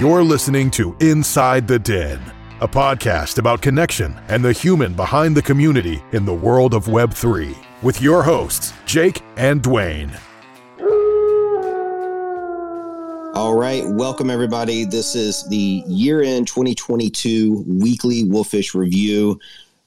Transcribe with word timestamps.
You're 0.00 0.24
listening 0.24 0.70
to 0.70 0.96
Inside 1.00 1.68
the 1.68 1.78
Den, 1.78 2.22
a 2.62 2.66
podcast 2.66 3.36
about 3.36 3.60
connection 3.60 4.18
and 4.28 4.42
the 4.42 4.50
human 4.50 4.94
behind 4.94 5.36
the 5.36 5.42
community 5.42 6.02
in 6.12 6.24
the 6.24 6.32
world 6.32 6.72
of 6.72 6.86
Web3, 6.86 7.54
with 7.82 8.00
your 8.00 8.22
hosts, 8.22 8.72
Jake 8.86 9.20
and 9.36 9.62
Dwayne. 9.62 10.10
All 13.34 13.54
right, 13.54 13.84
welcome 13.88 14.30
everybody. 14.30 14.86
This 14.86 15.14
is 15.14 15.46
the 15.50 15.84
year 15.86 16.22
end 16.22 16.48
2022 16.48 17.66
weekly 17.68 18.24
Wolfish 18.24 18.74
review. 18.74 19.38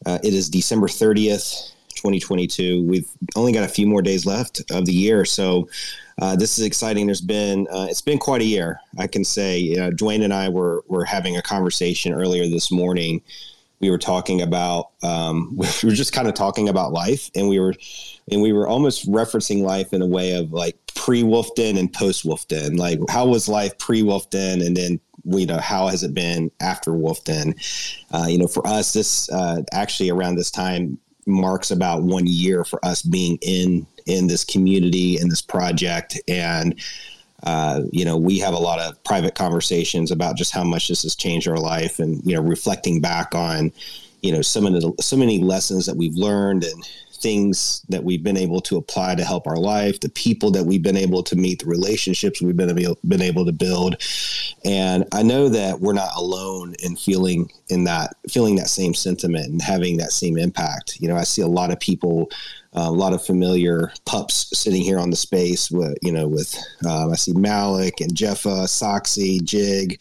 Uh, 0.05 0.19
it 0.23 0.35
is 0.35 0.47
December 0.47 0.85
30th, 0.85 1.71
2022. 1.95 2.83
We've 2.83 3.09
only 3.35 3.51
got 3.51 3.63
a 3.63 3.67
few 3.67 3.87
more 3.87 4.03
days 4.03 4.27
left 4.27 4.61
of 4.69 4.85
the 4.85 4.93
year, 4.93 5.25
so 5.25 5.67
uh, 6.21 6.35
this 6.35 6.57
is 6.57 6.65
exciting. 6.65 7.05
There's 7.05 7.21
been 7.21 7.67
uh, 7.71 7.87
it's 7.89 8.01
been 8.01 8.19
quite 8.19 8.41
a 8.41 8.45
year, 8.45 8.79
I 8.97 9.07
can 9.07 9.23
say. 9.23 9.75
Uh, 9.75 9.89
Dwayne 9.91 10.23
and 10.23 10.33
I 10.33 10.49
were 10.49 10.83
were 10.87 11.05
having 11.05 11.37
a 11.37 11.41
conversation 11.41 12.13
earlier 12.13 12.47
this 12.47 12.71
morning. 12.71 13.21
We 13.79 13.89
were 13.89 13.97
talking 13.97 14.41
about 14.41 14.91
um, 15.01 15.51
we 15.57 15.67
were 15.83 15.95
just 15.95 16.13
kind 16.13 16.27
of 16.27 16.33
talking 16.33 16.69
about 16.69 16.93
life, 16.93 17.31
and 17.35 17.49
we 17.49 17.59
were 17.59 17.73
and 18.31 18.41
we 18.41 18.53
were 18.53 18.67
almost 18.67 19.09
referencing 19.09 19.63
life 19.63 19.93
in 19.93 20.01
a 20.01 20.07
way 20.07 20.33
of 20.33 20.51
like 20.51 20.77
pre 20.95 21.23
Wolf 21.23 21.53
Den 21.55 21.77
and 21.77 21.91
post 21.91 22.25
Wolf 22.25 22.47
Den. 22.47 22.77
Like 22.77 22.99
how 23.09 23.27
was 23.27 23.49
life 23.49 23.77
pre 23.77 24.03
Wolf 24.03 24.29
Den, 24.29 24.61
and 24.61 24.77
then 24.77 24.99
you 25.25 25.45
know 25.45 25.57
how 25.57 25.87
has 25.87 26.03
it 26.03 26.13
been 26.13 26.51
after 26.59 26.93
Wolf 26.93 27.23
Den? 27.23 27.55
Uh, 28.11 28.27
you 28.27 28.37
know, 28.37 28.47
for 28.47 28.65
us, 28.67 28.93
this 28.93 29.31
uh, 29.31 29.63
actually 29.71 30.09
around 30.09 30.35
this 30.35 30.51
time 30.51 30.99
marks 31.25 31.71
about 31.71 32.03
one 32.03 32.25
year 32.27 32.63
for 32.63 32.83
us 32.85 33.01
being 33.01 33.37
in 33.41 33.85
in 34.05 34.27
this 34.27 34.43
community 34.43 35.17
in 35.19 35.29
this 35.29 35.41
project. 35.41 36.19
And 36.27 36.79
uh, 37.43 37.81
you 37.91 38.05
know 38.05 38.17
we 38.17 38.39
have 38.39 38.53
a 38.53 38.59
lot 38.59 38.79
of 38.79 39.01
private 39.03 39.35
conversations 39.35 40.11
about 40.11 40.37
just 40.37 40.53
how 40.53 40.63
much 40.63 40.87
this 40.87 41.03
has 41.03 41.15
changed 41.15 41.47
our 41.47 41.57
life 41.57 41.99
and 41.99 42.23
you 42.25 42.35
know 42.35 42.41
reflecting 42.41 43.01
back 43.01 43.35
on 43.35 43.71
you 44.21 44.31
know 44.31 44.41
some 44.41 44.65
of 44.65 44.73
the 44.73 44.93
so 45.01 45.17
many 45.17 45.39
lessons 45.39 45.85
that 45.85 45.97
we've 45.97 46.15
learned 46.15 46.63
and 46.63 46.87
things 47.23 47.83
that 47.89 48.03
we've 48.03 48.21
been 48.21 48.37
able 48.37 48.61
to 48.61 48.77
apply 48.77 49.15
to 49.15 49.23
help 49.23 49.47
our 49.47 49.57
life, 49.57 49.99
the 50.01 50.09
people 50.09 50.51
that 50.51 50.65
we've 50.65 50.83
been 50.83 50.97
able 50.97 51.23
to 51.23 51.35
meet, 51.35 51.59
the 51.59 51.65
relationships 51.65 52.41
we've 52.41 52.57
been 52.57 52.77
able, 52.77 52.99
been 53.07 53.21
able 53.21 53.45
to 53.45 53.53
build. 53.53 53.95
And 54.65 55.05
I 55.13 55.23
know 55.23 55.49
that 55.49 55.79
we're 55.79 55.93
not 55.93 56.11
alone 56.15 56.75
in 56.83 56.95
feeling 56.97 57.49
in 57.69 57.85
that 57.85 58.15
feeling 58.29 58.57
that 58.57 58.67
same 58.67 58.93
sentiment 58.93 59.47
and 59.47 59.61
having 59.61 59.97
that 59.97 60.11
same 60.11 60.37
impact. 60.37 60.99
You 60.99 61.07
know, 61.07 61.15
I 61.15 61.23
see 61.23 61.41
a 61.41 61.47
lot 61.47 61.71
of 61.71 61.79
people 61.79 62.29
uh, 62.75 62.87
a 62.87 62.91
lot 62.91 63.13
of 63.13 63.23
familiar 63.23 63.91
pups 64.05 64.57
sitting 64.57 64.81
here 64.81 64.97
on 64.97 65.11
the 65.11 65.15
space 65.15 65.69
with 65.69 65.95
you 66.01 66.11
know 66.11 66.27
with 66.27 66.57
um, 66.85 67.11
I 67.11 67.15
see 67.15 67.33
Malik 67.33 68.01
and 68.01 68.15
Jeffa, 68.15 68.65
Soxy, 68.67 69.43
Jig, 69.43 69.99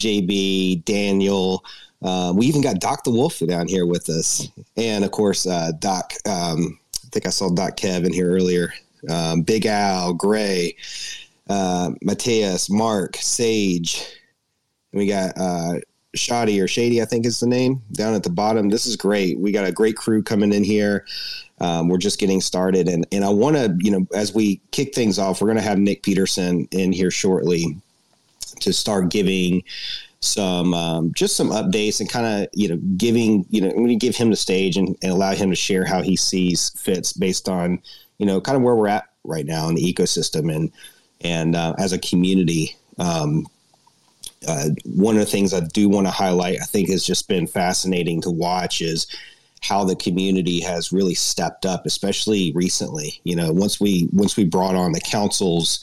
JB, 0.00 0.84
Daniel, 0.84 1.64
uh, 2.04 2.32
we 2.36 2.46
even 2.46 2.60
got 2.60 2.80
Doc 2.80 3.02
the 3.02 3.10
Wolf 3.10 3.40
down 3.40 3.66
here 3.66 3.86
with 3.86 4.08
us, 4.08 4.48
and 4.76 5.04
of 5.04 5.10
course 5.10 5.46
uh, 5.46 5.72
Doc. 5.78 6.12
Um, 6.26 6.78
I 7.04 7.08
think 7.10 7.26
I 7.26 7.30
saw 7.30 7.48
Doc 7.48 7.76
Kev 7.76 8.04
in 8.04 8.12
here 8.12 8.30
earlier. 8.30 8.72
Um, 9.08 9.42
Big 9.42 9.66
Al, 9.66 10.12
Gray, 10.14 10.76
uh, 11.48 11.92
Mateus, 12.02 12.70
Mark, 12.70 13.16
Sage. 13.16 14.04
And 14.92 15.00
we 15.00 15.06
got 15.06 15.32
uh, 15.36 15.80
Shoddy 16.14 16.60
or 16.60 16.68
Shady, 16.68 17.02
I 17.02 17.04
think 17.04 17.26
is 17.26 17.40
the 17.40 17.46
name, 17.46 17.82
down 17.92 18.14
at 18.14 18.22
the 18.22 18.30
bottom. 18.30 18.68
This 18.68 18.86
is 18.86 18.96
great. 18.96 19.38
We 19.38 19.52
got 19.52 19.66
a 19.66 19.72
great 19.72 19.96
crew 19.96 20.22
coming 20.22 20.52
in 20.52 20.64
here. 20.64 21.04
Um, 21.60 21.88
we're 21.88 21.98
just 21.98 22.18
getting 22.18 22.40
started, 22.40 22.88
and 22.88 23.06
and 23.12 23.24
I 23.24 23.28
want 23.28 23.56
to, 23.56 23.76
you 23.78 23.90
know, 23.90 24.06
as 24.14 24.34
we 24.34 24.60
kick 24.72 24.94
things 24.94 25.18
off, 25.18 25.40
we're 25.40 25.48
going 25.48 25.56
to 25.56 25.62
have 25.62 25.78
Nic 25.78 26.02
Peterson 26.02 26.68
in 26.72 26.92
here 26.92 27.10
shortly 27.10 27.76
to 28.60 28.72
start 28.72 29.10
giving 29.10 29.62
some 30.24 30.74
um, 30.74 31.12
just 31.14 31.36
some 31.36 31.50
updates 31.50 32.00
and 32.00 32.08
kind 32.08 32.26
of 32.26 32.48
you 32.52 32.68
know 32.68 32.76
giving 32.96 33.44
you 33.50 33.60
know 33.60 33.68
I'm 33.68 33.76
going 33.76 33.88
to 33.88 33.96
give 33.96 34.16
him 34.16 34.30
the 34.30 34.36
stage 34.36 34.76
and, 34.76 34.96
and, 35.02 35.12
allow 35.12 35.34
him 35.34 35.50
to 35.50 35.56
share 35.56 35.84
how 35.84 36.02
he 36.02 36.16
sees 36.16 36.70
fits 36.70 37.12
based 37.12 37.48
on 37.48 37.80
you 38.18 38.26
know 38.26 38.40
kind 38.40 38.56
of 38.56 38.62
where 38.62 38.74
we're 38.74 38.88
at 38.88 39.08
right 39.24 39.46
now 39.46 39.68
in 39.68 39.74
the 39.74 39.94
ecosystem 39.94 40.54
and 40.54 40.72
and 41.20 41.56
uh, 41.56 41.74
as 41.78 41.92
a 41.92 41.98
community. 41.98 42.76
Um, 42.98 43.46
uh, 44.46 44.68
one 44.84 45.14
of 45.14 45.20
the 45.20 45.30
things 45.30 45.54
I 45.54 45.60
do 45.60 45.88
want 45.88 46.06
to 46.06 46.10
highlight, 46.10 46.60
I 46.60 46.64
think, 46.64 46.90
has 46.90 47.04
just 47.04 47.28
been 47.28 47.46
fascinating 47.46 48.20
to 48.22 48.30
watch 48.30 48.82
is 48.82 49.06
how 49.62 49.84
the 49.84 49.96
community 49.96 50.60
has 50.60 50.92
really 50.92 51.14
stepped 51.14 51.64
up, 51.64 51.86
especially 51.86 52.52
recently. 52.52 53.20
You 53.24 53.36
know, 53.36 53.52
once 53.52 53.80
we 53.80 54.08
once 54.12 54.36
we 54.36 54.44
brought 54.44 54.74
on 54.74 54.92
the 54.92 55.00
councils 55.00 55.82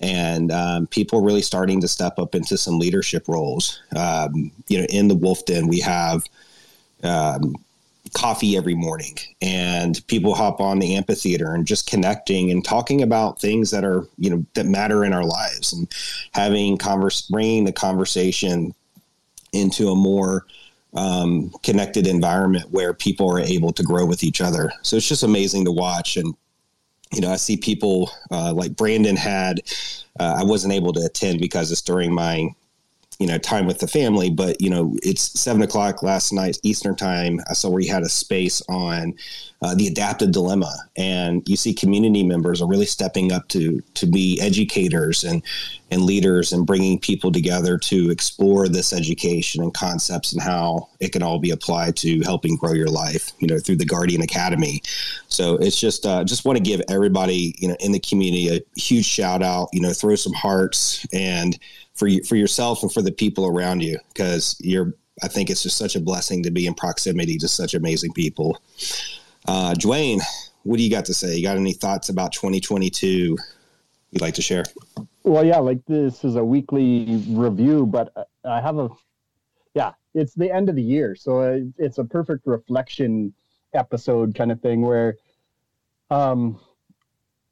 and 0.00 0.50
um, 0.50 0.86
people 0.86 1.20
really 1.20 1.42
starting 1.42 1.80
to 1.80 1.88
step 1.88 2.18
up 2.18 2.34
into 2.34 2.56
some 2.56 2.78
leadership 2.78 3.28
roles. 3.28 3.80
Um, 3.94 4.50
you 4.68 4.78
know, 4.78 4.86
in 4.88 5.08
the 5.08 5.14
Wolf 5.14 5.44
Den, 5.44 5.68
we 5.68 5.80
have 5.80 6.24
um, 7.02 7.54
coffee 8.14 8.56
every 8.56 8.74
morning, 8.74 9.18
and 9.42 10.04
people 10.06 10.34
hop 10.34 10.60
on 10.60 10.78
the 10.78 10.96
amphitheater 10.96 11.54
and 11.54 11.66
just 11.66 11.86
connecting 11.86 12.50
and 12.50 12.64
talking 12.64 13.02
about 13.02 13.40
things 13.40 13.70
that 13.70 13.84
are 13.84 14.06
you 14.18 14.30
know 14.30 14.44
that 14.54 14.66
matter 14.66 15.04
in 15.04 15.12
our 15.12 15.24
lives, 15.24 15.72
and 15.72 15.88
having 16.32 16.78
converse, 16.78 17.22
bringing 17.22 17.64
the 17.64 17.72
conversation 17.72 18.74
into 19.52 19.90
a 19.90 19.96
more 19.96 20.46
um, 20.94 21.50
connected 21.62 22.06
environment 22.06 22.70
where 22.70 22.94
people 22.94 23.30
are 23.30 23.40
able 23.40 23.72
to 23.72 23.82
grow 23.82 24.06
with 24.06 24.24
each 24.24 24.40
other. 24.40 24.72
So 24.82 24.96
it's 24.96 25.08
just 25.08 25.22
amazing 25.22 25.64
to 25.66 25.72
watch 25.72 26.16
and 26.16 26.34
you 27.12 27.20
know, 27.20 27.30
I 27.30 27.36
see 27.36 27.56
people 27.56 28.10
uh, 28.30 28.52
like 28.52 28.76
Brandon 28.76 29.16
had. 29.16 29.60
Uh, 30.18 30.36
I 30.38 30.44
wasn't 30.44 30.72
able 30.72 30.92
to 30.94 31.04
attend 31.04 31.40
because 31.40 31.72
it's 31.72 31.82
during 31.82 32.12
my 32.12 32.48
you 33.18 33.26
know 33.26 33.38
time 33.38 33.66
with 33.66 33.78
the 33.80 33.88
family 33.88 34.30
but 34.30 34.60
you 34.60 34.70
know 34.70 34.96
it's 35.02 35.38
seven 35.38 35.62
o'clock 35.62 36.02
last 36.02 36.32
night 36.32 36.58
eastern 36.62 36.96
time. 36.96 37.40
I 37.48 37.54
saw 37.54 37.68
where 37.68 37.80
you 37.80 37.92
had 37.92 38.02
a 38.02 38.08
space 38.08 38.62
on 38.68 39.14
uh, 39.62 39.74
the 39.74 39.86
adaptive 39.86 40.32
dilemma. 40.32 40.74
And 40.96 41.46
you 41.48 41.56
see 41.56 41.74
community 41.74 42.22
members 42.22 42.62
are 42.62 42.68
really 42.68 42.86
stepping 42.86 43.32
up 43.32 43.48
to 43.48 43.80
to 43.94 44.06
be 44.06 44.40
educators 44.40 45.24
and 45.24 45.42
and 45.90 46.02
leaders 46.02 46.52
and 46.52 46.66
bringing 46.66 47.00
people 47.00 47.32
together 47.32 47.76
to 47.76 48.10
explore 48.10 48.68
this 48.68 48.92
education 48.92 49.60
and 49.62 49.74
concepts 49.74 50.32
and 50.32 50.40
how 50.40 50.88
it 51.00 51.10
can 51.10 51.22
all 51.22 51.40
be 51.40 51.50
applied 51.50 51.96
to 51.96 52.20
helping 52.20 52.56
grow 52.56 52.72
your 52.72 52.88
life 52.88 53.32
you 53.40 53.48
know 53.48 53.58
through 53.58 53.76
the 53.76 53.84
guardian 53.84 54.22
academy. 54.22 54.82
So 55.28 55.56
it's 55.56 55.78
just 55.78 56.06
uh, 56.06 56.24
just 56.24 56.44
want 56.44 56.56
to 56.56 56.62
give 56.62 56.80
everybody 56.88 57.54
you 57.58 57.68
know 57.68 57.76
in 57.80 57.92
the 57.92 58.00
community 58.00 58.48
a 58.56 58.80
huge 58.80 59.06
shout 59.06 59.42
out 59.42 59.68
you 59.72 59.80
know 59.80 59.92
throw 59.92 60.14
some 60.14 60.34
hearts 60.34 61.06
and 61.12 61.58
for 62.00 62.08
you, 62.08 62.24
for 62.24 62.34
yourself 62.34 62.82
and 62.82 62.90
for 62.90 63.02
the 63.02 63.12
people 63.12 63.46
around 63.46 63.82
you 63.82 63.98
because 64.08 64.56
you're 64.58 64.94
I 65.22 65.28
think 65.28 65.50
it's 65.50 65.62
just 65.62 65.76
such 65.76 65.96
a 65.96 66.00
blessing 66.00 66.42
to 66.44 66.50
be 66.50 66.66
in 66.66 66.72
proximity 66.72 67.36
to 67.38 67.46
such 67.46 67.74
amazing 67.74 68.14
people. 68.14 68.58
Uh, 69.46 69.74
Dwayne, 69.74 70.22
what 70.62 70.78
do 70.78 70.82
you 70.82 70.90
got 70.90 71.04
to 71.04 71.14
say? 71.14 71.36
You 71.36 71.42
got 71.42 71.58
any 71.58 71.74
thoughts 71.74 72.08
about 72.08 72.32
2022 72.32 73.36
you'd 74.12 74.22
like 74.22 74.32
to 74.34 74.42
share? 74.42 74.64
Well, 75.24 75.44
yeah, 75.44 75.58
like 75.58 75.84
this 75.86 76.24
is 76.24 76.36
a 76.36 76.44
weekly 76.44 77.22
review, 77.28 77.84
but 77.84 78.30
I 78.46 78.62
have 78.62 78.78
a, 78.78 78.88
yeah, 79.74 79.92
it's 80.14 80.32
the 80.32 80.50
end 80.50 80.70
of 80.70 80.76
the 80.76 80.82
year. 80.82 81.14
So 81.14 81.70
it's 81.76 81.98
a 81.98 82.04
perfect 82.04 82.46
reflection 82.46 83.34
episode 83.74 84.34
kind 84.34 84.50
of 84.50 84.62
thing 84.62 84.80
where, 84.80 85.18
um, 86.10 86.58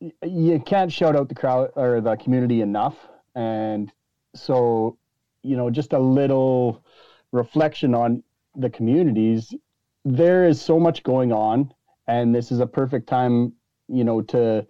you 0.01 0.59
can't 0.65 0.91
shout 0.91 1.17
out 1.17 1.29
the 1.29 1.35
crowd 1.35 1.71
or 1.77 2.01
the 2.01 2.17
community 2.17 2.63
enough. 2.63 2.97
And 3.35 3.93
so 4.41 4.99
you 5.43 5.57
know 5.57 5.71
just 5.71 5.93
a 5.93 5.99
little 5.99 6.85
reflection 7.33 7.95
on 7.95 8.23
the 8.57 8.71
communities. 8.71 9.55
There 10.05 10.45
is 10.45 10.61
so 10.61 10.79
much 10.81 11.03
going 11.03 11.33
on 11.33 11.73
and 12.07 12.35
this 12.35 12.51
is 12.51 12.61
a 12.61 12.67
perfect 12.67 13.09
time 13.09 13.53
you 13.89 14.05
know 14.05 14.21
to 14.23 14.67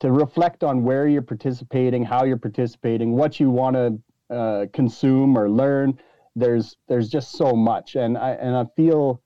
to 0.00 0.12
reflect 0.12 0.62
on 0.62 0.84
where 0.84 1.08
you're 1.08 1.22
participating 1.22 2.04
how 2.04 2.24
you're 2.24 2.36
participating 2.36 3.12
what 3.12 3.40
you 3.40 3.50
want 3.50 3.74
to 3.76 4.34
uh, 4.34 4.66
consume 4.72 5.36
or 5.36 5.48
learn. 5.50 5.98
There's 6.36 6.76
there's 6.86 7.08
just 7.08 7.32
so 7.32 7.54
much 7.54 7.96
and 7.96 8.16
i 8.16 8.30
and 8.30 8.56
i 8.56 8.64
feel 8.76 9.20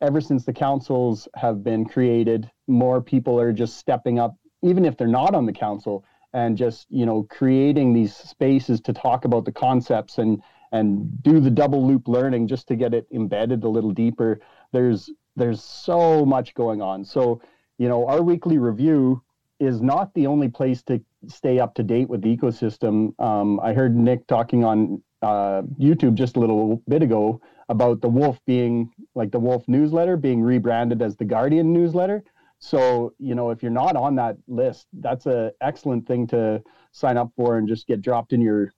ever 0.00 0.20
since 0.20 0.44
the 0.44 0.52
councils 0.52 1.26
have 1.34 1.64
been 1.64 1.84
created 1.84 2.48
more 2.68 3.00
people 3.00 3.40
are 3.40 3.52
just 3.52 3.76
stepping 3.76 4.20
up 4.20 4.36
even 4.62 4.84
if 4.84 4.96
they're 4.96 5.08
not 5.08 5.34
on 5.34 5.46
the 5.46 5.52
council 5.52 6.04
and 6.34 6.58
just 6.58 6.86
you 6.90 7.06
know 7.06 7.22
creating 7.30 7.94
these 7.94 8.14
spaces 8.14 8.80
to 8.82 8.92
talk 8.92 9.24
about 9.24 9.46
the 9.46 9.52
concepts 9.52 10.18
and 10.18 10.42
and 10.72 11.22
do 11.22 11.38
the 11.38 11.50
double 11.50 11.86
loop 11.86 12.08
learning 12.08 12.48
just 12.48 12.66
to 12.66 12.74
get 12.74 12.92
it 12.92 13.06
embedded 13.12 13.62
a 13.62 13.68
little 13.68 13.92
deeper. 13.92 14.40
There's 14.72 15.10
there's 15.36 15.62
so 15.62 16.26
much 16.26 16.52
going 16.54 16.82
on. 16.82 17.04
So 17.04 17.40
you 17.78 17.88
know 17.88 18.06
our 18.06 18.20
weekly 18.20 18.58
review 18.58 19.22
is 19.60 19.80
not 19.80 20.12
the 20.14 20.26
only 20.26 20.48
place 20.48 20.82
to 20.82 21.00
stay 21.28 21.60
up 21.60 21.74
to 21.76 21.84
date 21.84 22.10
with 22.10 22.20
the 22.20 22.36
ecosystem. 22.36 23.18
Um, 23.20 23.60
i 23.60 23.72
heard 23.72 23.96
nic 23.96 24.26
talking 24.26 24.64
on 24.64 25.02
uh, 25.22 25.62
youtube 25.80 26.14
just 26.14 26.36
a 26.36 26.40
little 26.40 26.82
bit 26.86 27.02
ago 27.02 27.40
about 27.70 28.02
the 28.02 28.08
wolf 28.08 28.38
being 28.44 28.90
like 29.14 29.30
the 29.30 29.38
wolf 29.38 29.64
newsletter 29.66 30.18
being 30.18 30.42
rebranded 30.42 31.00
as 31.00 31.16
the 31.16 31.24
guardian 31.24 31.72
newsletter 31.72 32.22
so, 32.58 33.12
you 33.18 33.34
know, 33.34 33.50
if 33.50 33.62
you're 33.62 33.72
not 33.72 33.96
on 33.96 34.14
that 34.16 34.36
list, 34.48 34.86
that's 34.94 35.26
an 35.26 35.50
excellent 35.60 36.06
thing 36.06 36.26
to 36.28 36.62
sign 36.92 37.16
up 37.16 37.30
for 37.36 37.58
and 37.58 37.68
just 37.68 37.86
get 37.86 38.00
dropped 38.00 38.32
in 38.32 38.40
your 38.40 38.72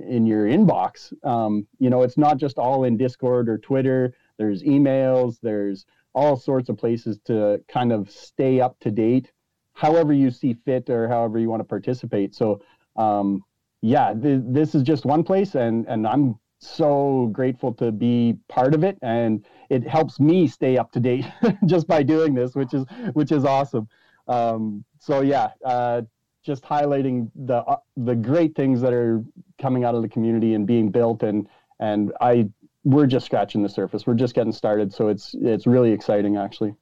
in 0.00 0.26
your 0.26 0.46
inbox. 0.46 1.12
Um, 1.24 1.66
you 1.78 1.90
know, 1.90 2.02
it's 2.02 2.16
not 2.16 2.38
just 2.38 2.58
all 2.58 2.84
in 2.84 2.96
Discord 2.96 3.48
or 3.48 3.58
Twitter. 3.58 4.14
There's 4.38 4.62
emails. 4.62 5.36
There's 5.42 5.84
all 6.14 6.36
sorts 6.36 6.68
of 6.68 6.76
places 6.76 7.20
to 7.26 7.62
kind 7.68 7.92
of 7.92 8.10
stay 8.10 8.60
up 8.60 8.80
to 8.80 8.90
date, 8.90 9.30
however 9.74 10.12
you 10.12 10.30
see 10.30 10.54
fit 10.64 10.90
or 10.90 11.06
however 11.06 11.38
you 11.38 11.48
want 11.48 11.60
to 11.60 11.64
participate. 11.64 12.34
So, 12.34 12.62
um, 12.96 13.44
yeah, 13.82 14.12
th- 14.12 14.42
this 14.44 14.74
is 14.74 14.82
just 14.82 15.04
one 15.04 15.22
place, 15.22 15.54
and 15.54 15.86
and 15.86 16.06
I'm 16.06 16.39
so 16.60 17.30
grateful 17.32 17.72
to 17.74 17.90
be 17.90 18.36
part 18.48 18.74
of 18.74 18.84
it, 18.84 18.98
and 19.02 19.44
it 19.70 19.86
helps 19.86 20.20
me 20.20 20.46
stay 20.46 20.76
up 20.76 20.92
to 20.92 21.00
date 21.00 21.26
just 21.66 21.86
by 21.86 22.02
doing 22.02 22.34
this, 22.34 22.54
which 22.54 22.74
is 22.74 22.84
which 23.14 23.32
is 23.32 23.44
awesome. 23.44 23.88
Um, 24.28 24.84
so 24.98 25.22
yeah, 25.22 25.50
uh, 25.64 26.02
just 26.44 26.62
highlighting 26.62 27.30
the 27.34 27.56
uh, 27.56 27.78
the 27.96 28.14
great 28.14 28.54
things 28.54 28.80
that 28.82 28.92
are 28.92 29.24
coming 29.58 29.84
out 29.84 29.94
of 29.94 30.02
the 30.02 30.08
community 30.08 30.54
and 30.54 30.66
being 30.66 30.90
built, 30.90 31.22
and 31.22 31.48
and 31.80 32.12
I 32.20 32.48
we're 32.84 33.06
just 33.06 33.26
scratching 33.26 33.62
the 33.62 33.68
surface. 33.68 34.06
We're 34.06 34.14
just 34.14 34.34
getting 34.34 34.52
started, 34.52 34.92
so 34.92 35.08
it's 35.08 35.34
it's 35.40 35.66
really 35.66 35.92
exciting 35.92 36.36
actually. 36.36 36.74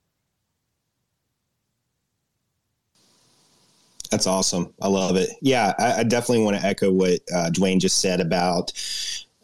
That's 4.10 4.26
awesome. 4.26 4.72
I 4.80 4.88
love 4.88 5.16
it. 5.16 5.28
Yeah, 5.42 5.74
I, 5.78 6.00
I 6.00 6.02
definitely 6.02 6.42
want 6.42 6.56
to 6.56 6.64
echo 6.64 6.90
what 6.90 7.20
uh, 7.34 7.50
Dwayne 7.50 7.78
just 7.78 8.00
said 8.00 8.20
about 8.20 8.72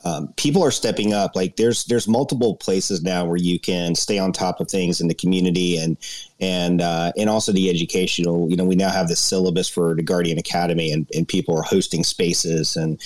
um, 0.04 0.28
people 0.36 0.62
are 0.62 0.70
stepping 0.70 1.12
up. 1.12 1.34
Like 1.34 1.56
there's 1.56 1.84
there's 1.86 2.06
multiple 2.06 2.56
places 2.56 3.02
now 3.02 3.24
where 3.24 3.36
you 3.36 3.58
can 3.58 3.94
stay 3.94 4.18
on 4.18 4.32
top 4.32 4.60
of 4.60 4.68
things 4.68 5.00
in 5.00 5.08
the 5.08 5.14
community 5.14 5.78
and 5.78 5.96
and 6.40 6.82
uh, 6.82 7.12
and 7.16 7.30
also 7.30 7.52
the 7.52 7.70
educational. 7.70 8.50
You 8.50 8.56
know, 8.56 8.64
we 8.64 8.76
now 8.76 8.90
have 8.90 9.08
the 9.08 9.16
syllabus 9.16 9.68
for 9.68 9.94
the 9.94 10.02
Guardian 10.02 10.38
Academy, 10.38 10.92
and, 10.92 11.08
and 11.14 11.26
people 11.26 11.56
are 11.56 11.62
hosting 11.62 12.04
spaces 12.04 12.76
and 12.76 13.00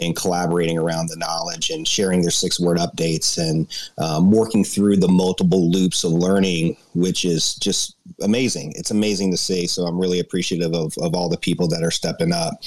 and 0.00 0.14
collaborating 0.14 0.78
around 0.78 1.08
the 1.08 1.16
knowledge 1.16 1.70
and 1.70 1.88
sharing 1.88 2.22
their 2.22 2.30
six 2.30 2.60
word 2.60 2.78
updates 2.78 3.36
and 3.36 3.66
um, 3.98 4.30
working 4.30 4.64
through 4.64 4.96
the 4.96 5.08
multiple 5.08 5.70
loops 5.70 6.04
of 6.04 6.12
learning, 6.12 6.76
which 6.94 7.24
is 7.24 7.54
just 7.56 7.96
amazing. 8.22 8.72
It's 8.76 8.90
amazing 8.90 9.30
to 9.32 9.36
see. 9.36 9.66
So 9.66 9.84
I'm 9.84 9.98
really 9.98 10.20
appreciative 10.20 10.74
of, 10.74 10.96
of 10.98 11.14
all 11.14 11.28
the 11.28 11.36
people 11.36 11.66
that 11.68 11.82
are 11.82 11.90
stepping 11.90 12.32
up. 12.32 12.62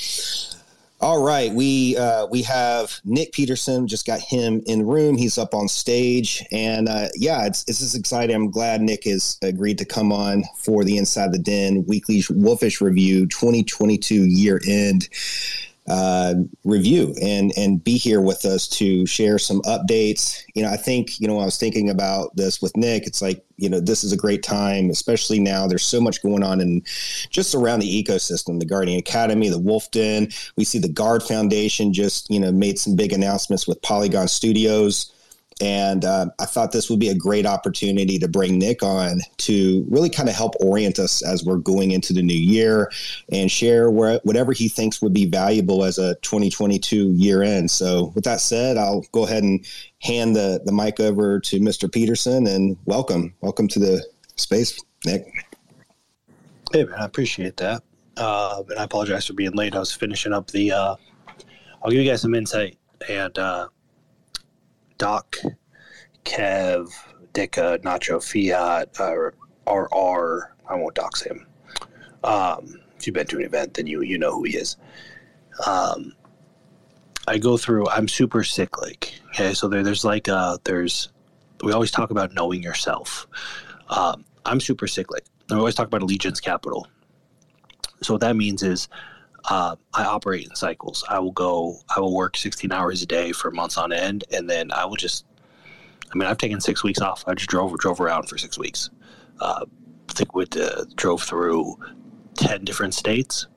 All 1.00 1.22
right, 1.22 1.54
we 1.54 1.96
uh, 1.96 2.26
we 2.26 2.42
have 2.42 3.00
Nic 3.06 3.32
Peterson. 3.32 3.88
Just 3.88 4.08
got 4.08 4.20
him 4.20 4.64
in 4.66 4.80
the 4.80 4.86
room. 4.86 5.16
He's 5.16 5.38
up 5.38 5.54
on 5.54 5.68
stage, 5.68 6.44
and 6.52 6.90
uh, 6.90 7.10
yeah, 7.14 7.46
it's 7.46 7.66
this 7.66 7.82
is 7.82 7.94
exciting. 7.94 8.36
I'm 8.36 8.50
glad 8.50 8.82
Nic 8.82 9.04
has 9.04 9.38
agreed 9.44 9.78
to 9.78 9.86
come 9.86 10.12
on 10.12 10.44
for 10.58 10.84
the 10.84 10.98
Inside 10.98 11.34
the 11.34 11.38
Den 11.38 11.86
weekly 11.86 12.24
Wolfish 12.32 12.82
Review 12.82 13.28
2022 13.28 14.26
year 14.26 14.60
end 14.68 15.08
uh, 15.88 16.34
review 16.66 17.16
and 17.22 17.54
and 17.56 17.84
be 17.84 17.98
here 17.98 18.20
with 18.20 18.46
us 18.46 18.68
to 18.68 19.06
share 19.06 19.40
some 19.40 19.62
updates. 19.62 20.44
You 20.54 20.64
know, 20.64 20.70
I 20.70 20.78
think 20.78 21.20
you 21.20 21.28
know 21.28 21.40
I 21.40 21.46
was 21.46 21.58
thinking 21.58 21.90
about 21.90 22.36
this 22.36 22.62
with 22.62 22.76
Nic. 22.76 23.08
It's 23.08 23.22
like 23.22 23.46
you 23.58 23.70
know 23.70 23.80
this 23.80 24.04
is 24.04 24.12
a 24.12 24.18
great 24.18 24.44
time, 24.44 24.90
especially 24.90 25.40
now. 25.40 25.66
There's 25.66 25.86
so 25.86 26.02
much 26.02 26.22
going 26.22 26.44
on 26.44 26.60
in 26.60 26.84
just 27.30 27.56
around 27.56 27.80
the 27.80 28.04
ecosystem. 28.04 28.60
The 28.60 28.66
Guardian 28.66 29.00
Academy, 29.00 29.50
the 29.50 29.60
Wolf 29.60 29.90
Den. 29.92 30.30
We 30.58 30.66
see 30.66 30.80
the 30.80 30.90
Guard 30.90 31.24
Foundation 31.24 31.94
just 31.94 32.30
you 32.30 32.40
know 32.40 32.52
made 32.52 32.78
some 32.78 32.96
big 32.96 33.14
announcements 33.14 33.68
with 33.68 33.82
Polygon 33.82 34.28
Studios. 34.28 35.14
And 35.60 36.06
uh, 36.06 36.28
I 36.40 36.46
thought 36.46 36.72
this 36.72 36.90
would 36.90 37.00
be 37.00 37.10
a 37.10 37.16
great 37.16 37.46
opportunity 37.46 38.20
to 38.20 38.28
bring 38.28 38.60
Nic 38.60 38.84
on 38.84 39.22
to 39.38 39.86
really 39.90 40.10
kind 40.10 40.30
of 40.30 40.36
help 40.36 40.54
orient 40.60 41.00
us 41.00 41.24
as 41.24 41.44
we're 41.44 41.58
going 41.58 41.92
into 41.92 42.14
the 42.14 42.22
new 42.22 42.38
year 42.38 42.92
and 43.32 43.52
share 43.52 43.90
where, 43.90 44.20
whatever 44.24 44.54
he 44.54 44.70
thinks 44.70 45.02
would 45.02 45.14
be 45.14 45.26
valuable 45.26 45.84
as 45.84 45.98
a 45.98 46.16
2022 46.16 47.12
year 47.14 47.42
end. 47.42 47.72
So, 47.72 48.12
with 48.14 48.24
that 48.26 48.40
said, 48.40 48.78
I'll 48.78 49.04
go 49.12 49.26
ahead 49.26 49.44
and 49.44 49.66
hand 50.02 50.36
the, 50.36 50.62
the 50.66 50.72
mic 50.72 51.00
over 51.00 51.40
to 51.40 51.60
Mr. 51.60 51.92
Peterson 51.92 52.46
and 52.46 52.78
welcome. 52.86 53.34
Welcome 53.42 53.68
to 53.70 53.80
the 53.80 54.06
space, 54.36 54.80
Nic. 55.06 55.26
Hey, 56.72 56.84
man, 56.84 57.00
I 57.00 57.06
appreciate 57.06 57.58
that. 57.58 57.82
Uh, 58.16 58.64
and 58.70 58.78
I 58.78 58.84
apologize 58.84 59.26
for 59.26 59.34
being 59.34 59.54
late. 59.54 59.76
I 59.76 59.80
was 59.80 59.92
finishing 59.92 60.34
up 60.34 60.52
the. 60.52 60.72
Uh, 60.72 60.96
I'll 61.82 61.92
give 61.92 62.02
you 62.02 62.10
guys 62.10 62.22
some 62.22 62.36
insight 62.36 62.78
and. 63.10 63.38
Uh, 63.40 63.70
Doc, 64.98 65.36
Kev, 66.26 66.92
Dicka, 67.34 67.78
Nacho, 67.80 68.24
Fiat, 68.24 69.00
uh, 69.00 69.32
RR. 69.72 70.56
I 70.70 70.76
won't 70.76 70.96
dox 70.96 71.22
him. 71.22 71.46
Um, 72.24 72.82
if 72.98 73.06
you've 73.06 73.14
been 73.14 73.28
to 73.28 73.38
an 73.38 73.44
event, 73.44 73.76
then 73.76 73.88
you 73.88 74.02
you 74.02 74.18
know 74.18 74.34
who 74.34 74.44
he 74.44 74.58
is. 74.58 74.78
Um, 75.66 76.14
I 77.28 77.38
go 77.38 77.58
through. 77.58 77.88
I'm 77.90 78.08
super 78.08 78.44
cyclic. 78.44 79.14
Okay, 79.30 79.54
so 79.54 79.68
there, 79.68 79.84
there's 79.84 80.04
like 80.04 80.28
uh, 80.28 80.58
there's 80.64 81.10
we 81.64 81.72
always 81.72 81.92
talk 81.92 82.10
about 82.10 82.34
knowing 82.34 82.64
yourself. 82.64 83.28
Um, 83.90 84.26
I'm 84.46 84.60
super 84.60 84.88
cyclic. 84.88 85.26
We 85.50 85.56
always 85.56 85.76
talk 85.76 85.88
about 85.88 86.02
allegiance 86.02 86.40
capital. 86.40 86.88
So 88.02 88.14
what 88.14 88.22
that 88.22 88.36
means 88.36 88.64
is 88.64 88.88
uh, 89.50 89.76
I 89.94 90.04
operate 90.04 90.46
in 90.46 90.56
cycles. 90.56 91.04
I 91.08 91.20
will 91.20 91.32
go, 91.32 91.78
I 91.96 92.00
will 92.00 92.14
work 92.14 92.36
16 92.36 92.72
hours 92.72 93.02
a 93.02 93.06
day 93.06 93.32
for 93.32 93.50
months 93.52 93.78
on 93.78 93.94
end, 93.94 94.26
and 94.32 94.50
then 94.50 94.72
I 94.72 94.86
will 94.86 94.96
just, 94.96 95.26
I 96.12 96.18
mean, 96.18 96.28
I've 96.28 96.38
taken 96.38 96.60
six 96.60 96.84
weeks 96.84 97.00
off. 97.00 97.24
I 97.28 97.34
just 97.34 97.50
drove 97.50 97.78
drove 97.78 98.02
around 98.02 98.28
for 98.28 98.38
six 98.38 98.58
weeks. 98.58 98.90
Uh, 99.40 99.66
I 100.10 100.14
think 100.14 100.36
we 100.36 100.46
uh, 100.60 100.86
drove 100.96 101.24
through 101.24 101.78
10 102.36 102.66
different 102.66 102.94
states. 102.94 103.48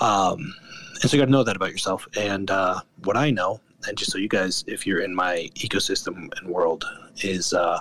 Um, 0.00 0.54
and 1.00 1.10
so 1.10 1.16
you 1.16 1.22
got 1.22 1.26
to 1.26 1.32
know 1.32 1.44
that 1.44 1.56
about 1.56 1.70
yourself. 1.70 2.06
And 2.16 2.50
uh, 2.50 2.80
what 3.04 3.16
I 3.16 3.30
know, 3.30 3.60
and 3.86 3.96
just 3.96 4.10
so 4.10 4.18
you 4.18 4.28
guys, 4.28 4.64
if 4.66 4.86
you're 4.86 5.00
in 5.00 5.14
my 5.14 5.48
ecosystem 5.54 6.28
and 6.38 6.48
world, 6.48 6.84
is 7.22 7.52
uh, 7.52 7.80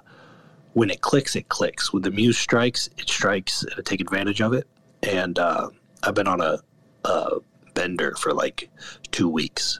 when 0.73 0.89
it 0.89 1.01
clicks, 1.01 1.35
it 1.35 1.49
clicks. 1.49 1.91
When 1.91 2.03
the 2.03 2.11
muse 2.11 2.37
strikes, 2.37 2.89
it 2.97 3.09
strikes, 3.09 3.63
and 3.63 3.73
I 3.77 3.81
take 3.81 4.01
advantage 4.01 4.41
of 4.41 4.53
it. 4.53 4.67
And 5.03 5.39
uh, 5.39 5.69
I've 6.03 6.13
been 6.13 6.27
on 6.27 6.41
a 6.41 6.59
uh, 7.07 7.39
bender 7.73 8.13
for 8.17 8.33
like 8.33 8.69
two 9.11 9.29
weeks. 9.29 9.79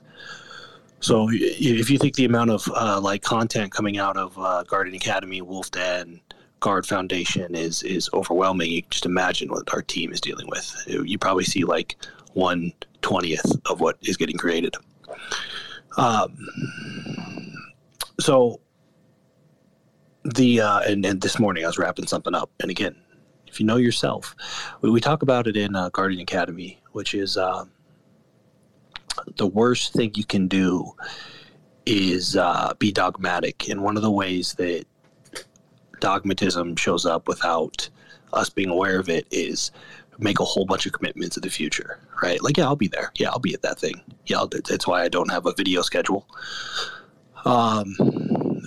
So 1.00 1.30
if 1.32 1.90
you 1.92 2.00
think 2.00 2.16
the 2.16 2.26
amount 2.26 2.50
of 2.50 2.68
uh, 2.74 3.00
like 3.00 3.22
content 3.22 3.72
coming 3.72 3.98
out 4.00 4.18
of 4.18 4.38
uh, 4.40 4.64
Guardian 4.64 4.96
Academy, 4.96 5.42
Wolf 5.42 5.70
Den, 5.70 6.20
Guard 6.60 6.88
Foundation 6.88 7.54
is 7.54 7.84
is 7.84 8.10
overwhelming. 8.14 8.72
You 8.72 8.82
just 8.90 9.06
imagine 9.06 9.50
what 9.50 9.72
our 9.74 9.84
team 9.84 10.12
is 10.12 10.20
dealing 10.20 10.48
with. 10.48 10.84
You 10.88 11.18
probably 11.20 11.44
see 11.44 11.64
like 11.64 11.98
one 12.34 12.74
twentieth 13.02 13.46
of 13.70 13.80
what 13.80 13.98
is 14.02 14.18
getting 14.18 14.38
created. 14.38 14.76
Um, 15.98 16.36
so 18.20 18.60
the 20.24 20.62
uh, 20.62 20.80
and, 20.80 21.06
and 21.06 21.22
this 21.22 21.38
morning 21.40 21.64
I 21.64 21.68
was 21.68 21.78
wrapping 21.78 22.08
something 22.08 22.34
up, 22.34 22.50
and 22.60 22.72
again, 22.72 22.96
if 23.46 23.60
you 23.60 23.66
know 23.66 23.78
yourself, 23.78 24.36
we, 24.82 24.90
we 24.90 25.00
talk 25.00 25.22
about 25.22 25.46
it 25.48 25.56
in 25.56 25.76
uh, 25.76 25.90
Guardian 25.90 26.22
Academy 26.22 26.82
which 26.98 27.14
is 27.14 27.38
uh, 27.38 27.64
the 29.36 29.46
worst 29.46 29.94
thing 29.94 30.12
you 30.16 30.26
can 30.26 30.48
do 30.48 30.92
is 31.86 32.36
uh, 32.36 32.74
be 32.80 32.92
dogmatic. 32.92 33.70
And 33.70 33.84
one 33.84 33.98
of 33.98 34.02
the 34.02 34.10
ways 34.10 34.56
that 34.56 34.86
dogmatism 36.00 36.76
shows 36.76 37.06
up 37.06 37.28
without 37.28 37.88
us 38.34 38.50
being 38.50 38.70
aware 38.70 38.98
of 38.98 39.10
it 39.10 39.28
is 39.30 39.72
make 40.18 40.40
a 40.40 40.44
whole 40.44 40.66
bunch 40.66 40.88
of 40.88 40.94
commitments 40.94 41.36
to 41.36 41.40
the 41.40 41.52
future, 41.52 42.00
right? 42.24 42.42
Like, 42.42 42.58
yeah, 42.58 42.66
I'll 42.66 42.76
be 42.76 42.88
there. 42.88 43.12
Yeah, 43.20 43.30
I'll 43.30 43.38
be 43.38 43.54
at 43.54 43.62
that 43.62 43.78
thing. 43.78 44.02
Yeah, 44.26 44.46
that's 44.68 44.88
why 44.88 45.04
I 45.04 45.08
don't 45.08 45.30
have 45.30 45.46
a 45.46 45.54
video 45.54 45.84
schedule. 45.84 46.28
Um, 47.46 47.96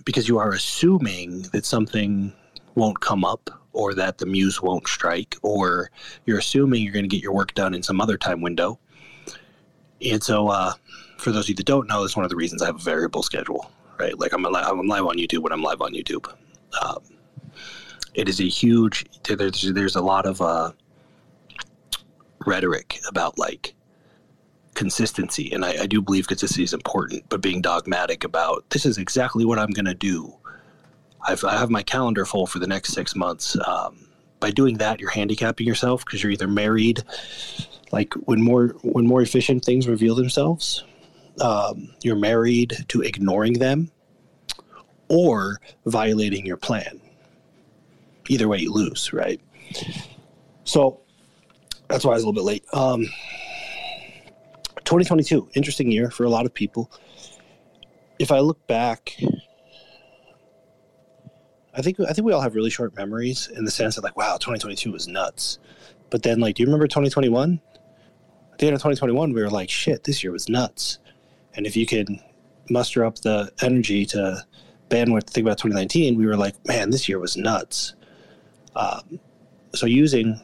because 0.04 0.28
you 0.28 0.38
are 0.38 0.52
assuming 0.52 1.42
that 1.52 1.66
something 1.66 2.32
won't 2.76 3.00
come 3.00 3.24
up 3.24 3.59
or 3.72 3.94
that 3.94 4.18
the 4.18 4.26
muse 4.26 4.60
won't 4.60 4.86
strike, 4.88 5.36
or 5.42 5.90
you're 6.26 6.38
assuming 6.38 6.82
you're 6.82 6.92
going 6.92 7.04
to 7.04 7.08
get 7.08 7.22
your 7.22 7.32
work 7.32 7.54
done 7.54 7.74
in 7.74 7.82
some 7.82 8.00
other 8.00 8.18
time 8.18 8.40
window. 8.40 8.78
And 10.02 10.22
so, 10.22 10.48
uh, 10.48 10.72
for 11.18 11.30
those 11.32 11.44
of 11.44 11.50
you 11.50 11.54
that 11.56 11.66
don't 11.66 11.88
know, 11.88 12.00
that's 12.00 12.16
one 12.16 12.24
of 12.24 12.30
the 12.30 12.36
reasons 12.36 12.62
I 12.62 12.66
have 12.66 12.76
a 12.76 12.78
variable 12.78 13.22
schedule, 13.22 13.70
right? 13.98 14.18
Like 14.18 14.32
I'm, 14.32 14.44
I'm 14.46 14.86
live 14.86 15.04
on 15.04 15.16
YouTube 15.16 15.42
when 15.42 15.52
I'm 15.52 15.62
live 15.62 15.82
on 15.82 15.92
YouTube. 15.92 16.32
Um, 16.82 17.02
it 18.14 18.28
is 18.28 18.40
a 18.40 18.48
huge, 18.48 19.04
there's, 19.24 19.72
there's 19.72 19.96
a 19.96 20.00
lot 20.00 20.26
of 20.26 20.40
uh, 20.40 20.72
rhetoric 22.46 22.98
about 23.08 23.38
like 23.38 23.74
consistency. 24.74 25.52
And 25.52 25.64
I, 25.64 25.82
I 25.82 25.86
do 25.86 26.00
believe 26.00 26.26
consistency 26.26 26.62
is 26.62 26.72
important, 26.72 27.24
but 27.28 27.42
being 27.42 27.60
dogmatic 27.60 28.24
about 28.24 28.68
this 28.70 28.86
is 28.86 28.98
exactly 28.98 29.44
what 29.44 29.58
I'm 29.58 29.70
going 29.70 29.84
to 29.84 29.94
do 29.94 30.34
I've, 31.26 31.44
I 31.44 31.58
have 31.58 31.70
my 31.70 31.82
calendar 31.82 32.24
full 32.24 32.46
for 32.46 32.58
the 32.58 32.66
next 32.66 32.92
six 32.92 33.14
months. 33.14 33.56
Um, 33.66 34.08
by 34.40 34.50
doing 34.50 34.78
that, 34.78 35.00
you're 35.00 35.10
handicapping 35.10 35.66
yourself 35.66 36.04
because 36.04 36.22
you're 36.22 36.32
either 36.32 36.48
married, 36.48 37.02
like 37.92 38.14
when 38.14 38.42
more 38.42 38.68
when 38.82 39.06
more 39.06 39.20
efficient 39.20 39.64
things 39.64 39.86
reveal 39.86 40.14
themselves, 40.14 40.84
um, 41.40 41.94
you're 42.02 42.16
married 42.16 42.84
to 42.88 43.02
ignoring 43.02 43.54
them, 43.54 43.90
or 45.08 45.60
violating 45.86 46.46
your 46.46 46.56
plan. 46.56 47.00
Either 48.28 48.48
way, 48.48 48.58
you 48.58 48.72
lose, 48.72 49.12
right? 49.12 49.40
So 50.64 51.00
that's 51.88 52.04
why 52.04 52.12
I 52.12 52.14
was 52.14 52.22
a 52.22 52.26
little 52.26 52.40
bit 52.40 52.46
late. 52.46 52.64
Um, 52.72 53.02
2022, 54.84 55.50
interesting 55.54 55.90
year 55.90 56.10
for 56.10 56.24
a 56.24 56.30
lot 56.30 56.46
of 56.46 56.54
people. 56.54 56.90
If 58.18 58.30
I 58.30 58.38
look 58.40 58.66
back, 58.66 59.16
I 61.74 61.82
think 61.82 62.00
I 62.00 62.12
think 62.12 62.26
we 62.26 62.32
all 62.32 62.40
have 62.40 62.54
really 62.54 62.70
short 62.70 62.96
memories 62.96 63.48
in 63.54 63.64
the 63.64 63.70
sense 63.70 63.94
that 63.94 64.04
like, 64.04 64.16
wow, 64.16 64.36
2022 64.36 64.90
was 64.92 65.06
nuts. 65.06 65.58
But 66.10 66.22
then, 66.22 66.40
like, 66.40 66.56
do 66.56 66.62
you 66.62 66.66
remember 66.66 66.88
2021? 66.88 67.60
At 68.52 68.58
the 68.58 68.66
end 68.66 68.74
of 68.74 68.80
2021, 68.80 69.32
we 69.32 69.40
were 69.40 69.48
like, 69.50 69.70
shit, 69.70 70.04
this 70.04 70.22
year 70.22 70.32
was 70.32 70.48
nuts. 70.48 70.98
And 71.54 71.66
if 71.66 71.76
you 71.76 71.86
can 71.86 72.20
muster 72.68 73.04
up 73.04 73.16
the 73.20 73.52
energy 73.62 74.04
to 74.06 74.44
bandwidth 74.88 75.24
to 75.24 75.32
think 75.32 75.46
about 75.46 75.58
2019, 75.58 76.16
we 76.16 76.26
were 76.26 76.36
like, 76.36 76.54
man, 76.66 76.90
this 76.90 77.08
year 77.08 77.18
was 77.18 77.36
nuts. 77.36 77.94
Um, 78.74 79.20
so 79.74 79.86
using 79.86 80.40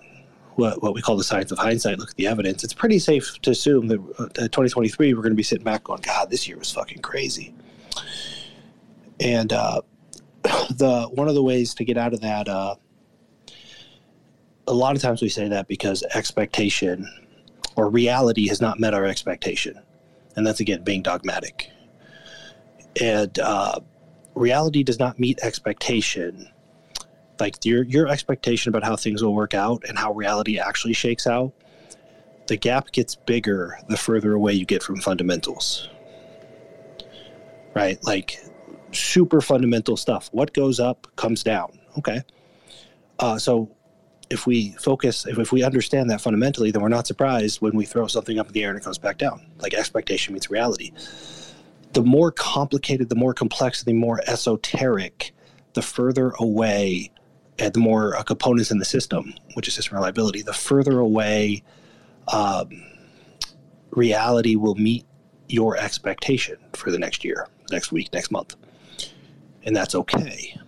what, 0.55 0.83
what 0.83 0.95
we 0.95 1.03
call 1.03 1.17
the 1.17 1.25
science 1.25 1.53
of 1.53 1.59
hindsight, 1.59 1.99
look 1.99 2.11
at 2.11 2.17
the 2.17 2.27
evidence, 2.27 2.65
it's 2.65 2.75
pretty 2.75 2.99
safe 2.99 3.39
to 3.43 3.51
assume 3.51 3.89
that 3.89 3.99
uh, 4.19 4.29
2023, 4.29 5.15
we're 5.15 5.21
going 5.21 5.33
to 5.33 5.37
be 5.37 5.43
sitting 5.43 5.65
back 5.65 5.85
going, 5.85 6.01
God, 6.01 6.31
this 6.31 6.49
year 6.49 6.57
was 6.57 6.73
fucking 6.73 7.03
crazy. 7.03 7.55
And 9.21 9.53
uh, 9.53 9.83
the 10.71 11.09
one 11.13 11.29
of 11.29 11.35
the 11.35 11.43
ways 11.43 11.75
to 11.75 11.85
get 11.85 11.97
out 11.97 12.15
of 12.15 12.21
that, 12.21 12.49
uh, 12.49 12.77
a 14.67 14.75
lot 14.75 14.97
of 14.97 15.03
times 15.03 15.23
we 15.23 15.29
say 15.29 15.49
that 15.49 15.69
because 15.69 16.03
expectation 16.15 17.09
or 17.77 17.91
reality 17.91 18.49
has 18.49 18.61
not 18.61 18.81
met 18.81 18.95
our 18.95 19.05
expectation. 19.05 19.81
And 20.35 20.47
that's 20.47 20.61
again 20.61 20.83
being 20.83 21.03
dogmatic. 21.03 21.71
And 23.01 23.39
uh, 23.39 23.81
reality 24.35 24.83
does 24.83 24.99
not 24.99 25.19
meet 25.19 25.39
expectation 25.43 26.49
like 27.41 27.65
your 27.65 27.83
your 27.85 28.09
expectation 28.09 28.71
about 28.71 28.85
how 28.85 28.97
things 28.97 29.23
will 29.23 29.35
work 29.35 29.55
out 29.55 29.83
and 29.89 29.99
how 29.99 30.13
reality 30.13 30.59
actually 30.59 30.93
shakes 30.93 31.27
out 31.27 31.53
the 32.47 32.57
gap 32.57 32.93
gets 32.93 33.15
bigger 33.15 33.79
the 33.89 33.97
further 33.97 34.33
away 34.33 34.53
you 34.53 34.65
get 34.65 34.83
from 34.83 34.97
fundamentals 34.97 35.89
right 37.75 38.03
like 38.05 38.43
super 38.99 39.41
fundamental 39.41 39.97
stuff. 39.97 40.29
What 40.33 40.53
goes 40.53 40.81
up 40.81 41.07
comes 41.17 41.43
down 41.43 41.79
okay? 41.99 42.23
Uh, 43.19 43.39
so 43.39 43.71
if 44.29 44.47
we 44.47 44.73
focus 44.73 45.27
if, 45.27 45.39
if 45.39 45.53
we 45.53 45.63
understand 45.63 46.11
that 46.11 46.21
fundamentally 46.21 46.71
then 46.71 46.83
we're 46.83 46.89
not 46.89 47.07
surprised 47.07 47.61
when 47.61 47.75
we 47.77 47.85
throw 47.85 48.07
something 48.07 48.39
up 48.39 48.49
in 48.49 48.53
the 48.53 48.63
air 48.63 48.71
and 48.71 48.79
it 48.79 48.85
comes 48.85 48.99
back 48.99 49.19
down. 49.19 49.47
Like 49.59 49.75
expectation 49.75 50.35
meets 50.35 50.51
reality. 50.51 50.93
The 51.93 52.03
more 52.03 52.31
complicated 52.31 53.09
the 53.09 53.15
more 53.15 53.35
complex 53.35 53.83
the 53.83 53.93
more 53.93 54.21
esoteric 54.27 55.33
the 55.75 55.83
further 55.83 56.31
away 56.39 57.11
and 57.59 57.73
the 57.73 57.79
more 57.79 58.17
uh, 58.17 58.23
components 58.23 58.71
in 58.71 58.79
the 58.79 58.85
system, 58.85 59.33
which 59.55 59.67
is 59.67 59.75
system 59.75 59.97
reliability, 59.97 60.43
the 60.43 60.53
further 60.53 60.99
away 60.99 61.63
um, 62.29 62.69
reality 63.91 64.57
will 64.57 64.75
meet 64.75 65.07
your 65.49 65.77
expectation 65.77 66.59
for 66.75 66.91
the 66.91 66.99
next 66.99 67.25
year, 67.25 67.49
next 67.71 67.93
week, 67.93 68.13
next 68.13 68.31
month. 68.31 68.57
And 69.67 69.77
that's 69.77 69.95
okay, 69.95 70.59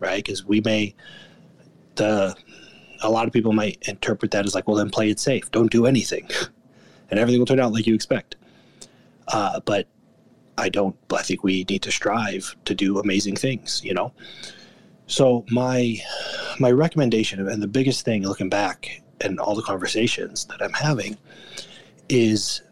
right? 0.00 0.24
Because 0.24 0.44
we 0.44 0.60
may, 0.60 0.94
the, 1.96 2.34
a 3.02 3.10
lot 3.10 3.26
of 3.26 3.32
people 3.32 3.52
might 3.52 3.78
interpret 3.88 4.30
that 4.30 4.46
as 4.46 4.54
like, 4.54 4.66
well, 4.66 4.76
then 4.76 4.90
play 4.90 5.10
it 5.10 5.20
safe. 5.20 5.50
Don't 5.50 5.70
do 5.70 5.86
anything. 5.86 6.28
and 7.10 7.20
everything 7.20 7.40
will 7.40 7.46
turn 7.46 7.60
out 7.60 7.72
like 7.72 7.86
you 7.86 7.94
expect. 7.94 8.36
Uh, 9.28 9.60
but 9.60 9.88
I 10.56 10.68
don't, 10.68 10.96
I 11.12 11.22
think 11.22 11.42
we 11.42 11.64
need 11.68 11.82
to 11.82 11.92
strive 11.92 12.56
to 12.64 12.74
do 12.74 12.98
amazing 12.98 13.36
things, 13.36 13.82
you 13.84 13.92
know? 13.92 14.12
So 15.06 15.44
my 15.50 15.98
my 16.58 16.70
recommendation 16.70 17.46
and 17.46 17.62
the 17.62 17.68
biggest 17.68 18.04
thing 18.04 18.22
looking 18.26 18.48
back 18.48 19.02
and 19.20 19.38
all 19.38 19.54
the 19.54 19.62
conversations 19.62 20.46
that 20.46 20.62
I'm 20.62 20.72
having 20.72 21.18
is 22.08 22.62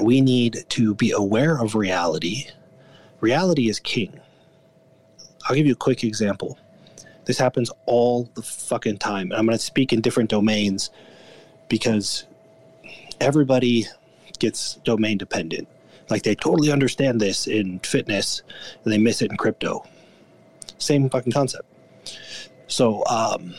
we 0.00 0.20
need 0.20 0.64
to 0.68 0.94
be 0.94 1.10
aware 1.10 1.58
of 1.60 1.74
reality. 1.74 2.46
Reality 3.20 3.68
is 3.68 3.80
king. 3.80 4.20
I'll 5.48 5.56
give 5.56 5.66
you 5.66 5.72
a 5.72 5.76
quick 5.76 6.04
example. 6.04 6.58
This 7.24 7.38
happens 7.38 7.70
all 7.86 8.30
the 8.34 8.42
fucking 8.42 8.98
time. 8.98 9.30
And 9.30 9.34
I'm 9.34 9.46
going 9.46 9.58
to 9.58 9.64
speak 9.64 9.92
in 9.92 10.00
different 10.00 10.30
domains 10.30 10.90
because 11.68 12.26
everybody 13.20 13.86
gets 14.38 14.76
domain 14.84 15.18
dependent. 15.18 15.68
Like 16.08 16.22
they 16.22 16.34
totally 16.34 16.70
understand 16.70 17.20
this 17.20 17.46
in 17.46 17.80
fitness 17.80 18.42
and 18.84 18.92
they 18.92 18.98
miss 18.98 19.20
it 19.20 19.30
in 19.30 19.36
crypto 19.36 19.84
same 20.78 21.10
fucking 21.10 21.32
concept. 21.32 21.68
So, 22.68 23.04
um, 23.06 23.54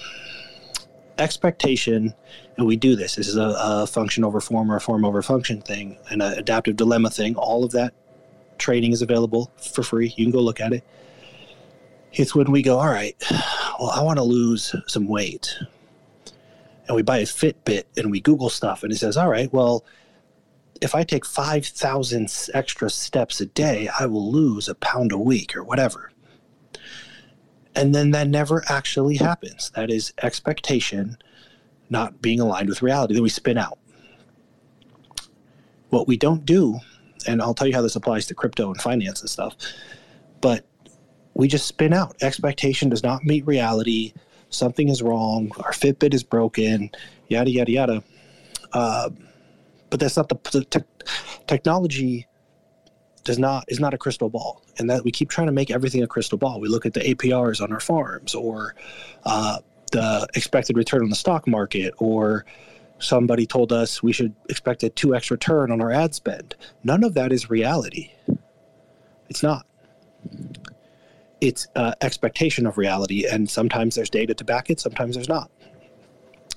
expectation, 1.18 2.14
and 2.58 2.66
we 2.66 2.76
do 2.76 2.96
this. 2.96 3.16
This 3.16 3.28
is 3.28 3.36
a, 3.36 3.56
a, 3.60 3.88
function 3.88 4.24
over 4.24 4.40
form 4.40 4.72
or 4.72 4.78
a 4.78 4.82
form 4.82 5.04
over 5.04 5.22
function 5.22 5.62
thing, 5.62 5.98
and 6.10 6.22
an 6.22 6.38
adaptive 6.38 6.76
dilemma 6.76 7.10
thing. 7.10 7.36
All 7.36 7.64
of 7.64 7.72
that 7.72 7.94
training 8.58 8.92
is 8.92 9.02
available 9.02 9.52
for 9.58 9.84
free. 9.84 10.14
You 10.16 10.26
can 10.26 10.32
go 10.32 10.40
look 10.40 10.60
at 10.60 10.74
it. 10.74 10.84
It's 12.14 12.34
when 12.36 12.52
we 12.52 12.62
go, 12.62 12.80
all 12.80 12.90
right, 12.90 13.16
well, 13.80 13.92
I 13.92 14.02
want 14.02 14.18
to 14.18 14.24
lose 14.24 14.76
some 14.88 15.08
weight. 15.08 15.56
And 16.88 16.96
we 16.96 17.04
buy 17.04 17.20
a 17.20 17.24
Fitbit 17.24 17.84
and 17.98 18.10
we 18.10 18.20
Google 18.20 18.50
stuff, 18.50 18.84
and 18.84 18.92
it 18.92 18.98
says, 18.98 19.16
all 19.16 19.30
right, 19.30 19.52
well, 19.54 19.86
if 20.82 20.96
I 20.96 21.04
take 21.04 21.26
5,000 21.26 22.50
extra 22.54 22.90
steps 22.90 23.42
a 23.42 23.46
day, 23.46 23.90
I 24.00 24.06
will 24.06 24.32
lose 24.32 24.70
a 24.70 24.76
pound 24.76 25.12
a 25.12 25.18
week 25.18 25.56
or 25.56 25.64
whatever. 25.64 26.12
And 27.76 27.94
then 27.94 28.12
that 28.12 28.28
never 28.28 28.64
actually 28.68 29.18
happens. 29.18 29.72
That 29.76 29.92
is 29.92 30.14
expectation 30.24 31.18
not 31.90 32.22
being 32.22 32.40
aligned 32.40 32.70
with 32.70 32.82
reality. 32.82 33.14
Then 33.14 33.24
we 33.24 33.30
spin 33.30 33.58
out. 33.58 33.78
What 35.90 36.08
we 36.08 36.18
don't 36.18 36.46
do, 36.46 36.80
and 37.28 37.42
I'll 37.42 37.54
tell 37.54 37.68
you 37.68 37.74
how 37.74 37.82
this 37.82 37.96
applies 37.96 38.26
to 38.28 38.34
crypto 38.34 38.72
and 38.72 38.82
finance 38.82 39.22
and 39.22 39.30
stuff, 39.30 39.56
but 40.42 40.66
we 41.40 41.48
just 41.48 41.68
spin 41.68 41.94
out. 41.94 42.18
Expectation 42.22 42.90
does 42.90 43.02
not 43.02 43.24
meet 43.24 43.48
reality. 43.48 44.12
Something 44.50 44.90
is 44.90 45.02
wrong. 45.02 45.50
Our 45.64 45.72
Fitbit 45.72 46.14
is 46.14 46.22
broken, 46.22 46.92
yada, 47.30 47.50
yada, 47.50 47.72
yada. 47.72 48.04
Uh, 48.74 49.10
but 49.90 50.02
that's 50.02 50.18
not 50.18 50.28
the, 50.28 50.36
the 50.52 50.66
te- 50.66 51.06
technology 51.48 52.28
does 53.24 53.40
not 53.40 53.64
is 53.70 53.80
not 53.80 53.94
a 53.94 53.98
crystal 53.98 54.30
ball 54.30 54.62
and 54.80 54.90
that 54.90 55.04
we 55.06 55.12
keep 55.12 55.30
trying 55.30 55.48
to 55.48 55.54
make 55.54 55.72
everything 55.72 56.02
a 56.02 56.08
crystal 56.08 56.38
ball 56.38 56.60
we 56.60 56.70
look 56.70 56.86
at 56.86 56.94
the 56.94 57.02
aprs 57.02 57.62
on 57.62 57.72
our 57.74 57.80
farms 57.82 58.34
or 58.34 58.74
uh, 59.26 59.60
the 59.92 60.26
expected 60.36 60.78
return 60.78 61.02
on 61.02 61.10
the 61.10 61.16
stock 61.16 61.46
market 61.46 61.94
or 61.98 62.46
somebody 63.00 63.46
told 63.46 63.74
us 63.74 64.02
we 64.02 64.14
should 64.14 64.34
expect 64.48 64.84
a 64.84 64.90
2x 64.90 65.32
return 65.32 65.70
on 65.70 65.82
our 65.82 65.92
ad 65.92 66.16
spend 66.16 66.56
none 66.84 67.04
of 67.04 67.14
that 67.14 67.32
is 67.34 67.50
reality 67.50 68.10
it's 69.28 69.44
not 69.44 69.66
it's 71.42 71.68
uh, 71.76 71.94
expectation 72.02 72.66
of 72.66 72.78
reality 72.78 73.26
and 73.26 73.50
sometimes 73.50 73.96
there's 73.96 74.10
data 74.10 74.34
to 74.34 74.44
back 74.44 74.70
it 74.70 74.80
sometimes 74.80 75.16
there's 75.16 75.30
not 75.30 75.50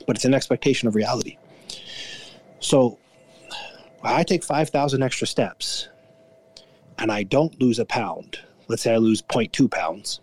but 0.06 0.16
it's 0.16 0.24
an 0.24 0.34
expectation 0.34 0.88
of 0.88 0.94
reality 0.94 1.36
so 2.60 2.98
i 4.02 4.22
take 4.22 4.42
5000 4.42 5.02
extra 5.02 5.26
steps 5.26 5.88
and 7.02 7.10
I 7.10 7.24
don't 7.24 7.60
lose 7.60 7.80
a 7.80 7.84
pound, 7.84 8.38
let's 8.68 8.82
say 8.82 8.94
I 8.94 8.98
lose 8.98 9.22
0.2 9.22 9.70
pounds, 9.70 10.20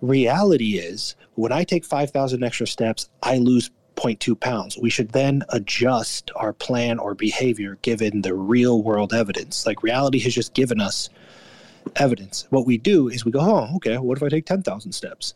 reality 0.00 0.78
is 0.78 1.16
when 1.34 1.52
I 1.52 1.64
take 1.64 1.84
5,000 1.84 2.42
extra 2.42 2.66
steps, 2.66 3.10
I 3.22 3.36
lose 3.36 3.70
0.2 3.96 4.40
pounds. 4.40 4.78
We 4.78 4.88
should 4.88 5.10
then 5.10 5.42
adjust 5.50 6.30
our 6.34 6.54
plan 6.54 6.98
or 6.98 7.14
behavior 7.14 7.76
given 7.82 8.22
the 8.22 8.34
real 8.34 8.82
world 8.82 9.12
evidence. 9.12 9.66
Like 9.66 9.82
reality 9.82 10.18
has 10.20 10.34
just 10.34 10.54
given 10.54 10.80
us 10.80 11.10
evidence. 11.96 12.46
What 12.50 12.66
we 12.66 12.78
do 12.78 13.08
is 13.08 13.24
we 13.24 13.32
go, 13.32 13.40
oh, 13.40 13.76
okay, 13.76 13.96
what 13.98 14.18
if 14.18 14.22
I 14.22 14.28
take 14.28 14.46
10,000 14.46 14.92
steps? 14.92 15.34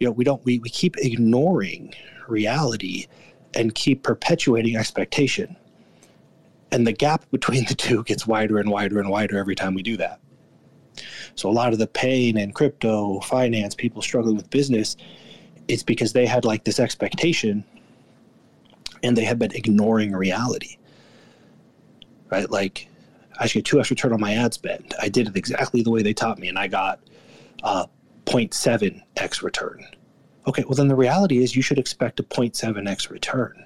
You 0.00 0.08
know, 0.08 0.12
we 0.12 0.24
don't, 0.24 0.44
we, 0.44 0.58
we 0.58 0.68
keep 0.68 0.96
ignoring 0.98 1.94
reality 2.28 3.06
and 3.54 3.74
keep 3.74 4.02
perpetuating 4.02 4.76
expectation. 4.76 5.56
And 6.72 6.86
the 6.86 6.92
gap 6.92 7.24
between 7.30 7.64
the 7.66 7.74
two 7.74 8.02
gets 8.04 8.26
wider 8.26 8.58
and 8.58 8.70
wider 8.70 8.98
and 8.98 9.08
wider 9.08 9.38
every 9.38 9.54
time 9.54 9.74
we 9.74 9.82
do 9.82 9.96
that. 9.98 10.20
So 11.34 11.48
a 11.48 11.52
lot 11.52 11.72
of 11.72 11.78
the 11.78 11.86
pain 11.86 12.36
in 12.36 12.52
crypto, 12.52 13.20
finance, 13.20 13.74
people 13.74 14.00
struggling 14.02 14.36
with 14.36 14.50
business, 14.50 14.96
it's 15.66 15.82
because 15.82 16.12
they 16.12 16.26
had 16.26 16.44
like 16.44 16.64
this 16.64 16.78
expectation 16.78 17.64
and 19.02 19.16
they 19.16 19.24
have 19.24 19.38
been 19.38 19.52
ignoring 19.54 20.12
reality. 20.12 20.78
Right? 22.30 22.48
Like 22.50 22.88
I 23.38 23.46
should 23.46 23.60
get 23.60 23.64
two 23.66 23.80
extra 23.80 23.94
return 23.94 24.12
on 24.12 24.20
my 24.20 24.34
ad 24.34 24.54
spend. 24.54 24.94
I 25.00 25.08
did 25.08 25.28
it 25.28 25.36
exactly 25.36 25.82
the 25.82 25.90
way 25.90 26.02
they 26.02 26.14
taught 26.14 26.38
me 26.38 26.48
and 26.48 26.58
I 26.58 26.68
got 26.68 27.00
uh, 27.62 27.86
0.7x 28.26 29.42
return. 29.42 29.84
Okay, 30.46 30.64
well 30.64 30.74
then 30.74 30.88
the 30.88 30.96
reality 30.96 31.38
is 31.38 31.56
you 31.56 31.62
should 31.62 31.78
expect 31.78 32.20
a 32.20 32.22
0.7x 32.22 33.10
return 33.10 33.64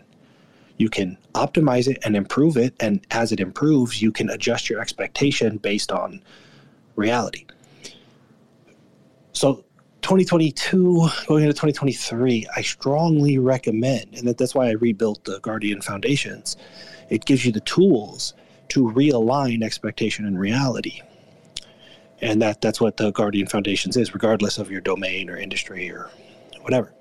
you 0.79 0.89
can 0.89 1.19
optimize 1.35 1.89
it 1.89 1.99
and 2.05 2.17
improve 2.17 2.57
it. 2.57 2.75
And 2.81 3.05
as 3.11 3.33
it 3.33 3.41
improves, 3.41 4.01
you 4.01 4.11
can 4.11 4.31
adjust 4.31 4.71
your 4.71 4.81
expectation 4.81 5.59
based 5.59 5.93
on 5.93 6.23
reality. 6.97 7.47
So 9.33 9.65
2022 10.03 11.09
going 11.27 11.43
into 11.43 11.53
2023 11.53 12.47
i 12.55 12.63
strongly 12.63 13.37
recommend 13.37 14.07
and 14.15 14.29
that's 14.29 14.55
why 14.55 14.69
i 14.69 14.71
rebuilt 14.71 15.23
the 15.25 15.41
guardian 15.41 15.83
foundations 15.83 16.57
it 17.11 17.25
gives 17.25 17.45
you 17.45 17.51
the 17.51 17.61
tools 17.61 18.33
to 18.71 18.91
realign 18.91 19.63
expectation 19.63 20.27
and 20.27 20.39
reality. 20.39 21.01
And 22.21 22.43
that 22.43 22.61
that's 22.61 22.81
what 22.81 22.97
the 22.97 23.13
guardian 23.13 23.47
foundations 23.47 23.97
is 23.97 24.15
regardless 24.15 24.59
of 24.59 24.71
your 24.71 24.81
domain 24.81 25.31
or 25.31 25.37
industry 25.37 25.91
or 25.91 26.11
whatever. 26.63 26.93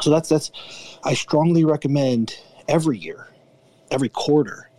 So 0.00 0.10
that's 0.10 0.28
that's 0.28 0.50
i 1.04 1.14
strongly 1.14 1.64
recommend 1.64 2.38
every 2.68 2.98
year 2.98 3.28
every 3.90 4.08
quarter 4.08 4.70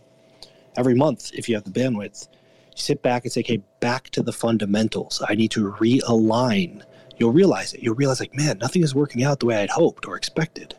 every 0.76 0.94
month 0.94 1.30
if 1.34 1.48
you 1.48 1.54
have 1.54 1.64
the 1.64 1.70
bandwidth 1.70 2.28
sit 2.74 3.02
back 3.02 3.24
and 3.24 3.32
say 3.32 3.40
okay 3.40 3.62
back 3.80 4.10
to 4.10 4.22
the 4.22 4.32
fundamentals. 4.32 5.22
I 5.28 5.34
need 5.34 5.50
to 5.52 5.72
realign. 5.72 6.82
You'll 7.18 7.32
realize 7.32 7.74
it. 7.74 7.82
You'll 7.82 7.94
realize 7.94 8.20
like 8.20 8.34
man 8.34 8.58
nothing 8.58 8.82
is 8.82 8.94
working 8.94 9.22
out 9.22 9.40
the 9.40 9.46
way 9.46 9.56
i'd 9.56 9.70
hoped 9.70 10.06
or 10.06 10.16
expected 10.16 10.74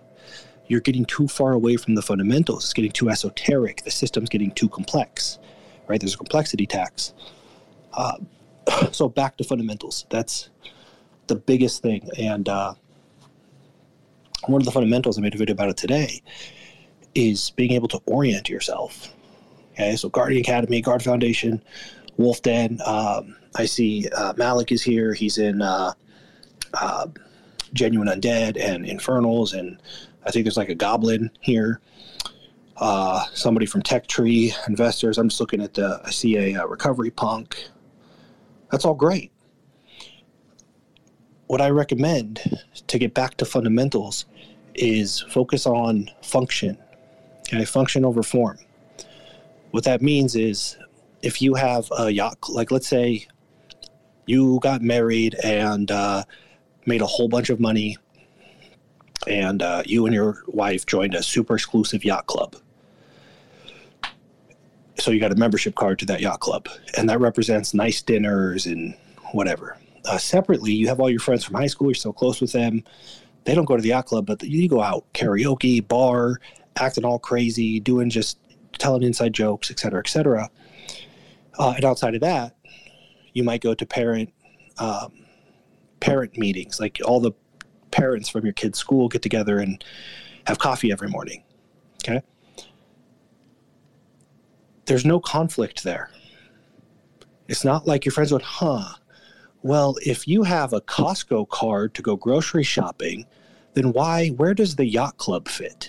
you're 0.71 0.81
getting 0.81 1.05
too 1.05 1.27
far 1.27 1.51
away 1.51 1.75
from 1.75 1.95
the 1.95 2.01
fundamentals 2.01 2.63
it's 2.63 2.73
getting 2.73 2.91
too 2.91 3.09
esoteric 3.09 3.83
the 3.83 3.91
system's 3.91 4.29
getting 4.29 4.51
too 4.51 4.69
complex 4.69 5.39
right 5.87 5.99
there's 5.99 6.15
a 6.15 6.17
complexity 6.17 6.65
tax 6.65 7.13
uh, 7.93 8.17
so 8.91 9.09
back 9.09 9.37
to 9.37 9.43
fundamentals. 9.43 10.05
That's 10.09 10.49
the 11.27 11.35
biggest 11.35 11.81
thing. 11.81 12.09
And 12.17 12.47
uh, 12.47 12.73
one 14.47 14.61
of 14.61 14.65
the 14.65 14.71
fundamentals 14.71 15.17
I 15.17 15.21
made 15.21 15.35
a 15.35 15.37
video 15.37 15.53
about 15.53 15.69
it 15.69 15.77
today 15.77 16.21
is 17.15 17.51
being 17.51 17.71
able 17.71 17.87
to 17.89 17.99
orient 18.05 18.49
yourself. 18.49 19.13
Okay, 19.73 19.95
so 19.95 20.09
Guardian 20.09 20.41
Academy, 20.41 20.81
Guard 20.81 21.03
Foundation, 21.03 21.63
Wolf 22.17 22.41
Den. 22.41 22.79
Um, 22.85 23.35
I 23.55 23.65
see 23.65 24.07
uh, 24.09 24.33
Malik 24.37 24.71
is 24.71 24.81
here. 24.81 25.13
He's 25.13 25.37
in 25.37 25.61
uh, 25.61 25.93
uh, 26.73 27.07
Genuine 27.73 28.09
Undead 28.09 28.59
and 28.59 28.85
Infernals, 28.85 29.53
and 29.53 29.81
I 30.25 30.31
think 30.31 30.45
there's 30.45 30.57
like 30.57 30.69
a 30.69 30.75
Goblin 30.75 31.31
here. 31.39 31.81
Uh, 32.77 33.25
somebody 33.33 33.65
from 33.65 33.81
Tech 33.81 34.07
Tree 34.07 34.53
Investors. 34.67 35.17
I'm 35.17 35.29
just 35.29 35.39
looking 35.39 35.61
at 35.61 35.73
the. 35.73 36.01
I 36.03 36.09
see 36.11 36.37
a, 36.37 36.61
a 36.61 36.67
Recovery 36.67 37.11
Punk. 37.11 37.67
That's 38.71 38.85
all 38.85 38.95
great. 38.95 39.31
What 41.47 41.61
I 41.61 41.69
recommend 41.69 42.59
to 42.87 42.97
get 42.97 43.13
back 43.13 43.35
to 43.37 43.45
fundamentals 43.45 44.25
is 44.75 45.21
focus 45.29 45.65
on 45.65 46.09
function. 46.21 46.77
Okay, 47.47 47.65
function 47.65 48.05
over 48.05 48.23
form. 48.23 48.57
What 49.71 49.83
that 49.83 50.01
means 50.01 50.35
is 50.35 50.77
if 51.21 51.41
you 51.41 51.53
have 51.55 51.91
a 51.97 52.09
yacht, 52.09 52.37
like 52.49 52.71
let's 52.71 52.87
say 52.87 53.27
you 54.25 54.59
got 54.61 54.81
married 54.81 55.35
and 55.43 55.91
uh, 55.91 56.23
made 56.85 57.01
a 57.01 57.05
whole 57.05 57.27
bunch 57.27 57.49
of 57.49 57.59
money, 57.59 57.97
and 59.27 59.61
uh, 59.61 59.83
you 59.85 60.05
and 60.05 60.13
your 60.15 60.43
wife 60.47 60.85
joined 60.85 61.13
a 61.13 61.23
super 61.23 61.55
exclusive 61.55 62.03
yacht 62.03 62.27
club 62.27 62.55
so 65.01 65.11
you 65.11 65.19
got 65.19 65.31
a 65.31 65.35
membership 65.35 65.75
card 65.75 65.99
to 65.99 66.05
that 66.05 66.21
yacht 66.21 66.39
club, 66.39 66.67
and 66.95 67.09
that 67.09 67.19
represents 67.19 67.73
nice 67.73 68.01
dinners 68.01 68.67
and 68.67 68.95
whatever. 69.31 69.77
Uh, 70.05 70.17
separately, 70.17 70.71
you 70.71 70.87
have 70.87 70.99
all 70.99 71.09
your 71.09 71.19
friends 71.19 71.43
from 71.43 71.55
high 71.55 71.67
school. 71.67 71.87
You're 71.87 71.95
so 71.95 72.13
close 72.13 72.39
with 72.39 72.51
them. 72.51 72.83
They 73.43 73.55
don't 73.55 73.65
go 73.65 73.75
to 73.75 73.81
the 73.81 73.89
yacht 73.89 74.05
club, 74.05 74.27
but 74.27 74.43
you 74.43 74.69
go 74.69 74.81
out 74.81 75.11
karaoke, 75.13 75.85
bar, 75.85 76.39
acting 76.75 77.03
all 77.03 77.19
crazy, 77.19 77.79
doing 77.79 78.09
just 78.09 78.37
telling 78.77 79.03
inside 79.03 79.33
jokes, 79.33 79.71
et 79.71 79.79
cetera, 79.79 79.99
et 79.99 80.07
cetera. 80.07 80.49
Uh, 81.57 81.73
and 81.75 81.85
outside 81.85 82.15
of 82.15 82.21
that, 82.21 82.55
you 83.33 83.43
might 83.43 83.61
go 83.61 83.73
to 83.73 83.85
parent 83.85 84.31
um, 84.77 85.13
parent 85.99 86.37
meetings, 86.37 86.79
like 86.79 86.99
all 87.05 87.19
the 87.19 87.31
parents 87.91 88.29
from 88.29 88.45
your 88.45 88.53
kid's 88.53 88.79
school 88.79 89.07
get 89.07 89.21
together 89.21 89.59
and 89.59 89.83
have 90.47 90.59
coffee 90.59 90.91
every 90.91 91.09
morning. 91.09 91.43
Okay 92.03 92.21
there's 94.91 95.05
no 95.05 95.21
conflict 95.21 95.83
there. 95.83 96.09
It's 97.47 97.63
not 97.63 97.87
like 97.87 98.03
your 98.05 98.11
friends 98.11 98.31
went, 98.31 98.43
huh, 98.43 98.95
well, 99.61 99.95
if 100.05 100.27
you 100.27 100.43
have 100.43 100.73
a 100.73 100.81
Costco 100.81 101.47
card 101.47 101.93
to 101.95 102.01
go 102.01 102.17
grocery 102.17 102.63
shopping, 102.63 103.25
then 103.73 103.93
why, 103.93 104.29
where 104.29 104.53
does 104.53 104.75
the 104.75 104.85
yacht 104.85 105.15
club 105.15 105.47
fit? 105.47 105.87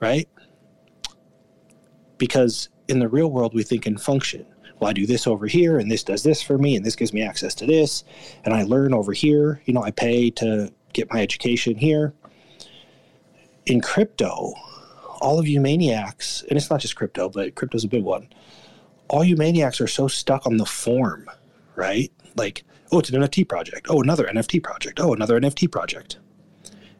Right? 0.00 0.28
Because 2.18 2.68
in 2.88 2.98
the 2.98 3.08
real 3.08 3.30
world, 3.30 3.54
we 3.54 3.62
think 3.62 3.86
in 3.86 3.96
function. 3.96 4.44
Well, 4.80 4.90
I 4.90 4.92
do 4.92 5.06
this 5.06 5.26
over 5.26 5.46
here, 5.46 5.78
and 5.78 5.90
this 5.90 6.04
does 6.04 6.22
this 6.22 6.40
for 6.40 6.56
me, 6.56 6.76
and 6.76 6.84
this 6.84 6.94
gives 6.94 7.12
me 7.12 7.22
access 7.22 7.54
to 7.56 7.66
this, 7.66 8.04
and 8.44 8.54
I 8.54 8.62
learn 8.62 8.94
over 8.94 9.12
here. 9.12 9.60
You 9.64 9.74
know, 9.74 9.82
I 9.82 9.90
pay 9.90 10.30
to 10.32 10.72
get 10.92 11.12
my 11.12 11.20
education 11.20 11.76
here. 11.76 12.14
In 13.66 13.80
crypto, 13.80 14.54
all 15.20 15.38
of 15.38 15.48
you 15.48 15.60
maniacs, 15.60 16.44
and 16.48 16.56
it's 16.56 16.70
not 16.70 16.80
just 16.80 16.96
crypto, 16.96 17.28
but 17.28 17.54
crypto's 17.54 17.84
a 17.84 17.88
big 17.88 18.04
one. 18.04 18.28
All 19.08 19.24
you 19.24 19.36
maniacs 19.36 19.80
are 19.80 19.88
so 19.88 20.06
stuck 20.06 20.46
on 20.46 20.58
the 20.58 20.66
form, 20.66 21.28
right? 21.74 22.12
Like, 22.36 22.64
oh, 22.92 23.00
it's 23.00 23.10
an 23.10 23.20
NFT 23.20 23.48
project. 23.48 23.88
Oh, 23.90 24.00
another 24.00 24.26
NFT 24.26 24.62
project. 24.62 25.00
Oh, 25.00 25.12
another 25.12 25.40
NFT 25.40 25.70
project. 25.70 26.18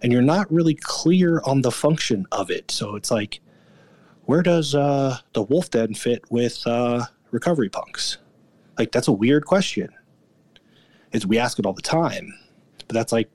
And 0.02 0.12
you're 0.12 0.22
not 0.22 0.50
really 0.52 0.74
clear 0.74 1.40
on 1.44 1.62
the 1.62 1.70
function 1.70 2.26
of 2.32 2.50
it. 2.50 2.70
So 2.70 2.96
it's 2.96 3.10
like, 3.10 3.40
where 4.24 4.42
does 4.42 4.74
uh, 4.74 5.18
the 5.32 5.42
Wolf 5.42 5.70
Den 5.70 5.94
fit 5.94 6.22
with 6.30 6.62
uh, 6.66 7.06
recovery 7.30 7.68
punks? 7.68 8.18
Like, 8.78 8.92
that's 8.92 9.08
a 9.08 9.12
weird 9.12 9.44
question. 9.44 9.90
It's, 11.12 11.26
we 11.26 11.38
ask 11.38 11.58
it 11.58 11.66
all 11.66 11.72
the 11.72 11.82
time, 11.82 12.34
but 12.86 12.94
that's 12.94 13.12
like, 13.12 13.30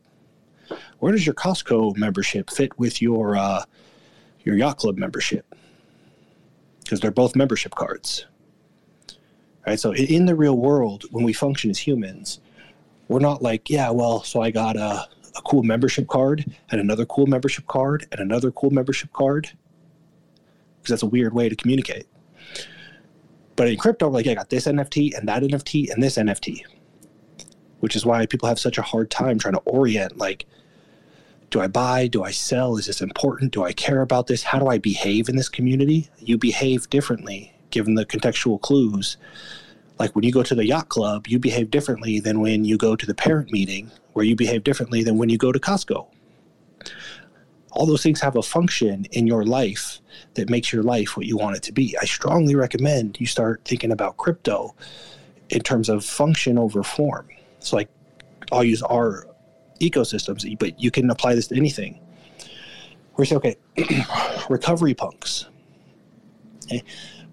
where 0.99 1.11
does 1.11 1.25
your 1.25 1.35
Costco 1.35 1.97
membership 1.97 2.49
fit 2.49 2.77
with 2.79 3.01
your 3.01 3.35
uh, 3.35 3.63
your 4.43 4.55
yacht 4.55 4.77
club 4.77 4.97
membership 4.97 5.45
because 6.83 6.99
they're 6.99 7.11
both 7.11 7.35
membership 7.35 7.75
cards. 7.75 8.25
Right? 9.65 9.79
So 9.79 9.93
in 9.93 10.25
the 10.25 10.35
real 10.35 10.57
world, 10.57 11.05
when 11.11 11.23
we 11.23 11.33
function 11.33 11.69
as 11.69 11.79
humans, 11.79 12.41
we're 13.07 13.19
not 13.19 13.41
like, 13.41 13.69
yeah, 13.69 13.89
well, 13.89 14.23
so 14.23 14.41
I 14.41 14.51
got 14.51 14.75
a, 14.75 15.07
a 15.35 15.41
cool 15.45 15.63
membership 15.63 16.07
card 16.07 16.45
and 16.69 16.81
another 16.81 17.05
cool 17.05 17.27
membership 17.27 17.67
card 17.67 18.05
and 18.11 18.19
another 18.19 18.51
cool 18.51 18.71
membership 18.71 19.11
card 19.13 19.49
because 20.81 20.89
that's 20.89 21.03
a 21.03 21.07
weird 21.07 21.33
way 21.33 21.47
to 21.47 21.55
communicate. 21.55 22.07
But 23.55 23.67
in 23.67 23.77
crypto, 23.77 24.09
like, 24.09 24.27
I 24.27 24.33
got 24.33 24.49
this 24.49 24.65
NFT 24.65 25.17
and 25.17 25.27
that 25.27 25.43
NFT 25.43 25.91
and 25.91 26.01
this 26.01 26.17
NFT, 26.17 26.63
which 27.79 27.95
is 27.95 28.05
why 28.05 28.25
people 28.25 28.49
have 28.49 28.59
such 28.59 28.77
a 28.77 28.81
hard 28.81 29.11
time 29.11 29.37
trying 29.37 29.53
to 29.53 29.61
orient, 29.61 30.17
like, 30.17 30.45
do 31.51 31.61
I 31.61 31.67
buy? 31.67 32.07
Do 32.07 32.23
I 32.23 32.31
sell? 32.31 32.77
Is 32.77 32.87
this 32.87 32.99
important? 32.99 33.53
Do 33.53 33.63
I 33.63 33.73
care 33.73 34.01
about 34.01 34.25
this? 34.25 34.41
How 34.41 34.57
do 34.57 34.67
I 34.67 34.79
behave 34.79 35.29
in 35.29 35.35
this 35.35 35.49
community? 35.49 36.09
You 36.17 36.35
behave 36.35 36.89
differently 36.89 37.53
given 37.69 37.93
the 37.93 38.05
contextual 38.05 38.59
clues. 38.59 39.17
Like 39.99 40.15
when 40.15 40.23
you 40.23 40.31
go 40.31 40.43
to 40.43 40.55
the 40.55 40.65
yacht 40.65 40.89
club, 40.89 41.27
you 41.27 41.37
behave 41.37 41.69
differently 41.69 42.19
than 42.19 42.39
when 42.39 42.65
you 42.65 42.77
go 42.77 42.95
to 42.95 43.05
the 43.05 43.13
parent 43.13 43.51
meeting, 43.51 43.91
where 44.13 44.25
you 44.25 44.35
behave 44.35 44.63
differently 44.63 45.03
than 45.03 45.17
when 45.17 45.29
you 45.29 45.37
go 45.37 45.51
to 45.51 45.59
Costco. 45.59 46.07
All 47.73 47.85
those 47.85 48.03
things 48.03 48.21
have 48.21 48.35
a 48.35 48.43
function 48.43 49.05
in 49.11 49.25
your 49.25 49.45
life 49.45 49.99
that 50.35 50.49
makes 50.49 50.71
your 50.71 50.83
life 50.83 51.17
what 51.17 51.25
you 51.25 51.37
want 51.37 51.57
it 51.57 51.63
to 51.63 51.71
be. 51.71 51.97
I 51.99 52.05
strongly 52.05 52.55
recommend 52.55 53.19
you 53.19 53.25
start 53.25 53.61
thinking 53.65 53.91
about 53.91 54.17
crypto 54.17 54.75
in 55.49 55.61
terms 55.61 55.89
of 55.89 56.05
function 56.05 56.57
over 56.57 56.83
form. 56.83 57.27
So, 57.59 57.75
like, 57.75 57.89
I'll 58.51 58.63
use 58.63 58.83
our 58.83 59.27
ecosystems, 59.81 60.57
but 60.59 60.79
you 60.79 60.91
can 60.91 61.09
apply 61.09 61.35
this 61.35 61.47
to 61.47 61.55
anything. 61.55 61.99
We 63.17 63.25
say, 63.25 63.35
okay, 63.35 63.55
recovery 64.49 64.93
punks. 64.93 65.47
Okay. 66.65 66.83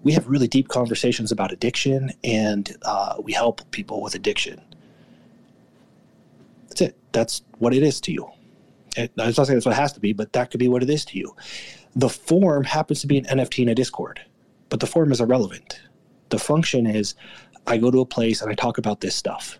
We 0.03 0.13
have 0.13 0.27
really 0.27 0.47
deep 0.47 0.67
conversations 0.67 1.31
about 1.31 1.51
addiction, 1.51 2.11
and 2.23 2.75
uh, 2.81 3.15
we 3.21 3.33
help 3.33 3.69
people 3.71 4.01
with 4.01 4.15
addiction. 4.15 4.59
That's 6.67 6.81
it. 6.81 6.97
That's 7.11 7.43
what 7.59 7.73
it 7.73 7.83
is 7.83 8.01
to 8.01 8.11
you. 8.11 8.31
I'm 8.97 9.09
not 9.15 9.35
saying 9.35 9.47
that's 9.55 9.65
what 9.65 9.73
it 9.73 9.79
has 9.79 9.93
to 9.93 9.99
be, 9.99 10.13
but 10.13 10.33
that 10.33 10.51
could 10.51 10.59
be 10.59 10.67
what 10.67 10.83
it 10.83 10.89
is 10.89 11.05
to 11.05 11.17
you. 11.17 11.35
The 11.95 12.09
form 12.09 12.63
happens 12.63 13.01
to 13.01 13.07
be 13.07 13.17
an 13.17 13.25
NFT 13.25 13.63
in 13.63 13.69
a 13.69 13.75
Discord, 13.75 14.21
but 14.69 14.79
the 14.79 14.87
form 14.87 15.11
is 15.11 15.21
irrelevant. 15.21 15.81
The 16.29 16.39
function 16.39 16.85
is 16.85 17.15
I 17.67 17.77
go 17.77 17.91
to 17.91 18.01
a 18.01 18.05
place 18.05 18.41
and 18.41 18.51
I 18.51 18.55
talk 18.55 18.77
about 18.77 19.01
this 19.01 19.15
stuff. 19.15 19.59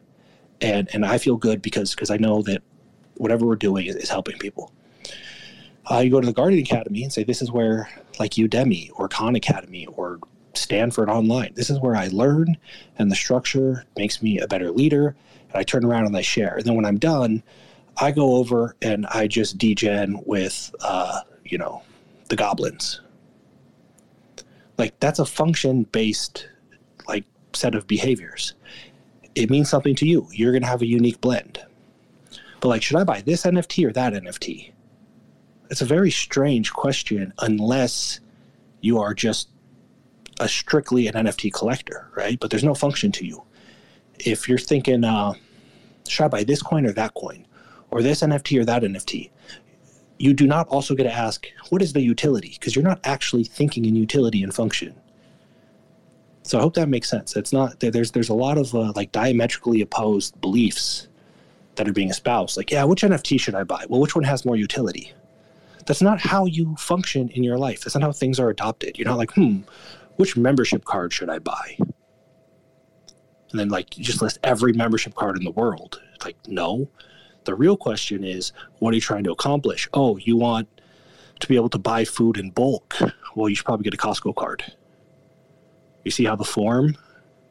And, 0.61 0.89
and 0.93 1.05
I 1.05 1.17
feel 1.17 1.37
good 1.37 1.61
because 1.61 1.95
because 1.95 2.11
I 2.11 2.17
know 2.17 2.41
that 2.43 2.61
whatever 3.15 3.45
we're 3.45 3.55
doing 3.55 3.87
is, 3.87 3.95
is 3.95 4.09
helping 4.09 4.37
people. 4.37 4.71
Uh, 5.89 5.99
you 5.99 6.11
go 6.11 6.21
to 6.21 6.27
the 6.27 6.33
Guardian 6.33 6.61
Academy 6.61 7.03
and 7.03 7.11
say, 7.11 7.23
this 7.23 7.41
is 7.41 7.51
where, 7.51 7.89
like 8.19 8.31
Udemy 8.31 8.91
or 8.95 9.07
Khan 9.07 9.35
Academy 9.35 9.87
or 9.87 10.19
Stanford 10.53 11.09
Online, 11.09 11.51
this 11.55 11.69
is 11.69 11.79
where 11.79 11.95
I 11.95 12.07
learn 12.07 12.57
and 12.97 13.11
the 13.11 13.15
structure 13.15 13.85
makes 13.97 14.21
me 14.21 14.39
a 14.39 14.47
better 14.47 14.71
leader. 14.71 15.15
And 15.49 15.59
I 15.59 15.63
turn 15.63 15.83
around 15.83 16.05
and 16.05 16.15
I 16.15 16.21
share. 16.21 16.55
And 16.55 16.65
then 16.65 16.75
when 16.75 16.85
I'm 16.85 16.99
done, 16.99 17.43
I 18.01 18.11
go 18.11 18.35
over 18.35 18.75
and 18.81 19.05
I 19.05 19.27
just 19.27 19.57
degen 19.57 20.21
with, 20.25 20.73
uh, 20.81 21.21
you 21.45 21.57
know, 21.57 21.83
the 22.29 22.35
goblins. 22.35 22.99
Like 24.77 24.99
that's 24.99 25.19
a 25.19 25.25
function 25.25 25.83
based, 25.83 26.49
like, 27.07 27.25
set 27.53 27.75
of 27.75 27.85
behaviors. 27.87 28.55
it 29.35 29.49
means 29.49 29.69
something 29.69 29.95
to 29.95 30.05
you. 30.05 30.27
You're 30.31 30.57
to 30.59 30.65
have 30.67 30.81
a 30.81 30.85
unique 30.85 31.21
blend. 31.21 31.59
But 32.59 32.69
like, 32.69 32.81
should 32.81 32.97
I 32.97 33.03
buy 33.03 33.21
this 33.21 33.43
NFT 33.43 33.87
or 33.87 33.93
that 33.93 34.13
NFT? 34.13 34.71
It's 35.69 35.81
a 35.81 35.85
very 35.85 36.11
strange 36.11 36.73
question 36.73 37.33
unless 37.39 38.19
you 38.81 38.99
are 38.99 39.13
just 39.13 39.49
a 40.39 40.47
strictly 40.47 41.07
an 41.07 41.13
NFT 41.13 41.53
collector, 41.53 42.09
right? 42.15 42.39
But 42.39 42.49
there's 42.49 42.63
no 42.63 42.75
function 42.75 43.11
to 43.13 43.25
you. 43.25 43.43
If 44.19 44.49
you're 44.49 44.57
thinking, 44.57 45.03
uh, 45.03 45.33
should 46.07 46.25
I 46.25 46.27
buy 46.27 46.43
this 46.43 46.61
coin 46.61 46.85
or 46.85 46.91
that 46.93 47.13
coin, 47.13 47.45
or 47.91 48.01
this 48.01 48.21
NFT 48.21 48.59
or 48.59 48.65
that 48.65 48.83
NFT, 48.83 49.29
you 50.17 50.33
do 50.33 50.47
not 50.47 50.67
also 50.67 50.95
get 50.95 51.03
to 51.03 51.13
ask, 51.13 51.47
what 51.69 51.81
is 51.81 51.93
the 51.93 52.01
utility? 52.01 52.55
Because 52.59 52.75
you're 52.75 52.83
not 52.83 52.99
actually 53.03 53.43
thinking 53.43 53.85
in 53.85 53.95
utility 53.95 54.43
and 54.43 54.53
function. 54.53 54.95
So 56.43 56.57
I 56.57 56.61
hope 56.61 56.73
that 56.75 56.89
makes 56.89 57.09
sense. 57.09 57.35
It's 57.35 57.53
not 57.53 57.79
there's 57.79 58.11
there's 58.11 58.29
a 58.29 58.33
lot 58.33 58.57
of 58.57 58.73
uh, 58.73 58.93
like 58.95 59.11
diametrically 59.11 59.81
opposed 59.81 60.39
beliefs 60.41 61.07
that 61.75 61.87
are 61.87 61.93
being 61.93 62.09
espoused. 62.09 62.57
Like, 62.57 62.71
yeah, 62.71 62.83
which 62.83 63.03
NFT 63.03 63.39
should 63.39 63.55
I 63.55 63.63
buy? 63.63 63.85
Well, 63.87 64.01
which 64.01 64.15
one 64.15 64.23
has 64.23 64.43
more 64.43 64.55
utility? 64.55 65.13
That's 65.85 66.01
not 66.01 66.19
how 66.19 66.45
you 66.45 66.75
function 66.75 67.29
in 67.29 67.43
your 67.43 67.57
life. 67.57 67.81
That's 67.81 67.95
not 67.95 68.03
how 68.03 68.11
things 68.11 68.39
are 68.39 68.49
adopted. 68.49 68.97
You're 68.97 69.07
not 69.07 69.17
like, 69.17 69.31
hmm, 69.33 69.59
which 70.17 70.37
membership 70.37 70.85
card 70.85 71.13
should 71.13 71.29
I 71.29 71.39
buy? 71.39 71.77
And 71.79 73.59
then 73.59 73.69
like 73.69 73.97
you 73.97 74.03
just 74.03 74.21
list 74.21 74.39
every 74.43 74.73
membership 74.73 75.15
card 75.15 75.37
in 75.37 75.43
the 75.43 75.51
world. 75.51 76.01
It's 76.15 76.25
Like, 76.25 76.37
no. 76.47 76.87
The 77.43 77.55
real 77.55 77.75
question 77.75 78.23
is, 78.23 78.53
what 78.79 78.91
are 78.91 78.95
you 78.95 79.01
trying 79.01 79.23
to 79.23 79.31
accomplish? 79.31 79.89
Oh, 79.93 80.17
you 80.17 80.37
want 80.37 80.67
to 81.39 81.47
be 81.47 81.55
able 81.55 81.69
to 81.69 81.79
buy 81.79 82.05
food 82.05 82.37
in 82.37 82.51
bulk. 82.51 82.95
Well, 83.35 83.49
you 83.49 83.55
should 83.55 83.65
probably 83.65 83.83
get 83.83 83.93
a 83.93 83.97
Costco 83.97 84.35
card. 84.35 84.63
You 86.03 86.11
see 86.11 86.25
how 86.25 86.35
the 86.35 86.43
form, 86.43 86.97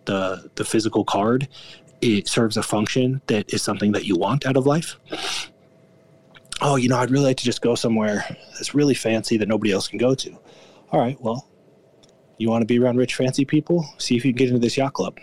the 0.04 0.50
the 0.54 0.64
physical 0.64 1.04
card, 1.04 1.48
it 2.00 2.28
serves 2.28 2.56
a 2.56 2.62
function 2.62 3.20
that 3.26 3.52
is 3.52 3.62
something 3.62 3.92
that 3.92 4.04
you 4.04 4.16
want 4.16 4.46
out 4.46 4.56
of 4.56 4.66
life. 4.66 4.96
Oh, 6.62 6.76
you 6.76 6.88
know, 6.88 6.96
I'd 6.96 7.10
really 7.10 7.24
like 7.24 7.38
to 7.38 7.44
just 7.44 7.62
go 7.62 7.74
somewhere 7.74 8.24
that's 8.54 8.74
really 8.74 8.94
fancy 8.94 9.38
that 9.38 9.48
nobody 9.48 9.72
else 9.72 9.88
can 9.88 9.98
go 9.98 10.14
to. 10.14 10.38
All 10.92 11.00
right, 11.00 11.20
well, 11.20 11.48
you 12.38 12.50
want 12.50 12.62
to 12.62 12.66
be 12.66 12.78
around 12.78 12.96
rich, 12.96 13.14
fancy 13.14 13.44
people? 13.44 13.88
See 13.98 14.16
if 14.16 14.24
you 14.24 14.32
can 14.32 14.38
get 14.38 14.48
into 14.48 14.60
this 14.60 14.76
yacht 14.76 14.92
club. 14.92 15.18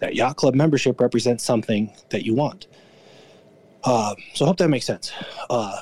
That 0.00 0.14
yacht 0.14 0.36
club 0.36 0.54
membership 0.54 1.00
represents 1.00 1.44
something 1.44 1.92
that 2.10 2.24
you 2.24 2.34
want. 2.34 2.66
Uh, 3.84 4.14
so 4.34 4.44
I 4.44 4.48
hope 4.48 4.58
that 4.58 4.68
makes 4.68 4.86
sense. 4.86 5.12
Uh, 5.50 5.80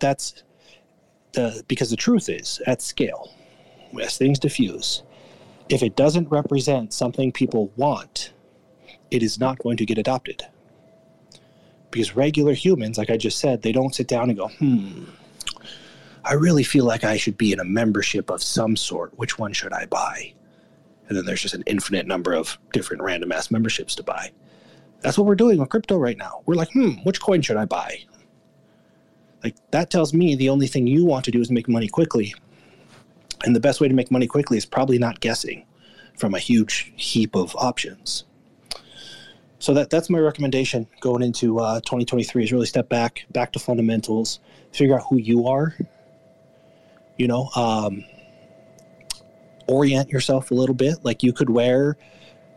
that's 0.00 0.42
the 1.32 1.62
because 1.68 1.90
the 1.90 1.96
truth 1.96 2.28
is 2.28 2.60
at 2.66 2.82
scale 2.82 3.32
as 4.00 4.16
things 4.16 4.38
diffuse, 4.38 5.02
if 5.68 5.82
it 5.82 5.96
doesn't 5.96 6.28
represent 6.30 6.92
something 6.92 7.32
people 7.32 7.72
want, 7.76 8.32
it 9.10 9.22
is 9.22 9.38
not 9.38 9.58
going 9.58 9.76
to 9.76 9.86
get 9.86 9.98
adopted. 9.98 10.42
Because 11.90 12.16
regular 12.16 12.54
humans, 12.54 12.96
like 12.96 13.10
I 13.10 13.16
just 13.16 13.38
said, 13.38 13.62
they 13.62 13.72
don't 13.72 13.94
sit 13.94 14.08
down 14.08 14.30
and 14.30 14.38
go, 14.38 14.48
hmm, 14.48 15.04
I 16.24 16.34
really 16.34 16.62
feel 16.62 16.84
like 16.84 17.04
I 17.04 17.16
should 17.16 17.36
be 17.36 17.52
in 17.52 17.60
a 17.60 17.64
membership 17.64 18.30
of 18.30 18.42
some 18.42 18.76
sort. 18.76 19.16
Which 19.18 19.38
one 19.38 19.52
should 19.52 19.72
I 19.72 19.86
buy? 19.86 20.32
And 21.12 21.18
then 21.18 21.26
there's 21.26 21.42
just 21.42 21.52
an 21.52 21.62
infinite 21.66 22.06
number 22.06 22.32
of 22.32 22.58
different 22.72 23.02
random 23.02 23.32
ass 23.32 23.50
memberships 23.50 23.94
to 23.96 24.02
buy. 24.02 24.32
That's 25.02 25.18
what 25.18 25.26
we're 25.26 25.34
doing 25.34 25.58
with 25.58 25.68
crypto 25.68 25.98
right 25.98 26.16
now. 26.16 26.40
We're 26.46 26.54
like, 26.54 26.72
hmm, 26.72 26.92
which 27.02 27.20
coin 27.20 27.42
should 27.42 27.58
I 27.58 27.66
buy? 27.66 27.98
Like, 29.44 29.56
that 29.72 29.90
tells 29.90 30.14
me 30.14 30.36
the 30.36 30.48
only 30.48 30.66
thing 30.68 30.86
you 30.86 31.04
want 31.04 31.26
to 31.26 31.30
do 31.30 31.42
is 31.42 31.50
make 31.50 31.68
money 31.68 31.86
quickly 31.86 32.34
and 33.44 33.54
the 33.54 33.60
best 33.60 33.78
way 33.78 33.88
to 33.88 33.94
make 33.94 34.10
money 34.10 34.26
quickly 34.26 34.56
is 34.56 34.64
probably 34.64 34.98
not 34.98 35.20
guessing 35.20 35.66
from 36.16 36.34
a 36.34 36.38
huge 36.38 36.94
heap 36.96 37.34
of 37.34 37.54
options. 37.56 38.24
So 39.58 39.74
that 39.74 39.90
that's 39.90 40.08
my 40.08 40.18
recommendation 40.18 40.86
going 41.00 41.22
into 41.22 41.58
uh, 41.60 41.80
2023 41.80 42.44
is 42.44 42.52
really 42.52 42.64
step 42.64 42.88
back, 42.88 43.26
back 43.32 43.52
to 43.52 43.58
fundamentals, 43.58 44.40
figure 44.72 44.96
out 44.96 45.04
who 45.10 45.18
you 45.18 45.46
are. 45.46 45.76
You 47.18 47.28
know, 47.28 47.50
um, 47.54 48.04
orient 49.66 50.10
yourself 50.10 50.50
a 50.50 50.54
little 50.54 50.74
bit. 50.74 50.96
Like 51.02 51.22
you 51.22 51.32
could 51.32 51.50
wear, 51.50 51.96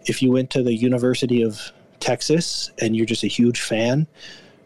if 0.05 0.21
you 0.21 0.31
went 0.31 0.49
to 0.51 0.63
the 0.63 0.73
University 0.73 1.41
of 1.41 1.71
Texas 1.99 2.71
and 2.79 2.95
you're 2.95 3.05
just 3.05 3.23
a 3.23 3.27
huge 3.27 3.61
fan, 3.61 4.07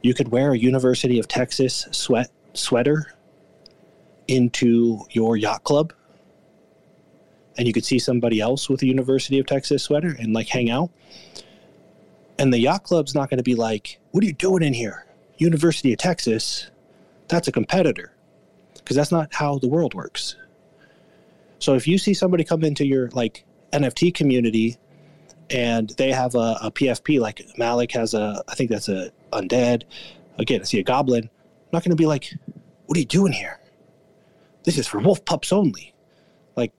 you 0.01 0.13
could 0.13 0.29
wear 0.29 0.53
a 0.53 0.57
University 0.57 1.19
of 1.19 1.27
Texas 1.27 1.87
sweat 1.91 2.29
sweater 2.53 3.13
into 4.27 4.99
your 5.11 5.37
yacht 5.37 5.63
club 5.63 5.93
and 7.59 7.67
you 7.67 7.73
could 7.73 7.85
see 7.85 7.99
somebody 7.99 8.39
else 8.39 8.69
with 8.69 8.81
a 8.83 8.85
University 8.85 9.37
of 9.37 9.45
Texas 9.45 9.83
sweater 9.83 10.15
and 10.17 10.33
like 10.33 10.47
hang 10.47 10.69
out. 10.69 10.89
And 12.39 12.53
the 12.53 12.59
yacht 12.59 12.83
club's 12.83 13.13
not 13.13 13.29
going 13.29 13.37
to 13.37 13.43
be 13.43 13.53
like, 13.53 13.99
"What 14.11 14.23
are 14.23 14.27
you 14.27 14.33
doing 14.33 14.63
in 14.63 14.73
here? 14.73 15.05
University 15.37 15.91
of 15.91 15.99
Texas? 15.99 16.71
That's 17.27 17.49
a 17.49 17.51
competitor." 17.51 18.13
Because 18.75 18.95
that's 18.95 19.11
not 19.11 19.33
how 19.33 19.59
the 19.59 19.67
world 19.67 19.93
works. 19.93 20.37
So 21.59 21.75
if 21.75 21.87
you 21.87 21.97
see 21.97 22.13
somebody 22.13 22.43
come 22.43 22.63
into 22.63 22.85
your 22.85 23.09
like 23.09 23.45
NFT 23.73 24.13
community 24.13 24.77
and 25.49 25.89
they 25.97 26.11
have 26.11 26.35
a, 26.35 26.57
a 26.61 26.71
PFP, 26.71 27.19
like 27.19 27.45
Malik 27.57 27.91
has 27.91 28.13
a, 28.13 28.43
I 28.47 28.55
think 28.55 28.69
that's 28.69 28.89
a 28.89 29.11
undead. 29.33 29.83
Again, 30.37 30.61
I 30.61 30.63
see 30.63 30.79
a 30.79 30.83
goblin. 30.83 31.23
I'm 31.23 31.69
not 31.73 31.83
going 31.83 31.91
to 31.91 31.95
be 31.95 32.05
like, 32.05 32.33
"What 32.85 32.97
are 32.97 32.99
you 32.99 33.05
doing 33.05 33.33
here? 33.33 33.59
This 34.63 34.77
is 34.77 34.87
for 34.87 34.99
wolf 34.99 35.23
pups 35.25 35.51
only." 35.51 35.93
Like, 36.55 36.71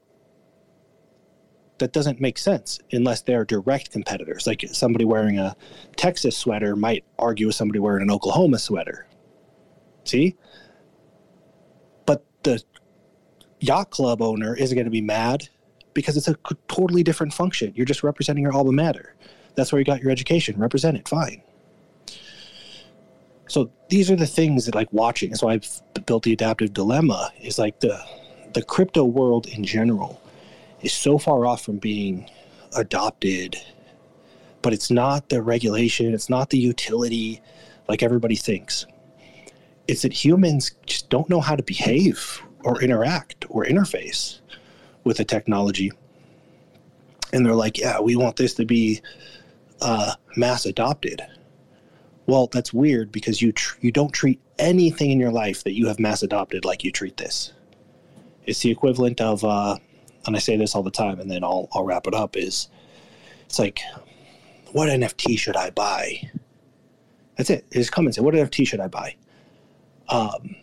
that 1.79 1.93
doesn't 1.93 2.21
make 2.21 2.38
sense 2.38 2.79
unless 2.90 3.23
they're 3.23 3.45
direct 3.45 3.93
competitors. 3.93 4.47
Like 4.47 4.64
somebody 4.73 5.05
wearing 5.05 5.38
a 5.38 5.55
Texas 5.97 6.37
sweater 6.37 6.75
might 6.75 7.05
argue 7.19 7.47
with 7.47 7.57
somebody 7.57 7.79
wearing 7.79 8.03
an 8.03 8.11
Oklahoma 8.11 8.59
sweater. 8.59 9.07
See? 10.05 10.37
But 12.07 12.25
the 12.43 12.62
yacht 13.61 13.90
club 13.90 14.20
owner 14.23 14.55
isn't 14.55 14.75
going 14.75 14.87
to 14.87 14.90
be 14.90 15.01
mad 15.01 15.49
because 15.94 16.16
it's 16.16 16.29
a 16.29 16.37
totally 16.68 17.03
different 17.03 17.33
function. 17.33 17.73
You're 17.75 17.87
just 17.87 18.03
representing 18.03 18.42
your 18.42 18.53
alma 18.53 18.73
mater. 18.73 19.14
That's 19.55 19.73
where 19.73 19.79
you 19.79 19.85
got 19.85 20.01
your 20.01 20.11
education. 20.11 20.59
Represent 20.59 20.96
it. 20.96 21.09
Fine. 21.09 21.42
So 23.49 23.70
these 23.88 24.11
are 24.11 24.16
the 24.16 24.27
things 24.27 24.66
that 24.66 24.75
like 24.75 24.92
watching. 24.92 25.35
So 25.35 25.49
I've 25.49 25.68
built 26.07 26.23
the 26.23 26.33
adaptive 26.33 26.73
dilemma 26.73 27.33
is 27.40 27.59
like 27.59 27.81
the 27.81 28.01
the 28.53 28.62
crypto 28.62 29.05
world 29.05 29.46
in 29.46 29.64
general 29.64 30.20
is 30.83 30.92
so 30.92 31.18
far 31.18 31.46
off 31.46 31.62
from 31.62 31.79
being 31.79 32.29
adopted 32.77 33.57
but 34.62 34.73
it's 34.73 34.90
not 34.90 35.29
the 35.29 35.42
regulation 35.42 36.12
it's 36.12 36.29
not 36.29 36.51
the 36.51 36.59
utility 36.59 37.40
like 37.88 38.03
everybody 38.03 38.37
thinks 38.37 38.87
it's 39.88 40.03
that 40.03 40.12
humans 40.12 40.73
just 40.87 41.09
don't 41.11 41.29
know 41.29 41.40
how 41.40 41.57
to 41.57 41.62
behave 41.62 42.42
or 42.64 42.83
interact 42.83 43.46
or 43.49 43.64
interface 43.64 44.40
with 45.05 45.16
the 45.16 45.25
technology 45.25 45.90
and 47.33 47.44
they're 47.44 47.55
like 47.55 47.79
yeah 47.79 48.01
we 48.01 48.16
want 48.16 48.37
this 48.37 48.55
to 48.55 48.64
be 48.64 49.01
uh, 49.83 50.12
mass 50.37 50.66
adopted 50.66 51.23
well 52.27 52.49
that's 52.53 52.73
weird 52.73 53.11
because 53.11 53.40
you 53.40 53.53
tr- 53.53 53.79
you 53.81 53.90
don't 53.90 54.12
treat 54.12 54.40
anything 54.59 55.11
in 55.11 55.18
your 55.18 55.33
life 55.33 55.64
that 55.64 55.73
you 55.73 55.87
have 55.87 55.99
mass 55.99 56.23
adopted 56.23 56.64
like 56.64 56.85
you 56.85 56.92
treat 56.92 57.16
this 57.16 57.53
it's 58.46 58.61
the 58.61 58.70
equivalent 58.70 59.20
of 59.20 59.44
uh, 59.44 59.77
and 60.27 60.37
I 60.37 60.38
say 60.38 60.57
this 60.57 60.75
all 60.75 60.83
the 60.83 60.90
time, 60.90 61.20
and 61.20 61.31
then 61.31 61.44
I'll 61.44 61.68
I'll 61.73 61.85
wrap 61.85 62.07
it 62.07 62.14
up. 62.14 62.37
Is 62.37 62.68
it's 63.46 63.59
like, 63.59 63.81
what 64.73 64.88
NFT 64.88 65.38
should 65.38 65.57
I 65.57 65.70
buy? 65.70 66.31
That's 67.37 67.51
it. 67.51 67.70
Just 67.73 67.92
come 67.92 68.07
and 68.07 68.14
say, 68.14 68.20
what 68.20 68.35
NFT 68.35 68.66
should 68.66 68.81
I 68.81 68.88
buy? 68.88 69.16
Um, 70.09 70.57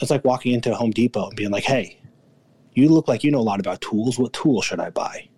it's 0.00 0.10
like 0.10 0.24
walking 0.24 0.52
into 0.52 0.72
a 0.72 0.74
Home 0.74 0.90
Depot 0.90 1.28
and 1.28 1.36
being 1.36 1.50
like, 1.50 1.64
hey, 1.64 1.98
you 2.74 2.88
look 2.88 3.08
like 3.08 3.24
you 3.24 3.30
know 3.30 3.40
a 3.40 3.40
lot 3.40 3.60
about 3.60 3.80
tools. 3.80 4.18
What 4.18 4.32
tool 4.32 4.62
should 4.62 4.80
I 4.80 4.90
buy? 4.90 5.28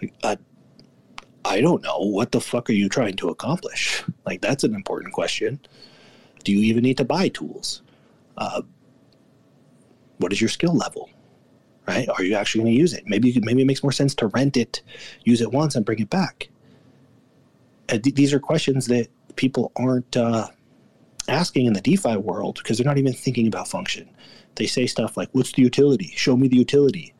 Like, 0.00 0.14
uh, 0.22 0.36
I 1.44 1.60
don't 1.60 1.82
know. 1.82 1.98
What 1.98 2.32
the 2.32 2.40
fuck 2.40 2.68
are 2.68 2.74
you 2.74 2.88
trying 2.88 3.16
to 3.16 3.28
accomplish? 3.28 4.02
Like, 4.26 4.42
that's 4.42 4.62
an 4.62 4.74
important 4.74 5.12
question. 5.12 5.58
Do 6.44 6.52
you 6.52 6.60
even 6.60 6.84
need 6.84 6.98
to 6.98 7.04
buy 7.04 7.28
tools? 7.28 7.82
Uh, 8.36 8.62
what 10.18 10.32
is 10.32 10.40
your 10.40 10.50
skill 10.50 10.76
level? 10.76 11.10
right? 11.90 12.08
Are 12.08 12.22
you 12.22 12.34
actually 12.34 12.62
going 12.64 12.74
to 12.74 12.78
use 12.78 12.92
it? 12.92 13.04
Maybe 13.06 13.38
maybe 13.42 13.62
it 13.62 13.66
makes 13.66 13.82
more 13.82 13.92
sense 13.92 14.14
to 14.16 14.28
rent 14.28 14.56
it, 14.56 14.82
use 15.24 15.40
it 15.40 15.52
once, 15.52 15.74
and 15.74 15.84
bring 15.84 15.98
it 15.98 16.10
back. 16.10 16.48
Th- 17.88 18.14
these 18.14 18.32
are 18.32 18.40
questions 18.40 18.86
that 18.86 19.08
people 19.36 19.72
aren't 19.76 20.16
uh, 20.16 20.48
asking 21.30 21.66
in 21.66 21.72
the 21.72 21.80
DeFi 21.80 22.16
world 22.16 22.60
because 22.62 22.78
they're 22.78 22.86
not 22.86 22.98
even 22.98 23.12
thinking 23.12 23.46
about 23.46 23.68
function. 23.68 24.08
They 24.56 24.66
say 24.66 24.86
stuff 24.86 25.16
like, 25.16 25.28
"What's 25.32 25.52
the 25.52 25.62
utility? 25.62 26.12
Show 26.16 26.36
me 26.36 26.48
the 26.48 26.56
utility." 26.56 27.14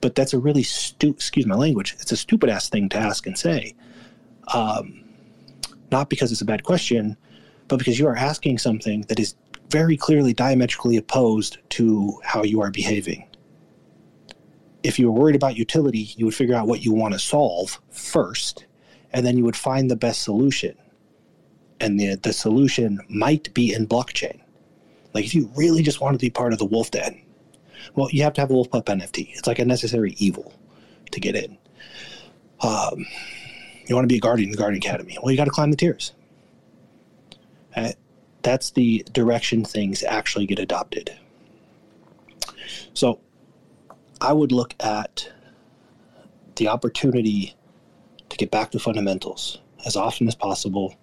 But 0.00 0.14
that's 0.14 0.32
a 0.32 0.38
really 0.38 0.62
stupid. 0.62 1.16
excuse 1.16 1.46
my 1.46 1.54
language. 1.54 1.94
It's 2.00 2.12
a 2.12 2.16
stupid 2.16 2.50
ass 2.50 2.68
thing 2.68 2.88
to 2.90 2.98
ask 2.98 3.26
and 3.26 3.38
say. 3.38 3.74
Um, 4.52 5.04
not 5.90 6.08
because 6.08 6.32
it's 6.32 6.40
a 6.40 6.46
bad 6.46 6.64
question, 6.64 7.16
but 7.68 7.78
because 7.78 7.98
you 7.98 8.06
are 8.06 8.16
asking 8.16 8.58
something 8.58 9.02
that 9.02 9.20
is 9.20 9.34
very 9.70 9.96
clearly 9.96 10.32
diametrically 10.32 10.96
opposed 10.96 11.58
to 11.70 12.20
how 12.24 12.42
you 12.42 12.60
are 12.60 12.70
behaving 12.70 13.26
if 14.82 14.98
you 14.98 15.10
were 15.10 15.20
worried 15.20 15.36
about 15.36 15.56
utility, 15.56 16.10
you 16.16 16.24
would 16.24 16.34
figure 16.34 16.54
out 16.54 16.66
what 16.66 16.84
you 16.84 16.92
want 16.92 17.14
to 17.14 17.18
solve 17.18 17.80
first, 17.90 18.66
and 19.12 19.24
then 19.24 19.36
you 19.36 19.44
would 19.44 19.56
find 19.56 19.90
the 19.90 19.96
best 19.96 20.22
solution. 20.22 20.76
And 21.80 21.98
the, 21.98 22.14
the 22.16 22.32
solution 22.32 23.00
might 23.08 23.52
be 23.54 23.72
in 23.74 23.86
blockchain. 23.86 24.40
Like 25.14 25.24
if 25.24 25.34
you 25.34 25.50
really 25.56 25.82
just 25.82 26.00
want 26.00 26.14
to 26.14 26.24
be 26.24 26.30
part 26.30 26.52
of 26.52 26.58
the 26.58 26.64
wolf 26.64 26.90
den, 26.90 27.20
well, 27.94 28.08
you 28.10 28.22
have 28.22 28.32
to 28.34 28.40
have 28.40 28.50
a 28.50 28.54
wolf 28.54 28.70
pup 28.70 28.86
NFT. 28.86 29.30
It's 29.36 29.46
like 29.46 29.58
a 29.58 29.64
necessary 29.64 30.14
evil 30.18 30.54
to 31.10 31.20
get 31.20 31.34
in. 31.34 31.58
Um, 32.60 33.06
you 33.86 33.94
want 33.94 34.04
to 34.04 34.12
be 34.12 34.16
a 34.16 34.20
guardian 34.20 34.48
in 34.48 34.52
the 34.52 34.58
Guardian 34.58 34.78
Academy. 34.78 35.18
Well, 35.22 35.30
you 35.30 35.36
got 35.36 35.44
to 35.44 35.50
climb 35.50 35.70
the 35.70 35.76
tiers. 35.76 36.12
Uh, 37.74 37.92
that's 38.42 38.70
the 38.70 39.04
direction 39.12 39.64
things 39.64 40.02
actually 40.02 40.46
get 40.46 40.58
adopted. 40.58 41.16
So 42.94 43.20
I 44.20 44.32
would 44.32 44.52
look 44.52 44.74
at 44.80 45.30
the 46.56 46.68
opportunity 46.68 47.54
to 48.28 48.36
get 48.36 48.50
back 48.50 48.70
to 48.72 48.78
fundamentals 48.78 49.60
as 49.84 49.96
often 49.96 50.28
as 50.28 50.34
possible. 50.34 50.94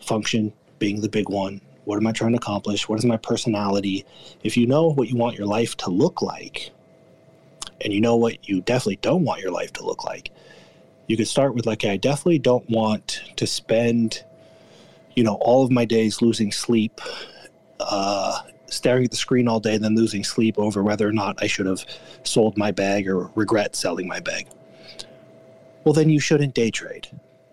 Function 0.00 0.52
being 0.78 1.00
the 1.00 1.08
big 1.08 1.28
one. 1.28 1.60
What 1.84 1.96
am 1.96 2.06
I 2.06 2.12
trying 2.12 2.32
to 2.32 2.38
accomplish? 2.38 2.88
What 2.88 2.98
is 2.98 3.04
my 3.04 3.16
personality? 3.16 4.04
If 4.42 4.56
you 4.56 4.66
know 4.66 4.88
what 4.88 5.08
you 5.08 5.16
want 5.16 5.36
your 5.36 5.46
life 5.46 5.76
to 5.78 5.90
look 5.90 6.22
like, 6.22 6.70
and 7.80 7.92
you 7.92 8.00
know 8.00 8.16
what 8.16 8.48
you 8.48 8.60
definitely 8.60 8.96
don't 8.96 9.24
want 9.24 9.40
your 9.40 9.50
life 9.50 9.72
to 9.74 9.84
look 9.84 10.04
like, 10.04 10.30
you 11.06 11.16
could 11.16 11.26
start 11.26 11.54
with 11.54 11.66
like, 11.66 11.84
I 11.84 11.96
definitely 11.96 12.38
don't 12.38 12.68
want 12.70 13.22
to 13.36 13.46
spend, 13.46 14.22
you 15.16 15.24
know, 15.24 15.34
all 15.40 15.64
of 15.64 15.70
my 15.72 15.84
days 15.84 16.22
losing 16.22 16.52
sleep, 16.52 17.00
uh, 17.80 18.42
staring 18.66 19.04
at 19.04 19.10
the 19.10 19.16
screen 19.16 19.48
all 19.48 19.58
day, 19.58 19.74
and 19.74 19.82
then 19.82 19.96
losing 19.96 20.22
sleep 20.22 20.58
over 20.58 20.84
whether 20.84 21.08
or 21.08 21.12
not 21.12 21.42
I 21.42 21.48
should 21.48 21.66
have 21.66 21.84
sold 22.22 22.56
my 22.56 22.70
bag 22.70 23.08
or 23.08 23.30
regret 23.34 23.74
selling 23.74 24.06
my 24.06 24.20
bag. 24.20 24.46
Well, 25.82 25.94
then 25.94 26.10
you 26.10 26.20
shouldn't 26.20 26.54
day 26.54 26.70
trade. 26.70 27.08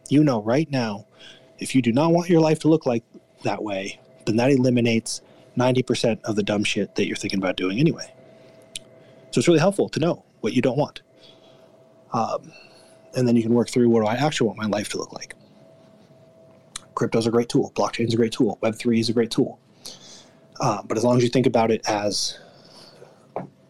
You 0.09 0.23
know 0.23 0.41
right 0.43 0.69
now, 0.69 1.06
if 1.59 1.75
you 1.75 1.81
do 1.81 1.91
not 1.91 2.11
want 2.11 2.29
your 2.29 2.41
life 2.41 2.59
to 2.59 2.67
look 2.67 2.85
like 2.85 3.03
that 3.43 3.63
way, 3.63 3.99
then 4.25 4.35
that 4.37 4.51
eliminates 4.51 5.21
90% 5.57 6.21
of 6.23 6.35
the 6.35 6.43
dumb 6.43 6.63
shit 6.63 6.95
that 6.95 7.07
you're 7.07 7.15
thinking 7.15 7.39
about 7.39 7.57
doing 7.57 7.79
anyway. 7.79 8.13
So 9.31 9.39
it's 9.39 9.47
really 9.47 9.59
helpful 9.59 9.89
to 9.89 9.99
know 9.99 10.23
what 10.41 10.53
you 10.53 10.61
don't 10.61 10.77
want. 10.77 11.01
Um, 12.13 12.51
and 13.15 13.27
then 13.27 13.35
you 13.35 13.43
can 13.43 13.53
work 13.53 13.69
through 13.69 13.89
what 13.89 14.01
do 14.01 14.07
I 14.07 14.15
actually 14.15 14.47
want 14.47 14.59
my 14.59 14.67
life 14.67 14.89
to 14.89 14.97
look 14.97 15.13
like. 15.13 15.35
Crypto's 16.95 17.27
a 17.27 17.31
great 17.31 17.49
tool. 17.49 17.71
Blockchain's 17.75 18.13
a 18.13 18.17
great 18.17 18.31
tool. 18.31 18.57
Web3 18.61 18.99
is 18.99 19.09
a 19.09 19.13
great 19.13 19.31
tool. 19.31 19.59
Uh, 20.59 20.81
but 20.83 20.97
as 20.97 21.03
long 21.03 21.17
as 21.17 21.23
you 21.23 21.29
think 21.29 21.45
about 21.45 21.69
it 21.69 21.87
as 21.87 22.39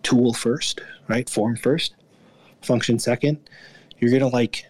tool 0.03 0.33
first, 0.33 0.81
right? 1.07 1.29
Form 1.29 1.57
first, 1.57 1.95
function 2.61 2.99
second, 2.99 3.49
you're 3.99 4.09
going 4.09 4.21
to 4.21 4.27
like 4.27 4.65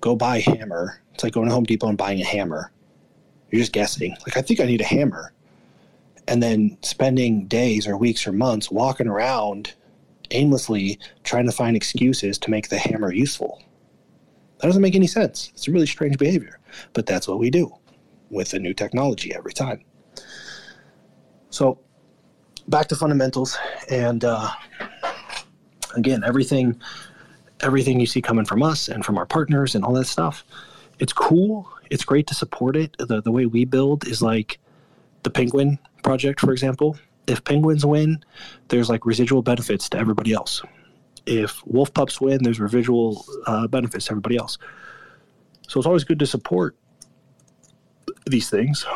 go 0.00 0.14
buy 0.14 0.40
hammer. 0.40 1.00
It's 1.16 1.24
like 1.24 1.32
going 1.32 1.48
to 1.48 1.54
Home 1.54 1.64
Depot 1.64 1.88
and 1.88 1.96
buying 1.96 2.20
a 2.20 2.26
hammer. 2.26 2.70
You're 3.50 3.60
just 3.60 3.72
guessing. 3.72 4.14
Like, 4.26 4.36
I 4.36 4.42
think 4.42 4.60
I 4.60 4.66
need 4.66 4.82
a 4.82 4.84
hammer. 4.84 5.32
And 6.28 6.42
then 6.42 6.76
spending 6.82 7.46
days 7.46 7.86
or 7.86 7.96
weeks 7.96 8.26
or 8.26 8.32
months 8.32 8.70
walking 8.70 9.06
around 9.06 9.72
aimlessly 10.32 10.98
trying 11.24 11.46
to 11.46 11.52
find 11.52 11.74
excuses 11.74 12.36
to 12.36 12.50
make 12.50 12.68
the 12.68 12.76
hammer 12.76 13.10
useful. 13.10 13.62
That 14.58 14.66
doesn't 14.66 14.82
make 14.82 14.94
any 14.94 15.06
sense. 15.06 15.52
It's 15.54 15.66
a 15.68 15.72
really 15.72 15.86
strange 15.86 16.18
behavior, 16.18 16.60
but 16.92 17.06
that's 17.06 17.26
what 17.26 17.38
we 17.38 17.48
do 17.48 17.74
with 18.28 18.50
the 18.50 18.58
new 18.58 18.74
technology 18.74 19.34
every 19.34 19.54
time. 19.54 19.82
So, 21.48 21.78
back 22.68 22.88
to 22.88 22.96
fundamentals, 22.96 23.56
and 23.88 24.22
uh, 24.22 24.50
again, 25.94 26.24
everything, 26.26 26.78
everything 27.62 28.00
you 28.00 28.06
see 28.06 28.20
coming 28.20 28.44
from 28.44 28.62
us 28.62 28.88
and 28.88 29.02
from 29.02 29.16
our 29.16 29.24
partners 29.24 29.74
and 29.74 29.82
all 29.82 29.94
that 29.94 30.08
stuff, 30.08 30.44
it's 30.98 31.12
cool. 31.12 31.68
It's 31.90 32.04
great 32.04 32.26
to 32.28 32.34
support 32.34 32.76
it. 32.76 32.96
The 32.98 33.20
the 33.22 33.32
way 33.32 33.46
we 33.46 33.64
build 33.64 34.06
is 34.06 34.22
like 34.22 34.58
the 35.22 35.30
Penguin 35.30 35.78
project, 36.02 36.40
for 36.40 36.52
example. 36.52 36.96
If 37.26 37.42
penguins 37.42 37.84
win, 37.84 38.22
there's 38.68 38.88
like 38.88 39.04
residual 39.04 39.42
benefits 39.42 39.88
to 39.88 39.98
everybody 39.98 40.32
else 40.32 40.62
if 41.26 41.66
wolf 41.66 41.92
pups 41.92 42.20
win, 42.20 42.42
there's 42.42 42.60
residual 42.60 43.26
uh, 43.46 43.66
benefits 43.66 44.06
to 44.06 44.12
everybody 44.12 44.36
else. 44.36 44.58
So 45.68 45.80
it's 45.80 45.86
always 45.86 46.04
good 46.04 46.20
to 46.20 46.26
support 46.26 46.76
these 48.26 48.48
things, 48.48 48.86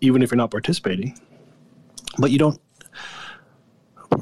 even 0.00 0.22
if 0.22 0.30
you're 0.30 0.36
not 0.36 0.50
participating. 0.50 1.18
But 2.18 2.30
you 2.30 2.38
don't. 2.38 2.60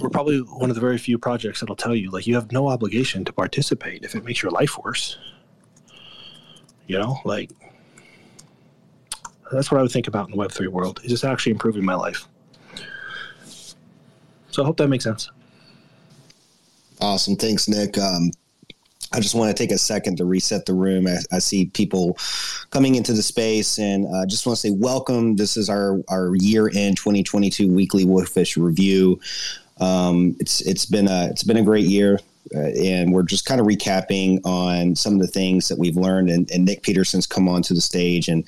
We're 0.01 0.09
probably 0.09 0.39
one 0.39 0.71
of 0.71 0.77
the 0.77 0.81
very 0.81 0.99
few 0.99 1.19
projects 1.19 1.59
that'll 1.59 1.75
tell 1.75 1.97
you 1.97 2.11
like 2.11 2.25
you 2.25 2.37
have 2.37 2.53
no 2.53 2.69
obligation 2.69 3.25
to 3.25 3.33
participate 3.33 4.05
if 4.05 4.15
it 4.15 4.25
makes 4.25 4.41
your 4.41 4.53
life 4.53 4.79
worse. 4.79 5.19
You 6.91 6.99
know, 6.99 7.21
like 7.25 7.53
that's 9.53 9.71
what 9.71 9.79
I 9.79 9.83
would 9.83 9.93
think 9.93 10.09
about 10.09 10.25
in 10.25 10.33
the 10.33 10.37
Web 10.37 10.51
three 10.51 10.67
world. 10.67 11.01
Is 11.05 11.13
this 11.13 11.23
actually 11.23 11.53
improving 11.53 11.85
my 11.85 11.95
life? 11.95 12.27
So 14.51 14.65
I 14.65 14.67
hope 14.67 14.77
that 14.79 14.89
makes 14.89 15.05
sense. 15.05 15.31
Awesome. 17.01 17.37
Thanks, 17.37 17.69
Nic. 17.69 17.97
Um, 17.97 18.33
I 19.13 19.21
just 19.21 19.37
want 19.37 19.57
to 19.57 19.63
take 19.63 19.71
a 19.71 19.79
second 19.79 20.17
to 20.17 20.25
reset 20.25 20.67
the 20.67 20.75
room. 20.75 21.07
I, 21.07 21.19
I 21.31 21.39
see 21.39 21.67
people 21.67 22.19
coming 22.71 22.97
into 22.97 23.13
the 23.13 23.23
space, 23.23 23.79
and 23.79 24.09
I 24.09 24.23
uh, 24.23 24.27
just 24.27 24.45
want 24.45 24.59
to 24.59 24.61
say 24.61 24.75
welcome. 24.75 25.37
This 25.37 25.57
is 25.57 25.71
our 25.71 26.01
our 26.09 26.35
year 26.41 26.73
end 26.75 26.97
2022 26.97 27.73
weekly 27.73 28.05
Wolfish 28.05 28.57
review. 28.57 29.21
Um, 29.79 30.35
it's 30.41 30.61
it's 30.63 30.87
been 30.87 31.07
a 31.07 31.29
it's 31.29 31.45
been 31.45 31.59
a 31.59 31.63
great 31.63 31.87
year, 31.87 32.19
and 32.53 33.13
we're 33.13 33.23
just 33.23 33.47
kind 33.47 33.61
of 33.61 33.67
recapping 33.67 34.41
on 34.45 34.97
some 34.97 35.15
of 35.15 35.21
the 35.21 35.27
things 35.27 35.69
that 35.69 35.79
we've 35.79 35.97
learned. 35.97 36.31
And, 36.31 36.51
and 36.51 36.65
Nic 36.65 36.83
Peterson's 36.83 37.27
come 37.27 37.49
onto 37.49 37.75
the 37.75 37.81
stage 37.81 38.29
and 38.29 38.45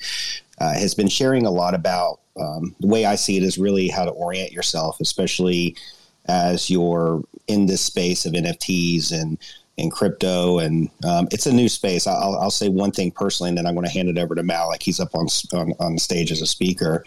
uh, 0.59 0.73
has 0.73 0.93
been 0.93 1.07
sharing 1.07 1.45
a 1.45 1.51
lot 1.51 1.73
about 1.73 2.19
um, 2.39 2.75
the 2.79 2.87
way 2.87 3.05
I 3.05 3.15
see 3.15 3.37
it 3.37 3.43
is 3.43 3.57
really 3.57 3.87
how 3.87 4.05
to 4.05 4.11
orient 4.11 4.51
yourself, 4.51 4.99
especially 4.99 5.75
as 6.25 6.69
you're 6.69 7.21
in 7.47 7.65
this 7.65 7.81
space 7.81 8.25
of 8.25 8.33
NFTs 8.33 9.11
and 9.11 9.37
and 9.79 9.91
crypto, 9.91 10.59
and 10.59 10.89
um, 11.03 11.27
it's 11.31 11.47
a 11.47 11.51
new 11.51 11.67
space. 11.67 12.05
I'll, 12.05 12.35
I'll 12.35 12.51
say 12.51 12.69
one 12.69 12.91
thing 12.91 13.09
personally, 13.09 13.49
and 13.49 13.57
then 13.57 13.65
I'm 13.65 13.73
going 13.73 13.87
to 13.87 13.91
hand 13.91 14.07
it 14.07 14.19
over 14.19 14.35
to 14.35 14.43
Malik. 14.43 14.83
He's 14.83 14.99
up 14.99 15.15
on 15.15 15.27
on, 15.53 15.73
on 15.79 15.97
stage 15.97 16.31
as 16.31 16.41
a 16.41 16.47
speaker. 16.47 17.03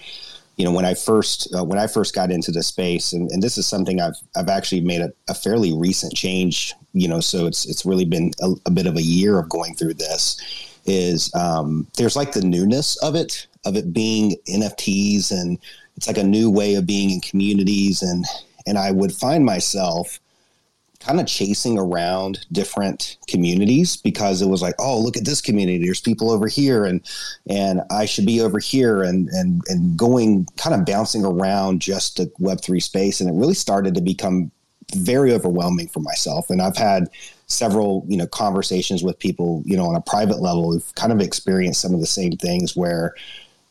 You 0.56 0.64
know, 0.64 0.72
when 0.72 0.84
I 0.84 0.94
first 0.94 1.54
uh, 1.56 1.62
when 1.62 1.78
I 1.78 1.86
first 1.86 2.14
got 2.14 2.30
into 2.30 2.50
the 2.50 2.62
space, 2.62 3.12
and, 3.12 3.30
and 3.30 3.42
this 3.42 3.56
is 3.56 3.66
something 3.66 4.00
I've 4.00 4.16
I've 4.34 4.48
actually 4.48 4.80
made 4.80 5.00
a, 5.00 5.12
a 5.28 5.34
fairly 5.34 5.72
recent 5.72 6.14
change. 6.14 6.74
You 6.96 7.08
know, 7.08 7.20
so 7.20 7.46
it's 7.46 7.66
it's 7.66 7.84
really 7.84 8.06
been 8.06 8.32
a, 8.40 8.52
a 8.64 8.70
bit 8.70 8.86
of 8.86 8.96
a 8.96 9.02
year 9.02 9.38
of 9.38 9.50
going 9.50 9.74
through 9.74 9.94
this. 9.94 10.40
Is 10.86 11.34
um, 11.34 11.86
there's 11.96 12.16
like 12.16 12.32
the 12.32 12.40
newness 12.40 12.96
of 13.02 13.14
it, 13.14 13.46
of 13.64 13.76
it 13.76 13.92
being 13.92 14.36
NFTs, 14.48 15.30
and 15.30 15.58
it's 15.96 16.06
like 16.06 16.16
a 16.16 16.24
new 16.24 16.50
way 16.50 16.74
of 16.74 16.86
being 16.86 17.10
in 17.10 17.20
communities, 17.20 18.00
and 18.00 18.24
and 18.66 18.78
I 18.78 18.92
would 18.92 19.12
find 19.12 19.44
myself 19.44 20.18
kind 21.00 21.20
of 21.20 21.26
chasing 21.26 21.78
around 21.78 22.46
different 22.50 23.16
communities 23.28 23.96
because 23.96 24.42
it 24.42 24.48
was 24.48 24.62
like, 24.62 24.74
oh, 24.78 24.98
look 24.98 25.16
at 25.16 25.24
this 25.24 25.40
community. 25.40 25.84
There's 25.84 26.00
people 26.00 26.30
over 26.30 26.48
here, 26.48 26.84
and 26.84 27.00
and 27.48 27.82
I 27.90 28.06
should 28.06 28.26
be 28.26 28.40
over 28.40 28.58
here, 28.58 29.02
and 29.02 29.28
and 29.28 29.62
and 29.68 29.96
going 29.96 30.46
kind 30.56 30.74
of 30.74 30.86
bouncing 30.86 31.24
around 31.24 31.80
just 31.80 32.16
the 32.16 32.30
Web 32.38 32.60
three 32.60 32.80
space, 32.80 33.20
and 33.20 33.28
it 33.28 33.34
really 33.34 33.54
started 33.54 33.94
to 33.94 34.00
become 34.00 34.50
very 34.94 35.32
overwhelming 35.32 35.88
for 35.88 36.00
myself. 36.00 36.50
And 36.50 36.62
I've 36.62 36.76
had 36.76 37.08
several 37.46 38.04
you 38.08 38.16
know 38.16 38.26
conversations 38.26 39.02
with 39.02 39.18
people 39.18 39.62
you 39.64 39.76
know 39.76 39.86
on 39.86 39.94
a 39.94 40.00
private 40.00 40.40
level 40.40 40.72
who've 40.72 40.94
kind 40.96 41.12
of 41.12 41.20
experienced 41.20 41.80
some 41.80 41.94
of 41.94 42.00
the 42.00 42.06
same 42.06 42.32
things 42.32 42.76
where 42.76 43.14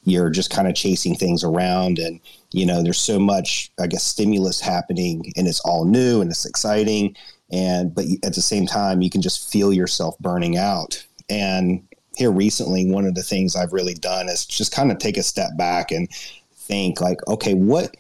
you're 0.06 0.30
just 0.30 0.50
kind 0.50 0.68
of 0.68 0.76
chasing 0.76 1.16
things 1.16 1.44
around 1.44 2.00
and 2.00 2.20
you 2.52 2.66
know 2.66 2.82
there's 2.82 3.00
so 3.00 3.20
much 3.20 3.70
i 3.80 3.86
guess 3.86 4.04
stimulus 4.04 4.62
happening 4.62 5.34
and 5.36 5.48
it's 5.48 5.60
all 5.62 5.84
new 5.84 6.22
and 6.22 6.32
it's 6.32 6.46
exciting 6.46 7.16
and 7.52 7.94
but 7.94 8.06
at 8.24 8.34
the 8.34 8.42
same 8.42 8.66
time 8.66 9.02
you 9.02 9.10
can 9.10 9.22
just 9.22 9.52
feel 9.52 9.74
yourself 9.74 10.18
burning 10.20 10.58
out 10.58 11.06
and 11.30 11.86
here 12.16 12.32
recently 12.32 12.90
one 12.90 13.06
of 13.06 13.16
the 13.16 13.24
things 13.24 13.58
i've 13.58 13.74
really 13.74 13.96
done 13.96 14.30
is 14.30 14.46
just 14.46 14.74
kind 14.74 14.90
of 14.90 15.00
take 15.00 15.18
a 15.18 15.24
step 15.24 15.58
back 15.58 15.92
and 15.92 16.10
think 16.54 17.02
like 17.02 17.18
okay 17.28 17.54
what 17.54 17.98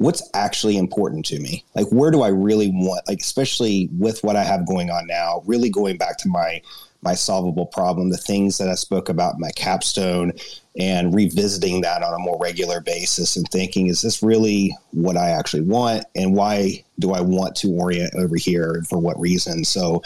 what's 0.00 0.28
actually 0.34 0.76
important 0.76 1.26
to 1.26 1.38
me 1.38 1.64
like 1.74 1.86
where 1.88 2.10
do 2.10 2.22
i 2.22 2.28
really 2.28 2.70
want 2.72 3.06
like 3.06 3.20
especially 3.20 3.88
with 3.98 4.22
what 4.24 4.34
i 4.34 4.42
have 4.42 4.66
going 4.66 4.90
on 4.90 5.06
now 5.06 5.42
really 5.46 5.68
going 5.68 5.96
back 5.96 6.16
to 6.16 6.28
my 6.28 6.60
my 7.02 7.14
solvable 7.14 7.66
problem, 7.66 8.10
the 8.10 8.16
things 8.16 8.58
that 8.58 8.68
I 8.68 8.74
spoke 8.74 9.08
about 9.08 9.38
my 9.38 9.50
capstone, 9.52 10.32
and 10.78 11.14
revisiting 11.14 11.80
that 11.80 12.02
on 12.02 12.14
a 12.14 12.18
more 12.18 12.38
regular 12.38 12.80
basis 12.80 13.36
and 13.36 13.48
thinking, 13.48 13.86
is 13.86 14.02
this 14.02 14.22
really 14.22 14.76
what 14.92 15.16
I 15.16 15.30
actually 15.30 15.62
want? 15.62 16.04
And 16.14 16.34
why 16.34 16.84
do 16.98 17.12
I 17.12 17.20
want 17.20 17.56
to 17.56 17.72
orient 17.72 18.14
over 18.14 18.36
here? 18.36 18.72
and 18.72 18.86
For 18.86 18.98
what 18.98 19.18
reason? 19.18 19.64
So, 19.64 20.02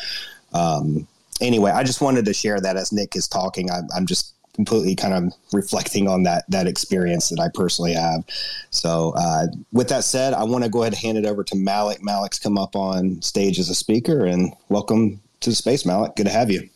um, 0.53 1.07
anyway, 1.41 1.73
I 1.73 1.83
just 1.83 2.01
wanted 2.01 2.25
to 2.27 2.35
share 2.35 2.61
that 2.61 2.77
as 2.77 2.93
Nic 2.93 3.17
is 3.17 3.27
talking. 3.27 3.71
I'm, 3.71 3.89
I'm 3.95 4.07
just 4.07 4.34
completely 4.55 4.95
kind 4.95 5.13
of 5.13 5.33
reflecting 5.53 6.09
on 6.09 6.23
that 6.23 6.45
that 6.49 6.67
experience 6.67 7.29
that 7.29 7.41
I 7.41 7.49
personally 7.53 7.93
have. 7.93 8.25
So, 8.71 9.13
uh, 9.17 9.49
with 9.73 9.89
that 9.89 10.05
said, 10.05 10.33
I 10.33 10.45
want 10.45 10.65
to 10.65 10.71
go 10.71 10.83
ahead 10.83 10.95
and 10.95 11.01
hand 11.01 11.19
it 11.19 11.27
over 11.27 11.45
to 11.45 11.57
Malik. 11.57 12.03
Malik's 12.03 12.39
come 12.39 12.57
up 12.57 12.77
on 12.77 13.21
stage 13.21 13.59
as 13.59 13.69
a 13.69 13.75
speaker, 13.75 14.25
and 14.25 14.53
welcome 14.69 15.21
to 15.41 15.51
the 15.51 15.57
space, 15.57 15.85
Malik. 15.85 16.17
Good 16.17 16.27
to 16.27 16.33
have 16.33 16.51
you. 16.51 16.69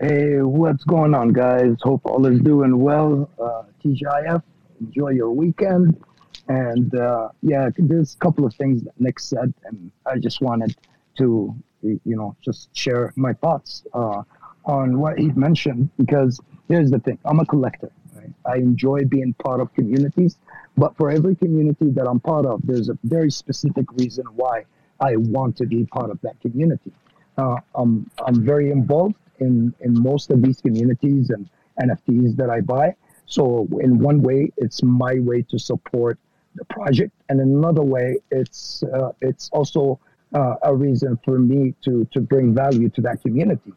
Hey, 0.00 0.40
what's 0.40 0.84
going 0.84 1.14
on, 1.14 1.32
guys? 1.32 1.76
Hope 1.82 2.00
all 2.04 2.24
is 2.24 2.40
doing 2.40 2.78
well. 2.78 3.28
Uh, 3.38 3.64
TGIF, 3.84 4.42
enjoy 4.80 5.10
your 5.10 5.30
weekend. 5.30 6.02
And 6.48 6.94
uh, 6.94 7.28
yeah, 7.42 7.68
there's 7.76 8.14
a 8.14 8.18
couple 8.18 8.46
of 8.46 8.54
things 8.54 8.82
that 8.82 8.98
Nic 8.98 9.20
said, 9.20 9.52
and 9.64 9.92
I 10.06 10.18
just 10.18 10.40
wanted 10.40 10.74
to, 11.18 11.54
you 11.82 12.00
know, 12.04 12.34
just 12.40 12.74
share 12.74 13.12
my 13.14 13.34
thoughts. 13.34 13.84
Uh, 13.92 14.22
on 14.64 14.98
what 14.98 15.18
he 15.18 15.28
mentioned 15.32 15.90
because 15.96 16.40
here's 16.68 16.90
the 16.90 16.98
thing 17.00 17.18
I'm 17.24 17.40
a 17.40 17.46
collector. 17.46 17.90
Right? 18.14 18.30
I 18.46 18.56
enjoy 18.56 19.04
being 19.04 19.34
part 19.34 19.60
of 19.60 19.72
communities, 19.74 20.36
but 20.76 20.96
for 20.96 21.10
every 21.10 21.34
community 21.34 21.90
that 21.90 22.06
I'm 22.06 22.20
part 22.20 22.46
of, 22.46 22.60
there's 22.64 22.88
a 22.88 22.98
very 23.04 23.30
specific 23.30 23.90
reason 23.92 24.24
why 24.34 24.64
I 25.00 25.16
want 25.16 25.56
to 25.58 25.66
be 25.66 25.84
part 25.86 26.10
of 26.10 26.20
that 26.22 26.40
community. 26.40 26.92
Uh, 27.38 27.56
I'm, 27.74 28.10
I'm 28.26 28.44
very 28.44 28.70
involved 28.70 29.16
in, 29.38 29.74
in 29.80 30.00
most 30.00 30.30
of 30.30 30.42
these 30.42 30.60
communities 30.60 31.30
and 31.30 31.48
NFTs 31.80 32.36
that 32.36 32.50
I 32.50 32.60
buy. 32.60 32.94
So, 33.26 33.68
in 33.80 33.98
one 33.98 34.22
way, 34.22 34.50
it's 34.56 34.82
my 34.82 35.14
way 35.20 35.42
to 35.42 35.58
support 35.58 36.18
the 36.56 36.64
project, 36.64 37.12
and 37.28 37.40
in 37.40 37.48
another 37.48 37.82
way, 37.82 38.16
it's 38.32 38.82
uh, 38.82 39.12
it's 39.20 39.48
also 39.52 40.00
uh, 40.34 40.56
a 40.62 40.74
reason 40.74 41.16
for 41.24 41.38
me 41.38 41.74
to 41.82 42.04
to 42.10 42.20
bring 42.20 42.52
value 42.52 42.88
to 42.90 43.00
that 43.02 43.22
community 43.22 43.72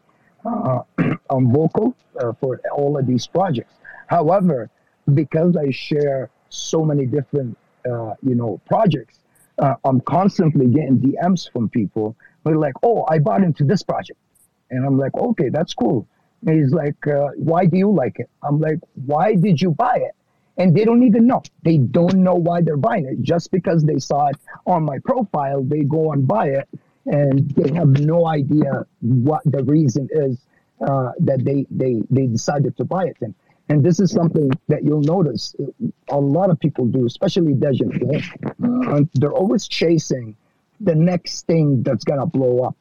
uh, 0.46 0.82
I'm 1.30 1.52
vocal 1.52 1.96
uh, 2.20 2.34
for 2.40 2.60
all 2.76 2.98
of 2.98 3.08
these 3.08 3.28
projects. 3.28 3.74
However, 4.08 4.70
because 5.14 5.56
I 5.56 5.72
share 5.72 6.30
so 6.50 6.86
many 6.86 7.06
different, 7.06 7.58
uh, 7.90 8.14
you 8.22 8.36
know, 8.36 8.62
projects, 8.66 9.20
I'm 9.86 10.02
constantly 10.02 10.68
getting 10.68 10.98
DMs 11.00 11.52
from 11.52 11.70
people. 11.70 12.16
They're 12.44 12.58
like, 12.58 12.74
"Oh, 12.84 13.06
I 13.08 13.20
bought 13.20 13.44
into 13.44 13.64
this 13.64 13.84
project," 13.84 14.20
and 14.72 14.86
I'm 14.86 14.98
like, 14.98 15.16
"Okay, 15.16 15.50
that's 15.50 15.74
cool." 15.74 16.08
And 16.46 16.60
he's 16.60 16.74
like, 16.74 17.08
uh, 17.08 17.30
"Why 17.38 17.66
do 17.66 17.78
you 17.78 17.92
like 17.92 18.20
it?" 18.20 18.30
I'm 18.42 18.60
like, 18.60 18.80
"Why 19.06 19.36
did 19.36 19.62
you 19.62 19.72
buy 19.72 19.98
it?" 19.98 20.16
And 20.58 20.76
they 20.76 20.86
don't 20.86 21.04
even 21.04 21.28
know. 21.28 21.42
They 21.64 21.78
don't 21.78 22.16
know 22.16 22.36
why 22.36 22.62
they're 22.62 22.78
buying 22.78 23.06
it. 23.06 23.22
Just 23.22 23.52
because 23.52 23.84
they 23.84 24.00
saw 24.00 24.28
it 24.28 24.38
on 24.66 24.84
my 24.84 25.00
profile, 25.00 25.64
they 25.64 25.84
go 25.84 26.12
and 26.12 26.28
buy 26.28 26.48
it 26.50 26.68
and 27.06 27.50
they 27.52 27.74
have 27.74 27.90
no 28.00 28.28
idea 28.28 28.86
what 29.02 29.42
the 29.46 29.64
reason 29.64 30.08
is 30.12 30.40
uh, 30.86 31.12
that 31.20 31.44
they, 31.44 31.66
they, 31.70 32.02
they 32.10 32.28
decided 32.28 32.76
to 32.78 32.86
buy 32.86 33.06
it 33.06 33.18
in. 33.22 33.36
And 33.70 33.84
this 33.84 34.00
is 34.00 34.12
something 34.12 34.52
that 34.68 34.84
you'll 34.84 35.02
notice 35.02 35.56
a 36.10 36.20
lot 36.20 36.50
of 36.50 36.60
people 36.60 36.86
do, 36.86 37.06
especially 37.06 37.54
degen. 37.54 38.22
Uh, 38.62 39.02
they're 39.14 39.34
always 39.34 39.68
chasing 39.68 40.36
the 40.82 40.96
next 40.96 41.48
thing 41.48 41.82
that's 41.84 42.04
gonna 42.04 42.26
blow 42.26 42.60
up. 42.60 42.76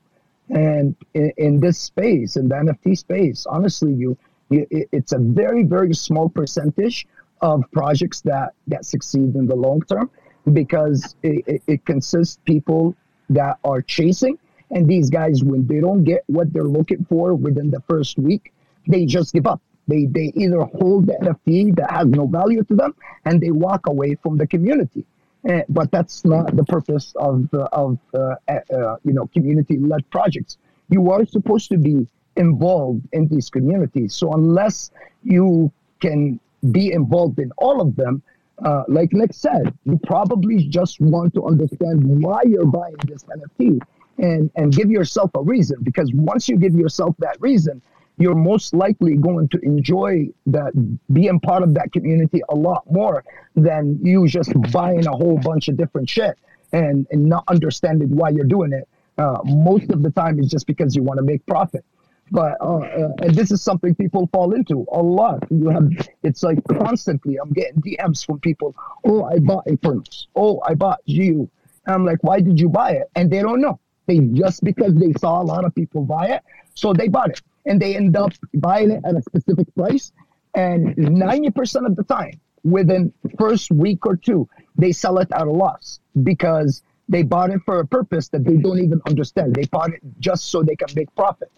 And 0.50 0.96
in, 1.14 1.32
in, 1.36 1.60
this 1.60 1.78
space, 1.78 2.36
in 2.36 2.48
the 2.48 2.56
NFT 2.56 2.98
space, 2.98 3.46
honestly, 3.46 3.92
you, 3.92 4.18
you 4.50 4.66
it's 4.70 5.12
a 5.12 5.18
very 5.18 5.62
very 5.62 5.94
small 5.94 6.28
percentage 6.28 7.06
of 7.40 7.62
projects 7.72 8.20
that 8.22 8.52
that 8.66 8.84
succeed 8.84 9.34
in 9.36 9.46
the 9.46 9.54
long 9.56 9.82
term 9.82 10.10
because 10.52 11.14
it, 11.22 11.44
it, 11.46 11.62
it 11.66 11.84
consists 11.86 12.38
people 12.44 12.94
that 13.30 13.58
are 13.64 13.82
chasing. 13.82 14.38
And 14.70 14.88
these 14.88 15.10
guys, 15.10 15.44
when 15.44 15.66
they 15.66 15.80
don't 15.80 16.04
get 16.04 16.24
what 16.26 16.52
they're 16.52 16.64
looking 16.64 17.04
for 17.04 17.34
within 17.34 17.70
the 17.70 17.80
first 17.88 18.18
week, 18.18 18.52
they 18.86 19.04
just 19.04 19.32
give 19.32 19.46
up. 19.46 19.60
They, 19.88 20.06
they 20.06 20.32
either 20.34 20.62
hold 20.62 21.06
the 21.06 21.14
NFT 21.14 21.76
that 21.76 21.90
has 21.90 22.06
no 22.06 22.26
value 22.26 22.62
to 22.64 22.74
them 22.74 22.94
and 23.24 23.40
they 23.40 23.50
walk 23.50 23.86
away 23.86 24.14
from 24.22 24.38
the 24.38 24.46
community. 24.46 25.04
Uh, 25.48 25.62
but 25.68 25.90
that's 25.90 26.24
not 26.24 26.54
the 26.54 26.64
purpose 26.64 27.12
of, 27.16 27.52
uh, 27.52 27.68
of 27.72 27.98
uh, 28.14 28.36
uh 28.48 28.96
you 29.04 29.12
know, 29.12 29.26
community-led 29.26 30.08
projects. 30.10 30.56
You 30.88 31.10
are 31.10 31.26
supposed 31.26 31.68
to 31.70 31.78
be 31.78 32.06
involved 32.36 33.02
in 33.12 33.26
these 33.28 33.50
communities. 33.50 34.14
So 34.14 34.32
unless 34.32 34.92
you 35.24 35.72
can 36.00 36.38
be 36.70 36.92
involved 36.92 37.40
in 37.40 37.50
all 37.58 37.80
of 37.80 37.96
them, 37.96 38.22
uh, 38.64 38.84
like 38.88 39.12
Nic 39.12 39.32
said, 39.32 39.74
you 39.84 39.98
probably 40.06 40.66
just 40.68 41.00
want 41.00 41.34
to 41.34 41.46
understand 41.46 42.22
why 42.22 42.42
you're 42.46 42.66
buying 42.66 42.96
this 43.06 43.24
NFT 43.24 43.80
and, 44.18 44.50
and 44.56 44.72
give 44.72 44.90
yourself 44.90 45.30
a 45.34 45.42
reason. 45.42 45.78
Because 45.82 46.10
once 46.14 46.48
you 46.48 46.56
give 46.56 46.74
yourself 46.74 47.14
that 47.18 47.36
reason, 47.40 47.82
you're 48.18 48.34
most 48.34 48.74
likely 48.74 49.16
going 49.16 49.48
to 49.48 49.58
enjoy 49.60 50.28
that 50.46 50.72
being 51.12 51.40
part 51.40 51.62
of 51.62 51.74
that 51.74 51.92
community 51.92 52.40
a 52.50 52.54
lot 52.54 52.84
more 52.90 53.24
than 53.56 53.98
you 54.02 54.28
just 54.28 54.52
buying 54.72 55.06
a 55.06 55.12
whole 55.12 55.38
bunch 55.38 55.68
of 55.68 55.76
different 55.76 56.08
shit 56.08 56.38
and, 56.72 57.06
and 57.10 57.24
not 57.24 57.44
understanding 57.48 58.14
why 58.14 58.28
you're 58.28 58.44
doing 58.44 58.72
it. 58.72 58.88
Uh, 59.18 59.38
most 59.44 59.90
of 59.90 60.02
the 60.02 60.10
time, 60.10 60.38
it's 60.38 60.48
just 60.48 60.66
because 60.66 60.94
you 60.94 61.02
want 61.02 61.18
to 61.18 61.24
make 61.24 61.44
profit. 61.46 61.84
But 62.32 62.56
uh, 62.62 62.78
uh, 62.78 63.12
and 63.20 63.34
this 63.34 63.50
is 63.50 63.62
something 63.62 63.94
people 63.94 64.26
fall 64.32 64.54
into 64.54 64.86
a 64.90 65.02
lot. 65.02 65.44
You 65.50 65.68
have 65.68 65.90
it's 66.22 66.42
like 66.42 66.58
constantly. 66.64 67.36
I'm 67.36 67.52
getting 67.52 67.82
DMs 67.82 68.24
from 68.24 68.40
people. 68.40 68.74
Oh, 69.04 69.24
I 69.24 69.38
bought 69.38 69.66
a 69.66 69.76
furnace. 69.76 70.28
Oh, 70.34 70.62
I 70.66 70.72
bought 70.72 71.00
you. 71.04 71.50
And 71.84 71.94
I'm 71.94 72.06
like, 72.06 72.24
why 72.24 72.40
did 72.40 72.58
you 72.58 72.70
buy 72.70 72.92
it? 72.92 73.10
And 73.14 73.30
they 73.30 73.42
don't 73.42 73.60
know. 73.60 73.78
They 74.06 74.18
just 74.18 74.64
because 74.64 74.94
they 74.94 75.12
saw 75.12 75.42
a 75.42 75.44
lot 75.44 75.66
of 75.66 75.74
people 75.74 76.04
buy 76.04 76.28
it, 76.28 76.42
so 76.74 76.94
they 76.94 77.08
bought 77.08 77.30
it, 77.30 77.42
and 77.66 77.80
they 77.80 77.96
end 77.96 78.16
up 78.16 78.32
buying 78.54 78.90
it 78.90 79.02
at 79.04 79.14
a 79.14 79.22
specific 79.22 79.72
price. 79.74 80.10
And 80.54 80.96
90% 80.96 81.86
of 81.86 81.96
the 81.96 82.02
time, 82.02 82.40
within 82.64 83.12
first 83.38 83.70
week 83.70 84.06
or 84.06 84.16
two, 84.16 84.48
they 84.76 84.92
sell 84.92 85.18
it 85.18 85.28
at 85.32 85.46
a 85.46 85.50
loss 85.50 86.00
because 86.22 86.82
they 87.08 87.22
bought 87.22 87.50
it 87.50 87.60
for 87.64 87.78
a 87.80 87.86
purpose 87.86 88.28
that 88.28 88.44
they 88.44 88.56
don't 88.56 88.78
even 88.78 89.00
understand. 89.06 89.54
They 89.54 89.66
bought 89.66 89.92
it 89.92 90.00
just 90.18 90.46
so 90.46 90.62
they 90.62 90.76
can 90.76 90.88
make 90.96 91.14
profit. 91.14 91.50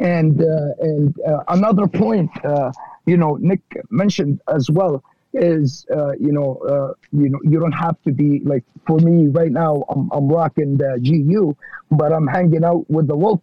And 0.00 0.40
uh, 0.40 0.74
and 0.80 1.14
uh, 1.20 1.42
another 1.48 1.86
point, 1.86 2.30
uh, 2.44 2.72
you 3.06 3.16
know, 3.16 3.36
Nic 3.40 3.60
mentioned 3.90 4.40
as 4.52 4.70
well 4.70 5.02
is 5.34 5.84
you 6.18 6.32
know 6.32 6.94
you 7.12 7.28
know 7.28 7.38
you 7.44 7.60
don't 7.60 7.72
have 7.72 8.00
to 8.02 8.10
be 8.10 8.40
like 8.44 8.64
for 8.86 8.98
me 8.98 9.26
right 9.26 9.52
now 9.52 9.84
I'm, 9.90 10.08
I'm 10.10 10.26
rocking 10.26 10.78
the 10.78 10.98
GU 11.02 11.54
but 11.90 12.14
I'm 12.14 12.26
hanging 12.26 12.64
out 12.64 12.90
with 12.90 13.08
the 13.08 13.14
wolf 13.14 13.42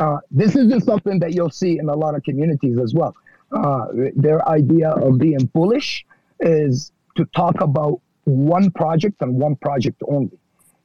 uh, 0.00 0.18
this 0.30 0.56
isn't 0.56 0.82
something 0.82 1.18
that 1.18 1.34
you'll 1.34 1.50
see 1.50 1.78
in 1.78 1.88
a 1.90 1.94
lot 1.94 2.14
of 2.14 2.22
communities 2.22 2.78
as 2.78 2.94
well. 2.94 3.14
Their 4.16 4.48
idea 4.48 4.90
of 4.90 5.18
being 5.18 5.44
bullish 5.52 6.06
is 6.40 6.90
to 7.16 7.26
talk 7.26 7.60
about 7.60 8.00
one 8.24 8.70
project 8.70 9.20
and 9.20 9.34
one 9.34 9.56
project 9.56 10.02
only. 10.08 10.38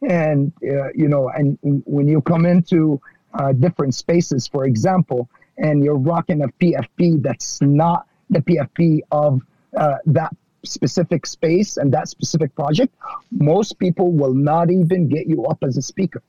And 0.07 0.51
uh, 0.63 0.89
you 0.93 1.07
know 1.07 1.29
and 1.29 1.57
when 1.63 2.07
you 2.07 2.21
come 2.21 2.45
into 2.45 3.01
uh, 3.37 3.53
different 3.53 3.93
spaces, 3.95 4.47
for 4.47 4.65
example, 4.65 5.29
and 5.57 5.83
you're 5.83 5.97
rocking 5.97 6.41
a 6.43 6.47
PFP 6.47 7.21
that's 7.21 7.61
not 7.61 8.07
the 8.29 8.39
PFP 8.39 9.01
of 9.11 9.41
uh, 9.77 9.97
that 10.05 10.35
specific 10.63 11.25
space 11.25 11.77
and 11.77 11.93
that 11.93 12.07
specific 12.07 12.53
project, 12.55 12.93
most 13.31 13.77
people 13.79 14.11
will 14.11 14.33
not 14.33 14.71
even 14.71 15.07
get 15.07 15.27
you 15.27 15.45
up 15.45 15.63
as 15.63 15.77
a 15.77 15.81
speaker. 15.81 16.21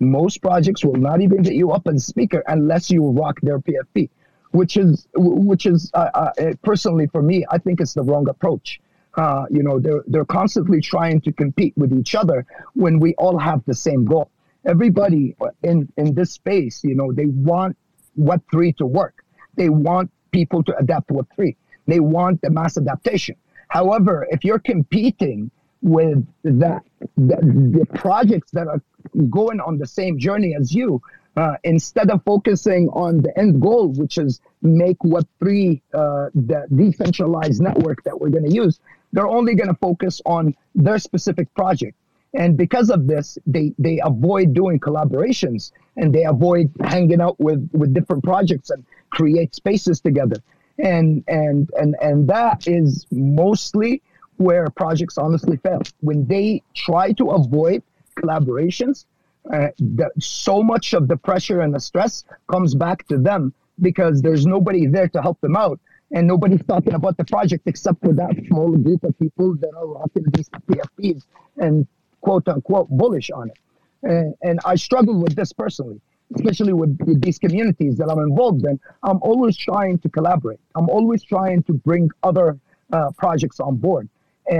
Most 0.00 0.42
projects 0.42 0.84
will 0.84 0.96
not 0.96 1.20
even 1.20 1.42
get 1.42 1.54
you 1.54 1.70
up 1.70 1.86
as 1.86 1.96
a 1.96 2.00
speaker 2.00 2.42
unless 2.48 2.90
you 2.90 3.08
rock 3.10 3.40
their 3.42 3.58
PFP, 3.58 4.08
which 4.50 4.76
is 4.76 5.06
which 5.14 5.66
is 5.66 5.90
uh, 5.94 6.10
uh, 6.14 6.52
personally 6.62 7.06
for 7.06 7.22
me, 7.22 7.44
I 7.50 7.58
think 7.58 7.80
it's 7.80 7.94
the 7.94 8.02
wrong 8.02 8.28
approach. 8.28 8.80
Uh, 9.16 9.44
you 9.50 9.62
know, 9.62 9.78
they're 9.78 10.02
they're 10.08 10.24
constantly 10.24 10.80
trying 10.80 11.20
to 11.20 11.32
compete 11.32 11.74
with 11.76 11.92
each 11.92 12.14
other 12.14 12.44
when 12.74 12.98
we 12.98 13.14
all 13.14 13.38
have 13.38 13.62
the 13.66 13.74
same 13.74 14.04
goal 14.04 14.30
everybody 14.66 15.36
in 15.62 15.88
in 15.96 16.14
this 16.14 16.32
space, 16.32 16.82
you 16.84 16.94
know, 16.94 17.12
they 17.12 17.26
want 17.26 17.76
Web 18.16 18.42
three 18.50 18.72
to 18.74 18.86
work. 18.86 19.24
They 19.56 19.68
want 19.68 20.10
people 20.30 20.62
to 20.64 20.76
adapt 20.76 21.08
to 21.08 21.14
Web 21.14 21.28
three. 21.34 21.56
They 21.86 22.00
want 22.00 22.40
the 22.42 22.50
mass 22.50 22.76
adaptation. 22.76 23.36
However, 23.68 24.26
if 24.30 24.44
you're 24.44 24.58
competing 24.58 25.50
with 25.82 26.26
that, 26.44 26.82
the, 27.16 27.36
the 27.78 27.86
projects 27.98 28.50
that 28.52 28.66
are 28.66 28.80
going 29.28 29.60
on 29.60 29.78
the 29.78 29.86
same 29.86 30.18
journey 30.18 30.54
as 30.58 30.74
you, 30.74 31.02
uh, 31.36 31.56
instead 31.64 32.10
of 32.10 32.22
focusing 32.24 32.88
on 32.90 33.20
the 33.20 33.36
end 33.38 33.60
goal, 33.60 33.88
which 33.88 34.18
is 34.18 34.40
make 34.62 34.98
Web3 35.00 35.82
uh, 35.92 36.30
the 36.34 36.66
decentralized 36.74 37.60
network 37.60 38.02
that 38.04 38.18
we're 38.18 38.30
going 38.30 38.48
to 38.48 38.54
use, 38.54 38.80
they're 39.12 39.28
only 39.28 39.54
going 39.54 39.68
to 39.68 39.78
focus 39.80 40.20
on 40.24 40.54
their 40.74 40.98
specific 40.98 41.52
project. 41.54 41.96
And 42.34 42.56
because 42.56 42.90
of 42.90 43.06
this, 43.06 43.38
they, 43.46 43.72
they 43.78 44.00
avoid 44.02 44.54
doing 44.54 44.80
collaborations 44.80 45.72
and 45.96 46.12
they 46.12 46.24
avoid 46.24 46.70
hanging 46.82 47.20
out 47.20 47.38
with, 47.38 47.68
with 47.72 47.94
different 47.94 48.24
projects 48.24 48.70
and 48.70 48.84
create 49.10 49.54
spaces 49.54 50.00
together. 50.00 50.36
And, 50.78 51.22
and, 51.28 51.70
and, 51.78 51.94
and 52.02 52.28
that 52.28 52.66
is 52.66 53.06
mostly 53.12 54.02
where 54.38 54.68
projects 54.70 55.16
honestly 55.16 55.56
fail. 55.58 55.82
When 56.00 56.26
they 56.26 56.62
try 56.74 57.12
to 57.12 57.30
avoid 57.30 57.84
collaborations, 58.18 59.04
uh, 59.52 59.68
the, 59.78 60.10
so 60.18 60.62
much 60.62 60.92
of 60.92 61.06
the 61.06 61.16
pressure 61.16 61.60
and 61.60 61.72
the 61.72 61.80
stress 61.80 62.24
comes 62.50 62.74
back 62.74 63.06
to 63.08 63.18
them 63.18 63.54
because 63.80 64.22
there's 64.22 64.46
nobody 64.46 64.86
there 64.86 65.08
to 65.08 65.22
help 65.22 65.40
them 65.40 65.54
out 65.54 65.78
and 66.12 66.26
nobody's 66.26 66.62
talking 66.66 66.94
about 66.94 67.16
the 67.16 67.24
project 67.24 67.64
except 67.66 68.00
for 68.00 68.12
that 68.12 68.30
small 68.48 68.76
group 68.76 69.04
of 69.04 69.16
people 69.18 69.54
that 69.56 69.70
are 69.76 69.86
rocking 69.86 70.24
these 70.32 70.48
PFPs 70.48 71.22
and 71.58 71.86
quote 72.24 72.46
unquote 72.48 72.88
bullish 73.00 73.30
on 73.30 73.46
it. 73.52 73.58
And, 74.02 74.34
and 74.42 74.56
I 74.64 74.74
struggle 74.88 75.16
with 75.24 75.34
this 75.36 75.52
personally, 75.52 76.00
especially 76.36 76.74
with, 76.80 76.92
with 77.06 77.20
these 77.26 77.38
communities 77.38 77.94
that 77.98 78.08
I'm 78.10 78.22
involved 78.30 78.64
in. 78.70 78.80
I'm 79.02 79.20
always 79.28 79.56
trying 79.56 79.98
to 80.04 80.08
collaborate. 80.08 80.60
I'm 80.74 80.88
always 80.96 81.22
trying 81.22 81.62
to 81.68 81.72
bring 81.88 82.10
other 82.22 82.58
uh, 82.92 83.10
projects 83.16 83.60
on 83.60 83.76
board. 83.76 84.08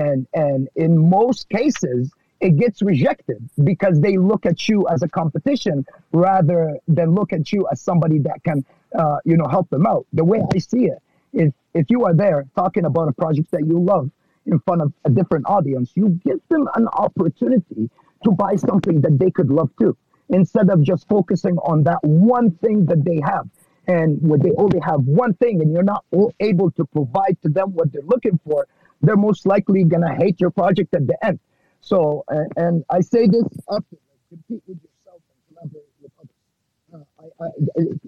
And, 0.00 0.26
and 0.34 0.68
in 0.76 0.92
most 1.20 1.48
cases, 1.48 2.10
it 2.40 2.56
gets 2.56 2.82
rejected 2.82 3.40
because 3.70 4.00
they 4.00 4.16
look 4.30 4.44
at 4.52 4.68
you 4.68 4.86
as 4.94 5.02
a 5.02 5.08
competition 5.08 5.86
rather 6.12 6.60
than 6.96 7.14
look 7.18 7.32
at 7.32 7.44
you 7.52 7.66
as 7.72 7.80
somebody 7.80 8.18
that 8.18 8.38
can, 8.44 8.64
uh, 8.98 9.18
you 9.24 9.36
know, 9.38 9.48
help 9.56 9.68
them 9.70 9.86
out. 9.86 10.04
The 10.12 10.24
way 10.24 10.40
I 10.54 10.58
see 10.58 10.84
it 10.94 11.00
is, 11.32 11.52
if 11.72 11.86
you 11.88 12.04
are 12.04 12.14
there 12.14 12.40
talking 12.54 12.84
about 12.84 13.08
a 13.08 13.12
project 13.12 13.50
that 13.52 13.64
you 13.66 13.78
love 13.80 14.10
in 14.47 14.59
front 14.61 14.82
of 14.82 14.92
a 15.05 15.11
different 15.11 15.47
audience, 15.47 15.92
you 15.95 16.20
give 16.24 16.40
them 16.49 16.68
an 16.74 16.86
opportunity 16.88 17.90
to 18.24 18.30
buy 18.30 18.57
something 18.57 19.01
that 19.01 19.18
they 19.18 19.30
could 19.30 19.51
love 19.51 19.70
too, 19.80 19.97
instead 20.28 20.70
of 20.70 20.82
just 20.82 21.07
focusing 21.09 21.57
on 21.59 21.82
that 21.84 21.99
one 22.03 22.51
thing 22.62 22.86
that 22.86 23.05
they 23.05 23.20
have. 23.24 23.49
And 23.86 24.18
when 24.22 24.40
they 24.40 24.53
only 24.57 24.80
have 24.80 25.01
one 25.05 25.34
thing 25.34 25.61
and 25.61 25.72
you're 25.72 25.82
not 25.82 26.05
able 26.40 26.70
to 26.72 26.84
provide 26.86 27.36
to 27.42 27.51
them 27.51 27.74
what 27.74 27.92
they're 27.92 28.03
looking 28.07 28.40
for, 28.47 28.66
they're 29.03 29.16
most 29.16 29.45
likely 29.47 29.84
going 29.84 30.03
to 30.03 30.14
hate 30.14 30.40
your 30.40 30.51
project 30.51 30.95
at 30.95 31.07
the 31.07 31.16
end. 31.22 31.38
So, 31.82 32.24
and, 32.28 32.51
and 32.57 32.84
I 32.88 33.01
say 33.01 33.26
this 33.26 33.45
often, 33.68 33.99
compete 34.30 34.62
with 34.66 34.78
yourself 34.82 35.20
and 35.28 35.57
collaborate 35.57 35.92
with 36.01 36.12
others. 36.18 37.05
Uh, 37.20 37.42
I, 37.42 37.45
I, 37.45 37.51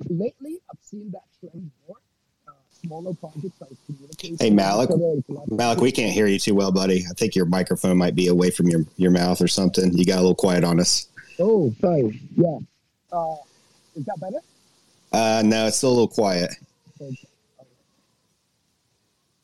lately, 0.08 0.60
I've 0.70 0.78
seen 0.80 1.10
that 1.12 1.24
trend 1.38 1.70
more. 1.86 1.96
Smaller 2.86 3.14
projects 3.14 3.60
like 3.60 3.70
communication. 3.86 4.36
Hey, 4.38 4.50
Malik. 4.50 4.90
Malik, 5.48 5.80
we 5.80 5.92
can't 5.92 6.12
hear 6.12 6.26
you 6.26 6.38
too 6.38 6.54
well, 6.54 6.72
buddy. 6.72 7.04
I 7.10 7.14
think 7.14 7.34
your 7.34 7.46
microphone 7.46 7.96
might 7.96 8.14
be 8.14 8.28
away 8.28 8.50
from 8.50 8.68
your, 8.68 8.84
your 8.96 9.10
mouth 9.10 9.40
or 9.40 9.48
something. 9.48 9.92
You 9.96 10.04
got 10.04 10.16
a 10.16 10.20
little 10.20 10.34
quiet 10.34 10.64
on 10.64 10.78
us. 10.80 11.08
Oh, 11.38 11.74
sorry. 11.80 12.20
Yeah. 12.34 12.58
Uh, 13.12 13.36
is 13.94 14.04
that 14.04 14.20
better? 14.20 14.38
Uh, 15.12 15.42
no, 15.44 15.66
it's 15.66 15.78
still 15.78 15.90
a 15.90 15.92
little 15.92 16.08
quiet. 16.08 16.50
Okay. 17.00 17.18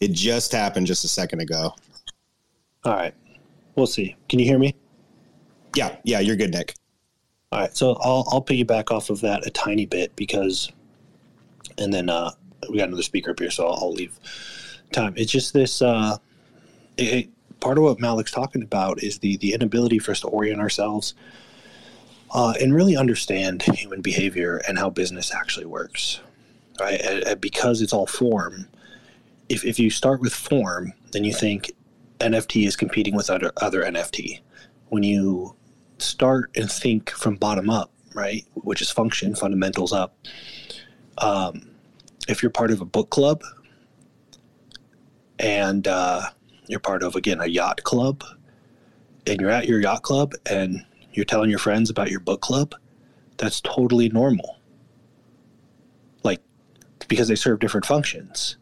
It 0.00 0.12
just 0.12 0.52
happened 0.52 0.86
just 0.86 1.04
a 1.04 1.08
second 1.08 1.40
ago. 1.40 1.74
All 2.84 2.94
right. 2.94 3.14
We'll 3.76 3.86
see. 3.86 4.16
Can 4.28 4.38
you 4.38 4.44
hear 4.44 4.58
me? 4.58 4.74
Yeah, 5.76 5.96
yeah, 6.04 6.20
you're 6.20 6.36
good, 6.36 6.50
Nic. 6.50 6.74
All 7.50 7.60
right, 7.60 7.76
so 7.76 7.96
I'll 8.00 8.24
I'll 8.30 8.42
piggyback 8.42 8.90
off 8.90 9.10
of 9.10 9.20
that 9.20 9.46
a 9.46 9.50
tiny 9.50 9.86
bit 9.86 10.14
because, 10.16 10.70
and 11.78 11.92
then 11.92 12.08
uh, 12.08 12.30
we 12.70 12.78
got 12.78 12.88
another 12.88 13.02
speaker 13.02 13.30
up 13.30 13.38
here, 13.38 13.50
so 13.50 13.66
I'll, 13.66 13.84
I'll 13.84 13.92
leave 13.92 14.18
time. 14.92 15.14
It's 15.16 15.32
just 15.32 15.52
this. 15.52 15.82
Uh, 15.82 16.18
it, 16.96 17.30
part 17.60 17.78
of 17.78 17.84
what 17.84 18.00
Malik's 18.00 18.32
talking 18.32 18.62
about 18.62 19.02
is 19.02 19.18
the 19.18 19.36
the 19.38 19.54
inability 19.54 19.98
for 19.98 20.12
us 20.12 20.20
to 20.20 20.28
orient 20.28 20.60
ourselves 20.60 21.14
uh, 22.32 22.54
and 22.60 22.74
really 22.74 22.96
understand 22.96 23.62
human 23.62 24.00
behavior 24.00 24.60
and 24.66 24.78
how 24.78 24.90
business 24.90 25.32
actually 25.32 25.66
works, 25.66 26.20
right? 26.80 27.00
And, 27.00 27.24
and 27.24 27.40
because 27.40 27.82
it's 27.82 27.92
all 27.92 28.06
form. 28.06 28.68
If 29.48 29.64
if 29.64 29.78
you 29.78 29.90
start 29.90 30.20
with 30.20 30.32
form, 30.32 30.92
then 31.12 31.24
you 31.24 31.32
think 31.32 31.72
NFT 32.20 32.66
is 32.66 32.76
competing 32.76 33.14
with 33.14 33.30
other 33.30 33.52
other 33.58 33.82
NFT. 33.82 34.40
When 34.88 35.02
you 35.02 35.56
start 35.98 36.50
and 36.56 36.70
think 36.70 37.10
from 37.10 37.36
bottom 37.36 37.70
up, 37.70 37.90
right, 38.14 38.44
which 38.54 38.82
is 38.82 38.90
function 38.90 39.34
fundamentals 39.34 39.92
up. 39.92 40.16
Um, 41.18 41.71
if 42.28 42.42
you're 42.42 42.50
part 42.50 42.70
of 42.70 42.80
a 42.80 42.84
book 42.84 43.10
club 43.10 43.42
and 45.38 45.86
uh, 45.88 46.22
you're 46.68 46.80
part 46.80 47.02
of 47.02 47.16
again 47.16 47.40
a 47.40 47.46
yacht 47.46 47.82
club, 47.82 48.24
and 49.26 49.40
you're 49.40 49.50
at 49.50 49.68
your 49.68 49.80
yacht 49.80 50.02
club 50.02 50.34
and 50.46 50.84
you're 51.12 51.24
telling 51.24 51.50
your 51.50 51.58
friends 51.58 51.90
about 51.90 52.10
your 52.10 52.20
book 52.20 52.40
club, 52.40 52.74
that's 53.36 53.60
totally 53.60 54.08
normal. 54.08 54.58
Like 56.22 56.40
because 57.08 57.28
they 57.28 57.34
serve 57.34 57.60
different 57.60 57.86
functions. 57.86 58.56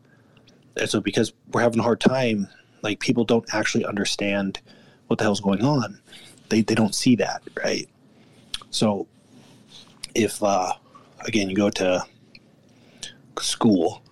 And 0.77 0.89
so 0.89 1.01
because 1.01 1.33
we're 1.53 1.63
having 1.63 1.81
a 1.81 1.83
hard 1.83 2.01
time 2.01 2.49
like 2.83 3.01
people 3.01 3.25
don't 3.25 3.45
actually 3.53 3.85
understand 3.85 4.61
what 5.07 5.19
the 5.19 5.25
hell's 5.25 5.41
going 5.41 5.63
on. 5.63 6.01
They 6.49 6.63
they 6.63 6.75
don't 6.75 6.95
see 6.95 7.17
that, 7.17 7.43
right? 7.63 7.89
So 8.71 9.07
if 10.15 10.43
uh, 10.43 10.73
again 11.27 11.51
you 11.51 11.57
go 11.57 11.71
to 11.71 12.05
school, 13.39 14.03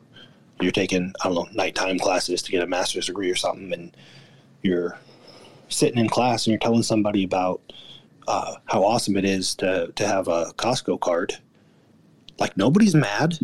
you're 0.60 0.72
taking 0.72 1.12
I 1.22 1.28
don't 1.28 1.34
know 1.34 1.48
nighttime 1.52 1.98
classes 1.98 2.42
to 2.42 2.50
get 2.50 2.62
a 2.62 2.66
master's 2.66 3.06
degree 3.06 3.30
or 3.30 3.36
something, 3.36 3.72
and 3.72 3.96
you're 4.62 4.98
sitting 5.68 5.98
in 5.98 6.08
class 6.08 6.46
and 6.46 6.52
you're 6.52 6.60
telling 6.60 6.82
somebody 6.82 7.24
about 7.24 7.60
uh, 8.26 8.56
how 8.66 8.84
awesome 8.84 9.16
it 9.16 9.24
is 9.24 9.54
to 9.56 9.92
to 9.94 10.06
have 10.06 10.28
a 10.28 10.52
Costco 10.56 11.00
card. 11.00 11.38
Like 12.38 12.56
nobody's 12.56 12.94
mad. 12.94 13.38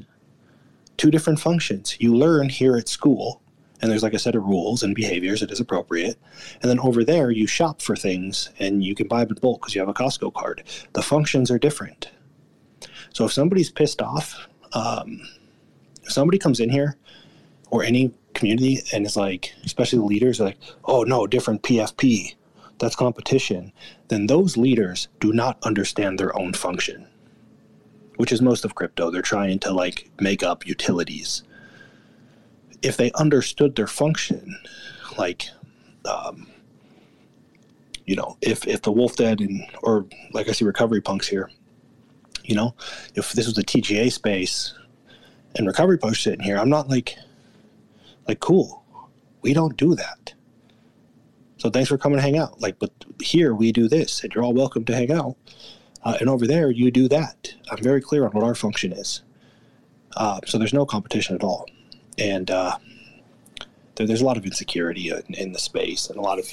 Two 0.96 1.10
different 1.10 1.40
functions. 1.40 1.96
You 1.98 2.14
learn 2.14 2.48
here 2.48 2.76
at 2.76 2.88
school 2.88 3.42
and 3.84 3.90
there's 3.90 4.02
like 4.02 4.14
a 4.14 4.18
set 4.18 4.34
of 4.34 4.44
rules 4.44 4.82
and 4.82 4.94
behaviors 4.94 5.40
that 5.40 5.50
is 5.50 5.60
appropriate. 5.60 6.18
And 6.62 6.70
then 6.70 6.80
over 6.80 7.04
there, 7.04 7.30
you 7.30 7.46
shop 7.46 7.82
for 7.82 7.94
things 7.94 8.48
and 8.58 8.82
you 8.82 8.94
can 8.94 9.08
buy 9.08 9.22
in 9.22 9.34
bulk 9.34 9.60
because 9.60 9.74
you 9.74 9.80
have 9.80 9.90
a 9.90 9.94
Costco 9.94 10.32
card. 10.32 10.62
The 10.94 11.02
functions 11.02 11.50
are 11.50 11.58
different. 11.58 12.10
So 13.12 13.26
if 13.26 13.32
somebody's 13.34 13.70
pissed 13.70 14.00
off, 14.00 14.48
um, 14.72 15.20
somebody 16.06 16.38
comes 16.38 16.60
in 16.60 16.70
here 16.70 16.96
or 17.70 17.82
any 17.82 18.12
community 18.34 18.80
and 18.92 19.06
is 19.06 19.16
like, 19.16 19.54
especially 19.64 19.98
the 19.98 20.04
leaders 20.04 20.40
are 20.40 20.44
like, 20.44 20.58
oh 20.84 21.02
no, 21.02 21.26
different 21.26 21.62
PFP, 21.62 22.34
that's 22.78 22.96
competition, 22.96 23.72
then 24.08 24.26
those 24.26 24.56
leaders 24.56 25.08
do 25.20 25.32
not 25.32 25.58
understand 25.62 26.18
their 26.18 26.36
own 26.38 26.52
function, 26.52 27.06
which 28.16 28.32
is 28.32 28.42
most 28.42 28.64
of 28.64 28.74
crypto. 28.74 29.10
They're 29.10 29.22
trying 29.22 29.58
to 29.60 29.72
like 29.72 30.10
make 30.20 30.42
up 30.42 30.66
utilities 30.66 31.42
if 32.82 32.98
they 32.98 33.10
understood 33.12 33.74
their 33.76 33.86
function, 33.86 34.58
like, 35.16 35.48
um, 36.04 36.46
you 38.04 38.14
know, 38.14 38.36
if 38.42 38.66
if 38.68 38.82
the 38.82 38.92
Wolf 38.92 39.16
Den 39.16 39.40
and 39.40 39.62
or 39.82 40.06
like 40.32 40.48
I 40.48 40.52
see 40.52 40.66
recovery 40.66 41.00
punks 41.00 41.26
here, 41.26 41.50
you 42.44 42.54
know, 42.54 42.74
if 43.14 43.32
this 43.32 43.46
was 43.46 43.56
a 43.56 43.62
TGA 43.62 44.12
space 44.12 44.74
and 45.56 45.66
recovery 45.66 45.98
punks 45.98 46.20
sitting 46.20 46.40
here, 46.40 46.58
I'm 46.58 46.68
not 46.68 46.88
like, 46.88 47.16
like 48.26 48.40
cool, 48.40 48.84
we 49.42 49.52
don't 49.52 49.76
do 49.76 49.94
that. 49.94 50.34
So 51.58 51.70
thanks 51.70 51.88
for 51.88 51.96
coming 51.98 52.18
to 52.18 52.22
hang 52.22 52.36
out. 52.36 52.60
Like, 52.60 52.78
but 52.78 52.90
here 53.20 53.54
we 53.54 53.72
do 53.72 53.88
this, 53.88 54.22
and 54.22 54.34
you're 54.34 54.44
all 54.44 54.52
welcome 54.52 54.84
to 54.86 54.94
hang 54.94 55.12
out. 55.12 55.36
Uh, 56.02 56.18
and 56.20 56.28
over 56.28 56.46
there, 56.46 56.70
you 56.70 56.90
do 56.90 57.08
that. 57.08 57.54
I'm 57.70 57.82
very 57.82 58.02
clear 58.02 58.24
on 58.24 58.32
what 58.32 58.44
our 58.44 58.54
function 58.54 58.92
is. 58.92 59.22
Uh, 60.16 60.40
so 60.46 60.58
there's 60.58 60.74
no 60.74 60.84
competition 60.84 61.34
at 61.34 61.42
all 61.42 61.66
and 62.18 62.50
uh, 62.50 62.76
there, 63.96 64.06
there's 64.06 64.20
a 64.20 64.24
lot 64.24 64.36
of 64.36 64.44
insecurity 64.44 65.10
in, 65.10 65.34
in, 65.34 65.52
the 65.52 65.58
space, 65.58 66.08
and 66.08 66.18
a 66.18 66.22
lot 66.22 66.38
of 66.38 66.46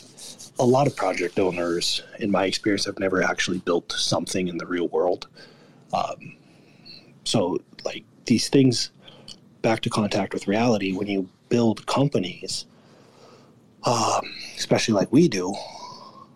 a 0.59 0.65
lot 0.65 0.87
of 0.87 0.95
project 0.95 1.39
owners, 1.39 2.03
in 2.19 2.31
my 2.31 2.45
experience, 2.45 2.85
have 2.85 2.99
never 2.99 3.23
actually 3.23 3.59
built 3.59 3.91
something 3.91 4.47
in 4.47 4.57
the 4.57 4.65
real 4.65 4.87
world. 4.89 5.27
Um, 5.93 6.37
so, 7.23 7.59
like 7.83 8.03
these 8.31 8.47
things, 8.47 8.91
back 9.61 9.81
to 9.81 9.89
contact 9.89 10.33
with 10.33 10.47
reality. 10.47 10.93
When 10.93 11.07
you 11.07 11.27
build 11.49 11.85
companies, 11.85 12.65
um, 13.83 14.21
especially 14.57 14.93
like 14.93 15.11
we 15.11 15.27
do, 15.27 15.53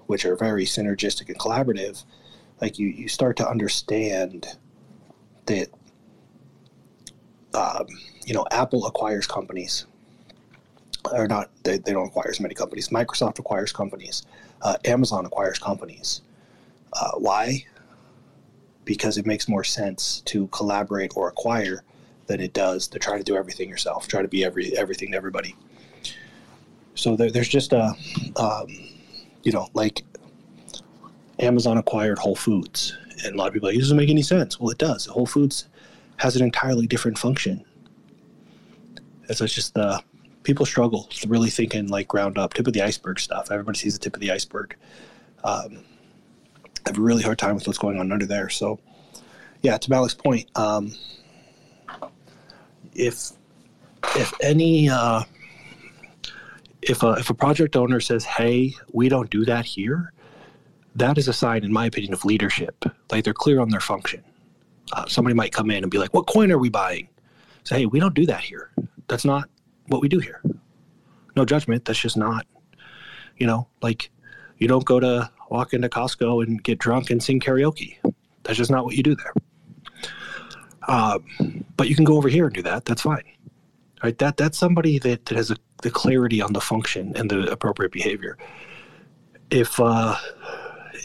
which 0.08 0.26
are 0.26 0.36
very 0.36 0.66
synergistic 0.66 1.30
and 1.30 1.40
collaborative, 1.40 2.04
like 2.60 2.78
you 2.78 2.88
you 2.88 3.08
start 3.08 3.38
to 3.38 3.48
understand 3.48 4.58
that. 5.46 5.70
Um, 7.54 7.88
you 8.26 8.34
know, 8.34 8.46
Apple 8.52 8.86
acquires 8.86 9.26
companies, 9.26 9.86
or 11.14 11.26
not, 11.26 11.50
they, 11.64 11.78
they 11.78 11.94
don't 11.94 12.08
acquire 12.08 12.30
as 12.30 12.42
many 12.42 12.54
companies. 12.54 12.90
Microsoft 12.90 13.40
acquires 13.40 13.72
companies. 13.72 14.24
Uh, 14.62 14.76
Amazon 14.84 15.26
acquires 15.26 15.58
companies. 15.58 16.22
Uh, 16.92 17.12
why? 17.18 17.64
Because 18.86 19.18
it 19.18 19.26
makes 19.26 19.48
more 19.48 19.64
sense 19.64 20.22
to 20.26 20.48
collaborate 20.48 21.12
or 21.16 21.28
acquire 21.28 21.84
than 22.28 22.40
it 22.40 22.54
does 22.54 22.88
to 22.90 23.00
try 23.00 23.18
to 23.18 23.24
do 23.24 23.36
everything 23.36 23.70
yourself, 23.70 24.08
try 24.08 24.22
to 24.22 24.28
be 24.28 24.44
every 24.46 24.78
everything 24.78 25.12
to 25.12 25.18
everybody. 25.18 25.56
So 26.96 27.16
there, 27.16 27.30
there's 27.30 27.50
just 27.50 27.74
a, 27.74 27.94
um, 28.38 28.68
you 29.44 29.52
know, 29.52 29.68
like 29.74 30.04
Amazon 31.40 31.78
acquired 31.78 32.18
Whole 32.20 32.36
Foods, 32.36 32.98
and 33.24 33.36
a 33.36 33.38
lot 33.38 33.48
of 33.48 33.54
people 33.54 33.68
are 33.68 33.74
like, 33.74 33.80
doesn't 33.80 33.98
make 33.98 34.10
any 34.10 34.22
sense. 34.22 34.60
Well, 34.60 34.70
it 34.70 34.78
does. 34.78 35.06
Whole 35.06 35.26
Foods 35.26 35.68
has 36.18 36.36
an 36.36 36.44
entirely 36.44 36.88
different 36.88 37.18
function 37.18 37.66
so 39.34 39.46
it's 39.46 39.54
just 39.54 39.78
uh, 39.78 40.00
people 40.44 40.66
struggle 40.66 41.10
really 41.28 41.50
thinking 41.50 41.88
like 41.88 42.08
ground 42.08 42.38
up, 42.38 42.54
tip 42.54 42.68
of 42.68 42.74
the 42.74 42.82
iceberg 42.82 43.20
stuff. 43.20 43.52
Everybody 43.52 43.80
sees 43.80 43.94
the 43.94 44.00
tip 44.00 44.16
of 44.16 44.22
the 44.22 44.32
iceberg. 44.32 44.76
Um, 45.44 45.84
Have 46.86 46.98
a 46.98 47.02
really 47.02 47.24
hard 47.24 47.40
time 47.40 47.56
with 47.56 47.66
what's 47.66 47.80
going 47.80 48.00
on 48.00 48.12
under 48.12 48.26
there. 48.26 48.50
So, 48.50 48.80
yeah, 49.62 49.78
to 49.78 49.90
Malik's 49.90 50.14
point, 50.14 50.50
um, 50.56 50.94
if 52.94 53.32
if 54.16 54.34
any 54.42 54.90
uh, 54.90 55.24
if 56.82 57.04
a 57.04 57.14
if 57.14 57.30
a 57.30 57.34
project 57.34 57.76
owner 57.76 58.00
says, 58.00 58.24
"Hey, 58.24 58.74
we 58.94 59.10
don't 59.10 59.30
do 59.30 59.46
that 59.46 59.66
here," 59.66 60.14
that 60.96 61.18
is 61.18 61.28
a 61.28 61.34
sign, 61.34 61.64
in 61.64 61.74
my 61.74 61.88
opinion, 61.88 62.14
of 62.14 62.24
leadership. 62.26 62.86
Like 63.12 63.24
they're 63.24 63.34
clear 63.34 63.60
on 63.60 63.70
their 63.70 63.80
function. 63.80 64.24
Uh, 64.94 65.06
somebody 65.08 65.34
might 65.34 65.52
come 65.52 65.72
in 65.72 65.84
and 65.84 65.92
be 65.92 65.98
like, 65.98 66.14
"What 66.14 66.28
coin 66.28 66.52
are 66.52 66.60
we 66.60 66.70
buying?" 66.70 67.10
Say, 67.64 67.80
"Hey, 67.80 67.86
we 67.88 68.00
don't 68.00 68.14
do 68.14 68.26
that 68.28 68.42
here. 68.42 68.72
That's 69.08 69.26
not 69.26 69.50
what 69.88 70.02
we 70.02 70.08
do 70.08 70.20
here." 70.20 70.42
No 71.36 71.46
judgment. 71.46 71.86
That's 71.86 72.00
just 72.00 72.18
not. 72.18 72.46
You 73.38 73.48
know, 73.48 73.68
like 73.82 74.12
you 74.60 74.68
don't 74.68 74.86
go 74.86 75.00
to 75.00 75.30
walk 75.50 75.74
into 75.74 75.90
Costco 75.90 76.44
and 76.44 76.64
get 76.64 76.80
drunk 76.80 77.10
and 77.10 77.22
sing 77.22 77.40
karaoke. 77.40 77.98
That's 78.44 78.58
just 78.58 78.72
not 78.72 78.86
what 78.86 78.96
you 78.96 79.04
do 79.04 79.16
there. 79.16 79.34
Um, 80.88 81.66
but 81.78 81.90
you 81.90 81.96
can 81.96 82.06
go 82.06 82.18
over 82.18 82.30
here 82.30 82.46
and 82.46 82.54
do 82.54 82.62
that. 82.64 82.86
That's 82.86 83.02
fine. 83.02 83.24
Right? 84.04 84.18
That 84.20 84.38
that's 84.38 84.58
somebody 84.58 85.00
that, 85.00 85.26
that 85.26 85.36
has 85.36 85.52
a, 85.52 85.58
the 85.82 85.90
clarity 85.90 86.42
on 86.42 86.54
the 86.54 86.62
function 86.62 87.14
and 87.16 87.30
the 87.30 87.52
appropriate 87.52 87.92
behavior. 87.92 88.38
If 89.50 89.80
uh, 89.80 90.16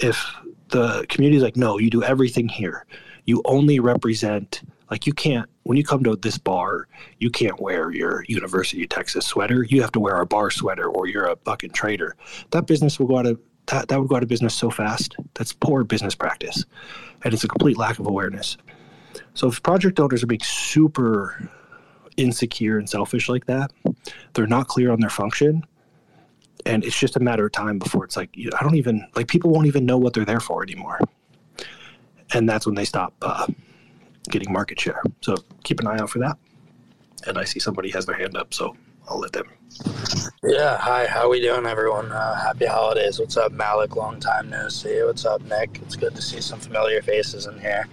if 0.00 0.34
the 0.68 1.06
community 1.08 1.38
is 1.38 1.42
like, 1.42 1.56
no, 1.56 1.78
you 1.78 1.90
do 1.90 2.02
everything 2.02 2.48
here. 2.48 2.86
You 3.24 3.42
only 3.44 3.80
represent 3.80 4.62
like 4.90 5.06
you 5.06 5.12
can't 5.12 5.48
when 5.62 5.76
you 5.76 5.84
come 5.84 6.02
to 6.04 6.16
this 6.16 6.36
bar, 6.36 6.88
you 7.18 7.30
can't 7.30 7.60
wear 7.60 7.90
your 7.90 8.24
University 8.28 8.82
of 8.82 8.88
Texas 8.88 9.26
sweater. 9.26 9.62
You 9.62 9.80
have 9.82 9.92
to 9.92 10.00
wear 10.00 10.20
a 10.20 10.26
bar 10.26 10.50
sweater 10.50 10.88
or 10.88 11.06
you're 11.06 11.26
a 11.26 11.36
fucking 11.44 11.70
traitor. 11.70 12.16
That 12.50 12.66
business 12.66 12.98
will 12.98 13.06
go 13.06 13.18
out 13.18 13.26
of 13.26 13.38
that, 13.70 13.88
that 13.88 14.00
would 14.00 14.08
go 14.08 14.16
out 14.16 14.22
of 14.22 14.28
business 14.28 14.54
so 14.54 14.70
fast. 14.70 15.16
That's 15.34 15.52
poor 15.52 15.84
business 15.84 16.14
practice. 16.14 16.64
And 17.24 17.32
it's 17.32 17.44
a 17.44 17.48
complete 17.48 17.76
lack 17.76 17.98
of 17.98 18.06
awareness. 18.06 18.56
So 19.34 19.48
if 19.48 19.62
project 19.62 19.98
owners 20.00 20.22
are 20.22 20.26
being 20.26 20.42
super 20.42 21.50
insecure 22.16 22.78
and 22.78 22.88
selfish 22.88 23.28
like 23.28 23.46
that, 23.46 23.72
they're 24.34 24.46
not 24.46 24.68
clear 24.68 24.92
on 24.92 25.00
their 25.00 25.10
function. 25.10 25.64
And 26.66 26.84
it's 26.84 26.98
just 26.98 27.16
a 27.16 27.20
matter 27.20 27.46
of 27.46 27.52
time 27.52 27.78
before 27.78 28.04
it's 28.04 28.16
like, 28.16 28.30
I 28.36 28.62
don't 28.62 28.74
even, 28.74 29.06
like, 29.14 29.28
people 29.28 29.50
won't 29.50 29.66
even 29.66 29.86
know 29.86 29.96
what 29.96 30.12
they're 30.12 30.24
there 30.26 30.40
for 30.40 30.62
anymore. 30.62 31.00
And 32.34 32.48
that's 32.48 32.66
when 32.66 32.74
they 32.74 32.84
stop 32.84 33.14
uh, 33.22 33.46
getting 34.28 34.52
market 34.52 34.78
share. 34.78 35.02
So 35.22 35.36
keep 35.64 35.80
an 35.80 35.86
eye 35.86 35.98
out 35.98 36.10
for 36.10 36.18
that. 36.18 36.36
And 37.26 37.38
I 37.38 37.44
see 37.44 37.60
somebody 37.60 37.90
has 37.90 38.06
their 38.06 38.16
hand 38.16 38.36
up, 38.36 38.52
so 38.52 38.76
I'll 39.10 39.18
let 39.18 39.32
them. 39.32 39.48
Yeah, 40.44 40.78
hi, 40.78 41.06
how 41.06 41.28
we 41.28 41.40
doing, 41.40 41.66
everyone? 41.66 42.12
Uh, 42.12 42.34
happy 42.36 42.66
holidays. 42.66 43.18
What's 43.18 43.36
up, 43.36 43.50
Malik? 43.50 43.96
Long 43.96 44.20
time 44.20 44.48
no 44.48 44.68
see. 44.68 45.02
What's 45.02 45.24
up, 45.24 45.42
Nic? 45.42 45.80
It's 45.82 45.96
good 45.96 46.14
to 46.14 46.22
see 46.22 46.40
some 46.40 46.60
familiar 46.60 47.02
faces 47.02 47.46
in 47.46 47.58
here. 47.58 47.88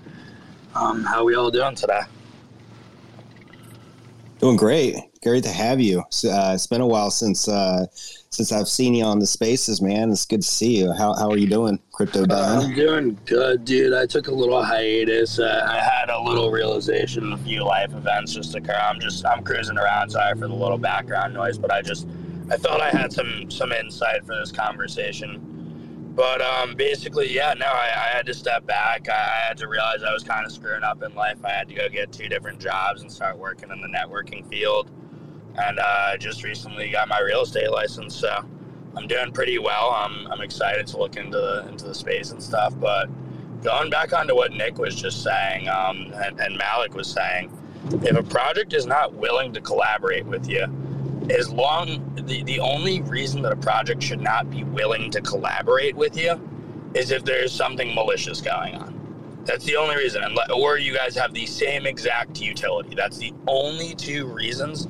Um, 0.76 1.04
how 1.04 1.24
we 1.24 1.34
all 1.34 1.50
doing 1.50 1.74
today? 1.74 2.02
Doing 4.40 4.58
great. 4.58 4.96
Great 5.24 5.44
to 5.46 5.50
have 5.50 5.82
you. 5.82 6.02
Uh, 6.02 6.52
it's 6.54 6.68
been 6.68 6.82
a 6.82 6.88
while 6.88 7.10
since 7.10 7.48
uh, 7.48 7.88
since 8.38 8.52
I've 8.52 8.70
seen 8.70 8.94
you 8.94 9.04
on 9.04 9.18
the 9.18 9.26
spaces, 9.26 9.82
man. 9.82 10.12
It's 10.12 10.24
good 10.24 10.44
to 10.44 10.48
see 10.48 10.78
you. 10.78 10.92
How, 10.92 11.16
how 11.16 11.32
are 11.32 11.38
you 11.38 11.48
doing, 11.48 11.80
Crypto 11.92 12.24
Don? 12.24 12.38
Uh, 12.38 12.62
I'm 12.62 12.76
doing 12.76 13.18
good, 13.26 13.66
dude. 13.66 13.94
I 13.94 14.06
took 14.06 14.28
a 14.28 14.32
little 14.32 14.64
hiatus. 14.64 15.40
Uh, 15.40 15.66
I 15.68 15.80
had 15.80 16.12
a 16.12 16.22
little 16.22 16.52
realization, 16.52 17.34
a 17.34 17.38
few 17.38 17.64
life 17.64 17.92
events 17.94 18.36
just 18.36 18.54
occur. 18.54 18.80
I'm 18.80 19.00
just 19.00 19.26
I'm 19.26 19.44
cruising 19.44 19.80
around. 19.80 20.12
Sorry 20.12 20.36
for 20.36 20.48
the 20.48 20.54
little 20.54 20.78
background 20.78 21.34
noise, 21.34 21.58
but 21.58 21.72
I 21.72 21.82
just 21.82 22.08
I 22.52 22.58
thought 22.58 22.80
I 22.80 22.92
had 22.92 23.12
some 23.12 23.50
some 23.50 23.72
insight 23.72 24.24
for 24.24 24.36
this 24.36 24.52
conversation. 24.52 25.42
But 26.14 26.40
um, 26.42 26.76
basically, 26.76 27.34
yeah, 27.34 27.56
no, 27.58 27.66
I, 27.66 27.86
I, 27.86 28.16
had 28.16 28.26
to 28.26 28.34
step 28.34 28.66
back. 28.66 29.08
I, 29.08 29.14
I 29.14 29.48
had 29.48 29.58
to 29.58 29.68
realize 29.68 30.02
I 30.02 30.12
was 30.14 30.24
kind 30.24 30.48
of 30.48 30.52
screwing 30.52 30.82
up 30.82 31.04
in 31.04 31.14
life. 31.14 31.38
I 31.44 31.52
had 31.52 31.68
to 31.70 31.76
go 31.76 31.90
get 31.90 32.12
two 32.12 32.28
different 32.28 32.60
jobs 32.60 33.02
and 33.02 33.12
start 33.12 33.38
working 33.38 33.70
in 33.70 33.82
the 33.82 33.88
networking 33.88 34.48
field. 34.50 34.90
And 35.58 35.80
uh, 35.80 36.12
I 36.14 36.18
just 36.18 36.44
recently 36.44 36.90
got 36.90 37.08
my 37.08 37.20
real 37.20 37.42
estate 37.42 37.72
license, 37.72 38.16
so 38.16 38.46
I'm 38.96 39.08
doing 39.08 39.32
pretty 39.32 39.58
well. 39.58 39.92
I'm, 39.92 40.28
I'm 40.32 40.42
excited 40.42 40.88
to 40.88 40.98
look 40.98 41.16
into 41.18 41.38
the 41.38 41.68
into 41.68 41.86
the 41.86 41.96
space 41.96 42.32
and 42.32 42.42
stuff. 42.42 42.74
But 42.80 43.10
going 43.64 43.90
back 43.90 44.14
onto 44.14 44.36
what 44.36 44.54
Nic 44.54 44.78
was 44.78 44.96
just 44.96 45.24
saying, 45.24 45.68
um, 45.68 46.14
and, 46.16 46.40
and 46.40 46.58
Malik 46.58 46.94
was 46.94 47.08
saying, 47.08 47.52
if 48.04 48.16
a 48.16 48.24
project 48.24 48.74
is 48.74 48.86
not 48.86 49.14
willing 49.14 49.54
to 49.54 49.62
collaborate 49.62 50.26
with 50.26 50.48
you, 50.48 50.66
as 51.30 51.50
long 51.50 52.04
the, 52.16 52.44
the 52.44 52.60
only 52.60 53.02
reason 53.02 53.42
that 53.42 53.52
a 53.52 53.58
project 53.58 54.02
should 54.02 54.22
not 54.22 54.50
be 54.50 54.64
willing 54.64 55.10
to 55.12 55.22
collaborate 55.22 55.96
with 55.96 56.16
you 56.16 56.40
is 56.94 57.12
if 57.12 57.24
there's 57.24 57.52
something 57.52 57.94
malicious 57.94 58.42
going 58.42 58.76
on. 58.76 58.94
That's 59.46 59.64
the 59.64 59.78
only 59.78 59.96
reason. 59.96 60.22
Or 60.54 60.78
you 60.78 60.94
guys 60.94 61.16
have 61.16 61.34
the 61.34 61.46
same 61.46 61.86
exact 61.86 62.42
utility. 62.42 62.96
That's 62.96 63.18
the 63.18 63.34
only 63.48 63.96
two 63.96 64.28
reasons 64.28 64.88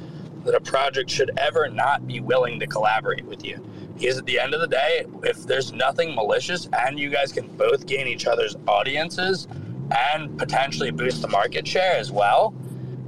that 0.48 0.56
a 0.56 0.62
project 0.62 1.10
should 1.10 1.32
ever 1.38 1.70
not 1.70 2.08
be 2.08 2.22
willing 2.22 2.60
to 2.60 2.66
collaborate 2.66 3.26
with 3.26 3.46
you. 3.46 3.64
Because 3.98 4.18
at 4.18 4.26
the 4.26 4.40
end 4.40 4.54
of 4.54 4.62
the 4.62 4.68
day, 4.68 5.06
if 5.24 5.46
there's 5.46 5.74
nothing 5.74 6.16
malicious 6.16 6.70
and 6.80 6.98
you 6.98 7.10
guys 7.10 7.32
can 7.32 7.48
both 7.58 7.86
gain 7.86 8.08
each 8.08 8.26
other's 8.26 8.56
audiences 8.68 9.48
and 10.16 10.38
potentially 10.38 10.90
boost 10.90 11.22
the 11.22 11.28
market 11.28 11.68
share 11.68 11.98
as 11.98 12.12
well, 12.12 12.56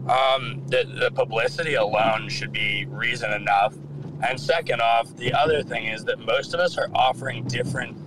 um, 0.10 0.62
the, 0.68 0.84
the 1.00 1.12
publicity 1.14 1.76
alone 1.76 2.28
should 2.28 2.52
be 2.52 2.86
reason 2.90 3.32
enough. 3.32 3.74
And 4.28 4.40
second 4.40 4.82
off, 4.82 5.16
the 5.16 5.34
other 5.34 5.64
thing 5.64 5.86
is 5.86 6.04
that 6.06 6.20
most 6.20 6.54
of 6.54 6.60
us 6.60 6.78
are 6.78 6.90
offering 6.94 7.46
different 7.46 7.98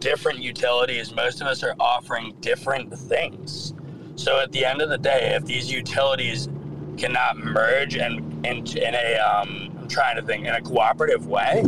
different 0.00 0.38
utilities. 0.40 1.14
Most 1.14 1.40
of 1.40 1.46
us 1.46 1.62
are 1.62 1.74
offering 1.80 2.34
different 2.40 2.96
things. 2.96 3.72
So 4.16 4.38
at 4.38 4.52
the 4.52 4.64
end 4.64 4.82
of 4.82 4.90
the 4.90 4.98
day, 4.98 5.34
if 5.34 5.46
these 5.46 5.72
utilities 5.72 6.48
cannot 6.94 7.36
merge 7.36 7.96
and 7.96 8.44
in, 8.46 8.66
in 8.66 8.94
a 8.94 9.18
um, 9.18 9.76
I'm 9.80 9.88
trying 9.88 10.16
to 10.16 10.22
think 10.22 10.46
in 10.46 10.54
a 10.54 10.62
cooperative 10.62 11.26
way, 11.26 11.62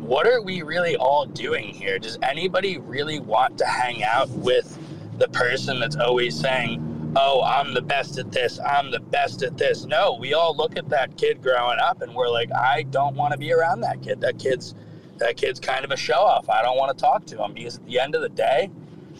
what 0.00 0.26
are 0.26 0.42
we 0.42 0.62
really 0.62 0.96
all 0.96 1.26
doing 1.26 1.68
here? 1.68 1.98
Does 1.98 2.18
anybody 2.22 2.78
really 2.78 3.20
want 3.20 3.58
to 3.58 3.66
hang 3.66 4.04
out 4.04 4.28
with 4.30 4.78
the 5.18 5.28
person 5.28 5.80
that's 5.80 5.96
always 5.96 6.38
saying, 6.38 7.12
oh, 7.16 7.42
I'm 7.42 7.74
the 7.74 7.82
best 7.82 8.18
at 8.18 8.30
this, 8.32 8.58
I'm 8.60 8.90
the 8.90 9.00
best 9.00 9.42
at 9.42 9.56
this. 9.56 9.84
No, 9.84 10.14
we 10.14 10.34
all 10.34 10.56
look 10.56 10.76
at 10.76 10.88
that 10.90 11.16
kid 11.16 11.42
growing 11.42 11.78
up 11.78 12.02
and 12.02 12.14
we're 12.14 12.28
like, 12.28 12.52
I 12.52 12.84
don't 12.84 13.16
want 13.16 13.32
to 13.32 13.38
be 13.38 13.52
around 13.52 13.80
that 13.80 14.02
kid. 14.02 14.20
That 14.20 14.38
kid's 14.38 14.74
that 15.18 15.36
kid's 15.36 15.60
kind 15.60 15.84
of 15.84 15.90
a 15.90 15.96
show 15.96 16.14
off. 16.14 16.48
I 16.48 16.62
don't 16.62 16.78
want 16.78 16.96
to 16.96 17.02
talk 17.02 17.26
to 17.26 17.44
him 17.44 17.52
because 17.52 17.76
at 17.76 17.86
the 17.86 18.00
end 18.00 18.14
of 18.14 18.22
the 18.22 18.30
day, 18.30 18.70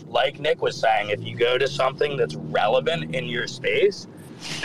like 0.06 0.40
Nic 0.40 0.62
was 0.62 0.76
saying, 0.76 1.10
if 1.10 1.22
you 1.22 1.36
go 1.36 1.58
to 1.58 1.68
something 1.68 2.16
that's 2.16 2.36
relevant 2.36 3.14
in 3.14 3.26
your 3.26 3.46
space 3.46 4.06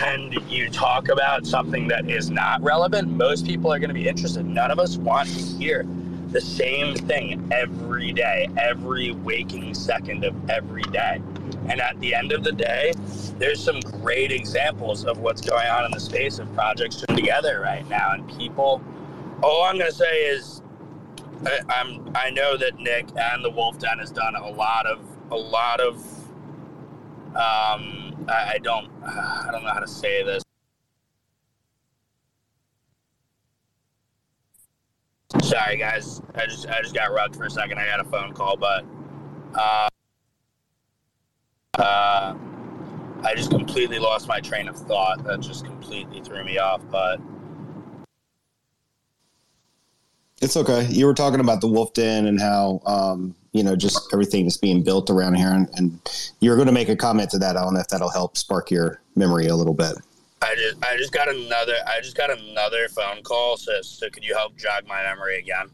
and 0.00 0.34
you 0.50 0.70
talk 0.70 1.08
about 1.08 1.46
something 1.46 1.88
that 1.88 2.08
is 2.10 2.30
not 2.30 2.62
relevant, 2.62 3.08
most 3.08 3.46
people 3.46 3.72
are 3.72 3.78
going 3.78 3.88
to 3.88 3.94
be 3.94 4.08
interested. 4.08 4.44
None 4.44 4.70
of 4.70 4.78
us 4.78 4.96
want 4.96 5.28
to 5.28 5.40
hear 5.40 5.86
the 6.28 6.40
same 6.40 6.94
thing 6.94 7.48
every 7.52 8.12
day, 8.12 8.48
every 8.58 9.12
waking 9.12 9.74
second 9.74 10.24
of 10.24 10.34
every 10.50 10.82
day. 10.84 11.20
And 11.68 11.80
at 11.80 11.98
the 12.00 12.14
end 12.14 12.32
of 12.32 12.44
the 12.44 12.52
day, 12.52 12.92
there's 13.38 13.62
some 13.62 13.80
great 13.80 14.32
examples 14.32 15.04
of 15.04 15.18
what's 15.18 15.40
going 15.40 15.66
on 15.66 15.84
in 15.84 15.90
the 15.90 16.00
space 16.00 16.38
of 16.38 16.52
projects 16.54 16.96
together 17.08 17.60
right 17.60 17.88
now. 17.88 18.12
And 18.12 18.28
people, 18.38 18.82
all 19.42 19.64
I'm 19.64 19.78
going 19.78 19.90
to 19.90 19.96
say 19.96 20.26
is, 20.26 20.62
I, 21.44 21.60
I'm 21.68 22.10
I 22.14 22.30
know 22.30 22.56
that 22.56 22.78
Nic 22.78 23.06
and 23.16 23.44
the 23.44 23.50
Wolf 23.50 23.78
Den 23.78 23.98
has 23.98 24.10
done 24.10 24.34
a 24.36 24.48
lot 24.48 24.86
of 24.86 25.00
a 25.30 25.36
lot 25.36 25.80
of 25.80 25.96
um, 27.36 28.05
I, 28.28 28.58
don't 28.62 28.90
I 29.04 29.48
don't 29.52 29.64
know 29.64 29.72
how 29.72 29.80
to 29.80 29.88
say 29.88 30.22
this. 30.22 30.42
Sorry 35.42 35.76
guys, 35.76 36.22
I 36.34 36.46
just 36.46 36.66
I 36.68 36.80
just 36.82 36.94
got 36.94 37.12
rugged 37.12 37.36
for 37.36 37.44
a 37.44 37.50
second. 37.50 37.78
I 37.78 37.86
got 37.86 38.00
a 38.00 38.04
phone 38.04 38.32
call, 38.32 38.56
but. 38.56 38.84
Uh, 39.54 39.88
uh, 41.78 42.34
I 43.22 43.34
just 43.34 43.50
completely 43.50 43.98
lost 43.98 44.28
my 44.28 44.40
train 44.40 44.68
of 44.68 44.76
thought. 44.76 45.24
That 45.24 45.40
just 45.40 45.64
completely 45.64 46.20
threw 46.20 46.44
me 46.44 46.58
off. 46.58 46.82
But 46.90 47.20
it's 50.40 50.56
okay. 50.56 50.86
You 50.86 51.06
were 51.06 51.14
talking 51.14 51.40
about 51.40 51.60
the 51.60 51.68
Wolf 51.68 51.92
Den 51.92 52.26
and 52.26 52.40
how 52.40 52.80
um, 52.86 53.34
you 53.56 53.64
know 53.64 53.74
just 53.74 54.12
everything 54.12 54.46
is 54.46 54.56
being 54.56 54.82
built 54.82 55.10
around 55.10 55.34
here, 55.34 55.50
and, 55.50 55.68
and 55.74 55.98
you're 56.40 56.56
going 56.56 56.66
to 56.66 56.72
make 56.72 56.88
a 56.88 56.96
comment 56.96 57.30
to 57.30 57.38
that. 57.38 57.56
I 57.56 57.62
don't 57.62 57.74
know 57.74 57.80
if 57.80 57.88
that'll 57.88 58.10
help 58.10 58.36
spark 58.36 58.70
your 58.70 59.00
memory 59.14 59.46
a 59.46 59.56
little 59.56 59.74
bit. 59.74 59.96
I 60.42 60.54
just 60.54 60.84
I 60.84 60.96
just 60.96 61.12
got 61.12 61.28
another 61.28 61.74
I 61.86 62.00
just 62.00 62.16
got 62.16 62.30
another 62.30 62.88
phone 62.88 63.22
call. 63.22 63.56
So 63.56 63.80
so 63.82 64.10
could 64.10 64.24
you 64.24 64.34
help 64.34 64.56
jog 64.56 64.86
my 64.86 65.02
memory 65.02 65.38
again? 65.38 65.70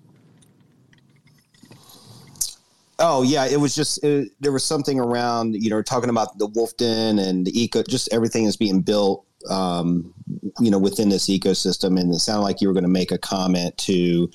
Oh 2.98 3.22
yeah, 3.22 3.46
it 3.46 3.58
was 3.58 3.74
just 3.74 4.02
it, 4.04 4.30
there 4.40 4.52
was 4.52 4.64
something 4.64 5.00
around 5.00 5.60
you 5.60 5.70
know 5.70 5.82
talking 5.82 6.10
about 6.10 6.38
the 6.38 6.48
Wolfden 6.48 7.20
and 7.20 7.46
the 7.46 7.60
eco, 7.60 7.82
just 7.82 8.12
everything 8.12 8.44
is 8.44 8.56
being 8.56 8.80
built, 8.80 9.26
um, 9.50 10.14
you 10.60 10.70
know, 10.70 10.78
within 10.78 11.08
this 11.08 11.28
ecosystem, 11.28 11.98
and 12.00 12.14
it 12.14 12.20
sounded 12.20 12.42
like 12.42 12.60
you 12.60 12.68
were 12.68 12.74
going 12.74 12.84
to 12.84 12.88
make 12.88 13.10
a 13.10 13.18
comment 13.18 13.76
to 13.78 14.30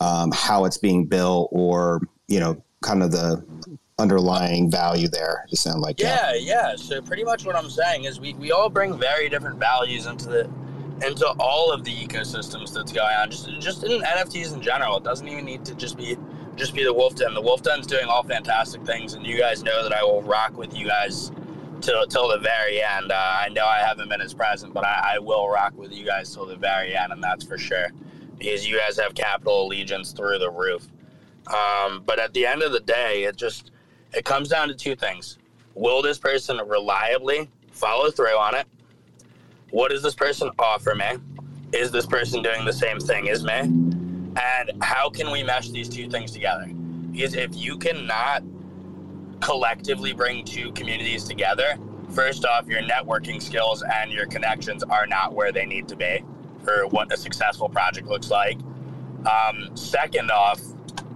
um, 0.00 0.32
how 0.32 0.64
it's 0.64 0.78
being 0.78 1.06
built, 1.06 1.48
or 1.52 2.00
you 2.26 2.40
know, 2.40 2.60
kind 2.82 3.02
of 3.02 3.10
the 3.12 3.44
underlying 3.98 4.70
value 4.70 5.08
there. 5.08 5.44
It 5.50 5.56
sound 5.56 5.80
like 5.80 6.00
yeah, 6.00 6.34
yeah. 6.34 6.76
So 6.76 7.00
pretty 7.02 7.24
much 7.24 7.44
what 7.44 7.56
I'm 7.56 7.70
saying 7.70 8.04
is 8.04 8.20
we, 8.20 8.34
we 8.34 8.52
all 8.52 8.68
bring 8.68 8.98
very 8.98 9.28
different 9.28 9.58
values 9.58 10.06
into 10.06 10.28
the 10.28 10.50
into 11.06 11.26
all 11.38 11.72
of 11.72 11.84
the 11.84 11.94
ecosystems 11.94 12.72
that's 12.74 12.92
going 12.92 13.14
on. 13.14 13.30
Just 13.30 13.48
just 13.60 13.84
in 13.84 14.00
NFTs 14.00 14.54
in 14.54 14.60
general. 14.60 14.96
It 14.96 15.04
doesn't 15.04 15.26
even 15.28 15.44
need 15.44 15.64
to 15.66 15.74
just 15.74 15.96
be 15.96 16.16
just 16.56 16.74
be 16.74 16.84
the 16.84 16.92
Wolf 16.92 17.14
Den. 17.14 17.34
The 17.34 17.40
Wolf 17.40 17.62
Den's 17.62 17.86
doing 17.86 18.06
all 18.06 18.22
fantastic 18.22 18.84
things, 18.84 19.14
and 19.14 19.24
you 19.26 19.38
guys 19.38 19.62
know 19.62 19.82
that 19.82 19.92
I 19.92 20.02
will 20.02 20.22
rock 20.22 20.56
with 20.56 20.76
you 20.76 20.86
guys 20.86 21.30
till 21.80 22.06
till 22.06 22.28
the 22.28 22.38
very 22.38 22.82
end. 22.82 23.12
Uh, 23.12 23.38
I 23.40 23.48
know 23.50 23.66
I 23.66 23.78
haven't 23.78 24.08
been 24.08 24.20
as 24.20 24.34
present, 24.34 24.74
but 24.74 24.84
I, 24.84 25.14
I, 25.14 25.18
will 25.18 25.48
rock 25.48 25.72
with 25.76 25.92
you 25.92 26.04
guys 26.04 26.32
till 26.32 26.46
the 26.46 26.56
very 26.56 26.96
end, 26.96 27.12
and 27.12 27.22
that's 27.22 27.44
for 27.44 27.58
sure. 27.58 27.88
Because 28.38 28.66
you 28.66 28.78
guys 28.78 28.98
have 28.98 29.14
capital 29.14 29.66
allegiance 29.66 30.12
through 30.12 30.38
the 30.38 30.50
roof. 30.50 30.86
Um, 31.52 32.02
but 32.06 32.18
at 32.18 32.32
the 32.32 32.46
end 32.46 32.62
of 32.62 32.72
the 32.72 32.80
day, 32.80 33.24
it 33.24 33.36
just 33.36 33.72
it 34.12 34.24
comes 34.24 34.48
down 34.48 34.68
to 34.68 34.74
two 34.74 34.94
things: 34.96 35.38
Will 35.74 36.02
this 36.02 36.18
person 36.18 36.58
reliably 36.66 37.48
follow 37.72 38.10
through 38.10 38.36
on 38.36 38.54
it? 38.54 38.66
What 39.70 39.90
does 39.90 40.02
this 40.02 40.14
person 40.14 40.50
offer 40.58 40.94
me? 40.94 41.18
Is 41.72 41.90
this 41.90 42.06
person 42.06 42.42
doing 42.42 42.64
the 42.64 42.72
same 42.72 42.98
thing 42.98 43.28
as 43.28 43.44
me? 43.44 43.52
And 43.52 44.82
how 44.82 45.10
can 45.10 45.30
we 45.30 45.42
mesh 45.42 45.70
these 45.70 45.88
two 45.88 46.08
things 46.08 46.32
together? 46.32 46.66
Because 47.12 47.34
if 47.34 47.54
you 47.54 47.76
cannot 47.76 48.42
collectively 49.40 50.12
bring 50.12 50.44
two 50.44 50.72
communities 50.72 51.24
together, 51.24 51.76
first 52.10 52.44
off, 52.44 52.66
your 52.66 52.82
networking 52.82 53.40
skills 53.40 53.82
and 53.82 54.12
your 54.12 54.26
connections 54.26 54.82
are 54.82 55.06
not 55.06 55.34
where 55.34 55.52
they 55.52 55.66
need 55.66 55.88
to 55.88 55.96
be 55.96 56.22
for 56.64 56.86
what 56.88 57.12
a 57.12 57.16
successful 57.16 57.68
project 57.68 58.06
looks 58.08 58.30
like. 58.30 58.58
Um, 59.26 59.76
second 59.76 60.30
off, 60.30 60.60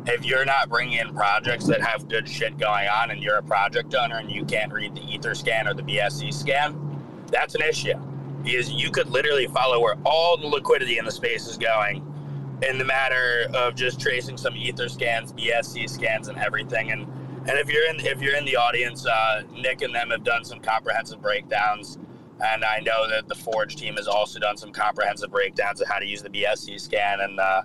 if 0.06 0.24
you're 0.24 0.44
not 0.44 0.68
bringing 0.68 0.98
in 0.98 1.14
projects 1.14 1.66
that 1.66 1.80
have 1.80 2.08
good 2.08 2.28
shit 2.28 2.58
going 2.58 2.88
on 2.88 3.10
and 3.10 3.22
you're 3.22 3.36
a 3.36 3.42
project 3.42 3.94
owner 3.94 4.18
and 4.18 4.30
you 4.30 4.44
can't 4.44 4.72
read 4.72 4.94
the 4.94 5.00
Etherscan 5.00 5.66
or 5.66 5.74
the 5.74 5.82
BSC 5.82 6.32
scan, 6.32 7.00
that's 7.28 7.54
an 7.54 7.62
issue. 7.62 7.94
Because 8.42 8.70
you 8.70 8.90
could 8.90 9.08
literally 9.08 9.46
follow 9.46 9.80
where 9.80 9.96
all 10.04 10.36
the 10.36 10.46
liquidity 10.46 10.98
in 10.98 11.06
the 11.06 11.12
space 11.12 11.46
is 11.46 11.56
going 11.56 12.04
in 12.62 12.78
the 12.78 12.84
matter 12.84 13.46
of 13.54 13.74
just 13.74 13.98
tracing 13.98 14.36
some 14.36 14.54
Etherscans, 14.54 15.32
BSC 15.32 15.88
scans, 15.88 16.28
and 16.28 16.38
everything. 16.38 16.90
And 16.92 17.06
and 17.46 17.58
if 17.58 17.70
you're 17.70 17.88
in 17.88 18.00
if 18.00 18.20
you're 18.20 18.36
in 18.36 18.44
the 18.44 18.56
audience, 18.56 19.06
uh, 19.06 19.42
Nic 19.52 19.82
and 19.82 19.94
them 19.94 20.10
have 20.10 20.24
done 20.24 20.44
some 20.44 20.60
comprehensive 20.60 21.20
breakdowns, 21.20 21.98
and 22.44 22.64
I 22.64 22.80
know 22.80 23.08
that 23.08 23.28
the 23.28 23.34
Forge 23.34 23.76
team 23.76 23.96
has 23.96 24.06
also 24.06 24.38
done 24.38 24.56
some 24.56 24.72
comprehensive 24.72 25.30
breakdowns 25.30 25.80
of 25.80 25.88
how 25.88 25.98
to 25.98 26.06
use 26.06 26.22
the 26.22 26.30
BSC 26.30 26.80
scan 26.80 27.20
and 27.20 27.40
uh, 27.40 27.62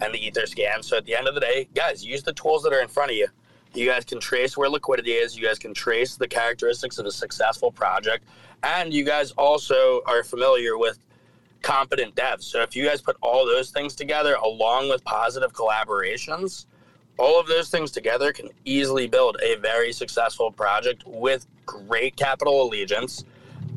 and 0.00 0.14
the 0.14 0.24
Ether 0.24 0.46
scan. 0.46 0.82
So 0.82 0.96
at 0.96 1.04
the 1.04 1.14
end 1.14 1.28
of 1.28 1.34
the 1.34 1.40
day, 1.40 1.68
guys, 1.74 2.04
use 2.04 2.22
the 2.22 2.32
tools 2.32 2.62
that 2.62 2.72
are 2.72 2.80
in 2.80 2.88
front 2.88 3.10
of 3.10 3.16
you. 3.16 3.28
You 3.74 3.86
guys 3.86 4.04
can 4.04 4.20
trace 4.20 4.56
where 4.56 4.68
liquidity 4.68 5.12
is. 5.12 5.36
You 5.36 5.44
guys 5.44 5.58
can 5.58 5.74
trace 5.74 6.16
the 6.16 6.28
characteristics 6.28 6.98
of 6.98 7.06
a 7.06 7.10
successful 7.10 7.70
project, 7.70 8.24
and 8.62 8.92
you 8.92 9.04
guys 9.04 9.32
also 9.32 10.00
are 10.06 10.22
familiar 10.22 10.78
with 10.78 10.98
competent 11.62 12.14
devs. 12.14 12.44
So 12.44 12.62
if 12.62 12.74
you 12.74 12.86
guys 12.86 13.00
put 13.02 13.16
all 13.22 13.44
those 13.44 13.70
things 13.70 13.94
together 13.94 14.34
along 14.36 14.88
with 14.88 15.04
positive 15.04 15.52
collaborations 15.52 16.66
all 17.18 17.40
of 17.40 17.46
those 17.46 17.70
things 17.70 17.90
together 17.90 18.32
can 18.32 18.50
easily 18.64 19.06
build 19.06 19.38
a 19.42 19.56
very 19.56 19.92
successful 19.92 20.50
project 20.50 21.02
with 21.06 21.46
great 21.64 22.16
capital 22.16 22.62
allegiance 22.62 23.24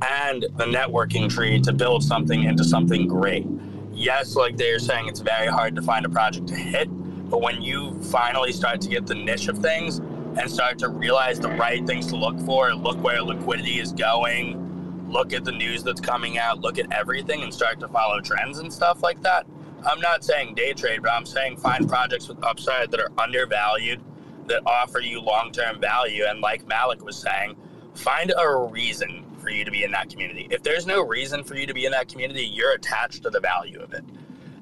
and 0.01 0.43
the 0.43 0.65
networking 0.65 1.30
tree 1.30 1.59
to 1.61 1.72
build 1.72 2.03
something 2.03 2.43
into 2.43 2.63
something 2.63 3.07
great. 3.07 3.45
Yes, 3.91 4.35
like 4.35 4.57
they're 4.57 4.79
saying, 4.79 5.07
it's 5.07 5.19
very 5.19 5.47
hard 5.47 5.75
to 5.75 5.81
find 5.81 6.05
a 6.05 6.09
project 6.09 6.47
to 6.47 6.55
hit, 6.55 6.87
but 7.29 7.41
when 7.41 7.61
you 7.61 7.99
finally 8.03 8.51
start 8.53 8.81
to 8.81 8.89
get 8.89 9.05
the 9.05 9.15
niche 9.15 9.47
of 9.47 9.57
things 9.57 9.97
and 9.99 10.49
start 10.49 10.79
to 10.79 10.89
realize 10.89 11.39
the 11.39 11.49
right 11.49 11.85
things 11.85 12.07
to 12.07 12.15
look 12.15 12.39
for, 12.41 12.73
look 12.73 13.01
where 13.03 13.21
liquidity 13.21 13.79
is 13.79 13.91
going, 13.91 15.09
look 15.09 15.33
at 15.33 15.43
the 15.43 15.51
news 15.51 15.83
that's 15.83 15.99
coming 15.99 16.37
out, 16.37 16.61
look 16.61 16.77
at 16.79 16.91
everything, 16.93 17.43
and 17.43 17.53
start 17.53 17.79
to 17.79 17.87
follow 17.87 18.21
trends 18.21 18.59
and 18.59 18.71
stuff 18.71 19.03
like 19.03 19.21
that, 19.21 19.45
I'm 19.85 20.01
not 20.01 20.23
saying 20.23 20.55
day 20.55 20.73
trade, 20.73 21.01
but 21.01 21.11
I'm 21.11 21.25
saying 21.25 21.57
find 21.57 21.87
projects 21.87 22.27
with 22.27 22.43
upside 22.43 22.91
that 22.91 22.99
are 22.99 23.11
undervalued, 23.17 24.01
that 24.47 24.61
offer 24.65 24.99
you 24.99 25.21
long 25.21 25.51
term 25.51 25.79
value. 25.79 26.25
And 26.27 26.41
like 26.41 26.67
Malik 26.67 27.03
was 27.03 27.15
saying, 27.15 27.55
find 27.93 28.33
a 28.37 28.55
reason 28.57 29.25
for 29.39 29.49
you 29.49 29.65
to 29.65 29.71
be 29.71 29.83
in 29.83 29.91
that 29.91 30.09
community. 30.09 30.47
If 30.51 30.63
there's 30.63 30.85
no 30.85 31.05
reason 31.05 31.43
for 31.43 31.55
you 31.55 31.65
to 31.65 31.73
be 31.73 31.85
in 31.85 31.91
that 31.91 32.07
community, 32.07 32.45
you're 32.45 32.73
attached 32.73 33.23
to 33.23 33.29
the 33.29 33.39
value 33.39 33.79
of 33.79 33.93
it. 33.93 34.03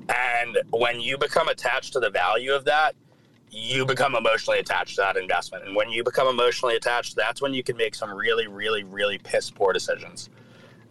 And 0.09 0.57
when 0.71 1.01
you 1.01 1.17
become 1.17 1.49
attached 1.49 1.93
to 1.93 1.99
the 1.99 2.09
value 2.09 2.53
of 2.53 2.65
that, 2.65 2.95
you 3.49 3.85
become 3.85 4.15
emotionally 4.15 4.59
attached 4.59 4.95
to 4.95 5.01
that 5.01 5.17
investment. 5.17 5.65
And 5.65 5.75
when 5.75 5.89
you 5.89 6.03
become 6.03 6.27
emotionally 6.27 6.75
attached, 6.75 7.15
that's 7.15 7.41
when 7.41 7.53
you 7.53 7.63
can 7.63 7.77
make 7.77 7.95
some 7.95 8.13
really, 8.13 8.47
really, 8.47 8.83
really 8.83 9.17
piss 9.17 9.49
poor 9.49 9.73
decisions. 9.73 10.29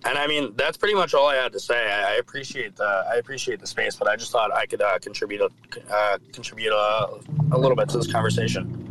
And 0.05 0.19
I 0.19 0.27
mean, 0.27 0.53
that's 0.57 0.77
pretty 0.77 0.95
much 0.95 1.15
all 1.15 1.27
I 1.27 1.37
had 1.37 1.53
to 1.53 1.61
say. 1.61 1.91
I, 1.91 2.13
I 2.13 2.15
appreciate 2.17 2.77
the 2.77 3.05
I 3.11 3.17
appreciate 3.17 3.61
the 3.61 3.67
space, 3.67 3.97
but 3.97 4.09
I 4.09 4.17
just 4.17 4.31
thought 4.31 4.53
I 4.55 4.67
could 4.67 4.81
uh, 4.81 4.99
contribute 4.99 5.41
a, 5.41 5.51
uh, 5.93 6.19
contribute 6.33 6.73
a, 6.73 7.09
a, 7.51 7.59
little 7.59 7.77
bit 7.77 7.89
to 7.91 7.99
this 7.99 8.11
conversation. 8.11 8.83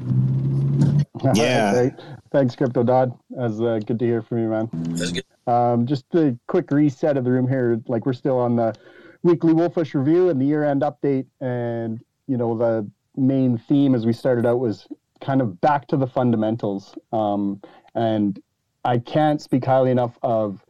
Yeah. 1.33 1.89
Thanks, 2.35 2.53
Crypto 2.53 2.83
Dodd. 2.83 3.17
That's 3.29 3.61
uh, 3.61 3.79
good 3.85 3.97
to 3.97 4.05
hear 4.05 4.21
from 4.21 4.39
you, 4.39 4.49
man. 4.49 4.69
That's 4.89 5.13
good. 5.13 5.23
Um, 5.47 5.85
just 5.85 6.03
a 6.15 6.37
quick 6.47 6.69
reset 6.69 7.15
of 7.15 7.23
the 7.23 7.31
room 7.31 7.47
here. 7.47 7.81
Like 7.87 8.05
we're 8.05 8.11
still 8.11 8.37
on 8.37 8.57
the 8.57 8.75
weekly 9.23 9.53
Wolfish 9.53 9.95
review 9.95 10.27
and 10.27 10.41
the 10.41 10.45
year-end 10.45 10.81
update, 10.81 11.27
and 11.39 12.03
you 12.27 12.35
know 12.35 12.57
the 12.57 12.91
main 13.15 13.57
theme 13.57 13.95
as 13.95 14.05
we 14.05 14.11
started 14.11 14.45
out 14.45 14.59
was 14.59 14.85
kind 15.21 15.39
of 15.39 15.61
back 15.61 15.87
to 15.87 15.95
the 15.95 16.07
fundamentals. 16.07 16.97
Um, 17.13 17.61
and 17.93 18.37
I 18.83 18.97
can't 18.97 19.41
speak 19.41 19.63
highly 19.63 19.91
enough 19.91 20.19
of 20.21 20.61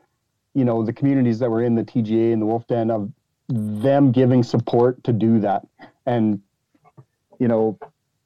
you 0.54 0.66
know 0.66 0.86
the 0.86 0.94
communities 0.94 1.40
that 1.40 1.50
were 1.50 1.64
in 1.64 1.74
the 1.74 1.84
TGA 1.84 2.32
and 2.32 2.44
the 2.44 2.46
Wolf 2.46 2.68
Den 2.68 2.92
of 2.92 3.12
them 3.50 4.12
giving 4.12 4.44
support 4.44 5.04
to 5.04 5.12
do 5.12 5.40
that, 5.40 5.66
and 6.06 6.40
you 7.40 7.48
know 7.48 7.80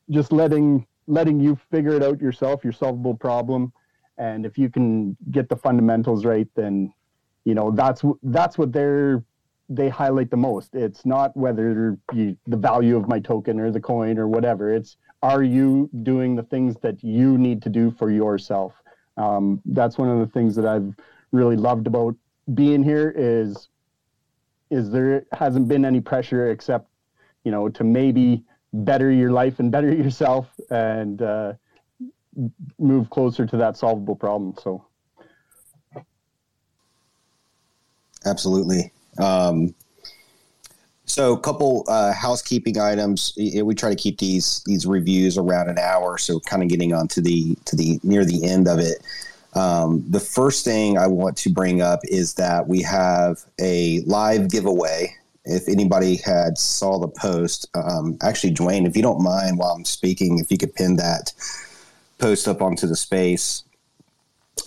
just 0.09 0.33
letting 0.33 0.85
letting 1.09 1.39
you 1.39 1.57
figure 1.71 1.93
it 1.93 2.03
out 2.03 2.21
yourself, 2.21 2.63
your 2.63 2.71
solvable 2.71 3.15
problem, 3.15 3.73
and 4.17 4.45
if 4.45 4.57
you 4.57 4.69
can 4.69 5.17
get 5.31 5.49
the 5.49 5.55
fundamentals 5.55 6.23
right, 6.23 6.47
then 6.55 6.93
you 7.45 7.55
know 7.55 7.71
that's 7.71 8.03
that's 8.23 8.57
what 8.57 8.71
they're 8.71 9.23
they 9.69 9.89
highlight 9.89 10.31
the 10.31 10.37
most. 10.37 10.73
It's 10.73 11.05
not 11.05 11.35
whether 11.37 11.97
you, 12.13 12.35
the 12.47 12.57
value 12.57 12.97
of 12.97 13.07
my 13.07 13.19
token 13.19 13.59
or 13.59 13.71
the 13.71 13.79
coin 13.79 14.17
or 14.17 14.27
whatever. 14.27 14.73
It's 14.73 14.97
are 15.21 15.43
you 15.43 15.89
doing 16.03 16.35
the 16.35 16.43
things 16.43 16.75
that 16.81 17.03
you 17.03 17.37
need 17.37 17.61
to 17.63 17.69
do 17.69 17.91
for 17.91 18.09
yourself? 18.09 18.73
Um, 19.17 19.61
that's 19.65 19.97
one 19.97 20.09
of 20.09 20.19
the 20.19 20.31
things 20.31 20.55
that 20.55 20.65
I've 20.65 20.93
really 21.31 21.57
loved 21.57 21.87
about 21.87 22.15
being 22.53 22.83
here 22.83 23.13
is 23.15 23.69
is 24.71 24.91
there 24.91 25.25
hasn't 25.33 25.67
been 25.67 25.85
any 25.85 26.01
pressure 26.01 26.51
except 26.51 26.87
you 27.43 27.51
know 27.51 27.69
to 27.69 27.83
maybe 27.83 28.43
better 28.73 29.11
your 29.11 29.31
life 29.31 29.59
and 29.59 29.71
better 29.71 29.93
yourself 30.03 30.47
and 30.69 31.21
uh, 31.21 31.53
move 32.77 33.09
closer 33.09 33.45
to 33.45 33.57
that 33.57 33.77
solvable 33.77 34.15
problem 34.15 34.53
so. 34.61 34.85
Absolutely. 38.25 38.91
Um, 39.17 39.73
so 41.05 41.33
a 41.33 41.39
couple 41.39 41.85
uh, 41.87 42.13
housekeeping 42.13 42.77
items. 42.77 43.33
We 43.35 43.73
try 43.73 43.89
to 43.89 43.95
keep 43.95 44.19
these 44.19 44.61
these 44.65 44.85
reviews 44.85 45.37
around 45.37 45.69
an 45.69 45.79
hour 45.79 46.17
so 46.17 46.39
kind 46.41 46.61
of 46.61 46.69
getting 46.69 46.93
on 46.93 47.07
to 47.09 47.21
the 47.21 47.55
to 47.65 47.75
the 47.75 47.99
near 48.03 48.23
the 48.25 48.45
end 48.45 48.67
of 48.67 48.79
it. 48.79 49.01
Um, 49.53 50.05
the 50.07 50.19
first 50.19 50.63
thing 50.63 50.97
I 50.97 51.07
want 51.07 51.35
to 51.37 51.49
bring 51.49 51.81
up 51.81 52.01
is 52.03 52.35
that 52.35 52.67
we 52.67 52.83
have 52.83 53.43
a 53.59 54.01
live 54.01 54.49
giveaway. 54.49 55.15
If 55.49 55.67
anybody 55.67 56.17
had 56.17 56.57
saw 56.57 56.99
the 56.99 57.07
post, 57.07 57.67
um, 57.73 58.17
actually, 58.21 58.53
Dwayne, 58.53 58.87
if 58.87 58.95
you 58.95 59.01
don't 59.01 59.21
mind, 59.21 59.57
while 59.57 59.71
I'm 59.71 59.85
speaking, 59.85 60.39
if 60.39 60.51
you 60.51 60.57
could 60.57 60.73
pin 60.73 60.95
that 60.97 61.33
post 62.19 62.47
up 62.47 62.61
onto 62.61 62.85
the 62.85 62.95
space. 62.95 63.63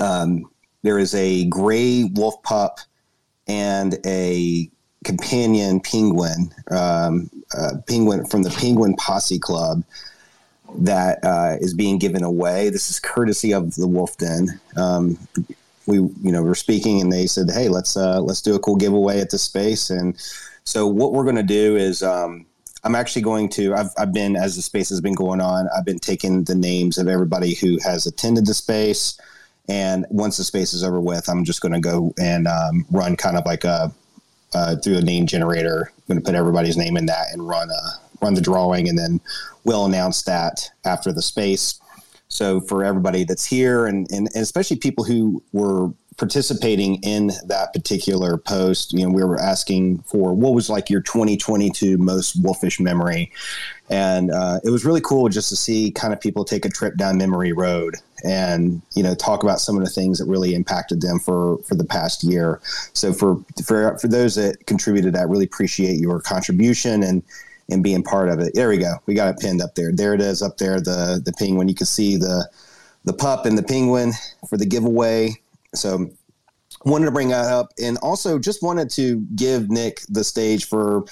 Um, 0.00 0.50
there 0.82 0.98
is 0.98 1.14
a 1.14 1.44
gray 1.46 2.04
wolf 2.04 2.42
pup 2.42 2.80
and 3.46 3.98
a 4.04 4.68
companion 5.04 5.80
penguin, 5.80 6.52
um, 6.70 7.30
uh, 7.56 7.76
penguin 7.86 8.24
from 8.26 8.42
the 8.42 8.50
Penguin 8.50 8.96
Posse 8.96 9.38
Club 9.38 9.84
that 10.78 11.22
uh, 11.24 11.56
is 11.60 11.74
being 11.74 11.98
given 11.98 12.22
away. 12.22 12.70
This 12.70 12.90
is 12.90 12.98
courtesy 12.98 13.52
of 13.52 13.74
the 13.74 13.86
Wolf 13.86 14.16
Den. 14.16 14.60
Um, 14.76 15.18
we, 15.86 15.96
you 15.96 16.32
know, 16.32 16.42
we're 16.42 16.54
speaking, 16.54 17.00
and 17.00 17.12
they 17.12 17.26
said, 17.26 17.50
"Hey, 17.50 17.68
let's 17.68 17.96
uh, 17.96 18.20
let's 18.20 18.40
do 18.40 18.54
a 18.54 18.58
cool 18.58 18.76
giveaway 18.76 19.20
at 19.20 19.30
this 19.30 19.42
space." 19.42 19.90
And 19.90 20.16
so, 20.64 20.86
what 20.86 21.12
we're 21.12 21.24
going 21.24 21.36
to 21.36 21.42
do 21.42 21.76
is, 21.76 22.02
um, 22.02 22.46
I'm 22.84 22.94
actually 22.94 23.22
going 23.22 23.48
to. 23.50 23.74
I've 23.74 23.90
I've 23.96 24.12
been 24.12 24.36
as 24.36 24.56
the 24.56 24.62
space 24.62 24.88
has 24.90 25.00
been 25.00 25.14
going 25.14 25.40
on. 25.40 25.68
I've 25.76 25.84
been 25.84 25.98
taking 25.98 26.44
the 26.44 26.54
names 26.54 26.98
of 26.98 27.08
everybody 27.08 27.54
who 27.54 27.78
has 27.84 28.06
attended 28.06 28.46
the 28.46 28.54
space, 28.54 29.18
and 29.68 30.04
once 30.10 30.36
the 30.36 30.44
space 30.44 30.74
is 30.74 30.82
over 30.82 31.00
with, 31.00 31.28
I'm 31.28 31.44
just 31.44 31.60
going 31.60 31.72
to 31.72 31.80
go 31.80 32.12
and 32.20 32.48
um, 32.48 32.84
run 32.90 33.16
kind 33.16 33.36
of 33.36 33.46
like 33.46 33.64
a 33.64 33.92
uh, 34.54 34.76
through 34.76 34.98
a 34.98 35.02
name 35.02 35.26
generator. 35.26 35.92
I'm 35.96 36.02
going 36.08 36.20
to 36.20 36.24
put 36.24 36.34
everybody's 36.34 36.76
name 36.76 36.96
in 36.96 37.06
that 37.06 37.26
and 37.32 37.48
run 37.48 37.70
a 37.70 38.24
run 38.24 38.34
the 38.34 38.40
drawing, 38.40 38.88
and 38.88 38.98
then 38.98 39.20
we'll 39.64 39.84
announce 39.84 40.22
that 40.22 40.68
after 40.84 41.12
the 41.12 41.22
space. 41.22 41.80
So 42.28 42.60
for 42.60 42.82
everybody 42.82 43.24
that's 43.24 43.44
here, 43.44 43.86
and, 43.86 44.10
and, 44.10 44.28
and 44.34 44.42
especially 44.42 44.78
people 44.78 45.04
who 45.04 45.42
were 45.52 45.92
participating 46.16 46.96
in 47.02 47.28
that 47.46 47.72
particular 47.72 48.36
post, 48.36 48.92
you 48.92 49.02
know, 49.02 49.10
we 49.10 49.24
were 49.24 49.40
asking 49.40 49.98
for 50.02 50.34
what 50.34 50.54
was 50.54 50.68
like 50.68 50.90
your 50.90 51.00
2022 51.00 51.96
most 51.98 52.36
wolfish 52.42 52.80
memory. 52.80 53.32
And 53.88 54.30
uh, 54.30 54.60
it 54.64 54.70
was 54.70 54.84
really 54.84 55.00
cool 55.00 55.28
just 55.28 55.48
to 55.50 55.56
see 55.56 55.90
kind 55.90 56.12
of 56.12 56.20
people 56.20 56.44
take 56.44 56.64
a 56.64 56.68
trip 56.68 56.96
down 56.96 57.18
memory 57.18 57.52
road 57.52 57.96
and, 58.24 58.80
you 58.94 59.02
know, 59.02 59.14
talk 59.14 59.42
about 59.42 59.60
some 59.60 59.76
of 59.76 59.84
the 59.84 59.90
things 59.90 60.18
that 60.18 60.26
really 60.26 60.54
impacted 60.54 61.00
them 61.00 61.18
for, 61.18 61.58
for 61.58 61.74
the 61.74 61.84
past 61.84 62.24
year. 62.24 62.60
So 62.92 63.12
for, 63.12 63.42
for, 63.64 63.98
for 63.98 64.08
those 64.08 64.34
that 64.36 64.66
contributed, 64.66 65.16
I 65.16 65.22
really 65.22 65.44
appreciate 65.44 65.98
your 65.98 66.20
contribution 66.20 67.02
and, 67.02 67.22
and 67.70 67.82
being 67.82 68.02
part 68.02 68.28
of 68.28 68.38
it. 68.38 68.54
There 68.54 68.68
we 68.68 68.78
go. 68.78 68.94
We 69.06 69.14
got 69.14 69.28
it 69.34 69.40
pinned 69.40 69.62
up 69.62 69.74
there. 69.74 69.92
There 69.92 70.14
it 70.14 70.20
is 70.20 70.42
up 70.42 70.58
there. 70.58 70.80
The, 70.80 71.20
the 71.24 71.32
penguin, 71.32 71.68
you 71.68 71.74
can 71.74 71.86
see 71.86 72.16
the, 72.16 72.48
the 73.04 73.12
pup 73.12 73.46
and 73.46 73.58
the 73.58 73.62
penguin 73.62 74.12
for 74.48 74.56
the 74.56 74.66
giveaway. 74.66 75.41
So 75.74 76.10
wanted 76.84 77.06
to 77.06 77.12
bring 77.12 77.28
that 77.28 77.46
up 77.46 77.72
and 77.82 77.98
also 77.98 78.38
just 78.38 78.62
wanted 78.62 78.90
to 78.90 79.20
give 79.36 79.70
Nic 79.70 80.00
the 80.08 80.24
stage 80.24 80.66
for 80.66 81.04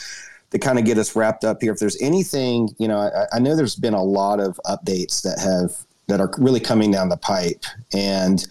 to 0.50 0.58
kind 0.58 0.78
of 0.78 0.84
get 0.84 0.98
us 0.98 1.14
wrapped 1.14 1.44
up 1.44 1.62
here. 1.62 1.72
If 1.72 1.78
there's 1.78 2.00
anything, 2.02 2.74
you 2.78 2.88
know, 2.88 2.98
I, 2.98 3.36
I, 3.36 3.38
know 3.38 3.54
there's 3.54 3.76
been 3.76 3.94
a 3.94 4.02
lot 4.02 4.40
of 4.40 4.60
updates 4.66 5.22
that 5.22 5.38
have 5.38 5.76
that 6.08 6.20
are 6.20 6.30
really 6.38 6.58
coming 6.58 6.90
down 6.90 7.08
the 7.08 7.16
pipe, 7.16 7.64
and 7.94 8.44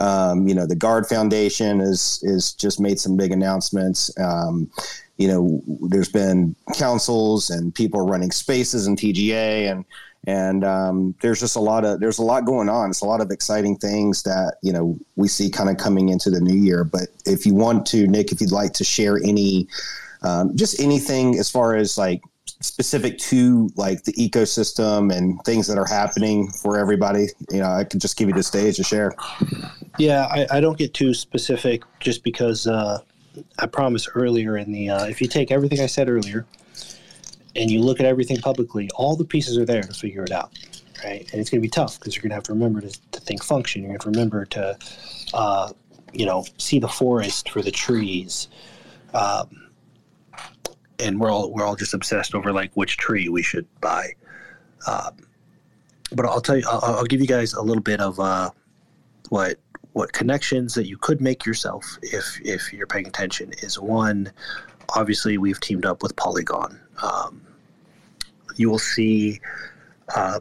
um, 0.00 0.46
you 0.46 0.54
know, 0.54 0.66
the 0.66 0.76
Guard 0.76 1.06
Foundation 1.06 1.80
is 1.80 2.20
is 2.22 2.52
just 2.52 2.80
made 2.80 3.00
some 3.00 3.16
big 3.16 3.32
announcements. 3.32 4.16
Um, 4.18 4.70
you 5.18 5.28
know, 5.28 5.60
there's 5.82 6.08
been 6.08 6.54
councils 6.74 7.50
and 7.50 7.74
people 7.74 8.00
running 8.06 8.30
spaces 8.30 8.86
in 8.86 8.96
TGA 8.96 9.70
and 9.70 9.84
and 10.26 10.64
um, 10.64 11.14
there's 11.22 11.40
just 11.40 11.56
a 11.56 11.60
lot 11.60 11.84
of 11.84 12.00
there's 12.00 12.18
a 12.18 12.22
lot 12.22 12.44
going 12.44 12.68
on. 12.68 12.90
It's 12.90 13.00
a 13.00 13.06
lot 13.06 13.20
of 13.20 13.30
exciting 13.30 13.76
things 13.76 14.22
that 14.24 14.56
you 14.62 14.72
know 14.72 14.98
we 15.16 15.28
see 15.28 15.50
kind 15.50 15.70
of 15.70 15.76
coming 15.76 16.08
into 16.10 16.30
the 16.30 16.40
new 16.40 16.56
year. 16.56 16.84
But 16.84 17.08
if 17.24 17.46
you 17.46 17.54
want 17.54 17.86
to 17.86 18.06
nic 18.06 18.32
if 18.32 18.40
you'd 18.40 18.52
like 18.52 18.72
to 18.74 18.84
share 18.84 19.18
any 19.24 19.66
um, 20.22 20.56
just 20.56 20.80
anything 20.80 21.38
as 21.38 21.50
far 21.50 21.74
as 21.74 21.96
like 21.96 22.20
specific 22.60 23.16
to 23.18 23.70
like 23.76 24.04
the 24.04 24.12
ecosystem 24.12 25.14
and 25.14 25.40
things 25.44 25.66
that 25.66 25.78
are 25.78 25.86
happening 25.86 26.50
for 26.50 26.78
everybody 26.78 27.28
you 27.50 27.58
know 27.58 27.70
i 27.70 27.84
could 27.84 28.00
just 28.00 28.16
give 28.18 28.28
you 28.28 28.34
the 28.34 28.42
stage 28.42 28.76
to 28.76 28.82
share. 28.82 29.14
Yeah 29.98 30.26
i, 30.30 30.46
I 30.50 30.60
don't 30.60 30.76
get 30.76 30.92
too 30.92 31.14
specific 31.14 31.82
just 32.00 32.22
because 32.22 32.66
uh, 32.66 32.98
i 33.58 33.66
promised 33.66 34.10
earlier 34.14 34.58
in 34.58 34.72
the 34.72 34.90
uh, 34.90 35.04
if 35.06 35.22
you 35.22 35.28
take 35.28 35.50
everything 35.50 35.80
i 35.80 35.86
said 35.86 36.08
earlier 36.10 36.44
and 37.56 37.70
you 37.70 37.80
look 37.80 38.00
at 38.00 38.06
everything 38.06 38.38
publicly, 38.38 38.88
all 38.94 39.16
the 39.16 39.24
pieces 39.24 39.58
are 39.58 39.64
there 39.64 39.82
to 39.82 39.92
figure 39.92 40.22
it 40.22 40.30
out, 40.30 40.52
right? 41.04 41.28
And 41.32 41.40
it's 41.40 41.50
going 41.50 41.60
to 41.60 41.66
be 41.66 41.68
tough 41.68 41.98
because 41.98 42.14
you're 42.14 42.22
going 42.22 42.30
to 42.30 42.36
have 42.36 42.44
to 42.44 42.52
remember 42.52 42.80
to, 42.80 43.10
to 43.12 43.20
think 43.20 43.42
function. 43.42 43.82
You're 43.82 43.90
going 43.90 44.00
to 44.00 44.06
have 44.06 44.12
to 44.12 44.18
remember 44.18 44.44
to, 44.46 44.78
uh, 45.34 45.72
you 46.12 46.26
know, 46.26 46.44
see 46.58 46.78
the 46.78 46.88
forest 46.88 47.50
for 47.50 47.62
the 47.62 47.70
trees. 47.70 48.48
Um, 49.14 49.70
and 51.00 51.18
we're 51.18 51.30
all 51.30 51.52
we're 51.52 51.64
all 51.64 51.76
just 51.76 51.94
obsessed 51.94 52.34
over 52.34 52.52
like 52.52 52.70
which 52.74 52.96
tree 52.96 53.28
we 53.28 53.42
should 53.42 53.66
buy. 53.80 54.14
Um, 54.86 55.16
but 56.12 56.26
I'll 56.26 56.40
tell 56.40 56.56
you, 56.56 56.64
I'll, 56.68 56.96
I'll, 56.96 57.04
give 57.04 57.20
you 57.20 57.26
guys 57.26 57.54
a 57.54 57.62
little 57.62 57.82
bit 57.82 58.00
of 58.00 58.18
uh, 58.20 58.50
what 59.30 59.58
what 59.92 60.12
connections 60.12 60.74
that 60.74 60.86
you 60.86 60.96
could 60.98 61.20
make 61.20 61.44
yourself 61.44 61.98
if 62.02 62.38
if 62.44 62.72
you're 62.72 62.86
paying 62.86 63.06
attention 63.06 63.52
is 63.62 63.78
one. 63.78 64.30
Obviously, 64.94 65.38
we've 65.38 65.60
teamed 65.60 65.86
up 65.86 66.02
with 66.02 66.14
Polygon 66.16 66.80
um, 67.02 67.40
you 68.56 68.70
will 68.70 68.78
see. 68.78 69.40
Uh, 70.14 70.40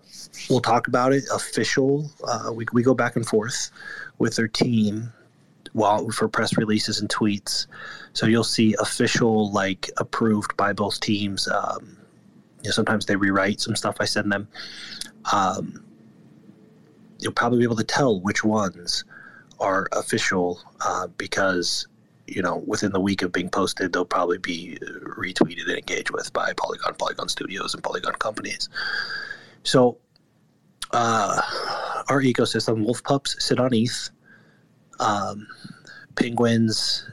we'll 0.50 0.62
talk 0.62 0.88
about 0.88 1.14
it. 1.14 1.24
Official. 1.34 2.10
Uh, 2.24 2.52
we 2.54 2.66
we 2.74 2.84
go 2.84 2.94
back 2.94 3.16
and 3.16 3.26
forth 3.26 3.72
with 4.18 4.36
their 4.36 4.48
team 4.48 5.12
while 5.74 6.10
for 6.10 6.28
press 6.28 6.58
releases 6.58 7.00
and 7.00 7.10
tweets. 7.10 7.68
So 8.14 8.26
you'll 8.26 8.44
see 8.44 8.76
official, 8.80 9.52
like 9.52 9.90
approved 9.98 10.56
by 10.58 10.74
both 10.74 11.00
teams. 11.00 11.48
Um, 11.48 11.98
you 12.64 12.70
know, 12.70 12.72
sometimes 12.72 13.06
they 13.06 13.16
rewrite 13.16 13.62
some 13.62 13.76
stuff 13.76 13.98
I 14.00 14.06
send 14.06 14.32
them. 14.32 14.48
Um, 15.32 15.84
you'll 17.20 17.34
probably 17.34 17.60
be 17.60 17.64
able 17.64 17.76
to 17.76 17.84
tell 17.84 18.20
which 18.20 18.44
ones 18.44 19.04
are 19.60 19.88
official 19.92 20.62
uh, 20.82 21.08
because 21.18 21.88
you 22.36 22.42
know, 22.42 22.64
within 22.66 22.92
the 22.92 23.00
week 23.00 23.22
of 23.22 23.32
being 23.32 23.50
posted, 23.50 23.94
they'll 23.94 24.06
probably 24.06 24.38
be 24.38 24.78
retweeted 24.82 25.68
and 25.68 25.78
engaged 25.78 26.12
with 26.12 26.32
by 26.34 26.54
Polygon, 26.54 26.96
Polygon 26.96 27.30
Studios, 27.30 27.74
and 27.74 27.84
Polygon 27.84 28.14
companies. 28.14 28.70
So, 29.64 29.98
uh, 30.92 31.42
our 32.10 32.22
ecosystem, 32.22 32.84
wolf 32.84 33.04
pups 33.04 33.44
sit 33.44 33.60
on 33.60 33.74
ETH, 33.74 34.10
um, 35.00 35.48
penguins, 36.16 37.08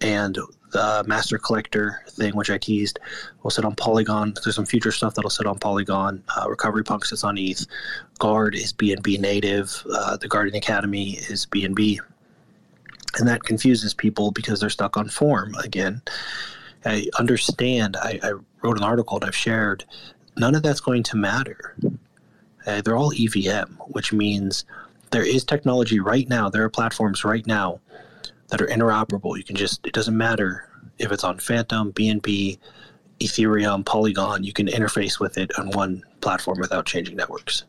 and 0.00 0.38
the 0.72 1.04
master 1.06 1.38
collector 1.38 2.00
thing, 2.08 2.34
which 2.34 2.50
I 2.50 2.58
teased, 2.58 2.98
will 3.42 3.50
sit 3.50 3.64
on 3.64 3.74
Polygon. 3.74 4.34
There's 4.42 4.56
some 4.56 4.66
future 4.66 4.90
stuff 4.90 5.14
that'll 5.14 5.30
sit 5.30 5.46
on 5.46 5.58
Polygon. 5.58 6.24
Uh, 6.36 6.48
Recovery 6.48 6.82
Punk 6.82 7.04
sits 7.04 7.24
on 7.24 7.38
ETH. 7.38 7.66
Guard 8.18 8.54
is 8.54 8.72
BNB 8.72 9.20
native. 9.20 9.84
Uh, 9.92 10.16
the 10.16 10.28
Guardian 10.28 10.56
Academy 10.56 11.12
is 11.28 11.46
BNB 11.46 12.00
and 13.18 13.28
that 13.28 13.44
confuses 13.44 13.94
people 13.94 14.30
because 14.30 14.60
they're 14.60 14.70
stuck 14.70 14.96
on 14.96 15.08
form 15.08 15.54
again. 15.56 16.02
I 16.84 17.06
understand. 17.18 17.96
I, 17.96 18.18
I 18.22 18.32
wrote 18.62 18.78
an 18.78 18.84
article 18.84 19.18
that 19.18 19.26
I've 19.26 19.36
shared. 19.36 19.84
None 20.36 20.54
of 20.54 20.62
that's 20.62 20.80
going 20.80 21.02
to 21.04 21.16
matter. 21.16 21.76
Uh, 22.66 22.80
they're 22.80 22.96
all 22.96 23.12
EVM, 23.12 23.74
which 23.88 24.12
means 24.12 24.64
there 25.10 25.26
is 25.26 25.44
technology 25.44 26.00
right 26.00 26.28
now. 26.28 26.48
There 26.48 26.64
are 26.64 26.70
platforms 26.70 27.24
right 27.24 27.46
now 27.46 27.80
that 28.48 28.60
are 28.60 28.66
interoperable. 28.66 29.36
You 29.36 29.44
can 29.44 29.56
just, 29.56 29.86
it 29.86 29.92
doesn't 29.92 30.16
matter 30.16 30.68
if 30.98 31.12
it's 31.12 31.24
on 31.24 31.38
Fantom, 31.38 31.92
BNB, 31.92 32.58
Ethereum, 33.20 33.84
Polygon, 33.84 34.44
you 34.44 34.52
can 34.52 34.66
interface 34.66 35.20
with 35.20 35.38
it 35.38 35.56
on 35.58 35.70
one 35.70 36.02
platform 36.20 36.58
without 36.58 36.86
changing 36.86 37.16
networks. 37.16 37.64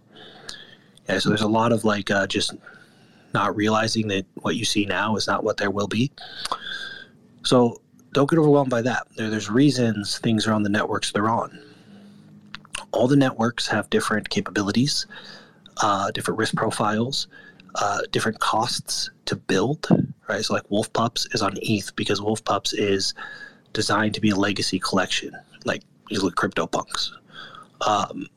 Yeah, 1.07 1.19
so 1.19 1.29
there's 1.29 1.41
a 1.41 1.47
lot 1.47 1.71
of 1.71 1.83
like 1.83 2.09
uh, 2.09 2.27
just 2.27 2.53
not 3.33 3.55
realizing 3.55 4.07
that 4.09 4.25
what 4.35 4.55
you 4.55 4.65
see 4.65 4.85
now 4.85 5.15
is 5.15 5.27
not 5.27 5.43
what 5.43 5.57
there 5.57 5.71
will 5.71 5.87
be. 5.87 6.11
So 7.43 7.81
don't 8.13 8.29
get 8.29 8.39
overwhelmed 8.39 8.69
by 8.69 8.81
that. 8.83 9.07
There, 9.15 9.29
there's 9.29 9.49
reasons 9.49 10.19
things 10.19 10.47
are 10.47 10.53
on 10.53 10.63
the 10.63 10.69
networks 10.69 11.11
they're 11.11 11.29
on. 11.29 11.59
All 12.91 13.07
the 13.07 13.15
networks 13.15 13.67
have 13.67 13.89
different 13.89 14.29
capabilities, 14.29 15.07
uh, 15.81 16.11
different 16.11 16.37
risk 16.37 16.55
profiles, 16.55 17.27
uh, 17.75 18.01
different 18.11 18.39
costs 18.39 19.09
to 19.25 19.35
build. 19.35 19.87
Right, 20.29 20.45
so 20.45 20.53
like 20.53 20.69
Wolf 20.69 20.93
Pups 20.93 21.27
is 21.33 21.41
on 21.41 21.53
ETH 21.61 21.95
because 21.95 22.21
Wolf 22.21 22.43
Pups 22.45 22.73
is 22.73 23.13
designed 23.73 24.13
to 24.13 24.21
be 24.21 24.29
a 24.29 24.35
legacy 24.35 24.79
collection, 24.79 25.35
like 25.65 25.83
usually 26.09 26.31
CryptoPunks. 26.31 27.09
Um, 27.85 28.27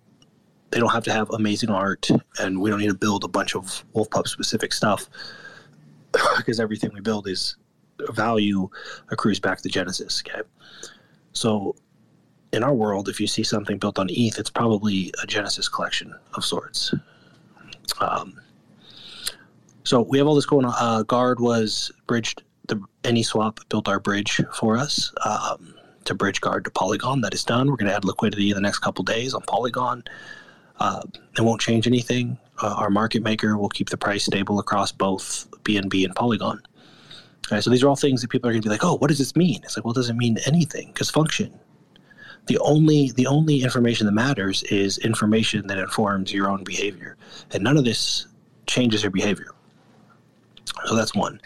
they 0.76 0.80
don't 0.80 0.92
have 0.92 1.04
to 1.04 1.12
have 1.12 1.30
amazing 1.30 1.70
art, 1.70 2.10
and 2.38 2.60
we 2.60 2.68
don't 2.68 2.80
need 2.80 2.88
to 2.88 2.94
build 2.94 3.24
a 3.24 3.28
bunch 3.28 3.56
of 3.56 3.82
Wolf 3.94 4.10
Pup 4.10 4.28
specific 4.28 4.74
stuff 4.74 5.08
because 6.36 6.60
everything 6.60 6.90
we 6.92 7.00
build 7.00 7.26
is 7.26 7.56
value 8.10 8.68
accrues 9.10 9.40
back 9.40 9.62
to 9.62 9.70
Genesis. 9.70 10.22
Okay, 10.28 10.42
so 11.32 11.74
in 12.52 12.62
our 12.62 12.74
world, 12.74 13.08
if 13.08 13.18
you 13.22 13.26
see 13.26 13.42
something 13.42 13.78
built 13.78 13.98
on 13.98 14.08
ETH, 14.10 14.38
it's 14.38 14.50
probably 14.50 15.10
a 15.22 15.26
Genesis 15.26 15.66
collection 15.66 16.14
of 16.34 16.44
sorts. 16.44 16.92
Um, 17.98 18.38
so 19.84 20.02
we 20.02 20.18
have 20.18 20.26
all 20.26 20.34
this 20.34 20.44
going 20.44 20.66
on. 20.66 20.74
Uh, 20.78 21.04
Guard 21.04 21.40
was 21.40 21.90
bridged. 22.06 22.42
The 22.68 22.82
AnySwap 23.02 23.66
built 23.70 23.88
our 23.88 23.98
bridge 23.98 24.42
for 24.52 24.76
us 24.76 25.10
um, 25.24 25.74
to 26.04 26.14
bridge 26.14 26.42
Guard 26.42 26.64
to 26.64 26.70
Polygon. 26.70 27.22
That 27.22 27.32
is 27.32 27.44
done. 27.44 27.70
We're 27.70 27.76
going 27.76 27.88
to 27.88 27.96
add 27.96 28.04
liquidity 28.04 28.50
in 28.50 28.56
the 28.56 28.60
next 28.60 28.80
couple 28.80 29.04
days 29.04 29.32
on 29.32 29.40
Polygon. 29.40 30.04
Uh, 30.78 31.02
it 31.36 31.42
won't 31.42 31.60
change 31.60 31.86
anything. 31.86 32.38
Uh, 32.62 32.74
our 32.76 32.90
market 32.90 33.22
maker 33.22 33.56
will 33.56 33.68
keep 33.68 33.90
the 33.90 33.96
price 33.96 34.24
stable 34.24 34.58
across 34.58 34.92
both 34.92 35.48
BNB 35.62 36.04
and 36.04 36.14
Polygon. 36.14 36.60
Okay, 37.46 37.60
so 37.60 37.70
these 37.70 37.82
are 37.82 37.88
all 37.88 37.96
things 37.96 38.22
that 38.22 38.28
people 38.28 38.48
are 38.48 38.52
going 38.52 38.62
to 38.62 38.66
be 38.66 38.70
like, 38.70 38.84
"Oh, 38.84 38.96
what 38.96 39.08
does 39.08 39.18
this 39.18 39.36
mean?" 39.36 39.60
It's 39.62 39.76
like, 39.76 39.84
well, 39.84 39.92
it 39.92 39.96
doesn't 39.96 40.16
mean 40.16 40.38
anything 40.46 40.88
because 40.88 41.10
function. 41.10 41.58
The 42.46 42.58
only 42.58 43.12
the 43.12 43.26
only 43.26 43.62
information 43.62 44.06
that 44.06 44.12
matters 44.12 44.62
is 44.64 44.98
information 44.98 45.66
that 45.68 45.78
informs 45.78 46.32
your 46.32 46.48
own 46.50 46.64
behavior, 46.64 47.16
and 47.52 47.62
none 47.62 47.76
of 47.76 47.84
this 47.84 48.26
changes 48.66 49.02
your 49.02 49.12
behavior. 49.12 49.52
So 50.86 50.96
that's 50.96 51.14
one. 51.14 51.40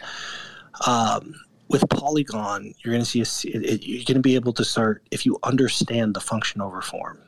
Um, 0.86 1.34
with 1.68 1.88
Polygon, 1.88 2.74
you're 2.80 2.92
going 2.92 3.04
to 3.04 3.24
see 3.24 3.52
a, 3.54 3.74
you're 3.76 4.04
going 4.04 4.14
to 4.14 4.20
be 4.20 4.34
able 4.34 4.52
to 4.54 4.64
start 4.64 5.02
if 5.10 5.26
you 5.26 5.38
understand 5.42 6.14
the 6.14 6.20
function 6.20 6.60
over 6.60 6.80
form 6.80 7.18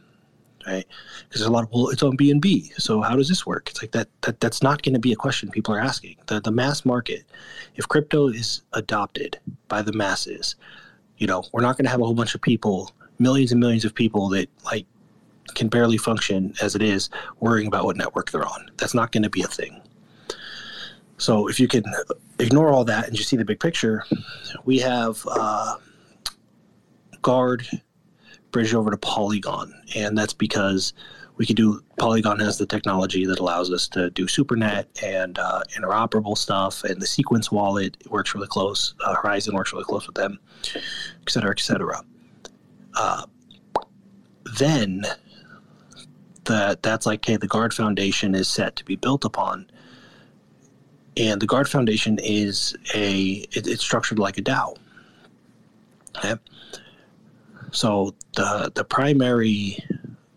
right? 0.67 0.87
Because 1.29 1.41
there's 1.41 1.49
a 1.49 1.53
lot 1.53 1.65
of 1.65 1.71
well, 1.73 1.89
it's 1.89 2.03
on 2.03 2.17
BNB. 2.17 2.81
So 2.81 3.01
how 3.01 3.17
does 3.17 3.29
this 3.29 3.47
work? 3.47 3.71
It's 3.71 3.83
like 3.83 3.93
that. 3.93 4.09
That 4.23 4.41
that's 4.41 4.63
not 4.63 4.83
going 4.83 4.95
to 4.95 5.01
be 5.01 5.13
a 5.13 5.17
question 5.17 5.51
people 5.51 5.75
are 5.75 5.81
asking. 5.81 6.17
The 6.27 6.41
the 6.41 6.51
mass 6.51 6.85
market, 6.85 7.25
if 7.77 7.89
crypto 7.89 8.29
is 8.29 8.63
adopted 8.73 9.39
by 9.69 9.83
the 9.83 9.93
masses, 9.93 10.57
you 11.19 11.27
know, 11.27 11.45
we're 11.53 11.63
not 11.63 11.77
going 11.77 11.85
to 11.85 11.91
have 11.91 12.01
a 12.01 12.05
whole 12.05 12.15
bunch 12.15 12.35
of 12.35 12.43
people, 12.43 12.93
millions 13.19 13.53
and 13.53 13.61
millions 13.61 13.85
of 13.85 13.95
people 13.95 14.29
that 14.31 14.49
like 14.65 14.87
can 15.55 15.69
barely 15.69 15.99
function 15.99 16.55
as 16.63 16.75
it 16.75 16.83
is, 16.83 17.11
worrying 17.41 17.67
about 17.67 17.85
what 17.85 17.97
network 17.97 18.31
they're 18.31 18.47
on. 18.47 18.71
That's 18.77 18.95
not 18.95 19.13
going 19.13 19.23
to 19.23 19.31
be 19.31 19.43
a 19.43 19.47
thing. 19.47 19.81
So 21.19 21.47
if 21.47 21.61
you 21.61 21.69
can 21.69 21.85
ignore 22.39 22.71
all 22.71 22.85
that 22.85 23.07
and 23.07 23.17
just 23.17 23.29
see 23.29 23.37
the 23.37 23.45
big 23.45 23.61
picture, 23.61 24.05
we 24.65 24.79
have 24.81 25.25
uh, 25.31 25.77
Guard 27.23 27.65
bridged 28.53 28.75
over 28.75 28.91
to 28.91 28.97
Polygon, 28.97 29.75
and 29.97 30.17
that's 30.17 30.35
because 30.35 30.93
we 31.37 31.47
can 31.47 31.57
do 31.57 31.83
Polygon 31.97 32.39
has 32.41 32.59
the 32.59 32.67
technology 32.67 33.25
that 33.27 33.39
allows 33.39 33.73
us 33.73 33.89
to 33.89 34.11
do 34.11 34.27
SuperNet 34.27 34.85
and 35.03 35.39
uh, 35.39 35.63
interoperable 35.77 36.37
stuff, 36.37 36.85
and 36.85 37.01
the 37.01 37.07
Sequence 37.07 37.51
wallet 37.51 37.97
works 38.09 38.35
really 38.35 38.47
close. 38.47 38.95
Uh, 39.05 39.15
Horizon 39.15 39.55
works 39.55 39.73
really 39.73 39.85
close 39.85 40.07
with 40.07 40.17
them, 40.17 40.39
et 40.75 41.31
cetera, 41.31 41.51
et 41.51 41.61
cetera. 41.61 42.03
Uh, 42.95 43.25
then 44.59 45.03
that 46.45 46.83
that's 46.83 47.07
like, 47.07 47.21
okay, 47.21 47.37
the 47.37 47.49
Guard 47.49 47.73
Foundation 47.73 48.35
is 48.35 48.49
set 48.49 48.77
to 48.77 48.85
be 48.85 48.97
built 48.97 49.25
upon, 49.25 49.71
and 51.17 51.41
the 51.41 51.47
Guard 51.47 51.69
Foundation 51.69 52.19
is 52.23 52.77
a 52.95 53.47
it, 53.53 53.67
it's 53.67 53.83
structured 53.83 54.19
like 54.19 54.37
a 54.37 54.43
DAO. 54.43 54.77
Okay, 56.19 56.35
so 57.73 58.15
the 58.37 58.71
the 58.75 58.85
primary 58.85 59.79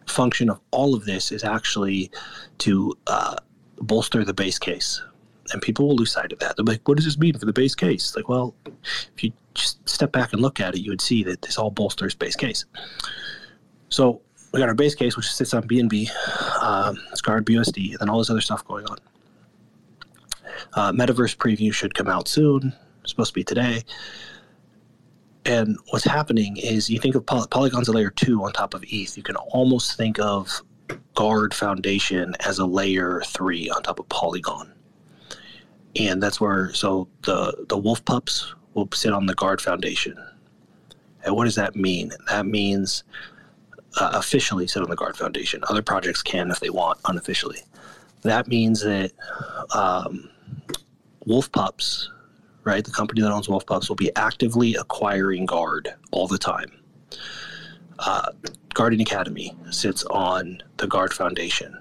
function 0.08 0.50
of 0.50 0.60
all 0.72 0.96
of 0.96 1.06
this 1.06 1.32
is 1.32 1.44
actually 1.44 2.10
to 2.60 2.98
uh, 3.08 3.36
bolster 3.82 4.24
the 4.24 4.34
base 4.34 4.58
case. 4.58 5.02
And 5.52 5.62
people 5.62 5.88
will 5.88 5.96
lose 5.96 6.12
sight 6.12 6.34
of 6.34 6.40
that. 6.40 6.56
They're 6.56 6.66
like, 6.66 6.88
what 6.88 6.96
does 6.98 7.06
this 7.06 7.20
mean 7.20 7.38
for 7.38 7.46
the 7.46 7.54
base 7.54 7.76
case? 7.76 8.16
Like, 8.16 8.28
well, 8.28 8.56
if 8.66 9.24
you 9.24 9.32
just 9.54 9.88
step 9.88 10.12
back 10.12 10.34
and 10.34 10.42
look 10.42 10.60
at 10.60 10.74
it, 10.74 10.82
you 10.82 10.90
would 10.90 11.02
see 11.02 11.24
that 11.24 11.44
this 11.44 11.60
all 11.60 11.70
bolsters 11.70 12.16
base 12.16 12.36
case. 12.36 12.66
So 13.90 14.22
we 14.52 14.60
got 14.60 14.70
our 14.70 14.76
base 14.76 14.96
case, 14.96 15.16
which 15.16 15.32
sits 15.32 15.54
on 15.54 15.68
BNB, 15.68 16.10
um, 16.64 16.98
guard 17.22 17.46
BUSD, 17.46 17.92
and 17.92 18.00
then 18.00 18.10
all 18.10 18.18
this 18.18 18.30
other 18.30 18.42
stuff 18.42 18.66
going 18.66 18.86
on. 18.86 18.98
Uh, 20.74 20.92
Metaverse 20.92 21.36
preview 21.38 21.72
should 21.72 21.94
come 21.94 22.08
out 22.08 22.28
soon. 22.28 22.74
It's 23.02 23.12
supposed 23.12 23.32
to 23.32 23.36
be 23.36 23.44
today. 23.44 23.84
And 25.46 25.78
what's 25.90 26.06
happening 26.06 26.58
is 26.58 26.90
you 26.90 27.00
think 27.00 27.16
of 27.16 27.26
poly- 27.26 27.48
Polygon's 27.50 27.88
a 27.88 27.92
layer 27.92 28.10
two 28.10 28.44
on 28.44 28.52
top 28.52 28.74
of 28.74 28.84
ETH. 28.88 29.16
You 29.16 29.24
can 29.24 29.36
almost 29.36 29.96
think 29.96 30.20
of 30.20 30.62
Guard 31.14 31.54
Foundation 31.54 32.36
as 32.46 32.60
a 32.60 32.66
layer 32.66 33.22
three 33.26 33.70
on 33.70 33.84
top 33.84 34.00
of 34.00 34.10
Polygon. 34.10 34.72
And 35.96 36.22
that's 36.22 36.42
where, 36.42 36.74
so 36.74 37.08
the, 37.22 37.66
the 37.70 37.78
wolf 37.78 38.04
pups 38.06 38.54
will 38.74 38.90
sit 38.94 39.14
on 39.14 39.28
the 39.28 39.36
Guard 39.36 39.62
Foundation. 39.62 40.18
And 41.24 41.36
what 41.36 41.46
does 41.46 41.56
that 41.56 41.76
mean? 41.76 42.12
That 42.28 42.46
means 42.46 43.04
uh, 44.00 44.12
officially 44.14 44.68
sit 44.68 44.84
on 44.84 44.90
the 44.90 44.96
Guard 44.96 45.16
Foundation. 45.16 45.64
Other 45.70 45.82
projects 45.82 46.22
can 46.22 46.52
if 46.52 46.60
they 46.60 46.70
want 46.70 47.00
unofficially. 47.06 47.60
That 48.24 48.48
means 48.48 48.82
that 48.82 49.12
um, 49.74 50.30
wolf 51.26 51.52
pups 51.52 52.10
right? 52.66 52.84
The 52.84 52.92
company 52.92 53.22
that 53.22 53.32
owns 53.32 53.48
Wolf 53.48 53.66
Pups 53.66 53.88
will 53.88 53.96
be 53.96 54.14
actively 54.16 54.76
acquiring 54.76 55.46
Guard 55.46 55.94
all 56.12 56.28
the 56.28 56.38
time. 56.38 56.72
Uh, 58.00 58.32
Guardian 58.74 59.02
Academy 59.02 59.56
sits 59.72 60.04
on 60.06 60.62
the 60.78 60.88
Guard 60.88 61.14
Foundation. 61.14 61.78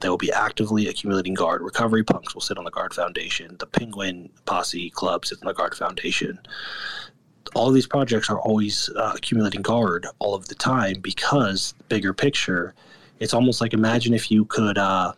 They 0.00 0.08
will 0.08 0.16
be 0.16 0.32
actively 0.32 0.88
accumulating 0.88 1.34
Guard. 1.34 1.62
Recovery 1.62 2.04
Punks 2.04 2.34
will 2.34 2.40
sit 2.40 2.56
on 2.56 2.64
the 2.64 2.70
Guard 2.70 2.94
Foundation. 2.94 3.56
The 3.58 3.66
Penguin 3.66 4.30
Posse 4.46 4.90
Club 4.90 5.26
sits 5.26 5.42
on 5.42 5.48
the 5.48 5.54
Guard 5.54 5.74
Foundation. 5.74 6.38
All 7.54 7.70
these 7.70 7.86
projects 7.86 8.30
are 8.30 8.38
always 8.40 8.88
uh, 8.96 9.12
accumulating 9.14 9.62
Guard 9.62 10.06
all 10.18 10.34
of 10.34 10.48
the 10.48 10.54
time 10.54 11.00
because, 11.00 11.74
bigger 11.88 12.14
picture, 12.14 12.74
it's 13.18 13.34
almost 13.34 13.60
like 13.60 13.72
imagine 13.72 14.14
if 14.14 14.30
you 14.30 14.44
could 14.44 14.78
uh, 14.78 15.12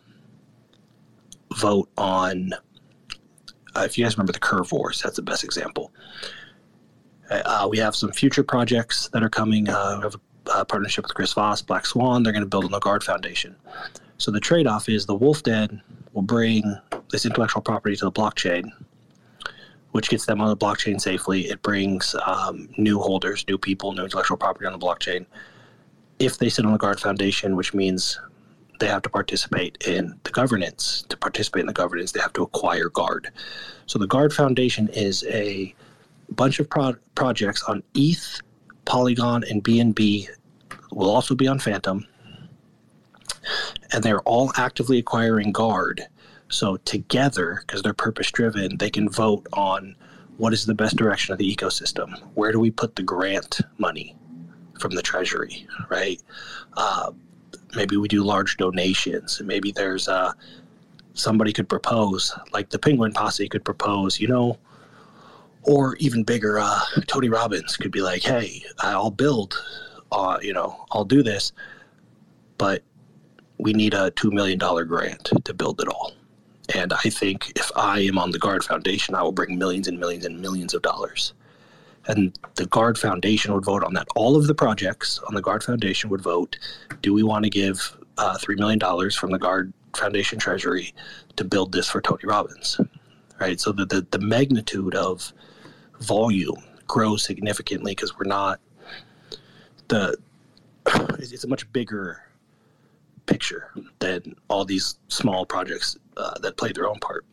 vote 1.56 1.88
on 1.98 2.54
uh, 3.78 3.84
if 3.84 3.96
you 3.96 4.04
guys 4.04 4.16
remember 4.16 4.32
the 4.32 4.38
Curve 4.38 4.72
Wars, 4.72 5.00
that's 5.02 5.16
the 5.16 5.22
best 5.22 5.44
example. 5.44 5.92
Uh, 7.30 7.68
we 7.70 7.78
have 7.78 7.94
some 7.94 8.10
future 8.10 8.42
projects 8.42 9.08
that 9.12 9.22
are 9.22 9.28
coming. 9.28 9.68
Uh, 9.68 9.96
we 9.98 10.02
have 10.02 10.14
a, 10.14 10.50
a, 10.60 10.64
partnership 10.64 11.04
with 11.04 11.14
Chris 11.14 11.32
Voss, 11.34 11.60
Black 11.60 11.84
Swan. 11.84 12.22
They're 12.22 12.32
going 12.32 12.42
to 12.42 12.48
build 12.48 12.64
on 12.64 12.70
the 12.70 12.80
Guard 12.80 13.04
Foundation. 13.04 13.54
So 14.16 14.30
the 14.30 14.40
trade 14.40 14.66
off 14.66 14.88
is 14.88 15.06
the 15.06 15.14
Wolf 15.14 15.42
Den 15.42 15.82
will 16.12 16.22
bring 16.22 16.76
this 17.12 17.26
intellectual 17.26 17.62
property 17.62 17.96
to 17.96 18.06
the 18.06 18.12
blockchain, 18.12 18.72
which 19.92 20.08
gets 20.08 20.26
them 20.26 20.40
on 20.40 20.48
the 20.48 20.56
blockchain 20.56 21.00
safely. 21.00 21.48
It 21.48 21.62
brings 21.62 22.14
um, 22.26 22.68
new 22.78 22.98
holders, 22.98 23.44
new 23.46 23.58
people, 23.58 23.92
new 23.92 24.04
intellectual 24.04 24.38
property 24.38 24.66
on 24.66 24.72
the 24.72 24.78
blockchain. 24.78 25.26
If 26.18 26.38
they 26.38 26.48
sit 26.48 26.64
on 26.64 26.72
the 26.72 26.78
Guard 26.78 26.98
Foundation, 26.98 27.56
which 27.56 27.74
means 27.74 28.18
they 28.78 28.86
have 28.86 29.02
to 29.02 29.10
participate 29.10 29.78
in 29.86 30.18
the 30.24 30.30
governance. 30.30 31.04
To 31.08 31.16
participate 31.16 31.60
in 31.60 31.66
the 31.66 31.72
governance, 31.72 32.12
they 32.12 32.20
have 32.20 32.32
to 32.34 32.42
acquire 32.42 32.88
Guard. 32.88 33.30
So 33.86 33.98
the 33.98 34.06
Guard 34.06 34.32
Foundation 34.32 34.88
is 34.88 35.24
a 35.28 35.74
bunch 36.30 36.60
of 36.60 36.68
pro- 36.68 36.96
projects 37.14 37.62
on 37.64 37.82
ETH, 37.94 38.40
Polygon, 38.84 39.44
and 39.50 39.62
BNB. 39.62 40.28
Will 40.90 41.10
also 41.10 41.34
be 41.34 41.46
on 41.46 41.58
Fantom, 41.58 42.06
and 43.92 44.02
they're 44.02 44.22
all 44.22 44.52
actively 44.56 44.98
acquiring 44.98 45.52
Guard. 45.52 46.06
So 46.48 46.78
together, 46.78 47.62
because 47.66 47.82
they're 47.82 47.92
purpose 47.92 48.30
driven, 48.30 48.78
they 48.78 48.88
can 48.88 49.08
vote 49.08 49.46
on 49.52 49.96
what 50.38 50.54
is 50.54 50.64
the 50.64 50.74
best 50.74 50.96
direction 50.96 51.32
of 51.32 51.38
the 51.38 51.54
ecosystem. 51.54 52.18
Where 52.34 52.52
do 52.52 52.60
we 52.60 52.70
put 52.70 52.96
the 52.96 53.02
grant 53.02 53.60
money 53.76 54.16
from 54.78 54.92
the 54.92 55.02
treasury, 55.02 55.66
right? 55.90 56.22
Uh, 56.76 57.12
maybe 57.74 57.96
we 57.96 58.08
do 58.08 58.22
large 58.22 58.56
donations 58.56 59.38
and 59.38 59.48
maybe 59.48 59.72
there's 59.72 60.08
uh, 60.08 60.32
somebody 61.14 61.52
could 61.52 61.68
propose 61.68 62.34
like 62.52 62.70
the 62.70 62.78
penguin 62.78 63.12
posse 63.12 63.48
could 63.48 63.64
propose 63.64 64.20
you 64.20 64.28
know? 64.28 64.58
Or 65.62 65.96
even 65.96 66.22
bigger 66.22 66.58
uh, 66.58 66.80
tony 67.06 67.28
robbins 67.28 67.76
could 67.76 67.90
be 67.90 68.00
like 68.00 68.22
hey 68.22 68.62
i'll 68.80 69.10
build 69.10 69.62
uh, 70.12 70.38
you 70.40 70.52
know 70.52 70.86
i'll 70.92 71.04
do 71.04 71.22
this 71.22 71.52
but 72.56 72.82
we 73.58 73.72
need 73.72 73.94
a 73.94 74.10
$2 74.12 74.32
million 74.32 74.58
grant 74.58 75.30
to 75.44 75.52
build 75.54 75.80
it 75.80 75.88
all. 75.88 76.12
And 76.74 76.92
i 76.92 77.10
think 77.10 77.52
if 77.56 77.70
i 77.76 78.00
am 78.00 78.18
on 78.18 78.30
the 78.30 78.38
guard 78.38 78.62
foundation 78.64 79.14
i 79.14 79.22
will 79.22 79.32
bring 79.32 79.58
millions 79.58 79.88
and 79.88 79.98
millions 79.98 80.24
and 80.24 80.40
millions 80.40 80.74
of 80.74 80.82
dollars 80.82 81.32
and 82.08 82.36
the 82.56 82.66
Guard 82.66 82.98
Foundation 82.98 83.52
would 83.54 83.64
vote 83.64 83.84
on 83.84 83.94
that. 83.94 84.08
All 84.16 84.36
of 84.36 84.46
the 84.46 84.54
projects 84.54 85.20
on 85.28 85.34
the 85.34 85.42
Guard 85.42 85.62
Foundation 85.62 86.10
would 86.10 86.22
vote: 86.22 86.58
Do 87.02 87.12
we 87.12 87.22
want 87.22 87.44
to 87.44 87.50
give 87.50 87.96
uh, 88.16 88.36
three 88.38 88.56
million 88.56 88.78
dollars 88.78 89.14
from 89.14 89.30
the 89.30 89.38
Guard 89.38 89.72
Foundation 89.94 90.38
treasury 90.38 90.94
to 91.36 91.44
build 91.44 91.72
this 91.72 91.88
for 91.88 92.00
Tony 92.00 92.24
Robbins? 92.24 92.80
Right. 93.38 93.60
So 93.60 93.70
the 93.70 93.86
the, 93.86 94.06
the 94.10 94.18
magnitude 94.18 94.94
of 94.94 95.32
volume 96.00 96.56
grows 96.86 97.22
significantly 97.22 97.92
because 97.92 98.18
we're 98.18 98.24
not 98.24 98.60
the. 99.88 100.16
It's 101.18 101.44
a 101.44 101.48
much 101.48 101.70
bigger 101.72 102.22
picture 103.26 103.70
than 103.98 104.34
all 104.48 104.64
these 104.64 104.98
small 105.08 105.44
projects 105.44 105.98
uh, 106.16 106.38
that 106.38 106.56
play 106.56 106.72
their 106.72 106.88
own 106.88 106.98
part. 106.98 107.26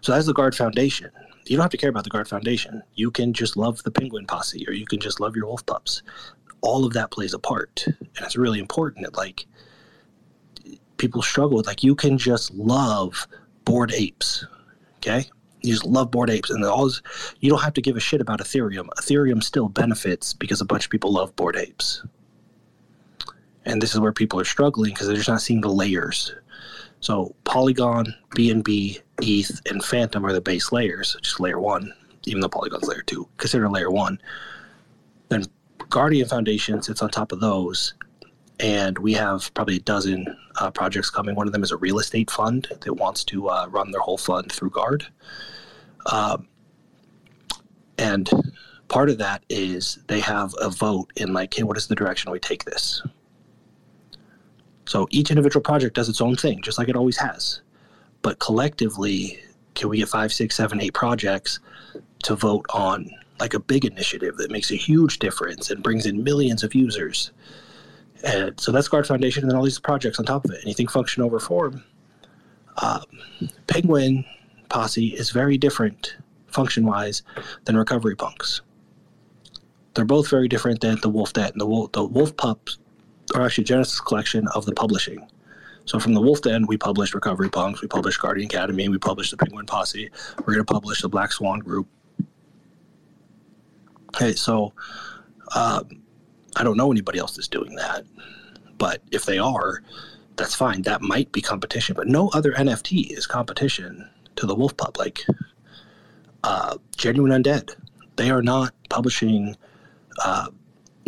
So 0.00 0.10
that's 0.10 0.26
the 0.26 0.34
Guard 0.34 0.56
Foundation 0.56 1.12
you 1.50 1.56
don't 1.56 1.64
have 1.64 1.72
to 1.72 1.76
care 1.76 1.90
about 1.90 2.04
the 2.04 2.10
Guard 2.10 2.28
Foundation. 2.28 2.80
You 2.94 3.10
can 3.10 3.32
just 3.32 3.56
love 3.56 3.82
the 3.82 3.90
Penguin 3.90 4.24
Posse, 4.24 4.64
or 4.68 4.72
you 4.72 4.86
can 4.86 5.00
just 5.00 5.18
love 5.18 5.34
your 5.34 5.46
Wolf 5.46 5.66
Pups. 5.66 6.04
All 6.60 6.84
of 6.84 6.92
that 6.92 7.10
plays 7.10 7.34
a 7.34 7.40
part, 7.40 7.84
and 7.88 8.20
it's 8.20 8.36
really 8.36 8.60
important 8.60 9.04
that 9.04 9.16
like 9.16 9.46
people 10.96 11.22
struggle 11.22 11.56
with. 11.56 11.66
Like 11.66 11.82
you 11.82 11.96
can 11.96 12.18
just 12.18 12.54
love 12.54 13.26
Bored 13.64 13.92
Apes, 13.92 14.46
okay? 14.98 15.28
You 15.62 15.72
just 15.72 15.84
love 15.84 16.12
Bored 16.12 16.30
Apes, 16.30 16.50
and 16.50 16.64
all 16.64 16.88
you 17.40 17.50
don't 17.50 17.62
have 17.62 17.74
to 17.74 17.82
give 17.82 17.96
a 17.96 18.00
shit 18.00 18.20
about 18.20 18.38
Ethereum. 18.38 18.86
Ethereum 19.00 19.42
still 19.42 19.68
benefits 19.68 20.32
because 20.32 20.60
a 20.60 20.64
bunch 20.64 20.84
of 20.84 20.92
people 20.92 21.12
love 21.12 21.34
Bored 21.34 21.56
Apes, 21.56 22.04
and 23.64 23.82
this 23.82 23.92
is 23.92 23.98
where 23.98 24.12
people 24.12 24.38
are 24.38 24.44
struggling 24.44 24.92
because 24.92 25.08
they're 25.08 25.16
just 25.16 25.28
not 25.28 25.42
seeing 25.42 25.62
the 25.62 25.68
layers. 25.68 26.32
So 27.00 27.34
Polygon, 27.44 28.14
BNB, 28.36 29.00
ETH, 29.22 29.60
and 29.66 29.84
Fantom 29.84 30.24
are 30.24 30.32
the 30.32 30.40
base 30.40 30.70
layers, 30.70 31.16
just 31.22 31.40
layer 31.40 31.58
one, 31.58 31.92
even 32.24 32.40
though 32.40 32.48
Polygon's 32.48 32.86
layer 32.86 33.02
two. 33.02 33.28
Consider 33.38 33.68
layer 33.68 33.90
one. 33.90 34.20
Then 35.28 35.44
Guardian 35.88 36.28
Foundation 36.28 36.82
sits 36.82 37.02
on 37.02 37.10
top 37.10 37.32
of 37.32 37.40
those, 37.40 37.94
and 38.60 38.98
we 38.98 39.14
have 39.14 39.52
probably 39.54 39.76
a 39.76 39.80
dozen 39.80 40.26
uh, 40.60 40.70
projects 40.70 41.10
coming. 41.10 41.34
One 41.34 41.46
of 41.46 41.52
them 41.52 41.62
is 41.62 41.72
a 41.72 41.76
real 41.76 41.98
estate 41.98 42.30
fund 42.30 42.68
that 42.80 42.92
wants 42.94 43.24
to 43.24 43.48
uh, 43.48 43.66
run 43.70 43.90
their 43.90 44.00
whole 44.00 44.18
fund 44.18 44.52
through 44.52 44.70
Guard. 44.70 45.06
Um, 46.12 46.48
and 47.96 48.28
part 48.88 49.10
of 49.10 49.18
that 49.18 49.44
is 49.48 49.98
they 50.06 50.20
have 50.20 50.54
a 50.60 50.68
vote 50.68 51.12
in 51.16 51.32
like, 51.32 51.54
hey, 51.54 51.62
what 51.62 51.76
is 51.76 51.86
the 51.86 51.94
direction 51.94 52.30
we 52.30 52.38
take 52.38 52.64
this? 52.64 53.02
So 54.90 55.06
each 55.12 55.30
individual 55.30 55.62
project 55.62 55.94
does 55.94 56.08
its 56.08 56.20
own 56.20 56.34
thing, 56.34 56.62
just 56.62 56.76
like 56.76 56.88
it 56.88 56.96
always 56.96 57.16
has. 57.18 57.60
But 58.22 58.40
collectively, 58.40 59.38
can 59.76 59.88
we 59.88 59.98
get 59.98 60.08
five, 60.08 60.32
six, 60.32 60.56
seven, 60.56 60.80
eight 60.80 60.94
projects 60.94 61.60
to 62.24 62.34
vote 62.34 62.66
on 62.70 63.08
like 63.38 63.54
a 63.54 63.60
big 63.60 63.84
initiative 63.84 64.36
that 64.38 64.50
makes 64.50 64.72
a 64.72 64.74
huge 64.74 65.20
difference 65.20 65.70
and 65.70 65.80
brings 65.80 66.06
in 66.06 66.24
millions 66.24 66.64
of 66.64 66.74
users? 66.74 67.30
And 68.24 68.58
so 68.58 68.72
that's 68.72 68.88
Guard 68.88 69.06
Foundation, 69.06 69.44
and 69.44 69.50
then 69.52 69.56
all 69.56 69.62
these 69.62 69.78
projects 69.78 70.18
on 70.18 70.24
top 70.24 70.44
of 70.44 70.50
it. 70.50 70.58
And 70.58 70.66
you 70.66 70.74
think 70.74 70.90
function 70.90 71.22
over 71.22 71.38
form. 71.38 71.84
Um, 72.78 73.04
Penguin 73.68 74.24
Posse 74.70 75.14
is 75.14 75.30
very 75.30 75.56
different 75.56 76.16
function 76.48 76.84
wise 76.84 77.22
than 77.64 77.76
Recovery 77.76 78.16
Punks. 78.16 78.62
They're 79.94 80.04
both 80.04 80.28
very 80.28 80.48
different 80.48 80.80
than 80.80 80.98
the 81.00 81.08
Wolf 81.08 81.32
Den. 81.32 81.52
The 81.54 81.66
Wolf, 81.66 81.92
the 81.92 82.04
Wolf 82.04 82.36
Pups 82.36 82.78
are 83.34 83.42
actually 83.42 83.64
Genesis 83.64 84.00
collection 84.00 84.48
of 84.48 84.66
the 84.66 84.72
publishing. 84.72 85.26
So 85.84 85.98
from 85.98 86.14
the 86.14 86.20
Wolf 86.20 86.42
Den, 86.42 86.66
we 86.66 86.76
published 86.76 87.14
Recovery 87.14 87.48
Punks, 87.48 87.82
we 87.82 87.88
published 87.88 88.20
Guardian 88.20 88.46
Academy, 88.46 88.88
we 88.88 88.98
published 88.98 89.30
the 89.30 89.36
Penguin 89.36 89.66
Posse. 89.66 90.10
We're 90.38 90.54
going 90.54 90.66
to 90.66 90.72
publish 90.72 91.02
the 91.02 91.08
Black 91.08 91.32
Swan 91.32 91.58
Group. 91.60 91.88
Okay, 94.14 94.34
so 94.34 94.72
um, 95.54 96.02
I 96.56 96.64
don't 96.64 96.76
know 96.76 96.92
anybody 96.92 97.18
else 97.18 97.36
that's 97.36 97.48
doing 97.48 97.74
that, 97.76 98.04
but 98.78 99.02
if 99.10 99.24
they 99.24 99.38
are, 99.38 99.82
that's 100.36 100.54
fine. 100.54 100.82
That 100.82 101.02
might 101.02 101.32
be 101.32 101.40
competition, 101.40 101.94
but 101.94 102.08
no 102.08 102.28
other 102.30 102.52
NFT 102.52 103.10
is 103.10 103.26
competition 103.26 104.08
to 104.36 104.46
the 104.46 104.54
Wolf. 104.54 104.74
Like 104.96 105.24
uh, 106.44 106.78
Genuine 106.96 107.42
Undead, 107.42 107.74
they 108.16 108.30
are 108.30 108.42
not 108.42 108.74
publishing 108.88 109.56
uh, 110.24 110.48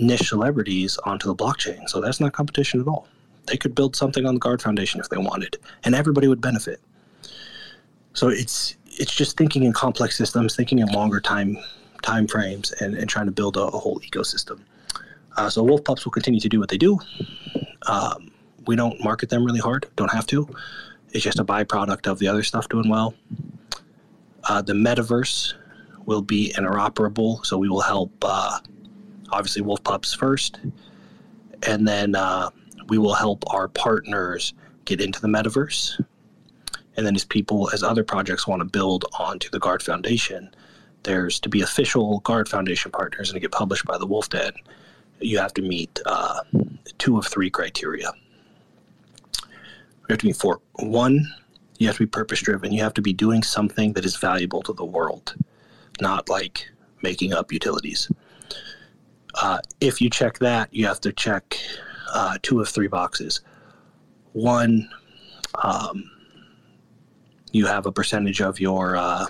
niche 0.02 0.28
celebrities 0.28 0.98
onto 1.04 1.28
the 1.28 1.34
blockchain, 1.34 1.88
so 1.88 2.00
that's 2.00 2.20
not 2.20 2.32
competition 2.32 2.80
at 2.80 2.86
all. 2.86 3.08
They 3.46 3.56
could 3.56 3.74
build 3.74 3.96
something 3.96 4.26
on 4.26 4.34
the 4.34 4.40
Guard 4.40 4.62
Foundation 4.62 5.00
if 5.00 5.08
they 5.08 5.16
wanted, 5.16 5.56
and 5.84 5.94
everybody 5.94 6.28
would 6.28 6.40
benefit. 6.40 6.80
So 8.14 8.28
it's 8.28 8.76
it's 8.86 9.14
just 9.14 9.36
thinking 9.36 9.64
in 9.64 9.72
complex 9.72 10.16
systems, 10.16 10.54
thinking 10.54 10.78
in 10.80 10.88
longer 10.88 11.20
time 11.20 11.56
time 12.02 12.26
frames, 12.26 12.72
and, 12.72 12.94
and 12.94 13.08
trying 13.08 13.26
to 13.26 13.32
build 13.32 13.56
a, 13.56 13.62
a 13.62 13.78
whole 13.78 14.00
ecosystem. 14.00 14.60
Uh, 15.36 15.48
so 15.48 15.62
Wolf 15.62 15.84
Pups 15.84 16.04
will 16.04 16.12
continue 16.12 16.40
to 16.40 16.48
do 16.48 16.60
what 16.60 16.68
they 16.68 16.76
do. 16.76 16.98
Um, 17.86 18.30
we 18.66 18.76
don't 18.76 19.02
market 19.02 19.30
them 19.30 19.44
really 19.44 19.60
hard. 19.60 19.86
Don't 19.96 20.12
have 20.12 20.26
to. 20.28 20.48
It's 21.12 21.24
just 21.24 21.38
a 21.38 21.44
byproduct 21.44 22.06
of 22.06 22.18
the 22.18 22.28
other 22.28 22.42
stuff 22.42 22.68
doing 22.68 22.88
well. 22.88 23.14
Uh, 24.44 24.62
the 24.62 24.72
metaverse 24.72 25.54
will 26.06 26.22
be 26.22 26.52
interoperable, 26.56 27.44
so 27.46 27.56
we 27.58 27.68
will 27.68 27.80
help. 27.80 28.12
Uh, 28.22 28.58
obviously, 29.32 29.62
Wolf 29.62 29.82
Pups 29.82 30.14
first, 30.14 30.60
and 31.66 31.88
then 31.88 32.14
uh, 32.14 32.50
we 32.88 32.98
will 32.98 33.14
help 33.14 33.44
our 33.52 33.68
partners 33.68 34.54
get 34.84 35.00
into 35.00 35.20
the 35.20 35.28
metaverse. 35.28 36.02
And 36.96 37.06
then, 37.06 37.16
as 37.16 37.24
people, 37.24 37.70
as 37.72 37.82
other 37.82 38.04
projects 38.04 38.46
want 38.46 38.60
to 38.60 38.66
build 38.66 39.06
onto 39.18 39.48
the 39.50 39.58
Guard 39.58 39.82
Foundation, 39.82 40.54
there's 41.04 41.40
to 41.40 41.48
be 41.48 41.62
official 41.62 42.20
Guard 42.20 42.48
Foundation 42.48 42.90
partners 42.90 43.30
and 43.30 43.36
to 43.36 43.40
get 43.40 43.50
published 43.50 43.84
by 43.86 43.98
the 43.98 44.06
Wolf 44.06 44.28
Den, 44.28 44.52
you 45.20 45.38
have 45.38 45.54
to 45.54 45.62
meet 45.62 46.00
uh, 46.06 46.40
two 46.98 47.18
of 47.18 47.26
three 47.26 47.50
criteria. 47.50 48.12
You 49.42 50.06
have 50.10 50.18
to 50.18 50.26
meet 50.26 50.36
four. 50.36 50.60
One, 50.74 51.32
you 51.78 51.86
have 51.86 51.96
to 51.96 52.02
be 52.02 52.06
purpose 52.06 52.40
driven. 52.40 52.72
You 52.72 52.82
have 52.82 52.94
to 52.94 53.02
be 53.02 53.12
doing 53.12 53.42
something 53.42 53.94
that 53.94 54.04
is 54.04 54.16
valuable 54.16 54.62
to 54.62 54.72
the 54.72 54.84
world, 54.84 55.34
not 56.00 56.28
like 56.28 56.68
making 57.02 57.32
up 57.32 57.52
utilities. 57.52 58.10
Uh, 59.42 59.58
if 59.80 60.00
you 60.00 60.08
check 60.08 60.38
that, 60.38 60.72
you 60.72 60.86
have 60.86 61.00
to 61.00 61.12
check 61.12 61.58
uh, 62.14 62.38
two 62.42 62.60
of 62.60 62.68
three 62.68 62.86
boxes. 62.86 63.40
One, 64.34 64.88
um, 65.60 66.08
you 67.50 67.66
have 67.66 67.86
a 67.86 67.92
percentage 67.92 68.40
of 68.40 68.60
your 68.60 68.96
uh, 68.96 69.26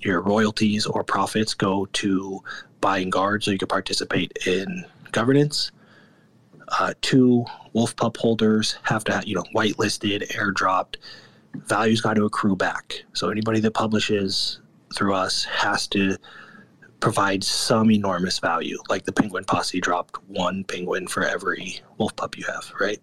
your 0.00 0.20
royalties 0.20 0.84
or 0.84 1.04
profits 1.04 1.54
go 1.54 1.86
to 1.92 2.42
buying 2.80 3.08
guards, 3.08 3.44
so 3.44 3.52
you 3.52 3.58
can 3.58 3.68
participate 3.68 4.36
in 4.48 4.84
governance. 5.12 5.70
Uh, 6.80 6.92
two, 7.02 7.44
wolf 7.72 7.94
pup 7.94 8.16
holders 8.16 8.78
have 8.82 9.04
to, 9.04 9.22
you 9.24 9.36
know, 9.36 9.44
whitelisted, 9.54 10.26
airdropped. 10.32 10.96
Value's 11.54 12.00
got 12.00 12.14
to 12.14 12.24
accrue 12.24 12.56
back. 12.56 13.04
So 13.12 13.30
anybody 13.30 13.60
that 13.60 13.74
publishes 13.74 14.58
through 14.92 15.14
us 15.14 15.44
has 15.44 15.86
to 15.88 16.16
provide 17.00 17.44
some 17.44 17.90
enormous 17.90 18.38
value. 18.38 18.78
Like 18.88 19.04
the 19.04 19.12
penguin 19.12 19.44
posse 19.44 19.80
dropped 19.80 20.22
one 20.28 20.64
penguin 20.64 21.06
for 21.06 21.24
every 21.24 21.80
wolf 21.98 22.14
pup 22.16 22.36
you 22.36 22.44
have, 22.44 22.72
right? 22.80 23.00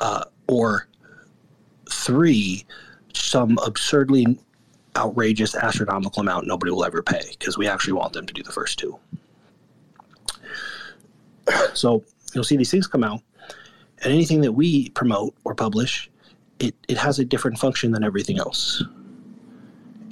Uh, 0.00 0.24
or 0.48 0.88
three, 1.90 2.64
some 3.14 3.58
absurdly 3.64 4.38
outrageous 4.96 5.54
astronomical 5.54 6.20
amount 6.20 6.46
nobody 6.46 6.72
will 6.72 6.84
ever 6.84 7.02
pay 7.02 7.22
because 7.38 7.56
we 7.56 7.68
actually 7.68 7.92
want 7.92 8.12
them 8.12 8.26
to 8.26 8.34
do 8.34 8.42
the 8.42 8.52
first 8.52 8.78
two. 8.78 8.98
So 11.74 12.04
you'll 12.34 12.44
see 12.44 12.56
these 12.56 12.70
things 12.70 12.86
come 12.86 13.04
out, 13.04 13.22
and 14.02 14.12
anything 14.12 14.40
that 14.42 14.52
we 14.52 14.90
promote 14.90 15.34
or 15.44 15.54
publish, 15.54 16.10
it, 16.58 16.74
it 16.88 16.96
has 16.96 17.18
a 17.18 17.24
different 17.24 17.58
function 17.58 17.90
than 17.90 18.04
everything 18.04 18.38
else. 18.38 18.84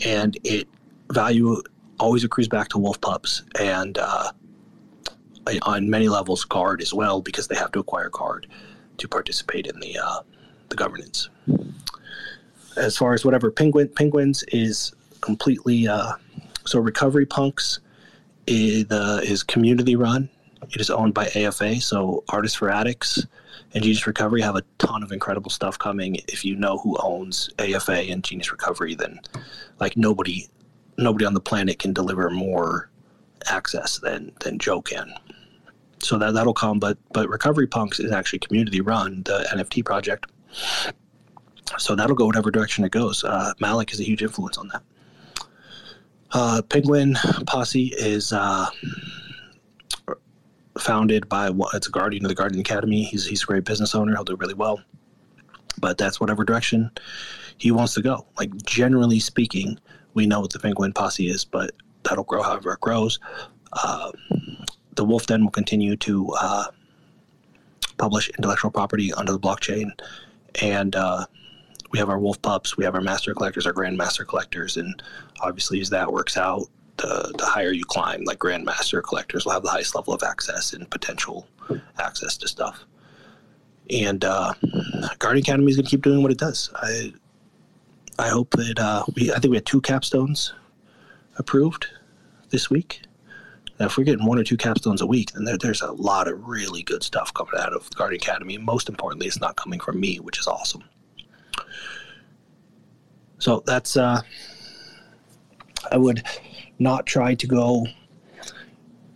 And 0.05 0.39
it 0.45 0.69
value 1.13 1.63
always 1.99 2.25
accrues 2.25 2.49
back 2.49 2.69
to 2.69 2.79
wolf 2.79 3.01
pups 3.01 3.43
and 3.59 3.99
uh, 3.99 4.31
on 5.63 5.89
many 5.89 6.09
levels 6.09 6.45
guard 6.45 6.83
as 6.83 6.93
well 6.93 7.21
because 7.21 7.49
they 7.49 7.57
have 7.57 7.73
to 7.73 7.81
acquire 7.81 8.11
guard 8.11 8.47
to 8.99 9.09
participate 9.09 9.67
in 9.67 9.79
the 9.81 9.99
uh, 9.99 10.21
the 10.69 10.77
governance. 10.77 11.29
As 12.77 12.97
far 12.97 13.15
as 13.15 13.25
whatever 13.25 13.51
penguin 13.51 13.89
penguins 13.89 14.43
is 14.45 14.93
completely 15.21 15.89
uh, 15.89 16.13
so 16.65 16.79
recovery 16.79 17.27
punks 17.27 17.81
is, 18.47 18.91
uh, 18.91 19.21
is 19.23 19.43
community 19.43 19.97
run. 19.97 20.29
It 20.71 20.81
is 20.81 20.91
owned 20.91 21.15
by 21.15 21.27
afa 21.29 21.81
so 21.81 22.25
artists 22.29 22.57
for 22.57 22.71
addicts 22.71 23.27
and 23.75 23.83
genius 23.83 24.07
recovery 24.07 24.41
have 24.43 24.57
a 24.57 24.63
ton 24.79 25.03
of 25.03 25.13
incredible 25.13 25.51
stuff 25.51 25.79
coming. 25.79 26.17
If 26.29 26.45
you 26.45 26.57
know 26.57 26.79
who 26.79 26.97
owns 27.01 27.51
afa 27.59 27.93
and 27.93 28.23
genius 28.23 28.53
recovery 28.53 28.95
then 28.95 29.21
like 29.81 29.97
nobody 29.97 30.49
nobody 30.99 31.25
on 31.25 31.35
the 31.35 31.41
planet 31.41 31.79
can 31.79 31.93
deliver 31.93 32.29
more 32.31 32.91
access 33.47 33.99
than 33.99 34.33
than 34.41 34.59
joe 34.59 34.83
can 34.83 35.13
so 36.01 36.19
that 36.19 36.35
that'll 36.35 36.55
come 36.55 36.79
but 36.79 36.99
but 37.13 37.29
recovery 37.29 37.67
punks 37.67 37.99
is 38.01 38.13
actually 38.13 38.39
community 38.39 38.81
run 38.81 39.23
the 39.25 39.47
nft 39.53 39.85
project 39.85 40.27
so 41.77 41.95
that'll 41.95 42.17
go 42.17 42.25
whatever 42.25 42.51
direction 42.51 42.85
it 42.85 42.93
goes. 42.93 43.25
Uh, 43.25 43.53
Malik 43.61 43.93
is 43.93 44.01
a 44.01 44.05
huge 44.05 44.23
influence 44.23 44.57
on 44.57 44.69
that. 44.69 44.83
Uh, 46.33 46.63
Penguin 46.63 47.17
Posse 47.47 47.93
is 47.99 48.33
uh, 48.33 48.67
founded 50.79 51.29
by 51.29 51.51
it's 51.75 51.89
a 51.89 51.91
guardian 51.91 52.25
of 52.25 52.29
the 52.29 52.35
Guardian 52.35 52.61
Academy. 52.61 53.03
He's 53.03 53.27
he's 53.27 53.43
a 53.43 53.47
great 53.47 53.65
business 53.65 53.95
owner. 53.95 54.15
He'll 54.15 54.25
do 54.25 54.37
really 54.37 54.55
well. 54.55 54.81
But 55.81 55.99
that's 55.99 56.21
whatever 56.21 56.45
direction 56.45 56.91
he 57.57 57.71
wants 57.71 57.95
to 57.95 58.03
go. 58.03 58.27
Like 58.37 58.55
generally 58.65 59.21
speaking, 59.21 59.79
we 60.19 60.27
know 60.27 60.41
what 60.41 60.53
the 60.53 60.59
Penguin 60.59 60.93
Posse 60.93 61.31
is, 61.31 61.45
but 61.45 61.71
that'll 62.03 62.25
grow 62.25 62.43
however 62.43 62.73
it 62.73 62.81
grows. 62.81 63.21
Uh, 63.73 64.11
the 64.97 65.05
Wolf 65.05 65.27
Den 65.27 65.45
will 65.45 65.53
continue 65.53 65.97
to 65.97 66.33
uh, 66.41 66.65
publish 67.99 68.29
intellectual 68.31 68.73
property 68.73 69.13
under 69.13 69.33
the 69.33 69.39
blockchain, 69.39 69.93
and 70.61 70.97
uh, 70.97 71.25
we 71.93 72.01
have 72.01 72.09
our 72.09 72.19
wolf 72.19 72.43
pups, 72.43 72.77
we 72.77 72.85
have 72.85 72.97
our 72.97 73.01
master 73.01 73.33
collectors, 73.33 73.65
our 73.65 73.73
grandmaster 73.73 74.27
collectors, 74.27 74.77
and 74.77 75.01
obviously 75.41 75.81
as 75.81 75.89
that 75.91 76.13
works 76.13 76.37
out, 76.37 76.67
the 76.97 77.33
the 77.39 77.47
higher 77.47 77.71
you 77.71 77.85
climb, 77.85 78.25
like 78.25 78.41
grandmaster 78.41 79.01
collectors 79.01 79.45
will 79.45 79.53
have 79.53 79.63
the 79.63 79.71
highest 79.71 79.95
level 79.95 80.13
of 80.13 80.25
access 80.25 80.73
and 80.73 80.91
potential 80.91 81.47
access 82.01 82.37
to 82.39 82.49
stuff. 82.49 82.85
And 83.89 84.25
uh, 84.25 84.53
Guardian 85.21 85.45
Academy 85.45 85.71
is 85.71 85.77
going 85.77 85.85
to 85.87 85.91
keep 85.91 86.03
doing 86.03 86.23
what 86.23 86.33
it 86.33 86.39
does. 86.39 86.71
I 86.75 87.13
I 88.19 88.29
hope 88.29 88.51
that 88.53 88.79
uh, 88.79 89.05
we 89.15 89.31
I 89.31 89.39
think 89.39 89.51
we 89.51 89.57
had 89.57 89.67
two 89.67 89.81
capstones 89.81 90.53
approved 91.37 91.87
this 92.51 92.69
week. 92.69 93.03
Now, 93.79 93.87
if 93.87 93.97
we're 93.97 94.05
getting 94.05 94.27
one 94.27 94.39
or 94.39 94.45
two 94.45 94.57
capstones 94.57 95.01
a 95.01 95.07
week, 95.07 95.33
then 95.33 95.45
there, 95.45 95.57
there's 95.57 95.83
a 95.83 95.93
lot 95.93 96.27
of 96.27 96.49
really 96.49 96.83
good 96.83 97.05
stuff 97.05 97.33
coming 97.33 97.55
out 97.57 97.73
of 97.73 97.89
Guardian 97.95 98.21
Academy. 98.21 98.57
And 98.57 98.65
most 98.65 98.89
importantly, 98.89 99.29
it's 99.29 99.41
not 99.41 99.55
coming 99.55 99.79
from 99.79 100.01
me, 100.01 100.17
which 100.17 100.39
is 100.39 100.49
awesome. 100.49 100.83
So 103.39 103.63
that's 103.67 103.97
uh, 103.97 104.21
I 105.93 105.97
would 105.97 106.25
not 106.81 107.07
try 107.07 107.35
to 107.37 107.47
go. 107.47 107.87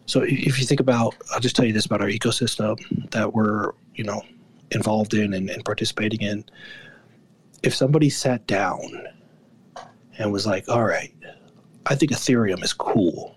So 0.07 0.21
if 0.23 0.61
you 0.61 0.67
think 0.67 0.81
about, 0.81 1.17
I'll 1.33 1.41
just 1.41 1.57
tell 1.57 1.65
you 1.65 1.73
this 1.73 1.87
about 1.87 2.01
our 2.01 2.09
ecosystem 2.09 3.11
that 3.11 3.35
we're 3.35 3.73
you 3.97 4.05
know 4.05 4.23
involved 4.71 5.15
in 5.15 5.35
and, 5.35 5.51
and 5.51 5.65
participating 5.65 6.23
in. 6.23 6.45
If 7.63 7.75
somebody 7.75 8.11
sat 8.11 8.47
down 8.47 9.07
and 10.19 10.33
was 10.33 10.47
like, 10.47 10.69
"All 10.69 10.85
right, 10.85 11.15
I 11.87 11.95
think 11.95 12.13
Ethereum 12.13 12.63
is 12.63 12.73
cool. 12.73 13.37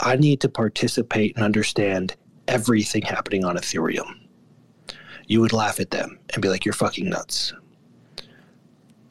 I 0.00 0.16
need 0.16 0.40
to 0.40 0.48
participate 0.48 1.36
and 1.36 1.44
understand 1.44 2.16
everything 2.48 3.02
happening 3.02 3.44
on 3.44 3.56
Ethereum." 3.56 4.18
You 5.26 5.40
would 5.40 5.52
laugh 5.52 5.80
at 5.80 5.90
them 5.90 6.18
and 6.32 6.42
be 6.42 6.48
like, 6.48 6.64
"You're 6.64 6.74
fucking 6.74 7.08
nuts." 7.08 7.52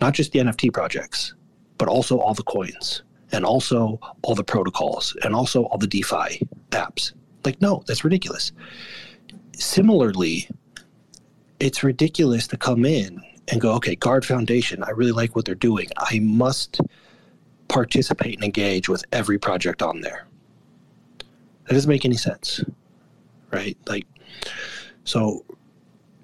not 0.01 0.13
just 0.13 0.31
the 0.31 0.39
NFT 0.39 0.71
projects, 0.71 1.33
but 1.77 1.87
also 1.87 2.19
all 2.19 2.33
the 2.33 2.43
coins 2.43 3.03
and 3.31 3.45
also 3.45 3.99
all 4.21 4.35
the 4.35 4.43
protocols 4.43 5.15
and 5.23 5.35
also 5.35 5.63
all 5.65 5.77
the 5.77 5.87
DeFi 5.87 6.41
apps. 6.71 7.13
Like, 7.45 7.61
no, 7.61 7.83
that's 7.87 8.03
ridiculous. 8.03 8.51
similarly, 9.53 10.49
it's 11.59 11.83
ridiculous 11.83 12.47
to 12.47 12.55
come 12.55 12.85
in 12.85 13.21
and 13.51 13.59
go, 13.59 13.73
okay, 13.73 13.95
Guard 13.95 14.25
Foundation, 14.25 14.83
I 14.83 14.91
really 14.91 15.11
like 15.11 15.35
what 15.35 15.45
they're 15.45 15.55
doing. 15.55 15.87
I 15.97 16.19
must 16.19 16.81
participate 17.67 18.35
and 18.35 18.43
engage 18.43 18.89
with 18.89 19.03
every 19.11 19.37
project 19.37 19.81
on 19.81 20.01
there. 20.01 20.25
That 21.65 21.73
doesn't 21.73 21.89
make 21.89 22.05
any 22.05 22.17
sense, 22.17 22.63
right? 23.51 23.77
Like, 23.87 24.07
so 25.03 25.45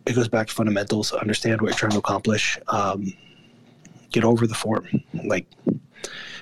it 0.06 0.14
goes 0.14 0.28
back 0.28 0.48
to 0.48 0.54
fundamentals. 0.54 1.12
Understand 1.12 1.62
what 1.62 1.70
you're 1.70 1.78
trying 1.78 1.92
to 1.92 2.00
accomplish. 2.00 2.60
Um, 2.68 3.14
get 4.12 4.24
over 4.24 4.48
the 4.48 4.56
form. 4.56 4.88
Like, 5.24 5.46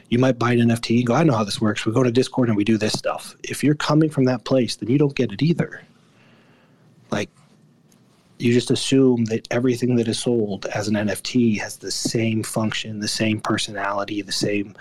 you 0.09 0.19
might 0.19 0.37
buy 0.37 0.53
an 0.53 0.59
NFT 0.59 0.97
and 0.97 1.07
go, 1.07 1.13
I 1.13 1.23
know 1.23 1.33
how 1.33 1.43
this 1.43 1.59
works. 1.59 1.85
We 1.85 1.91
go 1.91 2.03
to 2.03 2.11
Discord 2.11 2.47
and 2.47 2.57
we 2.57 2.63
do 2.63 2.77
this 2.77 2.93
stuff. 2.93 3.35
If 3.43 3.63
you're 3.63 3.75
coming 3.75 4.09
from 4.09 4.25
that 4.25 4.45
place, 4.45 4.75
then 4.75 4.89
you 4.89 4.97
don't 4.97 5.15
get 5.15 5.31
it 5.31 5.41
either. 5.41 5.81
Like, 7.11 7.29
you 8.39 8.53
just 8.53 8.71
assume 8.71 9.25
that 9.25 9.47
everything 9.51 9.95
that 9.95 10.07
is 10.07 10.19
sold 10.19 10.65
as 10.67 10.87
an 10.87 10.95
NFT 10.95 11.59
has 11.59 11.77
the 11.77 11.91
same 11.91 12.43
function, 12.43 12.99
the 12.99 13.07
same 13.07 13.39
personality, 13.39 14.21
the 14.21 14.31
same 14.31 14.75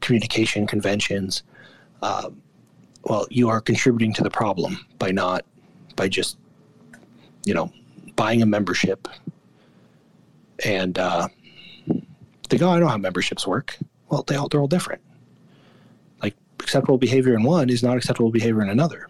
communication 0.00 0.66
conventions. 0.66 1.42
Um, 2.02 2.42
well, 3.04 3.26
you 3.30 3.48
are 3.48 3.60
contributing 3.60 4.12
to 4.14 4.22
the 4.22 4.30
problem 4.30 4.84
by 4.98 5.10
not, 5.10 5.44
by 5.96 6.08
just, 6.08 6.36
you 7.44 7.54
know, 7.54 7.72
buying 8.14 8.42
a 8.42 8.46
membership 8.46 9.08
and 10.64 10.98
uh, 10.98 11.28
think, 12.48 12.62
oh, 12.62 12.70
I 12.70 12.78
know 12.78 12.88
how 12.88 12.98
memberships 12.98 13.46
work. 13.46 13.78
Well, 14.10 14.22
they 14.26 14.36
all, 14.36 14.48
they're 14.48 14.60
all 14.60 14.68
different. 14.68 15.00
Like 16.22 16.36
acceptable 16.60 16.98
behavior 16.98 17.34
in 17.34 17.42
one 17.42 17.70
is 17.70 17.82
not 17.82 17.96
acceptable 17.96 18.30
behavior 18.30 18.62
in 18.62 18.68
another. 18.68 19.08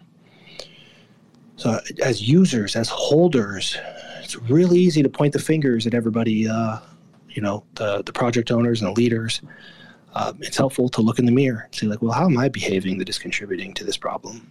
So, 1.55 1.79
as 2.01 2.27
users, 2.27 2.75
as 2.75 2.89
holders, 2.89 3.77
it's 4.21 4.35
really 4.35 4.79
easy 4.79 5.03
to 5.03 5.09
point 5.09 5.33
the 5.33 5.39
fingers 5.39 5.85
at 5.85 5.93
everybody. 5.93 6.47
Uh, 6.47 6.79
you 7.29 7.41
know, 7.41 7.63
the 7.75 8.03
the 8.03 8.13
project 8.13 8.51
owners 8.51 8.81
and 8.81 8.95
the 8.95 8.99
leaders. 8.99 9.41
Uh, 10.13 10.33
it's 10.41 10.57
helpful 10.57 10.89
to 10.89 11.01
look 11.01 11.17
in 11.17 11.25
the 11.25 11.31
mirror 11.31 11.61
and 11.65 11.73
say, 11.73 11.87
like, 11.87 12.01
well, 12.01 12.11
how 12.11 12.25
am 12.25 12.37
I 12.37 12.47
behaving 12.47 12.99
that 12.99 13.09
is 13.09 13.17
contributing 13.17 13.73
to 13.73 13.83
this 13.83 13.97
problem? 13.97 14.47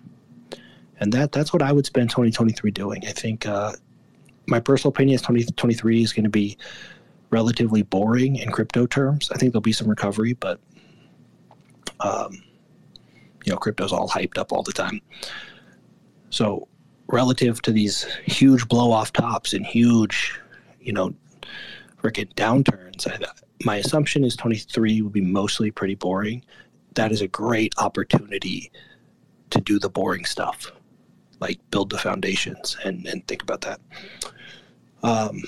And 0.99 1.13
that 1.13 1.33
that's 1.33 1.53
what 1.53 1.63
I 1.63 1.73
would 1.73 1.87
spend 1.87 2.11
2023 2.11 2.71
doing. 2.71 3.03
I 3.07 3.13
think 3.13 3.47
uh, 3.47 3.73
my 4.47 4.61
personal 4.61 4.91
opinion 4.91 5.15
is 5.15 5.23
2023 5.23 6.03
is 6.03 6.13
going 6.13 6.25
to 6.25 6.31
be 6.31 6.57
relatively 7.31 7.83
boring 7.83 8.37
in 8.37 8.51
crypto 8.51 8.87
terms. 8.87 9.31
I 9.31 9.39
think 9.39 9.53
there'll 9.53 9.63
be 9.63 9.73
some 9.73 9.89
recovery, 9.89 10.35
but 10.35 10.61
um, 12.01 12.43
you 13.45 13.53
know, 13.53 13.57
crypto's 13.57 13.93
all 13.93 14.09
hyped 14.09 14.39
up 14.39 14.53
all 14.53 14.63
the 14.63 14.73
time. 14.73 15.01
So 16.31 16.69
relative 17.09 17.61
to 17.63 17.73
these 17.73 18.05
huge 18.25 18.69
blow 18.69 18.93
off 18.93 19.13
tops 19.13 19.53
and 19.53 19.67
huge, 19.67 20.41
you 20.81 20.93
know, 20.93 21.15
freaking 22.03 22.33
downturns, 22.35 23.07
I, 23.07 23.19
my 23.65 23.77
assumption 23.77 24.25
is 24.25 24.37
23 24.37 25.03
will 25.03 25.11
be 25.11 25.21
mostly 25.21 25.71
pretty 25.71 25.95
boring. 25.95 26.45
That 26.95 27.13
is 27.13 27.21
a 27.21 27.29
great 27.29 27.75
opportunity 27.79 28.71
to 29.51 29.61
do 29.61 29.79
the 29.79 29.89
boring 29.89 30.25
stuff, 30.25 30.73
like 31.41 31.59
build 31.71 31.91
the 31.91 31.99
foundations 31.99 32.77
and, 32.85 33.07
and 33.07 33.27
think 33.27 33.43
about 33.43 33.61
that. 33.63 33.81
Um, 35.03 35.43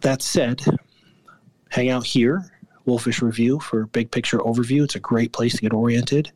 that 0.00 0.22
said, 0.22 0.62
hang 1.70 1.90
out 1.90 2.04
here, 2.04 2.50
Wolfish 2.84 3.22
Review, 3.22 3.60
for 3.60 3.86
big 3.86 4.10
picture 4.10 4.38
overview. 4.38 4.84
It's 4.84 4.94
a 4.94 5.00
great 5.00 5.32
place 5.32 5.54
to 5.54 5.62
get 5.62 5.72
oriented. 5.72 6.30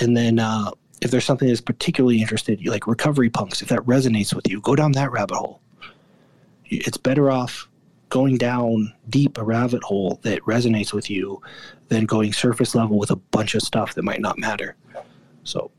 And 0.00 0.16
then 0.16 0.38
uh, 0.38 0.70
if 1.02 1.10
there's 1.10 1.24
something 1.24 1.48
that's 1.48 1.60
particularly 1.60 2.20
interested, 2.20 2.60
you 2.60 2.70
like 2.70 2.86
recovery 2.86 3.30
punks, 3.30 3.62
if 3.62 3.68
that 3.68 3.80
resonates 3.80 4.34
with 4.34 4.48
you, 4.48 4.60
go 4.60 4.74
down 4.74 4.92
that 4.92 5.12
rabbit 5.12 5.36
hole. 5.36 5.60
It's 6.64 6.96
better 6.96 7.30
off 7.30 7.68
going 8.08 8.36
down 8.36 8.92
deep 9.08 9.36
a 9.36 9.44
rabbit 9.44 9.82
hole 9.82 10.20
that 10.22 10.40
resonates 10.42 10.92
with 10.92 11.10
you 11.10 11.40
than 11.88 12.06
going 12.06 12.32
surface 12.32 12.74
level 12.74 12.98
with 12.98 13.10
a 13.10 13.16
bunch 13.16 13.54
of 13.54 13.62
stuff 13.62 13.94
that 13.94 14.04
might 14.04 14.20
not 14.20 14.38
matter. 14.38 14.76
So, 15.44 15.70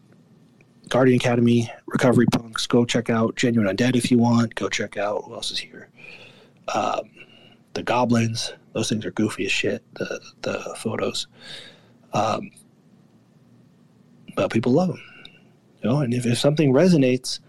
Guardian 0.90 1.18
Academy, 1.18 1.70
Recovery 1.88 2.26
Punks, 2.32 2.68
go 2.68 2.86
check 2.86 3.10
out 3.10 3.36
Genuine 3.36 3.76
Undead 3.76 3.96
if 3.96 4.10
you 4.12 4.18
want. 4.18 4.56
Go 4.56 4.70
check 4.70 4.98
out 4.98 5.26
who 5.26 5.34
else 5.34 5.52
is 5.52 5.60
here. 5.60 5.90
Um, 6.74 7.10
the 7.74 7.84
Goblins, 7.84 8.54
those 8.74 8.90
things 8.90 9.06
are 9.06 9.12
goofy 9.12 9.46
as 9.46 9.52
shit. 9.52 9.84
The 9.96 10.20
the 10.42 10.76
photos, 10.80 11.28
um, 12.14 12.52
but 14.36 14.52
people 14.52 14.72
love 14.72 14.90
them. 14.90 15.02
Know, 15.88 16.00
and 16.02 16.14
if, 16.14 16.26
if 16.26 16.38
something 16.38 16.74
resonates, 16.74 17.40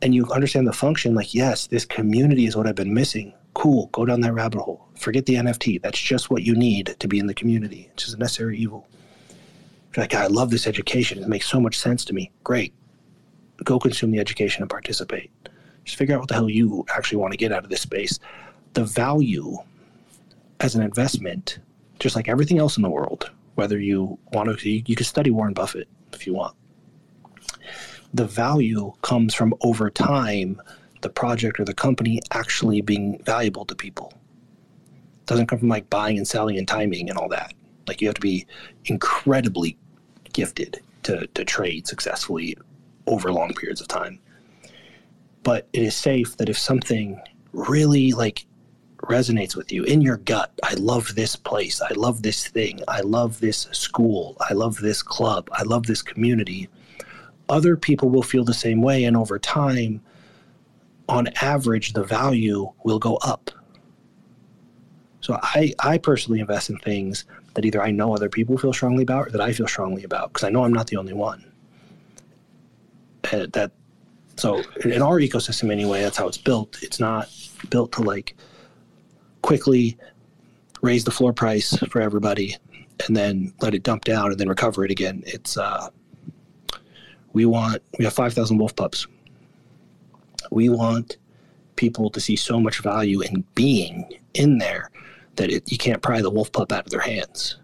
and 0.00 0.14
you 0.14 0.30
understand 0.30 0.68
the 0.68 0.72
function, 0.72 1.16
like 1.16 1.34
yes, 1.34 1.66
this 1.66 1.84
community 1.84 2.46
is 2.46 2.56
what 2.56 2.68
I've 2.68 2.76
been 2.76 2.94
missing. 2.94 3.34
Cool, 3.54 3.86
go 3.88 4.04
down 4.04 4.20
that 4.20 4.32
rabbit 4.32 4.60
hole. 4.60 4.86
Forget 4.94 5.26
the 5.26 5.34
NFT. 5.34 5.82
That's 5.82 5.98
just 5.98 6.30
what 6.30 6.44
you 6.44 6.54
need 6.54 6.94
to 7.00 7.08
be 7.08 7.18
in 7.18 7.26
the 7.26 7.34
community. 7.34 7.90
It's 7.92 8.04
just 8.04 8.16
a 8.16 8.20
necessary 8.20 8.58
evil. 8.58 8.86
You're 9.96 10.04
like, 10.04 10.14
I 10.14 10.28
love 10.28 10.50
this 10.50 10.68
education. 10.68 11.20
It 11.20 11.28
makes 11.28 11.48
so 11.48 11.60
much 11.60 11.76
sense 11.76 12.04
to 12.04 12.12
me. 12.12 12.30
Great. 12.44 12.72
Go 13.64 13.80
consume 13.80 14.12
the 14.12 14.20
education 14.20 14.62
and 14.62 14.70
participate. 14.70 15.32
Just 15.84 15.98
figure 15.98 16.14
out 16.14 16.20
what 16.20 16.28
the 16.28 16.34
hell 16.34 16.48
you 16.48 16.86
actually 16.94 17.18
want 17.18 17.32
to 17.32 17.38
get 17.38 17.50
out 17.50 17.64
of 17.64 17.70
this 17.70 17.80
space. 17.80 18.20
The 18.74 18.84
value 18.84 19.56
as 20.60 20.76
an 20.76 20.82
investment, 20.82 21.58
just 21.98 22.14
like 22.14 22.28
everything 22.28 22.58
else 22.58 22.76
in 22.76 22.84
the 22.84 22.90
world, 22.90 23.32
whether 23.56 23.80
you 23.80 24.16
want 24.32 24.56
to, 24.56 24.70
you, 24.70 24.84
you 24.86 24.94
can 24.94 25.06
study 25.06 25.32
Warren 25.32 25.54
Buffett 25.54 25.88
if 26.12 26.24
you 26.24 26.34
want. 26.34 26.54
The 28.14 28.26
value 28.26 28.92
comes 29.02 29.34
from 29.34 29.54
over 29.60 29.90
time 29.90 30.60
the 31.00 31.08
project 31.08 31.60
or 31.60 31.64
the 31.64 31.74
company 31.74 32.20
actually 32.32 32.80
being 32.80 33.22
valuable 33.22 33.64
to 33.66 33.74
people. 33.74 34.12
It 35.20 35.26
doesn't 35.26 35.46
come 35.46 35.58
from 35.58 35.68
like 35.68 35.90
buying 35.90 36.16
and 36.16 36.26
selling 36.26 36.58
and 36.58 36.66
timing 36.66 37.08
and 37.08 37.18
all 37.18 37.28
that. 37.28 37.54
Like 37.86 38.00
you 38.00 38.08
have 38.08 38.16
to 38.16 38.20
be 38.20 38.46
incredibly 38.86 39.76
gifted 40.32 40.80
to, 41.04 41.26
to 41.28 41.44
trade 41.44 41.86
successfully 41.86 42.56
over 43.06 43.32
long 43.32 43.54
periods 43.54 43.80
of 43.80 43.88
time. 43.88 44.18
But 45.42 45.68
it 45.72 45.82
is 45.82 45.94
safe 45.96 46.36
that 46.36 46.48
if 46.48 46.58
something 46.58 47.20
really 47.52 48.12
like 48.12 48.46
resonates 49.02 49.56
with 49.56 49.72
you 49.72 49.84
in 49.84 50.02
your 50.02 50.18
gut, 50.18 50.52
I 50.62 50.74
love 50.74 51.14
this 51.14 51.36
place, 51.36 51.80
I 51.80 51.92
love 51.94 52.22
this 52.22 52.48
thing, 52.48 52.80
I 52.88 53.00
love 53.00 53.40
this 53.40 53.68
school, 53.72 54.36
I 54.40 54.54
love 54.54 54.76
this 54.78 55.02
club, 55.02 55.48
I 55.52 55.62
love 55.62 55.86
this 55.86 56.02
community, 56.02 56.68
other 57.48 57.76
people 57.76 58.10
will 58.10 58.22
feel 58.22 58.44
the 58.44 58.54
same 58.54 58.82
way. 58.82 59.04
And 59.04 59.16
over 59.16 59.38
time, 59.38 60.00
on 61.08 61.28
average, 61.40 61.92
the 61.92 62.04
value 62.04 62.70
will 62.84 62.98
go 62.98 63.16
up. 63.16 63.50
So 65.20 65.38
I, 65.42 65.74
I 65.80 65.98
personally 65.98 66.40
invest 66.40 66.70
in 66.70 66.78
things 66.78 67.24
that 67.54 67.64
either 67.64 67.82
I 67.82 67.90
know 67.90 68.14
other 68.14 68.28
people 68.28 68.56
feel 68.56 68.72
strongly 68.72 69.02
about 69.02 69.28
or 69.28 69.30
that 69.30 69.40
I 69.40 69.52
feel 69.52 69.66
strongly 69.66 70.04
about 70.04 70.32
because 70.32 70.44
I 70.44 70.50
know 70.50 70.64
I'm 70.64 70.72
not 70.72 70.86
the 70.86 70.96
only 70.96 71.12
one. 71.12 71.44
That 73.22 73.72
so 74.36 74.62
in 74.84 75.02
our 75.02 75.18
ecosystem 75.18 75.70
anyway, 75.70 76.02
that's 76.02 76.16
how 76.16 76.28
it's 76.28 76.38
built. 76.38 76.78
It's 76.82 77.00
not 77.00 77.28
built 77.68 77.92
to 77.92 78.02
like 78.02 78.36
quickly 79.42 79.98
raise 80.80 81.04
the 81.04 81.10
floor 81.10 81.32
price 81.32 81.76
for 81.90 82.00
everybody 82.00 82.56
and 83.06 83.16
then 83.16 83.52
let 83.60 83.74
it 83.74 83.82
dump 83.82 84.04
down 84.04 84.30
and 84.30 84.38
then 84.38 84.48
recover 84.48 84.84
it 84.84 84.90
again. 84.90 85.22
It's 85.26 85.56
uh 85.58 85.88
we 87.32 87.46
want 87.46 87.82
we 87.98 88.04
have 88.04 88.14
5,000 88.14 88.58
wolf 88.58 88.74
pups. 88.74 89.06
We 90.50 90.68
want 90.68 91.16
people 91.76 92.10
to 92.10 92.20
see 92.20 92.36
so 92.36 92.60
much 92.60 92.80
value 92.80 93.20
in 93.20 93.44
being 93.54 94.10
in 94.34 94.58
there 94.58 94.90
that 95.36 95.50
it, 95.50 95.70
you 95.70 95.78
can't 95.78 96.02
pry 96.02 96.20
the 96.20 96.30
wolf 96.30 96.50
pup 96.52 96.72
out 96.72 96.84
of 96.84 96.90
their 96.90 97.00
hands. 97.00 97.56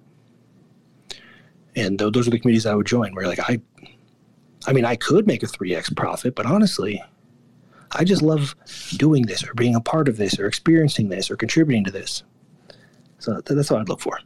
And 1.77 1.99
those 1.99 2.29
are 2.29 2.31
the 2.31 2.39
communities 2.39 2.67
I 2.67 2.75
would 2.75 2.87
join. 2.87 3.15
Where 3.15 3.27
like 3.27 3.41
I, 3.41 3.61
I 4.67 4.73
mean, 4.73 4.85
I 4.85 4.97
could 4.97 5.27
make 5.27 5.43
a 5.43 5.47
three 5.47 5.75
x 5.75 5.91
profit, 5.91 6.35
but 6.35 6.47
honestly, 6.47 7.03
I 7.93 8.05
just 8.05 8.23
love 8.23 8.55
doing 8.97 9.27
this 9.27 9.47
or 9.47 9.55
being 9.55 9.75
a 9.75 9.81
part 9.81 10.09
of 10.09 10.17
this 10.17 10.39
or 10.39 10.47
experiencing 10.47 11.09
this 11.09 11.31
or 11.31 11.37
contributing 11.37 11.85
to 11.85 11.91
this. 11.91 12.23
So 13.19 13.41
that's 13.41 13.71
what 13.71 13.81
I'd 13.81 13.89
look 13.89 14.01
for. 14.01 14.19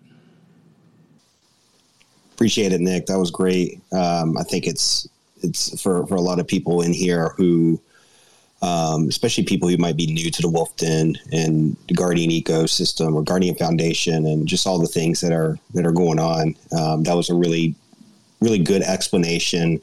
Appreciate 2.33 2.73
it, 2.73 2.81
Nic. 2.81 3.07
That 3.07 3.19
was 3.19 3.31
great. 3.31 3.81
Um, 3.93 4.37
I 4.39 4.43
think 4.43 4.67
it's 4.67 5.09
it's 5.43 5.81
for 5.81 6.07
for 6.07 6.17
a 6.17 6.21
lot 6.21 6.39
of 6.39 6.47
people 6.47 6.83
in 6.83 6.93
here 6.93 7.31
who 7.37 7.81
um, 8.61 9.09
especially 9.09 9.45
people 9.45 9.69
who 9.69 9.77
might 9.77 9.97
be 9.97 10.07
new 10.07 10.31
to 10.31 10.43
the 10.43 10.49
Wolf 10.49 10.77
Den 10.77 11.17
and 11.33 11.77
the 11.87 11.95
Guardian 11.95 12.31
ecosystem 12.31 13.15
or 13.15 13.23
Guardian 13.23 13.55
Foundation 13.55 14.27
and 14.27 14.49
just 14.49 14.67
all 14.67 14.79
the 14.79 14.87
things 14.87 15.21
that 15.21 15.33
are 15.33 15.59
that 15.75 15.87
are 15.87 15.93
going 15.93 16.19
on. 16.19 16.57
Um, 16.77 17.05
that 17.05 17.15
was 17.15 17.31
a 17.31 17.35
really 17.35 17.75
really 18.41 18.59
good 18.59 18.83
explanation, 18.83 19.81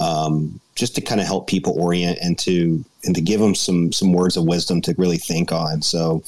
um, 0.00 0.60
just 0.74 0.94
to 0.96 1.00
kind 1.00 1.20
of 1.20 1.26
help 1.26 1.46
people 1.46 1.80
orient 1.80 2.18
and 2.20 2.38
to 2.40 2.84
and 3.04 3.14
to 3.14 3.20
give 3.20 3.40
them 3.40 3.54
some 3.54 3.92
some 3.92 4.12
words 4.12 4.36
of 4.36 4.44
wisdom 4.44 4.80
to 4.82 4.94
really 4.98 5.18
think 5.18 5.52
on. 5.52 5.82
So. 5.82 6.22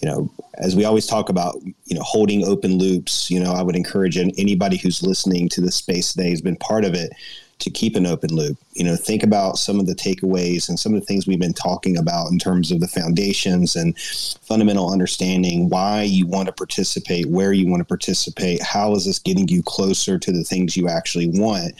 You 0.00 0.08
know, 0.08 0.30
as 0.58 0.76
we 0.76 0.84
always 0.84 1.06
talk 1.08 1.28
about, 1.28 1.56
you 1.86 1.96
know, 1.96 2.02
holding 2.02 2.46
open 2.46 2.78
loops. 2.78 3.28
You 3.32 3.40
know, 3.40 3.52
I 3.52 3.62
would 3.62 3.74
encourage 3.74 4.16
anybody 4.16 4.76
who's 4.76 5.02
listening 5.02 5.48
to 5.48 5.60
this 5.60 5.74
space 5.74 6.12
today 6.12 6.30
has 6.30 6.40
been 6.40 6.54
part 6.54 6.84
of 6.84 6.94
it 6.94 7.12
to 7.58 7.70
keep 7.70 7.96
an 7.96 8.06
open 8.06 8.34
loop. 8.34 8.56
You 8.74 8.84
know, 8.84 8.96
think 8.96 9.22
about 9.22 9.58
some 9.58 9.80
of 9.80 9.86
the 9.86 9.94
takeaways 9.94 10.68
and 10.68 10.78
some 10.78 10.94
of 10.94 11.00
the 11.00 11.06
things 11.06 11.26
we've 11.26 11.40
been 11.40 11.52
talking 11.52 11.98
about 11.98 12.30
in 12.30 12.38
terms 12.38 12.70
of 12.70 12.80
the 12.80 12.88
foundations 12.88 13.74
and 13.74 13.98
fundamental 13.98 14.92
understanding 14.92 15.68
why 15.68 16.02
you 16.02 16.26
want 16.26 16.46
to 16.46 16.52
participate, 16.52 17.26
where 17.26 17.52
you 17.52 17.66
want 17.66 17.80
to 17.80 17.84
participate, 17.84 18.62
how 18.62 18.94
is 18.94 19.04
this 19.04 19.18
getting 19.18 19.48
you 19.48 19.62
closer 19.62 20.18
to 20.18 20.32
the 20.32 20.44
things 20.44 20.76
you 20.76 20.88
actually 20.88 21.28
want, 21.28 21.72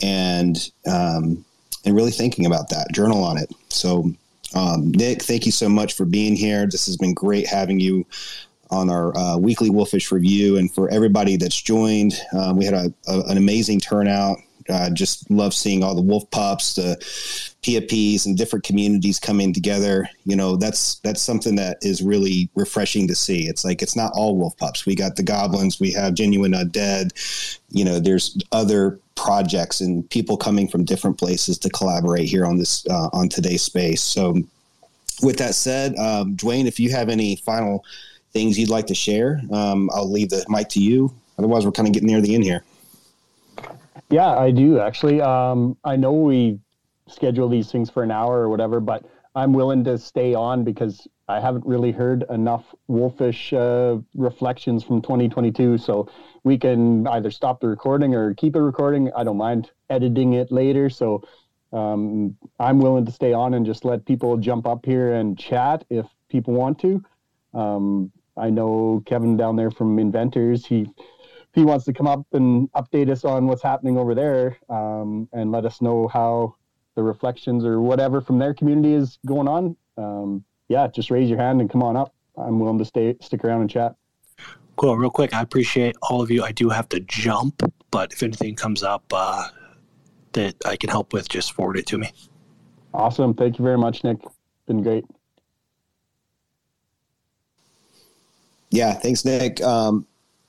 and 0.00 0.70
um, 0.86 1.44
and 1.84 1.96
really 1.96 2.12
thinking 2.12 2.46
about 2.46 2.68
that. 2.70 2.92
Journal 2.92 3.22
on 3.22 3.38
it. 3.38 3.50
So. 3.68 4.12
Um, 4.54 4.92
Nic, 4.92 5.22
thank 5.22 5.44
you 5.44 5.52
so 5.52 5.68
much 5.68 5.92
for 5.92 6.06
being 6.06 6.34
here. 6.34 6.66
This 6.66 6.86
has 6.86 6.96
been 6.96 7.12
great 7.12 7.46
having 7.46 7.78
you 7.78 8.06
on 8.70 8.88
our 8.88 9.16
uh, 9.16 9.36
weekly 9.36 9.68
Wolfish 9.68 10.10
review. 10.10 10.56
And 10.56 10.72
for 10.72 10.88
everybody 10.88 11.36
that's 11.36 11.60
joined, 11.60 12.14
um, 12.32 12.56
we 12.56 12.64
had 12.64 12.72
a, 12.72 12.92
a, 13.08 13.20
an 13.26 13.36
amazing 13.36 13.80
turnout. 13.80 14.38
Uh, 14.68 14.90
just 14.90 15.30
love 15.30 15.54
seeing 15.54 15.82
all 15.82 15.94
the 15.94 16.02
wolf 16.02 16.30
pups, 16.30 16.74
the 16.74 16.96
PFPs, 17.62 18.26
and 18.26 18.36
different 18.36 18.64
communities 18.64 19.18
coming 19.18 19.52
together. 19.52 20.08
You 20.24 20.36
know, 20.36 20.56
that's 20.56 20.96
that's 20.96 21.22
something 21.22 21.56
that 21.56 21.78
is 21.82 22.02
really 22.02 22.48
refreshing 22.54 23.08
to 23.08 23.14
see. 23.14 23.48
It's 23.48 23.64
like 23.64 23.82
it's 23.82 23.96
not 23.96 24.12
all 24.14 24.36
wolf 24.36 24.56
pups. 24.56 24.86
We 24.86 24.94
got 24.94 25.16
the 25.16 25.22
goblins. 25.22 25.80
We 25.80 25.92
have 25.92 26.14
genuine 26.14 26.52
undead. 26.52 27.12
You 27.70 27.84
know, 27.84 27.98
there's 27.98 28.36
other 28.52 28.98
projects 29.16 29.80
and 29.80 30.08
people 30.10 30.36
coming 30.36 30.68
from 30.68 30.84
different 30.84 31.18
places 31.18 31.58
to 31.58 31.70
collaborate 31.70 32.28
here 32.28 32.46
on 32.46 32.58
this 32.58 32.86
uh, 32.88 33.08
on 33.12 33.28
today's 33.28 33.62
space. 33.62 34.02
So, 34.02 34.36
with 35.22 35.38
that 35.38 35.54
said, 35.54 35.96
um, 35.96 36.36
Dwayne, 36.36 36.66
if 36.66 36.78
you 36.78 36.90
have 36.90 37.08
any 37.08 37.36
final 37.36 37.84
things 38.32 38.58
you'd 38.58 38.68
like 38.68 38.86
to 38.86 38.94
share, 38.94 39.40
um, 39.50 39.90
I'll 39.92 40.10
leave 40.10 40.30
the 40.30 40.44
mic 40.48 40.68
to 40.70 40.80
you. 40.80 41.12
Otherwise, 41.38 41.64
we're 41.64 41.72
kind 41.72 41.88
of 41.88 41.94
getting 41.94 42.08
near 42.08 42.20
the 42.20 42.34
end 42.34 42.44
here. 42.44 42.64
Yeah, 44.10 44.30
I 44.30 44.50
do 44.50 44.80
actually. 44.80 45.20
Um, 45.20 45.76
I 45.84 45.96
know 45.96 46.12
we 46.12 46.58
schedule 47.08 47.48
these 47.48 47.70
things 47.70 47.90
for 47.90 48.02
an 48.02 48.10
hour 48.10 48.38
or 48.40 48.48
whatever, 48.48 48.80
but 48.80 49.04
I'm 49.34 49.52
willing 49.52 49.84
to 49.84 49.98
stay 49.98 50.34
on 50.34 50.64
because 50.64 51.06
I 51.28 51.40
haven't 51.40 51.66
really 51.66 51.92
heard 51.92 52.24
enough 52.30 52.74
wolfish 52.86 53.52
uh, 53.52 53.98
reflections 54.14 54.82
from 54.82 55.02
2022. 55.02 55.76
So 55.78 56.08
we 56.42 56.56
can 56.56 57.06
either 57.08 57.30
stop 57.30 57.60
the 57.60 57.68
recording 57.68 58.14
or 58.14 58.34
keep 58.34 58.56
it 58.56 58.60
recording. 58.60 59.10
I 59.14 59.24
don't 59.24 59.36
mind 59.36 59.70
editing 59.90 60.32
it 60.32 60.50
later. 60.50 60.88
So 60.88 61.22
um, 61.72 62.34
I'm 62.58 62.78
willing 62.78 63.04
to 63.04 63.12
stay 63.12 63.34
on 63.34 63.54
and 63.54 63.66
just 63.66 63.84
let 63.84 64.06
people 64.06 64.38
jump 64.38 64.66
up 64.66 64.86
here 64.86 65.14
and 65.14 65.38
chat 65.38 65.84
if 65.90 66.06
people 66.30 66.54
want 66.54 66.78
to. 66.80 67.04
Um, 67.52 68.10
I 68.38 68.48
know 68.48 69.02
Kevin 69.04 69.36
down 69.36 69.56
there 69.56 69.70
from 69.70 69.98
Inventors. 69.98 70.64
He 70.64 70.86
he 71.54 71.64
wants 71.64 71.84
to 71.86 71.92
come 71.92 72.06
up 72.06 72.26
and 72.32 72.70
update 72.72 73.10
us 73.10 73.24
on 73.24 73.46
what's 73.46 73.62
happening 73.62 73.96
over 73.96 74.14
there 74.14 74.58
um, 74.68 75.28
and 75.32 75.50
let 75.50 75.64
us 75.64 75.80
know 75.80 76.08
how 76.08 76.54
the 76.94 77.02
reflections 77.02 77.64
or 77.64 77.80
whatever 77.80 78.20
from 78.20 78.38
their 78.38 78.52
community 78.52 78.92
is 78.92 79.18
going 79.26 79.48
on. 79.48 79.76
Um, 79.96 80.44
yeah, 80.68 80.86
just 80.88 81.10
raise 81.10 81.28
your 81.28 81.38
hand 81.38 81.60
and 81.60 81.70
come 81.70 81.82
on 81.82 81.96
up. 81.96 82.14
I'm 82.36 82.60
willing 82.60 82.78
to 82.78 82.84
stay 82.84 83.16
stick 83.20 83.44
around 83.44 83.62
and 83.62 83.70
chat. 83.70 83.94
Cool. 84.76 84.96
Real 84.96 85.10
quick, 85.10 85.34
I 85.34 85.40
appreciate 85.40 85.96
all 86.02 86.22
of 86.22 86.30
you. 86.30 86.44
I 86.44 86.52
do 86.52 86.68
have 86.68 86.88
to 86.90 87.00
jump, 87.00 87.62
but 87.90 88.12
if 88.12 88.22
anything 88.22 88.54
comes 88.54 88.82
up 88.82 89.04
uh, 89.12 89.48
that 90.32 90.54
I 90.64 90.76
can 90.76 90.90
help 90.90 91.12
with, 91.12 91.28
just 91.28 91.52
forward 91.52 91.76
it 91.76 91.86
to 91.86 91.98
me. 91.98 92.10
Awesome. 92.94 93.34
Thank 93.34 93.58
you 93.58 93.64
very 93.64 93.78
much, 93.78 94.04
Nic. 94.04 94.18
Been 94.66 94.82
great. 94.82 95.04
Yeah, 98.70 98.94
thanks, 98.94 99.24
Nic. 99.24 99.62
Um, 99.62 100.06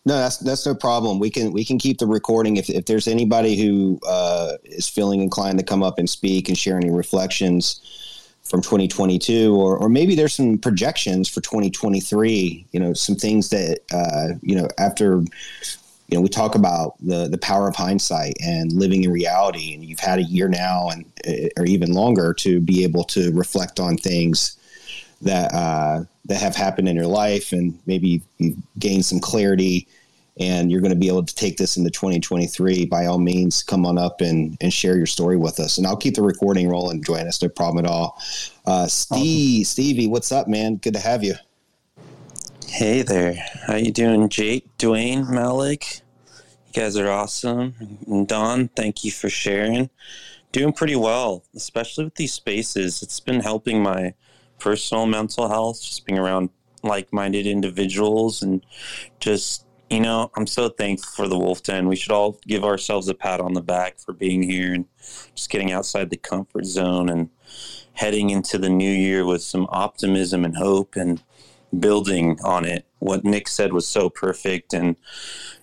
no, 0.09 0.17
that's 0.17 0.37
that's 0.37 0.65
no 0.65 0.73
problem. 0.73 1.19
We 1.19 1.29
can 1.29 1.51
we 1.53 1.63
can 1.63 1.77
keep 1.77 1.99
the 1.99 2.07
recording 2.07 2.57
if 2.57 2.67
if 2.67 2.87
there's 2.87 3.07
anybody 3.07 3.55
who 3.55 3.99
uh, 4.07 4.53
is 4.63 4.89
feeling 4.89 5.21
inclined 5.21 5.59
to 5.59 5.63
come 5.63 5.83
up 5.83 5.99
and 5.99 6.09
speak 6.09 6.49
and 6.49 6.57
share 6.57 6.77
any 6.77 6.89
reflections 6.89 8.35
from 8.43 8.63
2022, 8.63 9.55
or 9.55 9.77
or 9.77 9.87
maybe 9.87 10.15
there's 10.15 10.33
some 10.33 10.57
projections 10.57 11.29
for 11.29 11.41
2023. 11.41 12.65
You 12.71 12.79
know, 12.79 12.93
some 12.93 13.15
things 13.17 13.49
that 13.49 13.81
uh, 13.93 14.39
you 14.41 14.55
know 14.55 14.67
after 14.79 15.21
you 16.07 16.17
know 16.17 16.21
we 16.21 16.29
talk 16.29 16.55
about 16.55 16.95
the 17.05 17.27
the 17.27 17.37
power 17.37 17.67
of 17.67 17.75
hindsight 17.75 18.33
and 18.43 18.73
living 18.73 19.03
in 19.03 19.11
reality, 19.11 19.75
and 19.75 19.85
you've 19.85 19.99
had 19.99 20.17
a 20.17 20.23
year 20.23 20.49
now 20.49 20.89
and 20.89 21.05
or 21.55 21.65
even 21.65 21.93
longer 21.93 22.33
to 22.33 22.59
be 22.59 22.83
able 22.83 23.03
to 23.03 23.31
reflect 23.33 23.79
on 23.79 23.95
things 23.95 24.57
that 25.21 25.53
uh, 25.53 26.03
that 26.25 26.41
have 26.41 26.55
happened 26.55 26.89
in 26.89 26.95
your 26.95 27.05
life, 27.05 27.51
and 27.51 27.77
maybe 27.85 28.23
you've 28.39 28.57
gained 28.79 29.05
some 29.05 29.19
clarity, 29.19 29.87
and 30.39 30.71
you're 30.71 30.81
going 30.81 30.93
to 30.93 30.97
be 30.97 31.09
able 31.09 31.23
to 31.23 31.35
take 31.35 31.57
this 31.57 31.77
into 31.77 31.89
2023. 31.89 32.85
By 32.85 33.05
all 33.05 33.19
means, 33.19 33.61
come 33.61 33.85
on 33.85 33.97
up 33.97 34.21
and 34.21 34.57
and 34.61 34.73
share 34.73 34.97
your 34.97 35.05
story 35.05 35.37
with 35.37 35.59
us, 35.59 35.77
and 35.77 35.85
I'll 35.85 35.97
keep 35.97 36.15
the 36.15 36.21
recording 36.21 36.69
rolling. 36.69 37.03
Join 37.03 37.27
us, 37.27 37.41
no 37.41 37.49
problem 37.49 37.85
at 37.85 37.91
all. 37.91 38.19
Uh, 38.65 38.87
Steve, 38.87 39.61
awesome. 39.61 39.65
Stevie, 39.65 40.07
what's 40.07 40.31
up, 40.31 40.47
man? 40.47 40.77
Good 40.77 40.93
to 40.93 40.99
have 40.99 41.23
you. 41.23 41.35
Hey 42.67 43.01
there, 43.01 43.35
how 43.67 43.75
you 43.75 43.91
doing, 43.91 44.29
Jake, 44.29 44.65
Dwayne, 44.77 45.29
Malik? 45.29 46.01
You 46.67 46.83
guys 46.83 46.95
are 46.97 47.09
awesome. 47.09 47.73
And 48.07 48.27
Don, 48.27 48.67
thank 48.69 49.03
you 49.03 49.11
for 49.11 49.29
sharing. 49.29 49.89
Doing 50.51 50.73
pretty 50.73 50.95
well, 50.95 51.43
especially 51.55 52.05
with 52.05 52.15
these 52.15 52.33
spaces. 52.33 53.01
It's 53.01 53.19
been 53.19 53.39
helping 53.39 53.81
my 53.81 54.13
personal 54.59 55.07
mental 55.07 55.49
health, 55.49 55.81
just 55.81 56.05
being 56.05 56.19
around 56.19 56.49
like 56.83 57.11
minded 57.11 57.47
individuals 57.47 58.41
and 58.41 58.63
just 59.19 59.65
you 59.89 59.99
know, 59.99 60.31
I'm 60.35 60.47
so 60.47 60.69
thankful 60.69 61.09
for 61.15 61.27
the 61.27 61.37
Wolf 61.37 61.63
Den. 61.63 61.87
We 61.87 61.95
should 61.95 62.11
all 62.11 62.39
give 62.47 62.63
ourselves 62.63 63.07
a 63.07 63.15
pat 63.15 63.41
on 63.41 63.53
the 63.53 63.61
back 63.61 63.99
for 63.99 64.13
being 64.13 64.43
here 64.43 64.73
and 64.73 64.85
just 65.35 65.49
getting 65.49 65.71
outside 65.71 66.09
the 66.09 66.17
comfort 66.17 66.65
zone 66.65 67.09
and 67.09 67.29
heading 67.93 68.29
into 68.29 68.57
the 68.57 68.69
new 68.69 68.91
year 68.91 69.25
with 69.25 69.41
some 69.41 69.67
optimism 69.69 70.45
and 70.45 70.55
hope 70.57 70.95
and 70.95 71.23
building 71.77 72.39
on 72.43 72.65
it. 72.65 72.85
What 72.99 73.23
Nic 73.23 73.47
said 73.47 73.73
was 73.73 73.87
so 73.87 74.09
perfect. 74.09 74.73
And 74.73 74.95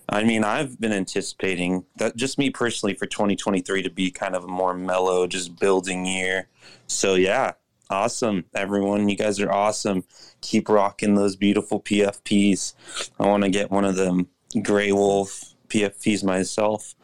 I 0.09 0.23
mean, 0.23 0.43
I've 0.43 0.79
been 0.79 0.93
anticipating 0.93 1.85
that 1.97 2.15
just 2.15 2.37
me 2.37 2.49
personally 2.49 2.95
for 2.95 3.05
2023 3.05 3.81
to 3.83 3.89
be 3.89 4.11
kind 4.11 4.35
of 4.35 4.43
a 4.43 4.47
more 4.47 4.73
mellow, 4.73 5.27
just 5.27 5.57
building 5.57 6.05
year. 6.05 6.47
So, 6.87 7.15
yeah, 7.15 7.53
Awesome, 7.89 8.43
everyone. 8.53 9.07
You 9.07 9.15
guys 9.15 9.39
are 9.39 9.51
awesome. 9.51 10.03
Keep 10.41 10.67
rocking 10.67 11.15
those 11.15 11.37
beautiful 11.37 11.79
PFPs. 11.79 12.73
I 13.17 13.25
want 13.25 13.43
to 13.43 13.49
get 13.49 13.71
one 13.71 13.85
of 13.85 13.95
them 13.95 14.27
Gray 14.61 14.91
Wolf 14.91 15.55
PFPs 15.69 16.23
myself. 16.23 16.95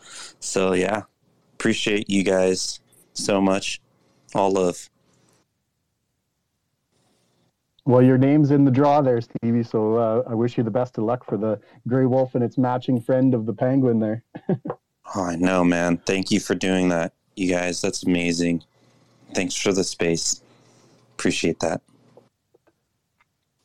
So, 0.42 0.74
yeah, 0.74 1.04
appreciate 1.54 2.10
you 2.10 2.24
guys 2.24 2.82
so 3.14 3.40
much. 3.40 3.80
All 4.36 4.52
love. 4.52 4.90
Well, 7.86 8.02
your 8.02 8.18
name's 8.18 8.52
in 8.52 8.66
the 8.66 8.72
draw 8.72 9.02
there, 9.02 9.22
Stevie. 9.22 9.64
So 9.64 9.96
uh, 9.96 10.24
I 10.30 10.34
wish 10.34 10.58
you 10.58 10.64
the 10.64 10.72
best 10.72 10.98
of 10.98 11.06
luck 11.06 11.26
for 11.26 11.38
the 11.38 11.60
Gray 11.88 12.06
Wolf 12.06 12.36
and 12.36 12.44
its 12.44 12.58
matching 12.58 13.00
friend 13.00 13.34
of 13.34 13.46
the 13.46 13.54
Penguin 13.54 14.00
there. 14.00 14.24
oh, 14.50 15.24
I 15.24 15.36
know, 15.36 15.64
man. 15.64 15.98
Thank 15.98 16.32
you 16.32 16.40
for 16.40 16.56
doing 16.56 16.90
that, 16.90 17.14
you 17.36 17.50
guys. 17.50 17.82
That's 17.82 18.04
amazing. 18.04 18.64
Thanks 19.34 19.56
for 19.56 19.74
the 19.74 19.84
space 19.84 20.42
appreciate 21.24 21.62
that. 21.62 21.82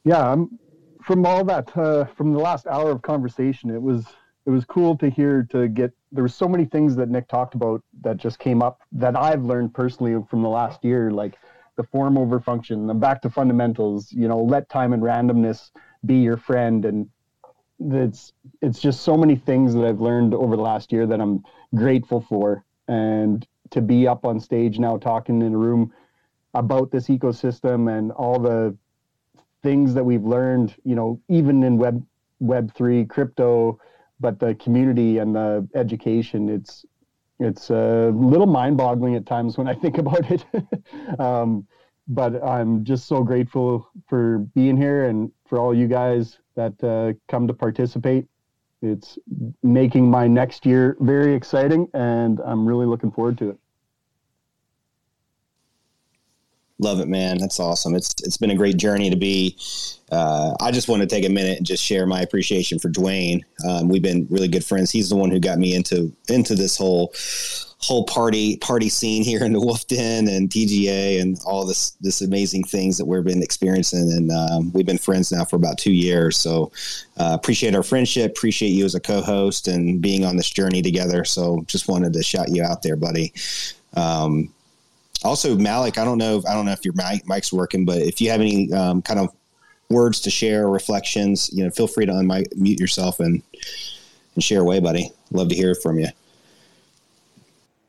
Yeah, 0.05 0.33
I'm, 0.33 0.61
from 1.03 1.27
all 1.27 1.43
that, 1.45 1.77
uh, 1.77 2.05
from 2.05 2.33
the 2.33 2.39
last 2.39 2.69
hour 2.69 2.93
of 2.93 3.03
conversation, 3.03 3.71
it 3.71 3.83
was 3.83 4.07
it 4.47 4.51
was 4.51 4.65
cool 4.65 4.97
to 4.99 5.11
hear 5.11 5.47
to 5.51 5.67
get. 5.67 5.93
There 6.13 6.23
were 6.23 6.29
so 6.29 6.49
many 6.49 6.65
things 6.65 6.95
that 6.97 7.09
Nic 7.09 7.27
talked 7.27 7.55
about 7.55 7.83
that 8.03 8.17
just 8.17 8.39
came 8.39 8.63
up 8.63 8.81
that 8.93 9.17
I've 9.17 9.43
learned 9.43 9.75
personally 9.75 10.25
from 10.31 10.43
the 10.43 10.49
last 10.49 10.85
year, 10.85 11.11
like 11.11 11.35
the 11.77 11.83
form 11.83 12.17
over 12.17 12.39
function, 12.41 12.87
the 12.87 12.95
back 12.95 13.21
to 13.23 13.31
fundamentals. 13.31 14.13
You 14.13 14.29
know, 14.29 14.41
let 14.41 14.69
time 14.69 14.93
and 14.93 15.03
randomness 15.03 15.73
be 16.07 16.15
your 16.15 16.37
friend, 16.37 16.85
and 16.85 17.09
it's 17.81 18.33
it's 18.63 18.79
just 18.79 19.01
so 19.01 19.17
many 19.17 19.35
things 19.35 19.75
that 19.75 19.85
I've 19.85 20.01
learned 20.01 20.33
over 20.33 20.55
the 20.55 20.63
last 20.63 20.93
year 20.93 21.09
that 21.09 21.21
I'm 21.21 21.43
grateful 21.75 22.21
for, 22.21 22.65
and 22.87 23.45
to 23.71 23.81
be 23.81 24.07
up 24.07 24.25
on 24.25 24.39
stage 24.39 24.79
now 24.79 24.97
talking 24.97 25.43
in 25.43 25.55
a 25.55 25.59
room 25.59 25.93
about 26.59 26.91
this 26.91 27.09
ecosystem 27.09 27.97
and 27.97 28.11
all 28.13 28.39
the 28.39 28.77
things 29.63 29.95
that 29.95 30.05
we've 30.05 30.25
learned, 30.25 30.75
you 30.85 30.95
know, 30.95 31.21
even 31.29 31.63
in 31.63 31.77
web 31.79 32.05
web 32.41 32.73
three 32.75 33.05
crypto, 33.05 33.79
but 34.21 34.39
the 34.39 34.55
community 34.57 35.19
and 35.19 35.35
the 35.35 35.67
education, 35.75 36.49
it's 36.49 36.85
it's 37.41 37.71
a 37.71 38.11
little 38.15 38.47
mind-boggling 38.47 39.15
at 39.15 39.25
times 39.25 39.57
when 39.57 39.69
I 39.69 39.75
think 39.75 39.99
about 39.99 40.29
it. 40.31 40.45
um, 41.21 41.67
but 42.09 42.43
I'm 42.43 42.85
just 42.85 43.07
so 43.07 43.23
grateful 43.23 43.89
for 44.09 44.39
being 44.55 44.77
here 44.77 45.09
and 45.09 45.31
for 45.47 45.59
all 45.59 45.73
you 45.73 45.87
guys 45.87 46.39
that 46.57 46.83
uh, 46.83 47.13
come 47.29 47.47
to 47.47 47.55
participate. 47.55 48.27
It's 48.83 49.19
making 49.63 50.11
my 50.11 50.27
next 50.27 50.67
year 50.67 50.97
very 51.01 51.35
exciting, 51.35 51.89
and 51.95 52.41
I'm 52.45 52.67
really 52.67 52.87
looking 52.87 53.13
forward 53.13 53.39
to 53.39 53.51
it. 53.51 53.59
Love 56.81 57.01
it, 57.01 57.09
man. 57.09 57.39
That's 57.39 57.59
awesome. 57.59 57.95
It's 57.95 58.15
it's 58.23 58.37
been 58.37 58.51
a 58.51 58.57
great 58.57 58.77
journey 58.77 59.11
to 59.11 59.17
be. 59.17 59.57
Uh, 60.13 60.55
I 60.61 60.71
just 60.71 60.89
want 60.89 61.03
to 61.03 61.09
take 61.09 61.25
a 61.25 61.29
minute 61.29 61.59
and 61.59 61.67
just 61.67 61.83
share 61.85 62.07
my 62.07 62.21
appreciation 62.21 62.79
for 62.79 62.89
Dwayne. 62.89 63.43
Um, 63.69 63.89
we've 63.89 64.03
been 64.03 64.27
really 64.31 64.49
good 64.49 64.65
friends. 64.65 64.91
He's 64.91 65.11
the 65.11 65.17
one 65.17 65.31
who 65.31 65.41
got 65.41 65.59
me 65.59 65.75
into 65.75 66.13
into 66.29 66.55
this 66.55 66.77
whole 66.77 67.13
whole 67.81 68.05
party 68.05 68.57
party 68.59 68.89
scene 68.89 69.23
here 69.23 69.45
in 69.45 69.53
the 69.53 69.61
Wolf 69.61 69.87
Den 69.87 70.29
and 70.29 70.51
TGA 70.51 71.21
and 71.21 71.39
all 71.45 71.65
this 71.65 71.91
this 72.01 72.21
amazing 72.21 72.63
things 72.65 72.97
that 72.99 73.07
we've 73.07 73.25
been 73.25 73.43
experiencing. 73.43 74.13
And 74.13 74.31
um, 74.31 74.73
we've 74.73 74.87
been 74.87 74.99
friends 74.99 75.33
now 75.33 75.45
for 75.45 75.57
about 75.57 75.79
two 75.79 75.93
years. 75.93 76.37
So 76.37 76.71
uh, 77.19 77.37
appreciate 77.41 77.75
our 77.75 77.83
friendship. 77.83 78.33
Appreciate 78.33 78.71
you 78.71 78.85
as 78.85 78.95
a 78.95 79.01
co-host 79.01 79.67
and 79.67 80.01
being 80.01 80.25
on 80.25 80.37
this 80.37 80.51
journey 80.51 80.81
together. 80.81 81.25
So 81.25 81.65
just 81.67 81.89
wanted 81.89 82.13
to 82.13 82.23
shout 82.23 82.51
you 82.51 82.63
out 82.63 82.83
there, 82.83 82.97
buddy. 82.97 83.33
Um, 83.95 84.53
also, 85.25 85.57
Malik, 85.57 85.99
I 85.99 86.05
don't 86.05 86.19
know. 86.19 86.39
If, 86.39 86.47
I 86.47 86.55
don't 86.55 86.65
know 86.65 86.73
if 86.73 86.85
your 86.85 86.95
mic, 86.95 87.27
mic's 87.27 87.53
working, 87.53 87.85
but 87.85 87.99
if 87.99 88.21
you 88.21 88.31
have 88.31 88.41
any 88.41 88.73
um, 88.73 89.03
kind 89.03 89.21
of 89.21 89.31
words 89.91 90.21
to 90.21 90.31
share, 90.31 90.67
or 90.67 90.71
reflections, 90.71 91.51
you 91.53 91.65
know, 91.65 91.71
feel 91.71 91.87
free 91.87 92.07
to 92.07 92.13
unmute 92.13 92.79
yourself 92.79 93.21
and 93.21 93.43
and 94.35 94.45
share 94.45 94.61
away, 94.61 94.79
buddy. 94.79 95.11
Love 95.33 95.49
to 95.49 95.55
hear 95.55 95.75
from 95.75 95.99
you. 95.99 96.09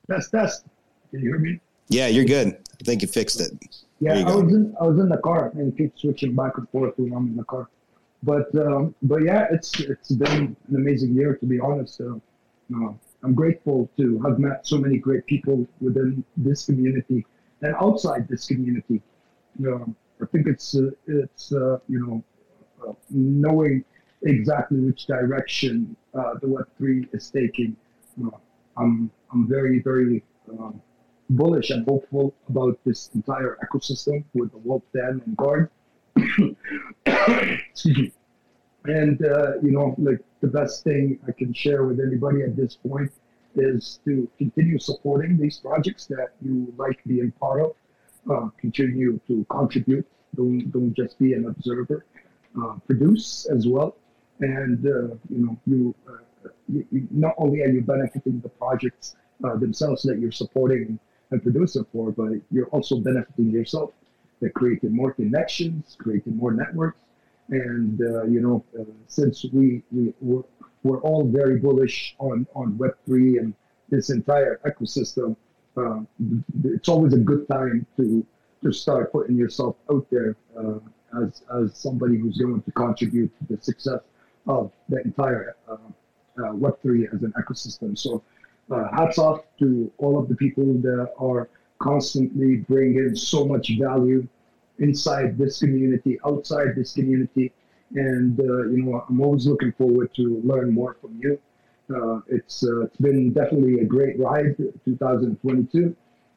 Test, 0.10 0.32
test. 0.32 0.66
Can 1.12 1.20
you 1.20 1.30
hear 1.30 1.40
me? 1.40 1.60
Yeah, 1.90 2.08
you're 2.08 2.26
good. 2.26 2.48
I 2.48 2.84
think 2.84 3.02
you 3.02 3.08
fixed 3.08 3.40
it. 3.40 3.52
Yeah, 4.00 4.14
I 4.14 4.36
was 4.36 4.54
in 4.54 4.76
I 4.80 4.86
was 4.86 4.98
in 5.00 5.10
the 5.10 5.18
car 5.18 5.52
and 5.54 5.78
keep 5.78 5.98
switching 6.00 6.36
back 6.36 6.58
and 6.58 6.68
forth 6.70 6.94
when 6.98 7.14
I'm 7.14 7.28
in 7.28 7.36
the 7.36 7.44
car. 7.44 7.68
But 8.24 8.54
um, 8.56 8.96
but 9.04 9.24
yeah, 9.24 9.48
it's 9.52 9.80
it's 9.80 10.12
been 10.12 10.56
an 10.68 10.76
amazing 10.76 11.14
year 11.14 11.36
to 11.36 11.46
be 11.46 11.60
honest. 11.60 12.02
Uh, 12.02 12.16
uh, 12.76 12.94
I'm 13.24 13.34
grateful 13.34 13.90
to 13.98 14.20
have 14.22 14.40
met 14.40 14.66
so 14.66 14.78
many 14.78 14.98
great 14.98 15.26
people 15.26 15.68
within 15.82 16.24
this 16.38 16.66
community 16.66 17.26
and 17.62 17.76
outside 17.76 18.28
this 18.28 18.46
community. 18.48 19.02
Um, 19.66 19.96
I 20.22 20.26
think 20.28 20.48
it's 20.48 20.76
uh, 20.76 20.92
it's 21.08 21.52
uh, 21.52 21.80
you 21.88 22.00
know 22.06 22.24
uh, 22.88 22.94
knowing 23.10 23.84
exactly 24.24 24.80
which 24.80 25.06
direction 25.08 25.96
uh, 26.14 26.36
the 26.42 26.48
Web 26.48 26.68
three 26.78 27.08
is 27.14 27.30
taking. 27.30 27.76
I'm 28.78 29.12
I'm 29.32 29.48
very 29.48 29.80
very 29.82 30.24
um, 30.52 30.82
bullish 31.30 31.70
and 31.70 31.86
hopeful 31.86 32.34
about 32.48 32.80
this 32.86 33.10
entire 33.14 33.58
ecosystem 33.64 34.24
with 34.34 34.52
the 34.52 34.58
Wolf 34.60 34.84
Den 34.94 35.22
and 35.26 35.38
Guard. 35.38 35.70
Excuse 37.06 37.98
me. 37.98 38.12
And 38.86 39.24
uh, 39.24 39.54
you 39.62 39.72
know, 39.72 39.96
like 39.98 40.20
the 40.42 40.48
best 40.48 40.84
thing 40.84 41.20
I 41.28 41.32
can 41.32 41.54
share 41.54 41.84
with 41.86 42.00
anybody 42.00 42.44
at 42.44 42.56
this 42.56 42.76
point 42.76 43.12
is 43.56 44.00
to 44.06 44.30
continue 44.38 44.80
supporting 44.80 45.38
these 45.38 45.58
projects 45.58 46.06
that 46.08 46.30
you 46.42 46.74
like 46.78 47.00
being 47.06 47.32
part 47.40 47.62
of. 47.62 47.72
Uh, 48.30 48.50
continue 48.58 49.20
to 49.28 49.46
contribute. 49.50 50.06
Don't 50.36 50.72
don't 50.72 50.94
just 50.94 51.18
be 51.20 51.34
an 51.34 51.48
observer. 51.48 52.06
Uh, 52.60 52.76
produce 52.88 53.48
as 53.56 53.68
well, 53.68 53.96
and 54.40 54.86
uh, 54.86 55.16
you 55.30 55.40
know 55.46 55.58
you, 55.66 55.96
uh, 56.08 56.50
you, 56.68 56.86
you, 56.92 57.08
not 57.12 57.34
only 57.38 57.62
are 57.62 57.70
you 57.70 57.82
benefiting 57.82 58.40
the 58.42 58.50
projects 58.50 59.16
uh, 59.44 59.56
themselves 59.56 60.04
that 60.04 60.20
you're 60.20 60.32
supporting 60.32 61.00
and 61.32 61.44
producing 61.44 61.86
for, 61.92 62.12
but 62.12 62.34
you're 62.52 62.68
also 62.68 62.98
benefiting 62.98 63.52
yourself. 63.52 63.92
They're 64.40 64.50
creating 64.50 64.96
more 64.96 65.14
connections, 65.14 65.96
creating 66.00 66.36
more 66.38 66.52
networks, 66.52 66.98
and 67.50 68.02
uh, 68.02 68.24
you 68.26 68.42
know, 68.42 68.64
uh, 68.80 68.84
since 69.08 69.46
we 69.52 69.84
we 69.92 70.14
we're, 70.22 70.44
we're, 70.84 71.02
all 71.02 71.26
very 71.26 71.58
bullish 71.58 72.16
on 72.20 72.48
on 72.56 72.78
Web 72.78 72.96
three 73.06 73.38
and 73.38 73.54
this 73.90 74.10
entire 74.10 74.60
ecosystem, 74.66 75.36
uh, 75.78 76.02
it's 76.64 76.90
always 76.90 77.14
a 77.14 77.18
good 77.18 77.48
time 77.48 77.86
to 77.98 78.26
to 78.64 78.72
start 78.72 79.12
putting 79.12 79.36
yourself 79.36 79.76
out 79.92 80.06
there 80.12 80.36
uh, 80.58 80.80
as 81.24 81.44
as 81.62 81.76
somebody 81.76 82.18
who's 82.18 82.38
going 82.38 82.62
to 82.62 82.72
contribute 82.72 83.32
to 83.40 83.56
the 83.56 83.62
success 83.62 84.02
of 84.48 84.72
the 84.90 85.02
entire 85.02 85.56
uh, 85.68 85.74
uh, 85.74 86.54
Web 86.54 86.80
three 86.82 87.08
as 87.08 87.24
an 87.24 87.34
ecosystem. 87.40 87.98
So, 87.98 88.24
hats 88.96 89.18
off 89.18 89.42
to 89.60 89.92
all 89.98 90.20
of 90.20 90.30
the 90.30 90.36
people 90.36 90.74
that 90.82 91.14
are 91.18 91.50
constantly 91.80 92.58
bringing 92.58 93.16
so 93.16 93.46
much 93.46 93.72
value 93.80 94.28
inside 94.80 95.38
this 95.38 95.60
community, 95.60 96.20
outside 96.26 96.76
this 96.76 96.94
community. 96.94 97.52
And, 97.96 98.40
uh, 98.40 98.68
you 98.70 98.84
know, 98.84 99.06
I'm 99.10 99.22
always 99.22 99.48
looking 99.48 99.72
forward 99.74 100.14
to 100.16 100.42
learn 100.44 100.74
more 100.74 100.98
from 101.02 101.20
you. 101.22 101.40
Uh, 101.94 102.22
it's, 102.28 102.64
uh, 102.64 102.82
it's 102.82 102.98
been 102.98 103.34
definitely 103.34 103.80
a 103.80 103.86
great 103.86 104.20
ride, 104.20 104.56
2022. 104.86 105.96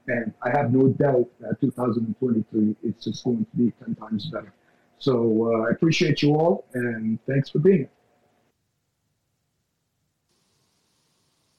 And 0.09 0.33
I 0.43 0.51
have 0.51 0.73
no 0.73 0.89
doubt 0.89 1.29
that 1.41 1.61
2023 1.61 2.77
it's 2.83 3.05
just 3.05 3.23
going 3.25 3.45
to 3.45 3.57
be 3.57 3.73
10 3.85 3.95
times 3.95 4.27
better. 4.27 4.53
So 4.99 5.53
uh, 5.53 5.69
I 5.69 5.71
appreciate 5.71 6.23
you 6.23 6.35
all 6.35 6.65
and 6.75 7.19
thanks 7.27 7.51
for 7.51 7.59
being 7.59 7.79
here. 7.79 7.91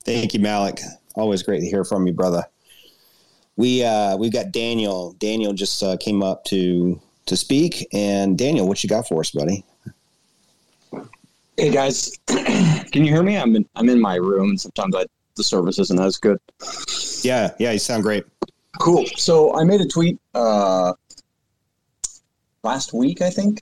Thank 0.03 0.33
you, 0.33 0.41
Malik. 0.41 0.81
Always 1.15 1.43
great 1.43 1.61
to 1.61 1.65
hear 1.65 1.85
from 1.85 2.05
you, 2.07 2.13
brother 2.13 2.43
we 3.55 3.83
uh, 3.83 4.17
we've 4.17 4.33
got 4.33 4.51
Daniel. 4.51 5.13
Daniel 5.19 5.53
just 5.53 5.81
uh, 5.83 5.97
came 5.97 6.23
up 6.23 6.43
to 6.45 6.99
to 7.25 7.37
speak, 7.37 7.87
and 7.93 8.37
Daniel, 8.37 8.67
what 8.67 8.83
you 8.83 8.89
got 8.89 9.07
for 9.07 9.19
us, 9.21 9.31
buddy? 9.31 9.63
Hey 11.57 11.69
guys, 11.69 12.17
can 12.27 13.05
you 13.05 13.11
hear 13.11 13.23
me? 13.23 13.37
I'm 13.37 13.55
in 13.55 13.67
I'm 13.75 13.89
in 13.89 14.01
my 14.01 14.15
room, 14.15 14.51
and 14.51 14.61
sometimes 14.61 14.95
I, 14.95 15.05
the 15.35 15.43
service 15.43 15.79
isn't 15.79 15.99
as 15.99 16.17
good. 16.17 16.39
Yeah, 17.23 17.51
yeah, 17.59 17.71
you 17.71 17.79
sound 17.79 18.03
great. 18.03 18.25
Cool. 18.79 19.05
So 19.17 19.55
I 19.55 19.63
made 19.63 19.81
a 19.81 19.87
tweet 19.87 20.19
uh, 20.33 20.93
last 22.63 22.91
week, 22.91 23.21
I 23.21 23.29
think, 23.29 23.61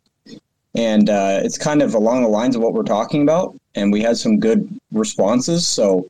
and 0.74 1.10
uh, 1.10 1.42
it's 1.44 1.58
kind 1.58 1.82
of 1.82 1.94
along 1.96 2.22
the 2.22 2.30
lines 2.30 2.56
of 2.56 2.62
what 2.62 2.74
we're 2.74 2.84
talking 2.84 3.24
about, 3.24 3.60
and 3.76 3.92
we 3.92 4.02
had 4.02 4.16
some 4.16 4.40
good 4.40 4.80
responses. 4.94 5.68
So 5.68 6.10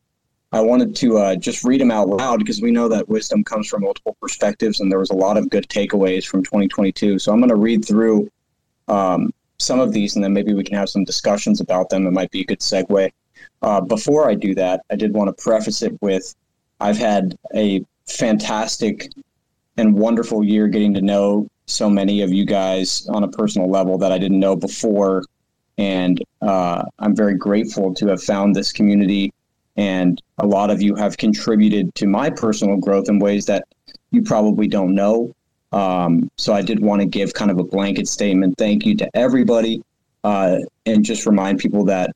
I 0.53 0.59
wanted 0.59 0.95
to 0.97 1.17
uh, 1.17 1.35
just 1.35 1.63
read 1.63 1.79
them 1.79 1.91
out 1.91 2.09
loud 2.09 2.39
because 2.39 2.61
we 2.61 2.71
know 2.71 2.89
that 2.89 3.07
wisdom 3.07 3.43
comes 3.43 3.67
from 3.67 3.83
multiple 3.83 4.17
perspectives, 4.21 4.81
and 4.81 4.91
there 4.91 4.99
was 4.99 5.09
a 5.09 5.15
lot 5.15 5.37
of 5.37 5.49
good 5.49 5.67
takeaways 5.69 6.25
from 6.25 6.43
2022. 6.43 7.19
So 7.19 7.31
I'm 7.31 7.39
going 7.39 7.49
to 7.49 7.55
read 7.55 7.85
through 7.85 8.29
um, 8.89 9.33
some 9.59 9.79
of 9.79 9.93
these, 9.93 10.15
and 10.15 10.23
then 10.23 10.33
maybe 10.33 10.53
we 10.53 10.63
can 10.63 10.75
have 10.75 10.89
some 10.89 11.05
discussions 11.05 11.61
about 11.61 11.89
them. 11.89 12.05
It 12.05 12.11
might 12.11 12.31
be 12.31 12.41
a 12.41 12.45
good 12.45 12.59
segue. 12.59 13.11
Uh, 13.61 13.81
before 13.81 14.29
I 14.29 14.35
do 14.35 14.53
that, 14.55 14.81
I 14.89 14.95
did 14.95 15.13
want 15.13 15.35
to 15.35 15.43
preface 15.43 15.81
it 15.83 15.97
with 16.01 16.35
I've 16.81 16.97
had 16.97 17.37
a 17.55 17.85
fantastic 18.07 19.09
and 19.77 19.93
wonderful 19.93 20.43
year 20.43 20.67
getting 20.67 20.93
to 20.95 21.01
know 21.01 21.47
so 21.67 21.89
many 21.89 22.21
of 22.21 22.33
you 22.33 22.43
guys 22.43 23.07
on 23.09 23.23
a 23.23 23.27
personal 23.27 23.69
level 23.69 23.97
that 23.99 24.11
I 24.11 24.17
didn't 24.17 24.39
know 24.39 24.55
before. 24.55 25.23
And 25.77 26.21
uh, 26.41 26.83
I'm 26.99 27.15
very 27.15 27.35
grateful 27.35 27.93
to 27.93 28.07
have 28.07 28.21
found 28.21 28.55
this 28.55 28.71
community 28.71 29.31
and 29.81 30.21
a 30.37 30.45
lot 30.45 30.69
of 30.69 30.79
you 30.79 30.93
have 30.93 31.17
contributed 31.17 31.95
to 31.95 32.05
my 32.05 32.29
personal 32.29 32.77
growth 32.77 33.09
in 33.09 33.17
ways 33.17 33.47
that 33.47 33.63
you 34.11 34.21
probably 34.21 34.67
don't 34.67 34.93
know. 34.93 35.33
Um, 35.71 36.29
so 36.37 36.53
I 36.53 36.61
did 36.61 36.79
want 36.79 37.01
to 37.01 37.07
give 37.07 37.33
kind 37.33 37.49
of 37.49 37.57
a 37.57 37.63
blanket 37.63 38.07
statement. 38.07 38.59
Thank 38.59 38.85
you 38.85 38.95
to 38.97 39.09
everybody. 39.15 39.81
Uh, 40.23 40.59
and 40.85 41.03
just 41.03 41.25
remind 41.25 41.57
people 41.57 41.83
that 41.85 42.11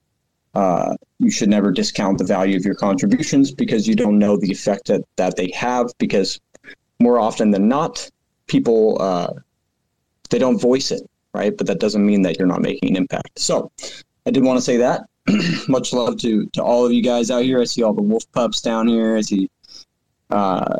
uh, 0.53 0.95
you 1.17 1.31
should 1.31 1.49
never 1.49 1.71
discount 1.71 2.19
the 2.19 2.23
value 2.23 2.55
of 2.55 2.63
your 2.63 2.75
contributions 2.75 3.51
because 3.51 3.87
you 3.87 3.95
don't 3.95 4.19
know 4.19 4.37
the 4.37 4.51
effect 4.51 4.85
that, 4.85 5.01
that 5.15 5.35
they 5.35 5.49
have. 5.55 5.91
Because 5.97 6.39
more 6.99 7.19
often 7.19 7.49
than 7.49 7.67
not, 7.67 8.07
people 8.45 9.01
uh, 9.01 9.33
they 10.29 10.37
don't 10.37 10.61
voice 10.61 10.91
it, 10.91 11.01
right? 11.33 11.57
But 11.57 11.65
that 11.65 11.79
doesn't 11.79 12.05
mean 12.05 12.21
that 12.21 12.37
you're 12.37 12.47
not 12.47 12.61
making 12.61 12.89
an 12.89 12.95
impact. 12.95 13.39
So 13.39 13.71
I 14.27 14.29
did 14.29 14.43
want 14.43 14.57
to 14.57 14.61
say 14.61 14.77
that. 14.77 15.01
much 15.67 15.93
love 15.93 16.17
to 16.17 16.45
to 16.47 16.63
all 16.63 16.85
of 16.85 16.91
you 16.91 17.01
guys 17.01 17.31
out 17.31 17.43
here. 17.43 17.59
I 17.59 17.65
see 17.65 17.83
all 17.83 17.93
the 17.93 18.01
wolf 18.01 18.29
pups 18.31 18.61
down 18.61 18.87
here. 18.87 19.17
I 19.17 19.21
see 19.21 19.49
uh, 20.29 20.77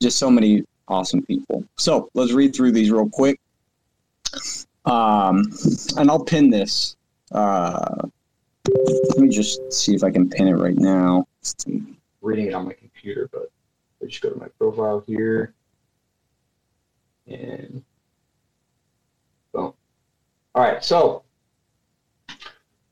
just 0.00 0.18
so 0.18 0.30
many 0.30 0.64
awesome 0.88 1.22
people. 1.22 1.64
So 1.78 2.10
let's 2.14 2.32
read 2.32 2.54
through 2.54 2.72
these 2.72 2.90
real 2.90 3.08
quick. 3.08 3.40
Um, 4.84 5.44
and 5.96 6.10
I'll 6.10 6.24
pin 6.24 6.50
this. 6.50 6.96
Uh, 7.30 8.08
let 8.66 9.18
me 9.18 9.28
just 9.28 9.72
see 9.72 9.94
if 9.94 10.04
I 10.04 10.10
can 10.10 10.28
pin 10.28 10.48
it 10.48 10.54
right 10.54 10.76
now. 10.76 11.26
I'm 11.66 11.96
reading 12.20 12.46
it 12.46 12.54
on 12.54 12.66
my 12.66 12.72
computer, 12.72 13.28
but 13.32 13.50
I 14.02 14.06
just 14.06 14.20
go 14.20 14.30
to 14.30 14.38
my 14.38 14.48
profile 14.58 15.02
here. 15.06 15.54
And 17.26 17.82
boom. 19.52 19.72
All 20.54 20.62
right, 20.62 20.84
so 20.84 21.22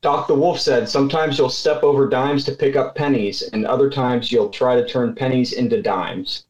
Doc 0.01 0.27
the 0.27 0.33
Wolf 0.33 0.59
said, 0.59 0.89
Sometimes 0.89 1.37
you'll 1.37 1.49
step 1.49 1.83
over 1.83 2.09
dimes 2.09 2.43
to 2.45 2.53
pick 2.53 2.75
up 2.75 2.95
pennies, 2.95 3.43
and 3.43 3.65
other 3.65 3.89
times 3.89 4.31
you'll 4.31 4.49
try 4.49 4.75
to 4.75 4.87
turn 4.87 5.13
pennies 5.13 5.53
into 5.53 5.81
dimes. 5.81 6.45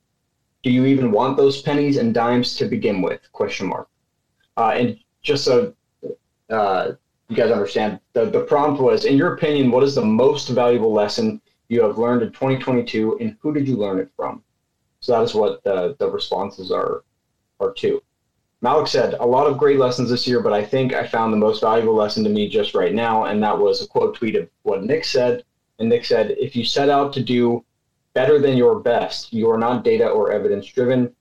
Do 0.63 0.71
you 0.71 0.85
even 0.85 1.11
want 1.11 1.35
those 1.35 1.61
pennies 1.61 1.97
and 1.97 2.13
dimes 2.13 2.55
to 2.57 2.65
begin 2.65 3.01
with? 3.01 3.19
Question 3.33 3.67
mark. 3.67 3.89
Uh, 4.55 4.73
and 4.75 4.97
just 5.21 5.43
so 5.43 5.73
uh, 6.49 6.93
you 7.27 7.35
guys 7.35 7.51
understand, 7.51 7.99
the, 8.13 8.25
the 8.25 8.41
prompt 8.41 8.81
was, 8.81 9.03
in 9.03 9.17
your 9.17 9.33
opinion, 9.33 9.69
what 9.69 9.83
is 9.83 9.95
the 9.95 10.05
most 10.05 10.47
valuable 10.49 10.93
lesson 10.93 11.41
you 11.67 11.81
have 11.81 11.97
learned 11.97 12.21
in 12.21 12.31
2022, 12.31 13.17
and 13.19 13.35
who 13.41 13.53
did 13.53 13.67
you 13.67 13.75
learn 13.75 13.99
it 13.99 14.11
from? 14.15 14.43
So 15.01 15.13
that 15.13 15.23
is 15.23 15.33
what 15.33 15.63
the, 15.63 15.95
the 15.99 16.09
responses 16.09 16.71
are, 16.71 17.03
are 17.59 17.73
to. 17.73 18.01
Malik 18.61 18.87
said, 18.87 19.15
a 19.15 19.25
lot 19.25 19.47
of 19.47 19.57
great 19.57 19.79
lessons 19.79 20.09
this 20.09 20.27
year, 20.27 20.39
but 20.39 20.53
I 20.53 20.63
think 20.63 20.93
I 20.93 21.07
found 21.07 21.33
the 21.33 21.37
most 21.37 21.61
valuable 21.61 21.95
lesson 21.95 22.23
to 22.23 22.29
me 22.29 22.47
just 22.47 22.75
right 22.75 22.93
now. 22.93 23.25
And 23.25 23.41
that 23.41 23.57
was 23.57 23.81
a 23.81 23.87
quote 23.87 24.15
tweet 24.15 24.35
of 24.35 24.47
what 24.61 24.83
Nic 24.83 25.03
said. 25.03 25.43
And 25.79 25.89
Nic 25.89 26.05
said, 26.05 26.35
if 26.39 26.55
you 26.55 26.63
set 26.63 26.89
out 26.89 27.11
to 27.13 27.23
do 27.23 27.65
better 28.13 28.39
than 28.39 28.57
your 28.57 28.79
best. 28.79 29.33
You 29.33 29.49
are 29.49 29.57
not 29.57 29.83
data 29.83 30.07
or 30.07 30.31
evidence 30.31 30.65
driven, 30.67 31.13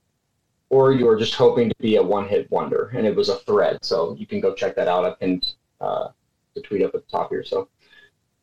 or 0.68 0.92
you 0.92 1.08
are 1.08 1.18
just 1.18 1.34
hoping 1.34 1.68
to 1.68 1.74
be 1.78 1.96
a 1.96 2.02
one 2.02 2.28
hit 2.28 2.50
wonder. 2.50 2.90
And 2.94 3.06
it 3.06 3.14
was 3.14 3.28
a 3.28 3.36
thread. 3.36 3.84
So 3.84 4.14
you 4.18 4.26
can 4.26 4.40
go 4.40 4.54
check 4.54 4.74
that 4.76 4.88
out. 4.88 5.04
I 5.04 5.12
pinned 5.12 5.54
uh, 5.80 6.08
the 6.54 6.60
tweet 6.60 6.82
up 6.82 6.94
at 6.94 7.04
the 7.04 7.10
top 7.10 7.30
here. 7.30 7.44
So 7.44 7.68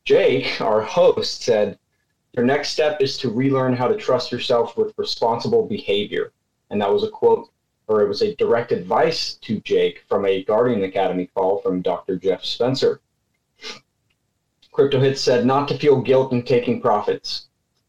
Jake, 0.06 0.61
our 0.61 0.82
host, 0.82 1.44
said, 1.44 1.78
Your 2.34 2.45
next 2.45 2.69
step 2.69 3.02
is 3.02 3.18
to 3.19 3.30
relearn 3.30 3.74
how 3.74 3.88
to 3.88 3.98
trust 3.98 4.32
yourself 4.32 4.78
with 4.78 4.94
responsible 4.98 5.65
behavior. 5.65 6.32
And 6.69 6.82
that 6.82 6.91
was 6.91 7.03
a 7.03 7.10
quote, 7.10 7.49
or 7.88 8.01
it 8.01 8.07
was 8.07 8.22
a 8.22 8.35
direct 8.35 8.72
advice 8.72 9.35
to 9.35 9.59
Jake 9.61 10.03
from 10.07 10.26
a 10.26 10.43
Guardian 10.43 10.84
Academy 10.84 11.30
call 11.34 11.59
from 11.61 11.81
Dr. 11.81 12.18
Jeff 12.18 12.43
Spencer. 12.43 13.01
Crypto 14.72 14.99
Hits 14.99 15.22
said 15.22 15.45
not 15.45 15.68
to 15.69 15.77
feel 15.77 16.01
guilt 16.01 16.34
in 16.34 16.43
taking 16.43 16.81
profits. 16.81 17.47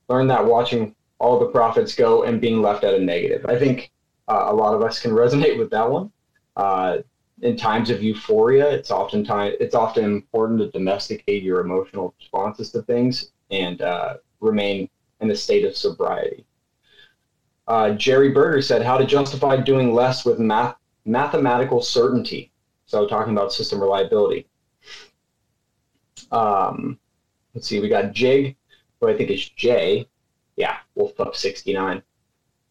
Learn 0.09 0.29
that 0.29 0.47
watching 0.47 0.95
all 1.19 1.39
the 1.39 1.47
profits 1.47 1.95
go 1.95 2.23
and 2.23 2.41
being 2.41 2.63
left 2.63 2.85
at 2.85 2.95
a 2.95 2.99
negative. 2.99 3.45
I 3.47 3.59
think 3.59 3.91
uh, 4.29 4.47
a 4.47 4.55
lot 4.55 4.75
of 4.75 4.83
us 4.83 5.01
can 5.01 5.11
resonate 5.25 5.59
with 5.59 5.71
that 5.71 5.91
one. 5.91 6.11
Uh, 6.57 6.99
in 7.43 7.57
times 7.57 7.91
of 7.91 8.03
euphoria, 8.03 8.69
it's 8.71 8.91
often 8.91 9.25
time, 9.25 9.53
it's 9.61 9.75
often 9.75 10.05
important 10.05 10.61
to 10.61 10.71
domesticate 10.71 11.43
your 11.43 11.61
emotional 11.61 12.15
responses 12.19 12.71
to 12.73 12.83
things 12.83 13.31
and 13.51 13.81
uh, 13.83 14.15
remain 14.41 14.89
in 15.21 15.31
a 15.31 15.37
state 15.37 15.65
of 15.65 15.77
sobriety. 15.77 16.45
Uh, 17.69 17.91
Jerry 17.91 18.31
Berger 18.31 18.63
said 18.63 18.83
how 18.83 18.97
to 18.97 19.05
justify 19.05 19.57
doing 19.59 19.95
less 19.95 20.25
with 20.25 20.39
math, 20.39 20.77
mathematical 21.05 21.83
certainty. 21.83 22.51
So 22.87 23.07
talking 23.07 23.35
about 23.35 23.53
system 23.53 23.81
reliability. 23.81 24.49
Um, 26.33 26.99
let's 27.55 27.69
see, 27.69 27.79
we 27.81 27.91
got 27.91 28.13
Jig, 28.13 28.57
who 29.01 29.09
I 29.09 29.17
think 29.17 29.31
is 29.31 29.51
Jay. 29.51 30.09
Yeah, 30.57 30.79
Wolf 30.95 31.21
Up 31.21 31.37
69 31.37 32.03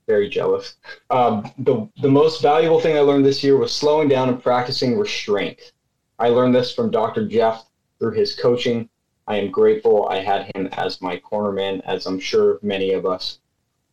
very 0.07 0.29
jealous. 0.29 0.75
Um, 1.09 1.51
the 1.59 1.87
the 2.01 2.09
most 2.09 2.41
valuable 2.41 2.79
thing 2.79 2.97
I 2.97 3.01
learned 3.01 3.25
this 3.25 3.43
year 3.43 3.57
was 3.57 3.73
slowing 3.73 4.07
down 4.07 4.29
and 4.29 4.41
practicing 4.41 4.97
restraint. 4.97 5.73
I 6.17 6.29
learned 6.29 6.55
this 6.55 6.73
from 6.73 6.89
Dr. 6.89 7.27
Jeff 7.27 7.65
through 7.99 8.13
his 8.13 8.33
coaching. 8.33 8.89
I 9.27 9.35
am 9.35 9.51
grateful 9.51 10.07
I 10.07 10.19
had 10.19 10.49
him 10.55 10.67
as 10.71 11.01
my 11.01 11.17
corner 11.17 11.51
man, 11.51 11.81
as 11.81 12.05
I'm 12.05 12.19
sure 12.19 12.59
many 12.61 12.93
of 12.93 13.05
us 13.05 13.39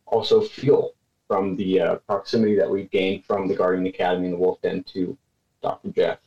also 0.05 0.41
feel 0.41 0.91
from 1.27 1.55
the 1.55 1.79
uh, 1.79 1.95
proximity 2.07 2.55
that 2.55 2.69
we've 2.69 2.89
gained 2.91 3.25
from 3.25 3.47
the 3.47 3.55
Guardian 3.55 3.87
Academy 3.87 4.25
and 4.25 4.33
the 4.33 4.39
Wolf 4.39 4.61
Den 4.61 4.83
to 4.83 5.17
Dr. 5.61 5.89
Jeff. 5.89 6.19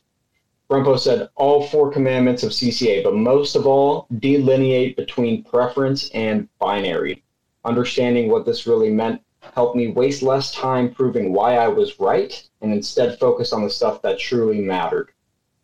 Brumpo 0.69 0.99
said 0.99 1.29
all 1.35 1.65
four 1.65 1.91
commandments 1.91 2.43
of 2.43 2.51
CCA, 2.51 3.03
but 3.03 3.15
most 3.15 3.55
of 3.55 3.65
all, 3.65 4.05
delineate 4.19 4.95
between 4.95 5.43
preference 5.43 6.09
and 6.09 6.47
binary. 6.59 7.23
Understanding 7.65 8.29
what 8.29 8.45
this 8.45 8.67
really 8.67 8.91
meant 8.91 9.21
helped 9.55 9.75
me 9.75 9.87
waste 9.87 10.21
less 10.21 10.53
time 10.53 10.93
proving 10.93 11.33
why 11.33 11.55
I 11.55 11.67
was 11.67 11.99
right 11.99 12.47
and 12.61 12.71
instead 12.71 13.17
focus 13.19 13.51
on 13.51 13.63
the 13.63 13.69
stuff 13.69 14.01
that 14.03 14.19
truly 14.19 14.61
mattered. 14.61 15.11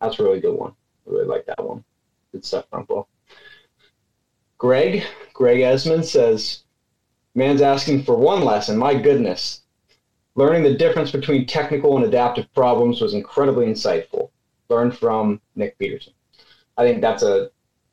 That's 0.00 0.18
a 0.18 0.24
really 0.24 0.40
good 0.40 0.58
one. 0.58 0.72
I 1.06 1.10
really 1.10 1.26
like 1.26 1.46
that 1.46 1.64
one. 1.64 1.84
Good 2.32 2.44
stuff, 2.44 2.66
Rumple. 2.72 3.08
Greg, 4.58 5.04
Greg 5.32 5.60
Esmond 5.60 6.04
says, 6.04 6.64
Man's 7.36 7.60
asking 7.60 8.02
for 8.02 8.16
one 8.16 8.44
lesson. 8.44 8.76
My 8.78 8.94
goodness. 8.94 9.60
Learning 10.34 10.62
the 10.62 10.74
difference 10.74 11.10
between 11.10 11.46
technical 11.46 11.96
and 11.96 12.04
adaptive 12.04 12.52
problems 12.54 13.00
was 13.00 13.14
incredibly 13.14 13.66
insightful. 13.66 14.30
Learned 14.68 14.96
from 14.96 15.40
Nic 15.54 15.78
Peterson. 15.78 16.14
I 16.76 16.84
think 16.84 17.00
that's 17.00 17.22
a 17.22 17.50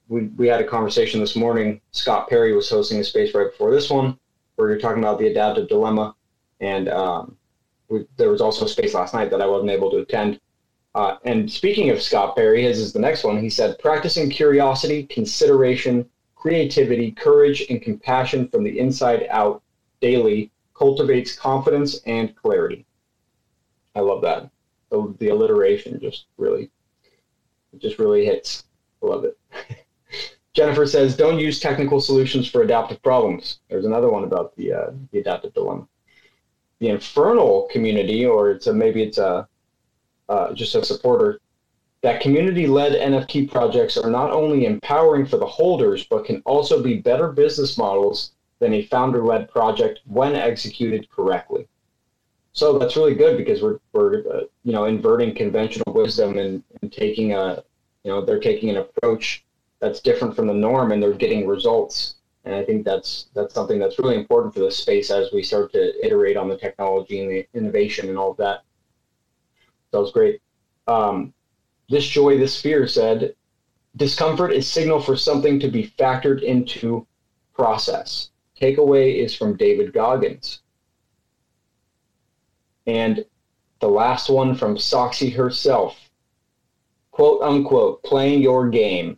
we, 0.07 0.23
we 0.37 0.47
had 0.47 0.61
a 0.61 0.67
conversation 0.67 1.19
this 1.19 1.35
morning. 1.35 1.81
Scott 1.91 2.29
Perry 2.29 2.53
was 2.53 2.69
hosting 2.69 2.99
a 2.99 3.03
space 3.03 3.33
right 3.33 3.51
before 3.51 3.71
this 3.71 3.89
one 3.89 4.17
where 4.55 4.69
you're 4.69 4.79
talking 4.79 5.03
about 5.03 5.19
the 5.19 5.27
adaptive 5.27 5.67
dilemma. 5.67 6.15
And 6.59 6.89
um, 6.89 7.37
we, 7.89 8.05
there 8.17 8.29
was 8.29 8.41
also 8.41 8.65
a 8.65 8.69
space 8.69 8.93
last 8.93 9.13
night 9.13 9.29
that 9.31 9.41
I 9.41 9.45
wasn't 9.45 9.71
able 9.71 9.91
to 9.91 9.99
attend. 9.99 10.39
Uh, 10.95 11.17
and 11.25 11.51
speaking 11.51 11.89
of 11.89 12.01
Scott 12.01 12.35
Perry, 12.35 12.63
his 12.63 12.79
is 12.79 12.93
the 12.93 12.99
next 12.99 13.23
one. 13.23 13.39
He 13.39 13.49
said, 13.49 13.79
practicing 13.79 14.29
curiosity, 14.29 15.03
consideration, 15.07 16.07
creativity, 16.43 17.09
courage, 17.09 17.65
and 17.69 17.81
compassion 17.81 18.49
from 18.49 18.65
the 18.65 18.77
inside 18.77 19.25
out 19.29 19.63
daily 20.01 20.51
cultivates 20.73 21.33
confidence 21.33 22.01
and 22.05 22.35
clarity. 22.35 22.85
I 23.95 24.01
love 24.01 24.21
that. 24.23 24.49
The, 24.89 25.15
the 25.19 25.29
alliteration 25.29 26.01
just 26.01 26.25
really, 26.37 26.69
just 27.77 27.97
really 27.97 28.25
hits. 28.25 28.65
I 29.01 29.05
love 29.05 29.23
it. 29.23 29.37
Jennifer 30.53 30.85
says, 30.85 31.15
"Don't 31.15 31.39
use 31.39 31.61
technical 31.61 32.01
solutions 32.01 32.49
for 32.49 32.61
adaptive 32.61 33.01
problems." 33.01 33.59
There's 33.69 33.85
another 33.85 34.09
one 34.09 34.25
about 34.25 34.53
the 34.57 34.73
uh, 34.73 34.91
the 35.11 35.19
adaptive 35.19 35.53
dilemma. 35.53 35.87
The 36.79 36.89
infernal 36.89 37.69
community, 37.71 38.25
or 38.25 38.51
it's 38.51 38.67
a 38.67 38.73
maybe 38.73 39.01
it's 39.01 39.17
a 39.17 39.47
uh, 40.27 40.53
just 40.53 40.75
a 40.75 40.83
supporter. 40.83 41.39
That 42.03 42.19
community-led 42.19 42.99
NFT 42.99 43.49
projects 43.49 43.95
are 43.95 44.09
not 44.09 44.31
only 44.31 44.65
empowering 44.65 45.25
for 45.25 45.37
the 45.37 45.45
holders, 45.45 46.03
but 46.03 46.25
can 46.25 46.41
also 46.45 46.83
be 46.83 46.97
better 46.97 47.31
business 47.31 47.77
models 47.77 48.33
than 48.59 48.73
a 48.73 48.83
founder-led 48.83 49.49
project 49.49 50.01
when 50.05 50.35
executed 50.35 51.09
correctly. 51.09 51.65
So 52.51 52.77
that's 52.77 52.97
really 52.97 53.15
good 53.15 53.37
because 53.37 53.61
we're 53.61 53.79
we're 53.93 54.19
uh, 54.31 54.41
you 54.63 54.73
know 54.73 54.85
inverting 54.85 55.33
conventional 55.33 55.93
wisdom 55.93 56.37
and, 56.37 56.61
and 56.81 56.91
taking 56.91 57.33
a 57.33 57.63
you 58.03 58.11
know 58.11 58.23
they're 58.23 58.39
taking 58.39 58.69
an 58.69 58.77
approach 58.77 59.43
that's 59.79 60.01
different 60.01 60.35
from 60.35 60.47
the 60.47 60.53
norm 60.53 60.91
and 60.91 61.01
they're 61.01 61.13
getting 61.13 61.47
results. 61.47 62.15
And 62.43 62.53
I 62.53 62.65
think 62.65 62.83
that's 62.83 63.29
that's 63.33 63.53
something 63.53 63.79
that's 63.79 63.97
really 63.97 64.17
important 64.17 64.53
for 64.53 64.59
this 64.59 64.77
space 64.77 65.09
as 65.09 65.31
we 65.31 65.41
start 65.41 65.71
to 65.71 66.05
iterate 66.05 66.35
on 66.35 66.49
the 66.49 66.57
technology 66.57 67.21
and 67.21 67.31
the 67.31 67.47
innovation 67.53 68.09
and 68.09 68.17
all 68.17 68.31
of 68.31 68.37
that. 68.37 68.63
That 69.91 69.99
was 69.99 70.11
great. 70.11 70.41
Um, 70.87 71.33
this 71.93 72.07
joy, 72.07 72.37
this 72.37 72.59
fear 72.59 72.87
said, 72.87 73.35
discomfort 73.95 74.51
is 74.51 74.67
signal 74.67 74.99
for 74.99 75.15
something 75.15 75.59
to 75.59 75.69
be 75.69 75.93
factored 75.97 76.41
into 76.41 77.07
process. 77.53 78.29
Takeaway 78.59 79.17
is 79.17 79.35
from 79.35 79.55
David 79.55 79.93
Goggins. 79.93 80.61
And 82.85 83.25
the 83.79 83.87
last 83.87 84.29
one 84.29 84.55
from 84.55 84.75
Soxy 84.75 85.33
herself, 85.33 86.09
quote 87.11 87.41
unquote, 87.41 88.03
playing 88.03 88.41
your 88.41 88.69
game 88.69 89.17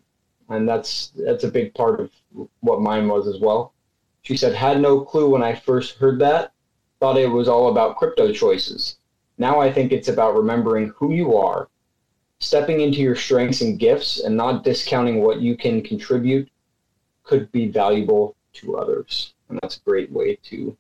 and 0.50 0.68
that's 0.68 1.12
that's 1.16 1.44
a 1.44 1.52
big 1.52 1.74
part 1.74 2.00
of 2.00 2.12
what 2.60 2.82
mine 2.82 3.08
was 3.08 3.28
as 3.28 3.40
well. 3.40 3.74
She 4.22 4.38
said, 4.38 4.54
"Had 4.54 4.82
no 4.82 5.02
clue 5.02 5.30
when 5.30 5.44
I 5.44 5.56
first 5.56 5.98
heard 5.98 6.20
that. 6.20 6.52
Thought 7.00 7.18
it 7.18 7.28
was 7.28 7.48
all 7.48 7.70
about 7.70 7.98
crypto 7.98 8.32
choices. 8.32 8.98
Now 9.38 9.60
I 9.60 9.72
think 9.72 9.92
it's 9.92 10.08
about 10.08 10.36
remembering 10.36 10.94
who 10.96 11.12
you 11.12 11.36
are, 11.36 11.70
stepping 12.40 12.82
into 12.82 13.00
your 13.00 13.16
strengths 13.16 13.62
and 13.62 13.80
gifts, 13.80 14.22
and 14.24 14.36
not 14.36 14.64
discounting 14.64 15.22
what 15.22 15.42
you 15.42 15.56
can 15.56 15.82
contribute 15.82 16.50
could 17.24 17.52
be 17.52 17.68
valuable 17.68 18.36
to 18.54 18.78
others. 18.78 19.34
And 19.50 19.60
that's 19.62 19.78
a 19.78 19.82
great 19.82 20.12
way 20.12 20.36
to 20.44 20.78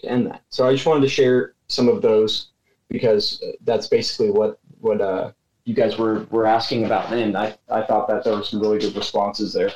to 0.00 0.08
end 0.08 0.26
that. 0.26 0.42
So 0.48 0.66
I 0.66 0.72
just 0.72 0.86
wanted 0.86 1.02
to 1.02 1.08
share 1.08 1.54
some 1.68 1.88
of 1.88 2.02
those 2.02 2.48
because 2.88 3.42
that's 3.64 3.86
basically 3.86 4.30
what 4.30 4.58
what 4.80 5.00
uh, 5.00 5.32
you 5.64 5.74
guys 5.74 5.96
were, 5.96 6.26
were 6.30 6.46
asking 6.46 6.84
about, 6.84 7.12
and 7.12 7.36
I, 7.36 7.56
I 7.70 7.82
thought 7.82 8.08
that 8.08 8.24
there 8.24 8.34
were 8.34 8.42
some 8.42 8.60
really 8.60 8.80
good 8.80 8.96
responses 8.96 9.52
there. 9.52 9.70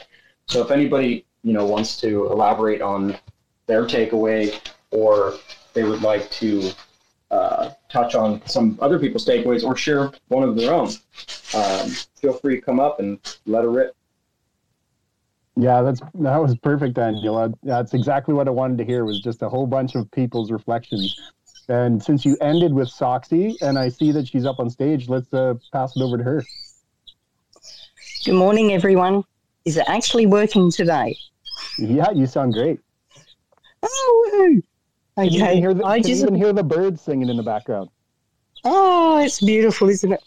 So 0.46 0.62
if 0.62 0.70
anybody 0.70 1.24
you 1.42 1.52
know 1.52 1.64
wants 1.64 2.00
to 2.00 2.26
elaborate 2.26 2.82
on 2.82 3.16
their 3.66 3.84
takeaway, 3.84 4.60
or 4.90 5.34
they 5.74 5.84
would 5.84 6.02
like 6.02 6.30
to 6.30 6.70
uh, 7.30 7.70
touch 7.88 8.14
on 8.14 8.40
some 8.46 8.78
other 8.80 8.98
people's 8.98 9.26
takeaways, 9.26 9.64
or 9.64 9.76
share 9.76 10.12
one 10.28 10.42
of 10.42 10.56
their 10.56 10.72
own, 10.72 10.88
um, 11.54 11.90
feel 12.20 12.32
free 12.34 12.56
to 12.56 12.60
come 12.60 12.80
up 12.80 13.00
and 13.00 13.18
let 13.46 13.64
it 13.64 13.68
rip. 13.68 13.94
Yeah, 15.58 15.80
that's 15.82 16.00
that 16.14 16.36
was 16.36 16.54
perfect, 16.56 16.98
Angela. 16.98 17.52
That's 17.62 17.94
exactly 17.94 18.34
what 18.34 18.46
I 18.46 18.50
wanted 18.50 18.78
to 18.78 18.84
hear. 18.84 19.04
Was 19.04 19.20
just 19.20 19.42
a 19.42 19.48
whole 19.48 19.66
bunch 19.66 19.94
of 19.94 20.10
people's 20.10 20.50
reflections 20.50 21.18
and 21.68 22.02
since 22.02 22.24
you 22.24 22.36
ended 22.40 22.72
with 22.72 22.88
Soxy, 22.88 23.60
and 23.60 23.78
I 23.78 23.88
see 23.88 24.12
that 24.12 24.28
she's 24.28 24.46
up 24.46 24.60
on 24.60 24.70
stage, 24.70 25.08
let's 25.08 25.32
uh, 25.32 25.54
pass 25.72 25.96
it 25.96 26.02
over 26.02 26.16
to 26.16 26.22
her. 26.22 26.44
Good 28.24 28.34
morning, 28.34 28.72
everyone. 28.72 29.24
Is 29.64 29.76
it 29.76 29.84
actually 29.88 30.26
working 30.26 30.70
today? 30.70 31.16
Yeah, 31.78 32.10
you 32.12 32.26
sound 32.26 32.52
great. 32.52 32.78
Oh, 33.82 34.60
okay. 35.18 35.28
Can 35.28 35.56
you 35.56 35.60
hear 35.60 35.74
the, 35.74 35.84
I 35.84 36.00
just 36.00 36.22
even 36.22 36.34
hear 36.34 36.52
the 36.52 36.62
birds 36.62 37.02
singing 37.02 37.28
in 37.28 37.36
the 37.36 37.42
background. 37.42 37.90
Oh, 38.64 39.18
it's 39.18 39.40
beautiful, 39.40 39.88
isn't 39.88 40.12
it? 40.12 40.22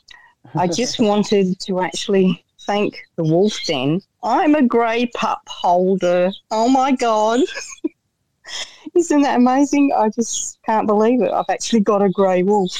I 0.55 0.67
just 0.67 0.99
wanted 0.99 1.59
to 1.59 1.81
actually 1.81 2.43
thank 2.61 2.99
the 3.15 3.23
Wolf 3.23 3.57
Den. 3.65 4.01
I'm 4.23 4.55
a 4.55 4.61
grey 4.61 5.07
pup 5.15 5.41
holder. 5.47 6.31
Oh 6.51 6.69
my 6.69 6.91
god. 6.91 7.41
Isn't 8.95 9.21
that 9.21 9.37
amazing? 9.37 9.91
I 9.95 10.09
just 10.09 10.59
can't 10.65 10.87
believe 10.87 11.21
it. 11.21 11.31
I've 11.31 11.49
actually 11.49 11.81
got 11.81 12.01
a 12.01 12.09
grey 12.09 12.43
wolf. 12.43 12.71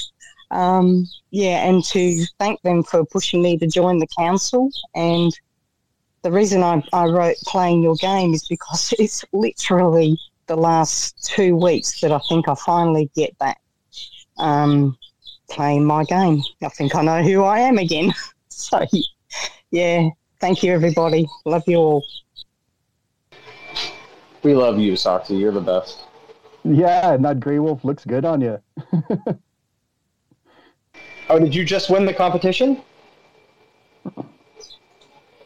Um, 0.52 1.08
yeah, 1.32 1.68
and 1.68 1.84
to 1.86 2.26
thank 2.40 2.62
them 2.62 2.84
for 2.84 3.06
pushing 3.06 3.42
me 3.42 3.58
to 3.60 3.68
join 3.68 4.00
the 4.00 4.08
council. 4.18 4.70
And 4.96 5.32
the 6.24 6.32
reason 6.32 6.64
I, 6.64 6.84
I 6.92 7.06
wrote 7.06 7.38
playing 7.46 7.84
your 7.84 7.96
game 7.96 8.34
is 8.34 8.48
because 8.48 8.94
it's 9.00 9.24
literally 9.32 10.20
the 10.50 10.58
last 10.58 11.24
two 11.24 11.56
weeks 11.56 12.02
that 12.02 12.12
I 12.12 12.20
think 12.28 12.50
I 12.50 12.56
finally 12.56 13.10
get 13.16 13.38
back 13.38 13.62
um, 14.40 14.98
playing 15.50 15.86
my 15.86 16.04
game. 16.04 16.42
I 16.62 16.70
think 16.70 16.96
I 16.96 17.04
know 17.04 17.22
who 17.22 17.44
I 17.44 17.60
am 17.60 17.78
again. 17.78 18.12
so, 18.50 18.86
yeah, 19.72 20.10
thank 20.42 20.64
you, 20.64 20.74
everybody. 20.74 21.28
Love 21.46 21.64
you 21.68 21.78
all. 21.78 22.04
We 24.42 24.56
love 24.56 24.80
you, 24.80 24.94
Soxy. 24.94 25.40
You're 25.40 25.52
the 25.52 25.62
best. 25.62 26.06
Yeah, 26.64 27.14
and 27.14 27.24
that 27.24 27.40
Grey 27.40 27.60
Wolf 27.60 27.86
looks 27.86 28.04
good 28.04 28.26
on 28.26 28.42
you. 28.42 28.60
oh, 31.30 31.40
did 31.40 31.54
you 31.54 31.64
just 31.64 31.92
win 31.92 32.06
the 32.06 32.14
competition? 32.14 32.82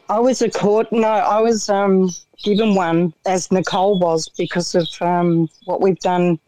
I 0.10 0.20
was 0.20 0.42
a 0.42 0.50
court. 0.50 0.92
No, 0.92 1.08
I 1.08 1.40
was 1.40 1.70
um, 1.70 2.10
given 2.44 2.76
one 2.76 3.14
as 3.26 3.52
Nicole 3.52 4.00
was 4.00 4.30
because 4.38 4.76
of 4.76 4.88
um, 5.02 5.50
what 5.66 5.82
we've 5.82 6.00
done 6.00 6.40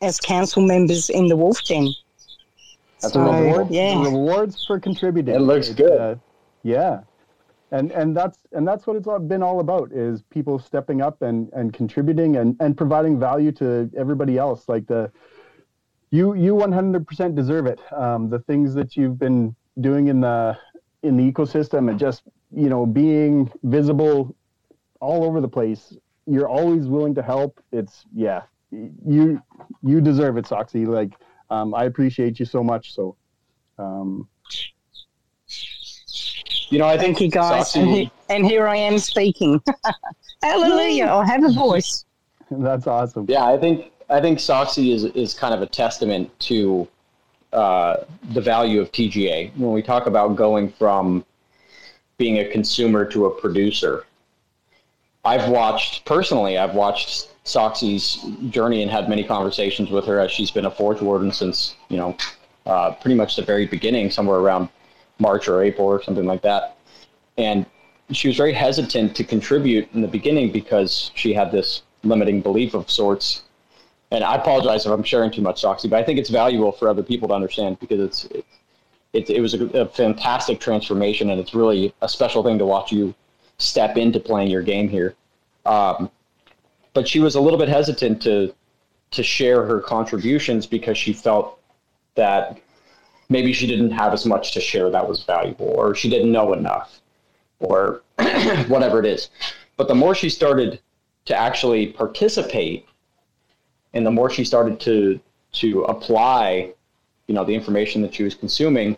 as 0.00 0.18
council 0.18 0.64
members 0.64 1.10
in 1.10 1.26
the 1.26 1.36
Wolf 1.36 1.62
Den. 1.64 1.88
That's 3.00 3.14
so, 3.14 3.20
a 3.20 3.42
reward. 3.42 3.70
Yeah, 3.70 4.02
rewards 4.02 4.64
for 4.64 4.78
contributing. 4.78 5.34
It 5.34 5.40
looks 5.40 5.70
good. 5.70 6.00
Uh, 6.00 6.14
yeah, 6.62 7.00
and 7.72 7.90
and 7.92 8.16
that's 8.16 8.38
and 8.52 8.66
that's 8.66 8.86
what 8.86 8.96
it's 8.96 9.08
been 9.26 9.42
all 9.42 9.60
about 9.60 9.90
is 9.92 10.22
people 10.30 10.58
stepping 10.58 11.00
up 11.00 11.22
and 11.22 11.50
and 11.52 11.72
contributing 11.72 12.36
and 12.36 12.56
and 12.60 12.76
providing 12.76 13.18
value 13.18 13.52
to 13.52 13.90
everybody 13.96 14.38
else. 14.38 14.68
Like 14.68 14.86
the 14.86 15.10
you 16.10 16.34
you 16.34 16.54
100% 16.54 17.34
deserve 17.34 17.66
it. 17.66 17.80
Um, 17.92 18.28
the 18.28 18.40
things 18.40 18.74
that 18.74 18.96
you've 18.96 19.18
been 19.18 19.54
doing 19.80 20.08
in 20.08 20.20
the 20.20 20.58
in 21.02 21.16
the 21.16 21.32
ecosystem 21.32 21.88
and 21.88 21.98
just 21.98 22.22
you 22.54 22.68
know 22.68 22.86
being 22.86 23.50
visible 23.62 24.34
all 25.00 25.24
over 25.24 25.40
the 25.40 25.48
place. 25.48 25.96
You're 26.26 26.48
always 26.48 26.86
willing 26.86 27.14
to 27.14 27.22
help. 27.22 27.62
It's 27.72 28.04
yeah, 28.14 28.42
you 28.70 29.42
you 29.82 30.00
deserve 30.00 30.36
it, 30.36 30.44
Soxy. 30.44 30.86
Like 30.86 31.12
um, 31.50 31.74
I 31.74 31.84
appreciate 31.84 32.38
you 32.38 32.46
so 32.46 32.62
much. 32.62 32.94
So. 32.94 33.16
Um, 33.78 34.28
you 36.70 36.78
know, 36.78 36.86
I 36.86 36.96
think 36.96 37.18
Thank 37.18 37.20
you 37.20 37.30
guys, 37.30 37.74
and, 37.74 37.88
he, 37.88 38.12
and, 38.28 38.46
here 38.46 38.68
I 38.68 38.76
am 38.76 38.98
speaking. 38.98 39.60
Hallelujah! 40.42 41.06
I 41.06 41.26
have 41.26 41.42
a 41.42 41.52
voice. 41.52 42.04
That's 42.50 42.86
awesome. 42.86 43.26
Yeah, 43.28 43.44
I 43.44 43.58
think 43.58 43.90
I 44.08 44.20
think 44.20 44.38
Soxy 44.38 44.94
is 44.94 45.04
is 45.04 45.34
kind 45.34 45.52
of 45.52 45.62
a 45.62 45.66
testament 45.66 46.30
to 46.40 46.86
uh, 47.52 47.96
the 48.32 48.40
value 48.40 48.80
of 48.80 48.92
TGA 48.92 49.56
when 49.56 49.72
we 49.72 49.82
talk 49.82 50.06
about 50.06 50.36
going 50.36 50.70
from 50.70 51.24
being 52.20 52.38
a 52.38 52.44
consumer 52.44 53.06
to 53.06 53.24
a 53.24 53.30
producer. 53.40 54.04
I've 55.24 55.48
watched 55.48 56.04
personally. 56.04 56.58
I've 56.58 56.74
watched 56.74 57.30
Soxy's 57.46 58.22
journey 58.50 58.82
and 58.82 58.90
had 58.90 59.08
many 59.08 59.24
conversations 59.24 59.90
with 59.90 60.04
her 60.04 60.20
as 60.20 60.30
she's 60.30 60.50
been 60.50 60.66
a 60.66 60.70
Forge 60.70 61.00
Warden 61.00 61.32
since 61.32 61.76
you 61.88 61.96
know 61.96 62.14
uh, 62.66 62.92
pretty 62.92 63.14
much 63.14 63.36
the 63.36 63.42
very 63.42 63.66
beginning, 63.66 64.10
somewhere 64.10 64.38
around 64.38 64.68
March 65.18 65.48
or 65.48 65.62
April 65.62 65.86
or 65.86 66.02
something 66.02 66.26
like 66.26 66.42
that. 66.42 66.76
And 67.38 67.64
she 68.12 68.28
was 68.28 68.36
very 68.36 68.52
hesitant 68.52 69.16
to 69.16 69.24
contribute 69.24 69.88
in 69.94 70.02
the 70.02 70.08
beginning 70.08 70.52
because 70.52 71.10
she 71.14 71.32
had 71.32 71.50
this 71.50 71.82
limiting 72.02 72.42
belief 72.42 72.74
of 72.74 72.90
sorts. 72.90 73.42
And 74.10 74.22
I 74.22 74.34
apologize 74.34 74.84
if 74.84 74.92
I'm 74.92 75.04
sharing 75.04 75.30
too 75.30 75.42
much, 75.42 75.62
Soxy, 75.62 75.88
but 75.88 75.98
I 76.00 76.02
think 76.04 76.18
it's 76.18 76.28
valuable 76.28 76.72
for 76.72 76.88
other 76.88 77.02
people 77.02 77.28
to 77.28 77.34
understand 77.34 77.80
because 77.80 78.00
it's 78.00 78.24
it, 78.26 78.44
it, 79.12 79.28
it 79.30 79.40
was 79.40 79.54
a, 79.54 79.64
a 79.68 79.86
fantastic 79.86 80.60
transformation, 80.60 81.30
and 81.30 81.40
it's 81.40 81.54
really 81.54 81.94
a 82.02 82.08
special 82.08 82.42
thing 82.42 82.58
to 82.58 82.66
watch 82.66 82.92
you 82.92 83.14
step 83.58 83.96
into 83.96 84.20
playing 84.20 84.50
your 84.50 84.62
game 84.62 84.88
here. 84.88 85.14
Um, 85.66 86.10
but 86.94 87.06
she 87.06 87.20
was 87.20 87.34
a 87.34 87.40
little 87.40 87.58
bit 87.58 87.68
hesitant 87.68 88.22
to 88.22 88.54
to 89.12 89.22
share 89.24 89.66
her 89.66 89.80
contributions 89.80 90.66
because 90.68 90.96
she 90.96 91.12
felt 91.12 91.58
that 92.14 92.60
maybe 93.28 93.52
she 93.52 93.66
didn't 93.66 93.90
have 93.90 94.12
as 94.12 94.24
much 94.24 94.52
to 94.52 94.60
share 94.60 94.88
that 94.90 95.08
was 95.08 95.24
valuable, 95.24 95.66
or 95.66 95.94
she 95.94 96.08
didn't 96.08 96.30
know 96.30 96.52
enough, 96.52 97.00
or 97.58 98.02
whatever 98.68 99.00
it 99.00 99.06
is. 99.06 99.30
But 99.76 99.88
the 99.88 99.94
more 99.94 100.14
she 100.14 100.28
started 100.28 100.80
to 101.24 101.34
actually 101.36 101.88
participate, 101.88 102.86
and 103.94 104.06
the 104.06 104.10
more 104.10 104.30
she 104.30 104.44
started 104.44 104.78
to 104.80 105.20
to 105.52 105.82
apply, 105.82 106.72
you 107.30 107.34
know, 107.34 107.44
the 107.44 107.54
information 107.54 108.02
that 108.02 108.12
she 108.12 108.24
was 108.24 108.34
consuming, 108.34 108.96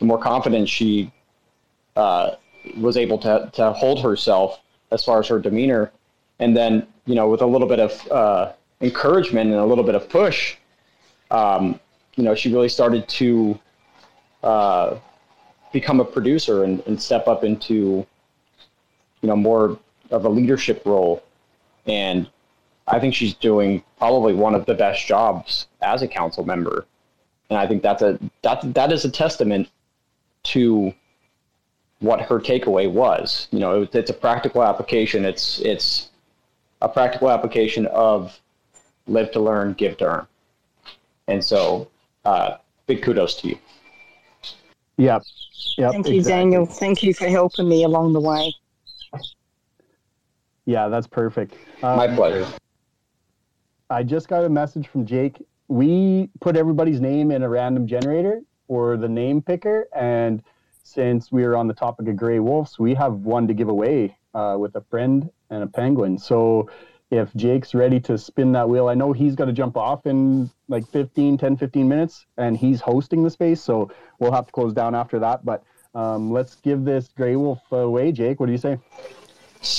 the 0.00 0.04
more 0.04 0.18
confident 0.18 0.68
she 0.68 1.12
uh, 1.94 2.32
was 2.76 2.96
able 2.96 3.18
to 3.18 3.48
to 3.52 3.72
hold 3.72 4.02
herself 4.02 4.58
as 4.90 5.04
far 5.04 5.20
as 5.20 5.28
her 5.28 5.38
demeanor, 5.38 5.92
and 6.40 6.56
then 6.56 6.88
you 7.06 7.14
know, 7.14 7.28
with 7.28 7.40
a 7.40 7.46
little 7.46 7.68
bit 7.68 7.78
of 7.78 7.92
uh, 8.10 8.52
encouragement 8.80 9.48
and 9.48 9.60
a 9.60 9.64
little 9.64 9.84
bit 9.84 9.94
of 9.94 10.08
push, 10.08 10.56
um, 11.30 11.78
you 12.16 12.24
know, 12.24 12.34
she 12.34 12.52
really 12.52 12.68
started 12.68 13.08
to 13.10 13.56
uh, 14.42 14.96
become 15.72 16.00
a 16.00 16.04
producer 16.04 16.64
and, 16.64 16.82
and 16.88 17.00
step 17.00 17.28
up 17.28 17.44
into, 17.44 18.04
you 19.20 19.28
know, 19.28 19.36
more 19.36 19.78
of 20.10 20.24
a 20.24 20.28
leadership 20.28 20.82
role. 20.84 21.22
And 21.86 22.28
I 22.90 22.98
think 22.98 23.14
she's 23.14 23.34
doing 23.34 23.82
probably 23.98 24.34
one 24.34 24.54
of 24.54 24.66
the 24.66 24.74
best 24.74 25.06
jobs 25.06 25.66
as 25.82 26.02
a 26.02 26.08
council 26.08 26.44
member. 26.44 26.86
And 27.50 27.58
I 27.58 27.66
think 27.66 27.82
that's 27.82 28.02
a 28.02 28.18
that 28.42 28.74
that 28.74 28.92
is 28.92 29.04
a 29.04 29.10
testament 29.10 29.68
to 30.44 30.92
what 32.00 32.20
her 32.20 32.38
takeaway 32.38 32.90
was. 32.90 33.48
You 33.50 33.58
know, 33.60 33.82
it, 33.82 33.94
it's 33.94 34.10
a 34.10 34.14
practical 34.14 34.62
application. 34.62 35.24
It's 35.24 35.60
it's 35.60 36.10
a 36.80 36.88
practical 36.88 37.30
application 37.30 37.86
of 37.86 38.38
live 39.06 39.32
to 39.32 39.40
learn, 39.40 39.72
give 39.74 39.96
to 39.98 40.04
earn. 40.04 40.26
And 41.26 41.44
so 41.44 41.88
uh, 42.24 42.56
big 42.86 43.02
kudos 43.02 43.34
to 43.36 43.48
you. 43.48 43.58
Yep. 44.98 45.22
Yep, 45.76 45.92
Thank 45.92 46.08
you, 46.08 46.16
exactly. 46.16 46.42
Daniel. 46.42 46.66
Thank 46.66 47.02
you 47.02 47.14
for 47.14 47.28
helping 47.28 47.68
me 47.68 47.84
along 47.84 48.12
the 48.12 48.20
way. 48.20 48.52
Yeah, 50.64 50.88
that's 50.88 51.06
perfect. 51.06 51.54
Um, 51.82 51.96
My 51.96 52.08
pleasure. 52.08 52.46
I 53.90 54.02
just 54.02 54.28
got 54.28 54.44
a 54.44 54.50
message 54.50 54.86
from 54.88 55.06
Jake. 55.06 55.42
We 55.68 56.28
put 56.40 56.56
everybody's 56.56 57.00
name 57.00 57.30
in 57.30 57.42
a 57.42 57.48
random 57.48 57.86
generator 57.86 58.42
or 58.68 58.98
the 58.98 59.08
name 59.08 59.40
picker, 59.40 59.88
and 59.96 60.42
since 60.82 61.32
we 61.32 61.44
are 61.44 61.56
on 61.56 61.68
the 61.68 61.74
topic 61.74 62.06
of 62.08 62.16
gray 62.16 62.38
wolves, 62.38 62.78
we 62.78 62.94
have 62.94 63.14
one 63.14 63.48
to 63.48 63.54
give 63.54 63.70
away 63.70 64.18
uh, 64.34 64.56
with 64.58 64.76
a 64.76 64.82
friend 64.82 65.30
and 65.48 65.62
a 65.62 65.66
penguin. 65.66 66.18
So 66.18 66.68
if 67.10 67.32
Jake's 67.34 67.74
ready 67.74 67.98
to 68.00 68.18
spin 68.18 68.52
that 68.52 68.68
wheel, 68.68 68.88
I 68.88 68.94
know 68.94 69.14
he's 69.14 69.34
got 69.34 69.46
to 69.46 69.52
jump 69.52 69.78
off 69.78 70.04
in 70.04 70.50
like 70.68 70.86
15, 70.88 71.38
10, 71.38 71.56
15 71.56 71.88
minutes, 71.88 72.26
and 72.36 72.58
he's 72.58 72.82
hosting 72.82 73.22
the 73.22 73.30
space, 73.30 73.62
so 73.62 73.90
we'll 74.18 74.32
have 74.32 74.46
to 74.46 74.52
close 74.52 74.74
down 74.74 74.94
after 74.94 75.18
that. 75.20 75.46
But 75.46 75.64
um, 75.94 76.30
let's 76.30 76.56
give 76.56 76.84
this 76.84 77.08
Grey 77.16 77.36
Wolf 77.36 77.60
away, 77.72 78.12
Jake. 78.12 78.38
What 78.38 78.46
do 78.46 78.52
you 78.52 78.58
say? 78.58 78.78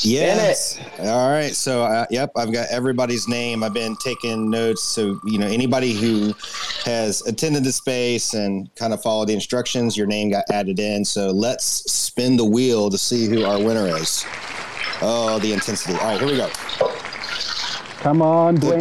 Yes. 0.01 0.79
All 0.99 1.29
right. 1.31 1.55
So, 1.55 1.83
uh, 1.83 2.05
yep, 2.09 2.31
I've 2.35 2.51
got 2.51 2.67
everybody's 2.69 3.27
name. 3.27 3.63
I've 3.63 3.73
been 3.73 3.95
taking 3.97 4.49
notes. 4.49 4.83
So, 4.83 5.19
you 5.25 5.39
know, 5.39 5.47
anybody 5.47 5.93
who 5.93 6.33
has 6.83 7.21
attended 7.27 7.63
the 7.63 7.71
space 7.71 8.33
and 8.33 8.73
kind 8.75 8.93
of 8.93 9.01
followed 9.01 9.29
the 9.29 9.33
instructions, 9.33 9.97
your 9.97 10.07
name 10.07 10.31
got 10.31 10.45
added 10.51 10.79
in. 10.79 11.05
So, 11.05 11.31
let's 11.31 11.65
spin 11.91 12.37
the 12.37 12.45
wheel 12.45 12.89
to 12.89 12.97
see 12.97 13.27
who 13.27 13.45
our 13.45 13.61
winner 13.61 13.87
is. 13.97 14.25
Oh, 15.01 15.39
the 15.39 15.53
intensity. 15.53 15.97
All 15.97 16.11
right, 16.11 16.19
here 16.19 16.27
we 16.29 16.37
go. 16.37 16.49
Come 17.99 18.21
on, 18.21 18.57
Dwayne. 18.57 18.79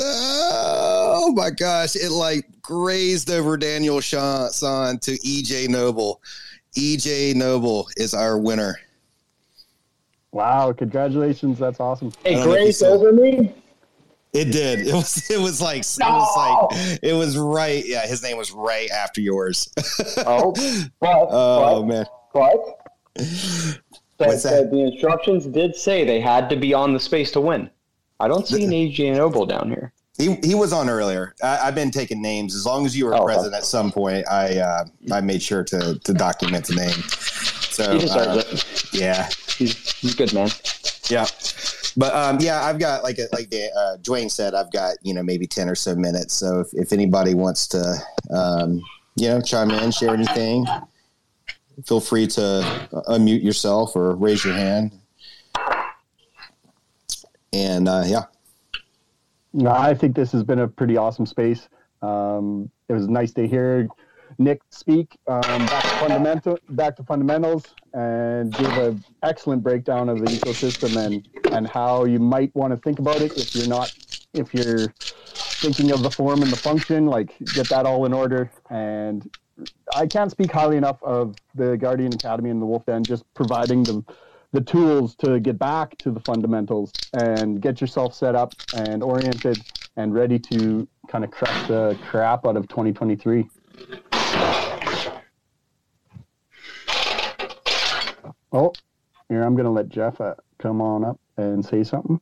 oh 0.00 1.32
my 1.34 1.48
gosh, 1.48 1.96
it 1.96 2.10
like 2.10 2.46
grazed 2.60 3.30
over 3.30 3.56
Daniel 3.56 4.02
Son 4.02 4.98
to 4.98 5.12
EJ 5.12 5.68
Noble. 5.70 6.20
EJ 6.76 7.34
Noble 7.34 7.88
is 7.96 8.14
our 8.14 8.38
winner. 8.38 8.78
Wow, 10.32 10.72
congratulations. 10.72 11.58
That's 11.58 11.78
awesome. 11.80 12.12
It 12.24 12.42
grazed 12.42 12.82
over 12.82 13.12
me? 13.12 13.52
It 14.32 14.46
did. 14.46 14.86
It 14.86 14.94
was. 14.94 15.30
It 15.30 15.40
was 15.40 15.60
like. 15.60 15.84
No! 15.98 16.06
It 16.06 16.12
was 16.12 16.36
like. 16.36 16.98
It 17.02 17.12
was 17.12 17.36
right. 17.36 17.84
Yeah, 17.86 18.06
his 18.06 18.22
name 18.22 18.38
was 18.38 18.50
right 18.50 18.90
after 18.90 19.20
yours. 19.20 19.68
oh. 20.26 20.54
But, 21.00 21.26
oh 21.30 21.82
but, 21.82 21.86
man. 21.86 22.06
But 24.18 24.42
that, 24.42 24.70
the 24.70 24.90
instructions 24.92 25.46
did 25.46 25.74
say 25.74 26.04
they 26.04 26.20
had 26.20 26.48
to 26.50 26.56
be 26.56 26.72
on 26.72 26.92
the 26.92 27.00
space 27.00 27.32
to 27.32 27.40
win. 27.40 27.68
I 28.20 28.28
don't 28.28 28.46
see 28.46 28.64
an 28.64 28.70
AJ 28.70 29.16
Noble 29.16 29.44
down 29.44 29.68
here. 29.68 29.92
He, 30.18 30.36
he 30.44 30.54
was 30.54 30.72
on 30.72 30.90
earlier. 30.90 31.34
I, 31.42 31.56
have 31.56 31.74
been 31.74 31.90
taking 31.90 32.20
names. 32.20 32.54
As 32.54 32.66
long 32.66 32.84
as 32.84 32.96
you 32.96 33.06
were 33.06 33.14
oh, 33.14 33.24
present 33.24 33.48
okay. 33.48 33.56
at 33.56 33.64
some 33.64 33.90
point, 33.90 34.26
I 34.28 34.58
uh, 34.58 34.84
I 35.10 35.20
made 35.22 35.42
sure 35.42 35.64
to 35.64 35.98
to 35.98 36.12
document 36.12 36.66
the 36.66 36.74
name. 36.74 37.02
So 37.72 37.84
uh. 37.84 38.42
Yeah, 38.92 39.28
he's 39.56 39.92
he's 39.92 40.14
good 40.14 40.34
man. 40.34 40.50
Yeah, 41.08 41.26
but 41.96 42.14
um, 42.14 42.38
yeah, 42.40 42.62
I've 42.62 42.78
got 42.78 43.02
like 43.02 43.18
a, 43.18 43.26
like 43.32 43.46
uh, 43.52 43.96
Dwayne 44.02 44.30
said, 44.30 44.54
I've 44.54 44.70
got 44.70 44.96
you 45.02 45.14
know 45.14 45.22
maybe 45.22 45.46
ten 45.46 45.68
or 45.68 45.74
so 45.74 45.94
minutes. 45.94 46.34
So 46.34 46.60
if, 46.60 46.74
if 46.74 46.92
anybody 46.92 47.34
wants 47.34 47.66
to 47.68 47.96
um, 48.30 48.82
you 49.16 49.28
know 49.28 49.40
chime 49.40 49.70
in, 49.70 49.90
share 49.90 50.14
anything, 50.14 50.66
feel 51.86 52.00
free 52.00 52.26
to 52.28 52.88
unmute 53.08 53.42
yourself 53.42 53.96
or 53.96 54.14
raise 54.14 54.44
your 54.44 54.54
hand. 54.54 54.92
And 57.52 57.88
uh, 57.88 58.04
yeah, 58.06 58.24
I 59.60 59.94
think 59.94 60.16
this 60.16 60.32
has 60.32 60.42
been 60.42 60.60
a 60.60 60.68
pretty 60.68 60.96
awesome 60.96 61.26
space. 61.26 61.68
Um, 62.00 62.70
it 62.88 62.92
was 62.92 63.08
nice 63.08 63.32
to 63.34 63.46
hear 63.46 63.88
Nic 64.38 64.62
speak 64.70 65.18
um, 65.26 65.40
back 65.42 65.82
to 65.84 65.90
fundamental, 65.98 66.58
back 66.70 66.96
to 66.96 67.04
fundamentals, 67.04 67.74
and 67.92 68.52
give 68.52 68.76
an 68.78 69.04
excellent 69.22 69.62
breakdown 69.62 70.08
of 70.08 70.20
the 70.20 70.26
ecosystem 70.26 70.96
and 70.96 71.28
and 71.52 71.66
how 71.66 72.04
you 72.04 72.18
might 72.18 72.54
want 72.54 72.72
to 72.72 72.78
think 72.78 72.98
about 72.98 73.20
it 73.20 73.36
if 73.36 73.54
you're 73.54 73.66
not 73.66 73.92
if 74.32 74.54
you're 74.54 74.94
thinking 75.60 75.92
of 75.92 76.02
the 76.02 76.10
form 76.10 76.42
and 76.42 76.52
the 76.52 76.56
function, 76.56 77.06
like 77.06 77.38
get 77.52 77.68
that 77.68 77.86
all 77.86 78.04
in 78.06 78.12
order. 78.12 78.50
And 78.70 79.30
I 79.94 80.06
can't 80.06 80.30
speak 80.30 80.50
highly 80.50 80.76
enough 80.76 81.02
of 81.02 81.36
the 81.54 81.76
Guardian 81.76 82.14
Academy 82.14 82.50
and 82.50 82.60
the 82.60 82.66
Wolf 82.66 82.86
Den, 82.86 83.06
just 83.06 83.24
providing 83.34 83.84
the 83.84 84.02
the 84.52 84.60
tools 84.60 85.16
to 85.16 85.40
get 85.40 85.58
back 85.58 85.96
to 85.98 86.10
the 86.10 86.20
fundamentals 86.20 86.92
and 87.14 87.60
get 87.60 87.80
yourself 87.80 88.14
set 88.14 88.34
up 88.34 88.52
and 88.74 89.02
oriented 89.02 89.58
and 89.96 90.14
ready 90.14 90.38
to 90.38 90.86
kind 91.08 91.24
of 91.24 91.30
crush 91.30 91.68
the 91.68 91.98
crap 92.08 92.46
out 92.46 92.56
of 92.56 92.68
2023. 92.68 93.48
Oh, 98.54 98.72
here 99.30 99.42
I'm 99.42 99.54
going 99.54 99.64
to 99.64 99.70
let 99.70 99.88
Jeff 99.88 100.20
uh, 100.20 100.34
come 100.58 100.82
on 100.82 101.04
up 101.04 101.18
and 101.38 101.64
say 101.64 101.82
something. 101.82 102.20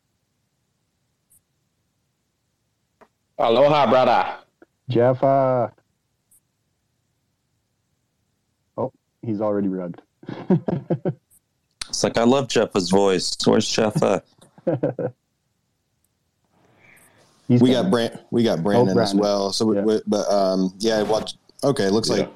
Aloha, 3.39 3.91
brother. 3.91 4.37
Jeff, 4.89 5.23
uh, 5.25 5.69
oh, 8.77 8.93
he's 9.23 9.41
already 9.41 9.69
rugged. 9.69 10.03
It's 11.91 12.03
like 12.05 12.17
I 12.17 12.25
love 12.25 12.49
Jeffa's 12.49 12.89
voice. 12.89 13.37
Where's 13.45 13.69
Jeffa? 13.69 14.23
He's 17.49 17.61
we 17.61 17.71
coming. 17.73 17.83
got 17.83 17.91
Brand, 17.91 18.19
we 18.31 18.43
got 18.45 18.63
Brandon, 18.63 18.91
as 18.91 18.95
Brandon. 18.95 19.19
well. 19.19 19.53
So, 19.53 19.67
we, 19.67 19.77
Yeah. 19.77 19.83
we, 19.83 20.01
but 20.07 20.31
um, 20.33 20.73
yeah, 20.79 21.03
watch. 21.03 21.33
Okay, 21.65 21.89
looks 21.91 22.09
Yeah. 22.09 22.17
like. 22.17 22.31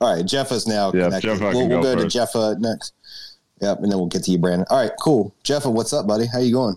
All 0.00 0.14
right, 0.16 0.24
Jeff 0.24 0.52
is 0.52 0.66
now 0.66 0.92
Yeah, 0.94 1.04
connected. 1.04 1.28
Jeffa 1.28 1.50
we'll 1.52 1.68
we'll 1.68 1.82
go 1.82 1.94
go, 1.96 2.02
to 2.02 2.08
Jeffa 2.08 2.56
next. 2.60 2.94
Yep, 3.60 3.78
and 3.82 3.90
then 3.92 3.98
we'll 3.98 4.06
get 4.08 4.22
to 4.24 4.30
you, 4.30 4.38
Brandon. 4.38 4.66
All 4.70 4.78
right, 4.80 4.90
cool. 5.00 5.34
Jeffa, 5.44 5.68
what's 5.70 5.92
up, 5.92 6.06
buddy? 6.06 6.26
How 6.26 6.38
you 6.38 6.52
going? 6.52 6.76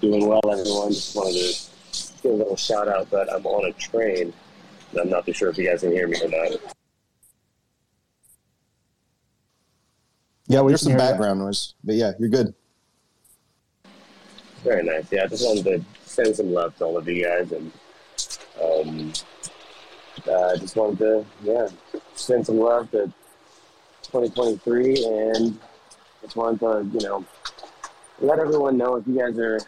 Doing 0.00 0.26
well, 0.26 0.40
everyone. 0.50 0.92
Just 0.92 1.14
wanted 1.16 1.34
to 1.34 2.12
give 2.22 2.32
a 2.32 2.34
little 2.34 2.56
shout 2.56 2.88
out 2.88 3.08
that 3.10 3.32
I'm 3.32 3.44
on 3.46 3.68
a 3.68 3.72
train. 3.74 4.32
I'm 5.00 5.08
not 5.10 5.26
too 5.26 5.32
sure 5.32 5.48
if 5.50 5.58
you 5.58 5.68
guys 5.68 5.80
can 5.80 5.92
hear 5.92 6.08
me 6.08 6.16
or 6.22 6.28
not. 6.28 6.74
Yeah, 10.50 10.62
we 10.62 10.72
There's 10.72 10.82
some 10.82 10.90
hear 10.90 10.98
ya. 10.98 11.10
background 11.12 11.38
noise, 11.38 11.74
but 11.84 11.94
yeah, 11.94 12.10
you're 12.18 12.28
good. 12.28 12.52
Very 14.64 14.82
nice. 14.82 15.04
Yeah, 15.12 15.22
I 15.22 15.26
just 15.28 15.46
wanted 15.46 15.62
to 15.64 15.84
send 16.04 16.34
some 16.34 16.52
love 16.52 16.76
to 16.78 16.86
all 16.86 16.96
of 16.96 17.06
you 17.06 17.24
guys, 17.24 17.52
and 17.52 17.70
um, 18.60 19.12
uh, 20.28 20.56
just 20.56 20.74
wanted 20.74 20.98
to 20.98 21.24
yeah 21.44 21.68
send 22.16 22.44
some 22.44 22.58
love 22.58 22.90
to 22.90 23.04
2023, 24.02 25.06
and 25.06 25.60
just 26.20 26.34
wanted 26.34 26.58
to 26.58 26.98
you 26.98 27.06
know 27.06 27.24
let 28.18 28.40
everyone 28.40 28.76
know 28.76 28.96
if 28.96 29.06
you 29.06 29.20
guys 29.20 29.38
are 29.38 29.60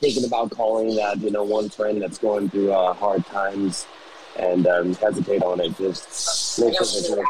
thinking 0.00 0.24
about 0.24 0.50
calling 0.50 0.96
that 0.96 1.20
you 1.20 1.30
know 1.30 1.44
one 1.44 1.70
friend 1.70 2.02
that's 2.02 2.18
going 2.18 2.50
through 2.50 2.72
uh, 2.72 2.92
hard 2.94 3.24
times 3.26 3.86
and 4.40 4.66
um, 4.66 4.92
hesitate 4.94 5.44
on 5.44 5.60
it. 5.60 5.76
Just 5.76 6.58
make 6.58 6.74
sure 6.74 6.84
that 6.84 7.24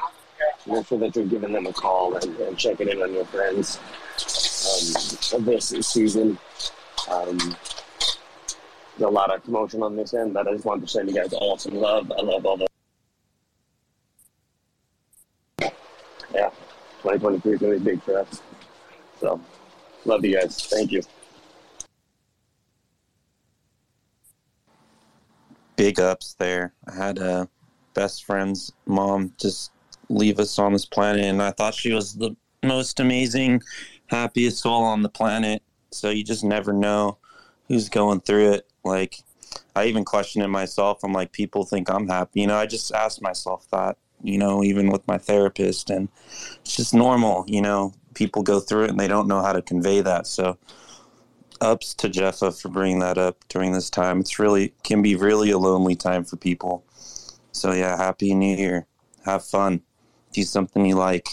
sure 0.65 0.99
that 0.99 1.15
you're 1.15 1.27
giving 1.27 1.53
them 1.53 1.67
a 1.67 1.73
call 1.73 2.15
and, 2.17 2.37
and 2.37 2.59
checking 2.59 2.89
in 2.89 3.03
on 3.03 3.13
your 3.13 3.25
friends 3.27 3.79
um, 5.35 5.45
this 5.45 5.69
season. 5.81 6.39
Um, 7.11 7.39
there's 7.39 9.09
a 9.09 9.09
lot 9.09 9.35
of 9.35 9.43
commotion 9.43 9.83
on 9.83 9.97
this 9.97 10.15
end, 10.15 10.35
but 10.35 10.47
I 10.47 10.53
just 10.53 10.65
wanted 10.65 10.83
to 10.83 10.89
send 10.89 11.09
you 11.09 11.15
guys 11.15 11.33
all 11.33 11.59
some 11.59 11.75
love. 11.75 12.13
I 12.13 12.23
love 12.23 12.47
all 12.47 12.57
the. 12.57 12.67
Yeah, 16.35 16.51
2023 17.03 17.53
is 17.53 17.61
going 17.61 17.73
to 17.73 17.79
be 17.79 17.91
big 17.93 18.03
for 18.03 18.19
us. 18.19 18.43
So, 19.21 19.41
love 20.05 20.25
you 20.25 20.39
guys. 20.39 20.67
Thank 20.67 20.93
you. 20.93 21.03
Big 25.77 25.99
ups 25.99 26.35
there. 26.39 26.75
I 26.87 26.95
had 26.95 27.19
a 27.19 27.49
best 27.95 28.25
friend's 28.25 28.73
mom 28.87 29.33
just 29.39 29.73
leave 30.13 30.39
us 30.39 30.59
on 30.59 30.73
this 30.73 30.87
planet, 30.87 31.25
and 31.25 31.43
I 31.43 31.51
thought 31.51 31.75
she 31.75 31.93
was 31.93 32.15
the 32.15 32.37
most 32.63 33.01
amazing, 33.01 33.63
happiest 34.07 34.59
soul 34.59 34.85
on 34.85 35.03
the 35.03 35.09
planet. 35.09 35.63
So 35.91 36.11
you 36.11 36.25
just 36.25 36.45
never 36.45 36.73
know 36.73 37.19
who's 37.69 37.89
going 37.89 38.21
through 38.21 38.53
it. 38.53 38.71
Like, 38.85 39.17
I 39.75 39.87
even 39.87 40.05
question 40.05 40.43
it 40.43 40.49
myself. 40.49 41.03
I'm 41.03 41.13
like, 41.13 41.33
people 41.33 41.65
think 41.65 41.91
I'm 41.91 42.09
happy. 42.09 42.41
You 42.41 42.47
know, 42.47 42.57
I 42.57 42.67
just 42.67 42.93
ask 42.93 43.21
myself 43.21 43.67
that, 43.71 43.97
you 44.23 44.39
know, 44.39 44.63
even 44.63 44.91
with 44.91 45.07
my 45.07 45.19
therapist, 45.19 45.91
and 45.91 46.09
it's 46.61 46.77
just 46.77 46.95
normal. 46.95 47.45
You 47.49 47.63
know, 47.63 47.95
people 48.15 48.43
go 48.43 48.61
through 48.61 48.85
it 48.85 48.91
and 48.91 49.01
they 49.01 49.09
don't 49.09 49.29
know 49.29 49.43
how 49.43 49.53
to 49.53 49.63
convey 49.63 50.01
that. 50.03 50.27
So, 50.27 50.59
ups 51.63 51.95
to 51.95 52.09
Jeffa 52.09 52.53
for 52.53 52.69
bringing 52.69 52.99
that 52.99 53.19
up 53.19 53.45
during 53.49 53.73
this 53.73 53.89
time. 53.89 54.21
It's 54.21 54.39
really 54.39 54.75
can 54.83 55.01
be 55.01 55.15
really 55.15 55.51
a 55.51 55.59
lonely 55.59 55.95
time 55.95 56.25
for 56.25 56.37
people. 56.37 56.85
So 57.53 57.73
yeah, 57.73 57.97
happy 57.97 58.35
New 58.35 58.57
Year. 58.57 58.87
Have 59.25 59.45
fun. 59.45 59.83
Do 60.33 60.43
something 60.43 60.85
you 60.85 60.97
like. 60.97 61.29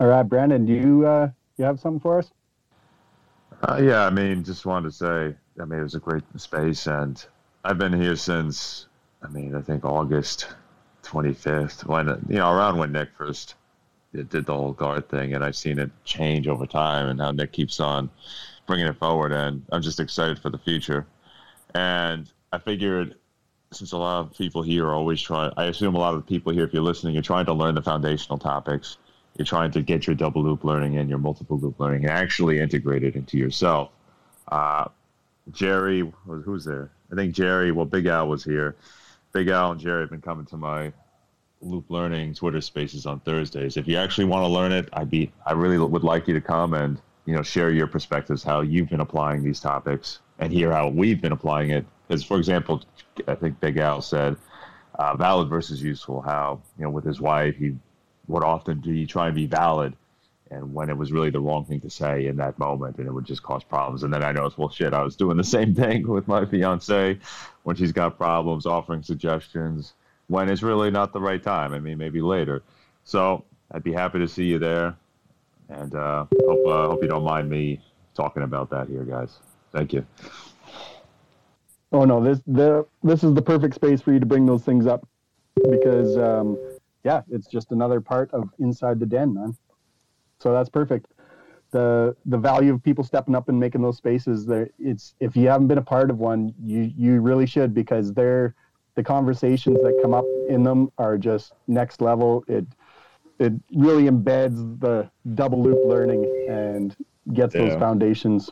All 0.00 0.06
right, 0.08 0.22
Brandon, 0.22 0.64
do 0.64 0.72
you 0.72 1.06
uh, 1.06 1.30
you 1.56 1.64
have 1.64 1.80
something 1.80 2.00
for 2.00 2.18
us? 2.18 2.30
Uh, 3.62 3.80
yeah, 3.82 4.06
I 4.06 4.10
mean, 4.10 4.44
just 4.44 4.66
wanted 4.66 4.90
to 4.90 4.94
say, 4.94 5.36
I 5.60 5.64
mean, 5.64 5.80
it 5.80 5.82
was 5.82 5.94
a 5.94 6.00
great 6.00 6.22
space, 6.36 6.86
and 6.86 7.24
I've 7.64 7.78
been 7.78 7.92
here 7.92 8.16
since, 8.16 8.86
I 9.22 9.28
mean, 9.28 9.54
I 9.54 9.62
think 9.62 9.84
August 9.84 10.48
25th, 11.02 11.86
when, 11.86 12.08
you 12.28 12.36
know, 12.36 12.50
around 12.52 12.78
when 12.78 12.92
Nic 12.92 13.08
first 13.16 13.54
did 14.12 14.28
did 14.28 14.46
the 14.46 14.54
whole 14.54 14.72
guard 14.72 15.08
thing, 15.08 15.34
and 15.34 15.44
I've 15.44 15.56
seen 15.56 15.78
it 15.78 15.90
change 16.04 16.46
over 16.46 16.66
time 16.66 17.08
and 17.08 17.20
how 17.20 17.30
Nic 17.30 17.52
keeps 17.52 17.80
on 17.80 18.10
bringing 18.66 18.86
it 18.86 18.98
forward, 18.98 19.32
and 19.32 19.64
I'm 19.72 19.82
just 19.82 20.00
excited 20.00 20.38
for 20.38 20.50
the 20.50 20.58
future. 20.58 21.06
And 21.74 22.30
I 22.54 22.58
figured, 22.58 23.16
since 23.72 23.90
a 23.90 23.98
lot 23.98 24.20
of 24.20 24.38
people 24.38 24.62
here 24.62 24.86
are 24.86 24.94
always 24.94 25.20
trying, 25.20 25.52
I 25.56 25.64
assume 25.64 25.96
a 25.96 25.98
lot 25.98 26.14
of 26.14 26.20
the 26.20 26.26
people 26.26 26.52
here, 26.52 26.64
if 26.64 26.72
you're 26.72 26.82
listening, 26.82 27.14
you're 27.14 27.22
trying 27.22 27.46
to 27.46 27.52
learn 27.52 27.74
the 27.74 27.82
foundational 27.82 28.38
topics. 28.38 28.96
You're 29.36 29.44
trying 29.44 29.72
to 29.72 29.82
get 29.82 30.06
your 30.06 30.14
double 30.14 30.44
loop 30.44 30.62
learning 30.62 30.96
and 30.98 31.08
your 31.08 31.18
multiple 31.18 31.58
loop 31.58 31.80
learning 31.80 32.04
and 32.04 32.12
actually 32.12 32.60
integrate 32.60 33.02
it 33.02 33.16
into 33.16 33.36
yourself. 33.36 33.90
Uh, 34.46 34.84
Jerry, 35.50 36.12
who's 36.24 36.64
there? 36.64 36.92
I 37.10 37.16
think 37.16 37.34
Jerry, 37.34 37.72
well, 37.72 37.86
Big 37.86 38.06
Al 38.06 38.28
was 38.28 38.44
here. 38.44 38.76
Big 39.32 39.48
Al 39.48 39.72
and 39.72 39.80
Jerry 39.80 40.02
have 40.02 40.10
been 40.10 40.20
coming 40.20 40.46
to 40.46 40.56
my 40.56 40.92
Loop 41.60 41.90
Learning 41.90 42.34
Twitter 42.34 42.60
Spaces 42.60 43.04
on 43.04 43.18
Thursdays. 43.20 43.76
If 43.76 43.88
you 43.88 43.96
actually 43.96 44.26
want 44.26 44.44
to 44.44 44.48
learn 44.48 44.70
it, 44.70 44.88
I'd 44.92 45.10
be, 45.10 45.32
I 45.44 45.52
really 45.52 45.78
would 45.78 46.04
like 46.04 46.28
you 46.28 46.34
to 46.34 46.40
come 46.40 46.74
and 46.74 47.00
you 47.26 47.34
know 47.34 47.42
share 47.42 47.70
your 47.70 47.88
perspectives, 47.88 48.44
how 48.44 48.60
you've 48.60 48.90
been 48.90 49.00
applying 49.00 49.42
these 49.42 49.58
topics, 49.58 50.20
and 50.38 50.52
hear 50.52 50.70
how 50.70 50.88
we've 50.88 51.20
been 51.20 51.32
applying 51.32 51.70
it. 51.70 51.84
Because, 52.06 52.24
for 52.24 52.38
example, 52.38 52.82
I 53.26 53.34
think 53.34 53.60
Big 53.60 53.78
Al 53.78 54.02
said 54.02 54.36
uh, 54.94 55.16
valid 55.16 55.48
versus 55.48 55.82
useful. 55.82 56.20
How 56.20 56.60
you 56.78 56.84
know 56.84 56.90
with 56.90 57.04
his 57.04 57.20
wife, 57.20 57.56
he 57.56 57.74
would 58.28 58.44
often 58.44 58.80
be 58.80 59.06
try 59.06 59.26
and 59.26 59.34
be 59.34 59.46
valid, 59.46 59.94
and 60.50 60.74
when 60.74 60.90
it 60.90 60.96
was 60.96 61.12
really 61.12 61.30
the 61.30 61.40
wrong 61.40 61.64
thing 61.64 61.80
to 61.80 61.90
say 61.90 62.26
in 62.26 62.36
that 62.36 62.58
moment, 62.58 62.98
and 62.98 63.06
it 63.06 63.12
would 63.12 63.24
just 63.24 63.42
cause 63.42 63.64
problems. 63.64 64.02
And 64.02 64.12
then 64.12 64.22
I 64.22 64.32
noticed, 64.32 64.58
well, 64.58 64.68
shit, 64.68 64.92
I 64.94 65.02
was 65.02 65.16
doing 65.16 65.36
the 65.36 65.44
same 65.56 65.74
thing 65.74 66.06
with 66.06 66.28
my 66.28 66.44
fiance 66.44 67.18
when 67.62 67.76
she's 67.76 67.92
got 67.92 68.18
problems, 68.18 68.66
offering 68.66 69.02
suggestions 69.02 69.94
when 70.28 70.48
it's 70.48 70.62
really 70.62 70.90
not 70.90 71.12
the 71.12 71.20
right 71.20 71.42
time. 71.42 71.74
I 71.74 71.80
mean, 71.80 71.98
maybe 71.98 72.20
later. 72.20 72.62
So 73.04 73.44
I'd 73.72 73.82
be 73.82 73.92
happy 73.92 74.18
to 74.18 74.28
see 74.28 74.44
you 74.44 74.58
there, 74.58 74.96
and 75.68 75.94
uh, 75.94 76.26
hope 76.46 76.66
uh, 76.66 76.88
hope 76.88 77.02
you 77.02 77.08
don't 77.08 77.24
mind 77.24 77.48
me 77.48 77.80
talking 78.14 78.42
about 78.42 78.70
that 78.70 78.88
here, 78.88 79.04
guys. 79.04 79.38
Thank 79.72 79.92
you. 79.92 80.06
Oh 81.94 82.04
no, 82.04 82.20
this 82.20 82.40
the 82.48 82.84
this 83.04 83.22
is 83.22 83.34
the 83.34 83.42
perfect 83.42 83.76
space 83.76 84.00
for 84.00 84.12
you 84.12 84.18
to 84.18 84.26
bring 84.26 84.46
those 84.46 84.64
things 84.64 84.84
up 84.84 85.06
because 85.70 86.18
um, 86.18 86.58
yeah, 87.04 87.22
it's 87.30 87.46
just 87.46 87.70
another 87.70 88.00
part 88.00 88.32
of 88.32 88.50
inside 88.58 88.98
the 88.98 89.06
den, 89.06 89.32
man. 89.32 89.56
So 90.40 90.52
that's 90.52 90.68
perfect. 90.68 91.06
The 91.70 92.16
the 92.26 92.36
value 92.36 92.74
of 92.74 92.82
people 92.82 93.04
stepping 93.04 93.36
up 93.36 93.48
and 93.48 93.60
making 93.60 93.80
those 93.80 93.96
spaces 93.96 94.44
there 94.44 94.70
it's 94.80 95.14
if 95.20 95.36
you 95.36 95.46
haven't 95.46 95.68
been 95.68 95.78
a 95.78 95.82
part 95.82 96.10
of 96.10 96.18
one, 96.18 96.52
you 96.60 96.92
you 96.96 97.20
really 97.20 97.46
should 97.46 97.72
because 97.72 98.12
they're 98.12 98.56
the 98.96 99.04
conversations 99.04 99.80
that 99.82 99.96
come 100.02 100.14
up 100.14 100.24
in 100.48 100.64
them 100.64 100.90
are 100.98 101.16
just 101.16 101.52
next 101.68 102.00
level. 102.00 102.44
It 102.48 102.66
it 103.38 103.52
really 103.72 104.04
embeds 104.04 104.80
the 104.80 105.08
double 105.36 105.62
loop 105.62 105.78
learning 105.84 106.46
and 106.48 106.96
gets 107.32 107.54
those 107.54 107.78
foundations. 107.78 108.50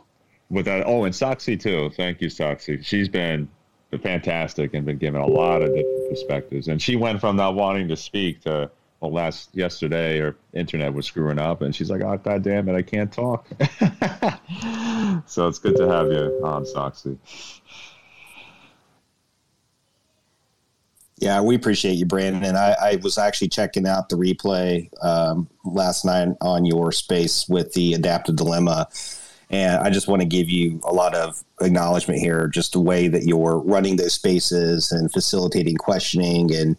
With 0.53 0.67
that, 0.67 0.87
oh, 0.87 1.05
and 1.05 1.15
Soxy 1.15 1.59
too. 1.59 1.91
Thank 1.97 2.21
you, 2.21 2.29
Soxy. 2.29 2.85
She's 2.85 3.09
been 3.09 3.49
fantastic 4.03 4.75
and 4.75 4.85
been 4.85 4.99
giving 4.99 5.21
a 5.21 5.27
lot 5.27 5.63
of 5.63 5.69
different 5.69 6.11
perspectives. 6.11 6.69
And 6.69 6.81
she 6.81 6.95
went 6.95 7.21
from 7.21 7.37
not 7.37 7.55
wanting 7.55 7.89
to 7.89 7.97
speak 7.97 8.43
to 8.43 8.71
well, 9.01 9.13
last 9.13 9.49
yesterday 9.53 10.19
her 10.19 10.37
internet 10.53 10.95
was 10.95 11.07
screwing 11.07 11.39
up, 11.39 11.63
and 11.63 11.75
she's 11.75 11.91
like, 11.91 12.03
"Oh, 12.03 12.17
god 12.19 12.45
damn 12.45 12.69
it, 12.69 12.77
I 12.77 12.83
can't 12.83 13.11
talk." 13.11 13.49
so 15.27 15.49
it's 15.49 15.59
good 15.59 15.77
to 15.77 15.89
have 15.89 16.13
you 16.13 16.41
on, 16.45 16.65
Soxy. 16.65 17.19
Yeah, 21.17 21.41
we 21.41 21.57
appreciate 21.57 21.95
you, 21.95 22.05
Brandon. 22.05 22.57
I, 22.57 22.77
I 22.81 22.97
was 22.97 23.17
actually 23.17 23.49
checking 23.49 23.87
out 23.87 24.09
the 24.09 24.17
replay 24.17 24.91
um, 25.03 25.49
last 25.65 26.05
night 26.05 26.29
on 26.41 26.65
your 26.65 26.93
space 26.93 27.49
with 27.49 27.73
the 27.73 27.95
adaptive 27.95 28.37
dilemma. 28.37 28.89
And 29.53 29.87
I 29.87 29.91
just 29.91 30.09
want 30.09 30.23
to 30.23 30.27
give 30.27 30.49
you 30.49 30.81
a 30.83 30.93
lot 30.93 31.15
of 31.15 31.45
acknowledgement 31.61 32.21
here, 32.21 32.49
just 32.49 32.73
the 32.73 32.81
way 32.81 33.07
that 33.09 33.25
you're 33.25 33.59
running 33.59 33.97
those 33.97 34.15
spaces 34.15 34.91
and 34.91 35.13
facilitating 35.13 35.77
questioning 35.77 36.55
and, 36.55 36.75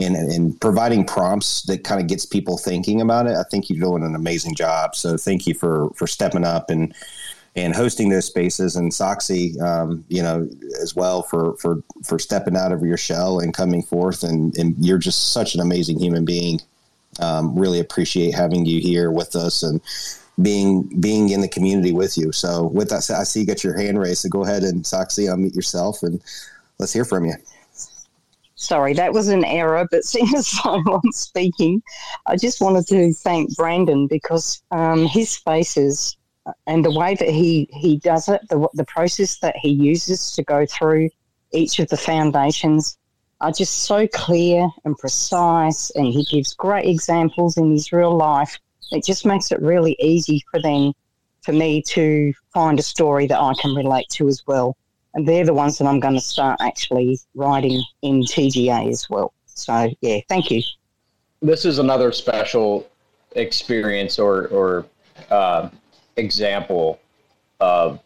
and, 0.00 0.16
and 0.16 0.60
providing 0.60 1.04
prompts 1.04 1.62
that 1.62 1.84
kind 1.84 2.00
of 2.00 2.08
gets 2.08 2.26
people 2.26 2.58
thinking 2.58 3.00
about 3.00 3.28
it. 3.28 3.36
I 3.36 3.44
think 3.44 3.70
you're 3.70 3.78
doing 3.78 4.02
an 4.02 4.16
amazing 4.16 4.56
job. 4.56 4.96
So 4.96 5.16
thank 5.16 5.46
you 5.46 5.54
for, 5.54 5.90
for 5.90 6.08
stepping 6.08 6.44
up 6.44 6.68
and, 6.68 6.92
and 7.54 7.76
hosting 7.76 8.08
those 8.08 8.26
spaces 8.26 8.74
and 8.74 8.90
Soxy, 8.90 9.58
um, 9.62 10.04
you 10.08 10.20
know, 10.20 10.48
as 10.82 10.96
well 10.96 11.22
for, 11.22 11.56
for, 11.58 11.80
for 12.04 12.18
stepping 12.18 12.56
out 12.56 12.72
of 12.72 12.82
your 12.82 12.98
shell 12.98 13.38
and 13.38 13.54
coming 13.54 13.84
forth. 13.84 14.24
And, 14.24 14.56
and 14.58 14.74
you're 14.84 14.98
just 14.98 15.32
such 15.32 15.54
an 15.54 15.60
amazing 15.60 16.00
human 16.00 16.24
being. 16.24 16.60
Um, 17.20 17.56
really 17.56 17.78
appreciate 17.78 18.34
having 18.34 18.66
you 18.66 18.80
here 18.80 19.12
with 19.12 19.36
us 19.36 19.62
and 19.62 19.80
being, 20.42 20.82
being 21.00 21.30
in 21.30 21.40
the 21.40 21.48
community 21.48 21.92
with 21.92 22.16
you. 22.16 22.32
So 22.32 22.64
with 22.64 22.90
that 22.90 23.10
I 23.10 23.24
see 23.24 23.40
you 23.40 23.46
got 23.46 23.64
your 23.64 23.76
hand 23.76 23.98
raised. 23.98 24.22
So 24.22 24.28
go 24.28 24.44
ahead 24.44 24.62
and 24.62 24.82
Soxy, 24.84 25.28
unmute 25.28 25.54
yourself 25.54 26.02
and 26.02 26.22
let's 26.78 26.92
hear 26.92 27.04
from 27.04 27.24
you. 27.24 27.34
Sorry, 28.58 28.94
that 28.94 29.12
was 29.12 29.28
an 29.28 29.44
error, 29.44 29.86
but 29.90 30.04
seeing 30.04 30.34
as 30.34 30.52
I'm 30.64 31.12
speaking, 31.12 31.82
I 32.26 32.36
just 32.36 32.60
wanted 32.60 32.86
to 32.88 33.12
thank 33.12 33.54
Brandon 33.56 34.06
because 34.06 34.62
um, 34.70 35.06
his 35.06 35.30
spaces 35.30 36.16
and 36.66 36.84
the 36.84 36.90
way 36.90 37.14
that 37.14 37.28
he 37.28 37.68
he 37.72 37.98
does 37.98 38.28
it, 38.28 38.40
the 38.48 38.68
the 38.74 38.84
process 38.84 39.38
that 39.40 39.56
he 39.56 39.70
uses 39.70 40.32
to 40.32 40.42
go 40.42 40.66
through 40.66 41.10
each 41.52 41.78
of 41.78 41.88
the 41.88 41.96
foundations 41.96 42.98
are 43.40 43.52
just 43.52 43.84
so 43.84 44.06
clear 44.08 44.68
and 44.84 44.96
precise, 44.96 45.90
and 45.90 46.06
he 46.06 46.24
gives 46.24 46.54
great 46.54 46.86
examples 46.86 47.56
in 47.56 47.70
his 47.70 47.92
real 47.92 48.16
life. 48.16 48.58
It 48.92 49.04
just 49.04 49.26
makes 49.26 49.50
it 49.52 49.60
really 49.60 49.96
easy 50.00 50.44
for 50.50 50.60
them, 50.60 50.92
for 51.42 51.52
me 51.52 51.82
to 51.88 52.32
find 52.52 52.78
a 52.78 52.82
story 52.82 53.26
that 53.26 53.40
I 53.40 53.54
can 53.60 53.74
relate 53.74 54.08
to 54.10 54.28
as 54.28 54.42
well. 54.46 54.76
And 55.14 55.26
they're 55.26 55.44
the 55.44 55.54
ones 55.54 55.78
that 55.78 55.86
I'm 55.86 56.00
going 56.00 56.14
to 56.14 56.20
start 56.20 56.58
actually 56.60 57.18
writing 57.34 57.82
in 58.02 58.20
TGA 58.22 58.90
as 58.90 59.08
well. 59.08 59.32
So 59.46 59.90
yeah, 60.00 60.20
thank 60.28 60.50
you. 60.50 60.62
This 61.40 61.64
is 61.64 61.78
another 61.78 62.12
special 62.12 62.86
experience 63.32 64.18
or 64.18 64.46
or 64.48 64.86
uh, 65.30 65.68
example 66.16 67.00
of 67.60 68.00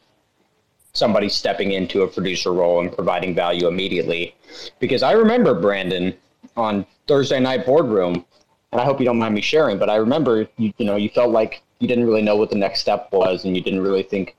somebody 0.93 1.28
stepping 1.28 1.73
into 1.73 2.02
a 2.02 2.09
producer 2.09 2.52
role 2.52 2.81
and 2.81 2.93
providing 2.93 3.35
value 3.35 3.69
immediately. 3.69 4.35
Because 4.78 5.02
I 5.02 5.12
remember 5.12 5.55
Brandon 5.55 6.15
on 6.57 6.85
Thursday 7.07 7.40
night 7.40 7.65
boardroom, 7.65 8.24
and 8.73 8.81
I 8.81 8.85
hope 8.85 9.01
you 9.01 9.07
don't 9.07 9.19
mind 9.19 9.35
me 9.35 9.41
sharing, 9.41 9.79
but 9.79 9.91
I 9.91 9.97
remember 9.97 10.47
you 10.57 10.73
you 10.79 10.87
know 10.87 10.97
you 10.97 11.09
felt 11.09 11.31
like 11.31 11.63
you 11.79 11.89
didn't 11.89 12.05
really 12.05 12.23
know 12.23 12.37
what 12.37 12.51
the 12.51 12.57
next 12.57 12.81
step 12.81 13.09
was, 13.13 13.45
and 13.45 13.57
you 13.57 13.63
didn't 13.63 13.81
really 13.83 14.03
think 14.03 14.37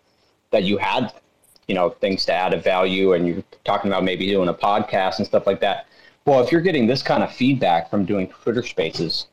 that 0.51 0.63
you 0.63 0.77
had 0.77 1.13
you 1.67 1.75
know 1.75 1.89
things 1.89 2.25
to 2.25 2.33
add 2.33 2.53
a 2.53 2.59
value, 2.59 3.13
and 3.13 3.27
you're 3.27 3.43
talking 3.65 3.91
about 3.91 4.03
maybe 4.03 4.27
doing 4.27 4.49
a 4.49 4.53
podcast 4.53 5.17
and 5.17 5.25
stuff 5.25 5.45
like 5.47 5.59
that. 5.61 5.87
Well, 6.25 6.43
if 6.43 6.51
you're 6.51 6.61
getting 6.61 6.87
this 6.87 7.01
kind 7.01 7.23
of 7.23 7.31
feedback 7.31 7.89
from 7.89 8.05
doing 8.05 8.27
Twitter 8.27 8.63
Spaces, 8.63 9.27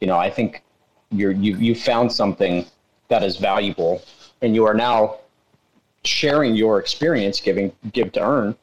you 0.00 0.06
know 0.06 0.16
I 0.16 0.30
think 0.30 0.62
you're 1.10 1.32
you 1.32 1.56
you 1.56 1.74
found 1.74 2.12
something 2.12 2.66
that 3.08 3.22
is 3.22 3.36
valuable, 3.36 4.02
and 4.42 4.54
you 4.54 4.64
are 4.64 4.74
now 4.74 5.18
sharing 6.04 6.54
your 6.54 6.78
experience, 6.78 7.40
giving 7.40 7.72
give 7.92 8.12
to 8.12 8.20
earn, 8.22 8.56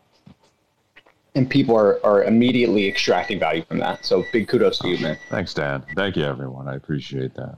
and 1.37 1.49
people 1.49 1.77
are 1.77 2.03
are 2.03 2.23
immediately 2.23 2.87
extracting 2.87 3.39
value 3.39 3.63
from 3.63 3.77
that. 3.77 4.03
So 4.03 4.25
big 4.33 4.47
kudos 4.47 4.79
to 4.79 4.89
you, 4.89 4.97
man. 4.97 5.17
Thanks, 5.29 5.53
Dan. 5.53 5.85
Thank 5.95 6.15
you, 6.17 6.23
everyone. 6.23 6.67
I 6.67 6.75
appreciate 6.75 7.35
that. 7.35 7.57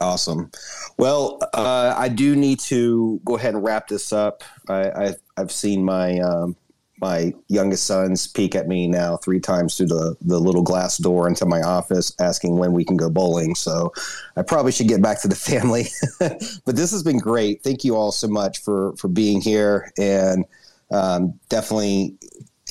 Awesome. 0.00 0.50
Well, 0.96 1.40
uh, 1.54 1.94
I 1.96 2.08
do 2.08 2.36
need 2.36 2.60
to 2.60 3.20
go 3.24 3.36
ahead 3.36 3.54
and 3.54 3.64
wrap 3.64 3.88
this 3.88 4.12
up. 4.12 4.44
I, 4.68 4.90
I 4.90 5.14
have 5.36 5.50
seen 5.50 5.84
my 5.84 6.20
um, 6.20 6.54
my 7.00 7.32
youngest 7.48 7.84
sons 7.84 8.26
peek 8.26 8.54
at 8.54 8.68
me 8.68 8.86
now 8.86 9.16
three 9.16 9.40
times 9.40 9.76
through 9.76 9.86
the, 9.86 10.16
the 10.20 10.38
little 10.38 10.62
glass 10.62 10.98
door 10.98 11.28
into 11.28 11.46
my 11.46 11.60
office 11.60 12.12
asking 12.20 12.56
when 12.56 12.72
we 12.72 12.84
can 12.84 12.96
go 12.96 13.08
bowling. 13.08 13.54
So 13.54 13.92
I 14.36 14.42
probably 14.42 14.72
should 14.72 14.88
get 14.88 15.02
back 15.02 15.20
to 15.22 15.28
the 15.28 15.36
family. 15.36 15.86
but 16.18 16.76
this 16.76 16.90
has 16.90 17.02
been 17.02 17.18
great. 17.18 17.62
Thank 17.62 17.84
you 17.84 17.96
all 17.96 18.12
so 18.12 18.28
much 18.28 18.62
for, 18.62 18.94
for 18.96 19.08
being 19.08 19.40
here 19.40 19.92
and 19.98 20.44
um, 20.90 21.38
definitely 21.48 22.16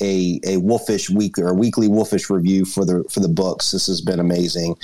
a, 0.00 0.40
a 0.44 0.56
wolfish 0.58 1.10
week 1.10 1.38
or 1.38 1.48
a 1.48 1.54
weekly 1.54 1.88
wolfish 1.88 2.30
review 2.30 2.64
for 2.64 2.84
the 2.84 3.04
for 3.10 3.20
the 3.20 3.28
books. 3.28 3.72
This 3.72 3.86
has 3.86 4.00
been 4.00 4.20
amazing. 4.20 4.76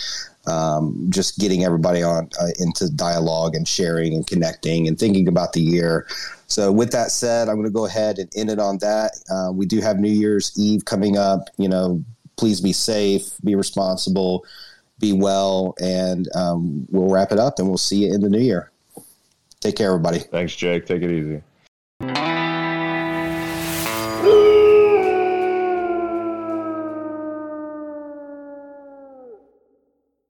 Um, 0.46 1.06
just 1.08 1.38
getting 1.38 1.64
everybody 1.64 2.02
on 2.02 2.28
uh, 2.40 2.48
into 2.58 2.90
dialogue 2.90 3.54
and 3.54 3.66
sharing 3.66 4.12
and 4.12 4.26
connecting 4.26 4.88
and 4.88 4.98
thinking 4.98 5.26
about 5.26 5.52
the 5.54 5.60
year. 5.60 6.06
So, 6.46 6.70
with 6.70 6.92
that 6.92 7.10
said, 7.10 7.48
I'm 7.48 7.56
going 7.56 7.66
to 7.66 7.72
go 7.72 7.86
ahead 7.86 8.18
and 8.18 8.30
end 8.36 8.50
it 8.50 8.58
on 8.58 8.78
that. 8.78 9.12
Uh, 9.30 9.52
we 9.52 9.66
do 9.66 9.80
have 9.80 9.98
New 9.98 10.12
Year's 10.12 10.52
Eve 10.58 10.84
coming 10.84 11.16
up. 11.16 11.48
You 11.56 11.68
know, 11.68 12.04
please 12.36 12.60
be 12.60 12.72
safe, 12.72 13.30
be 13.42 13.54
responsible, 13.54 14.44
be 14.98 15.12
well, 15.12 15.74
and 15.80 16.28
um, 16.34 16.86
we'll 16.90 17.08
wrap 17.08 17.32
it 17.32 17.38
up 17.38 17.58
and 17.58 17.68
we'll 17.68 17.78
see 17.78 18.04
you 18.04 18.14
in 18.14 18.20
the 18.20 18.28
new 18.28 18.40
year. 18.40 18.70
Take 19.60 19.76
care, 19.76 19.88
everybody. 19.88 20.18
Thanks, 20.18 20.54
Jake. 20.54 20.86
Take 20.86 21.02
it 21.02 21.10
easy. 21.10 21.42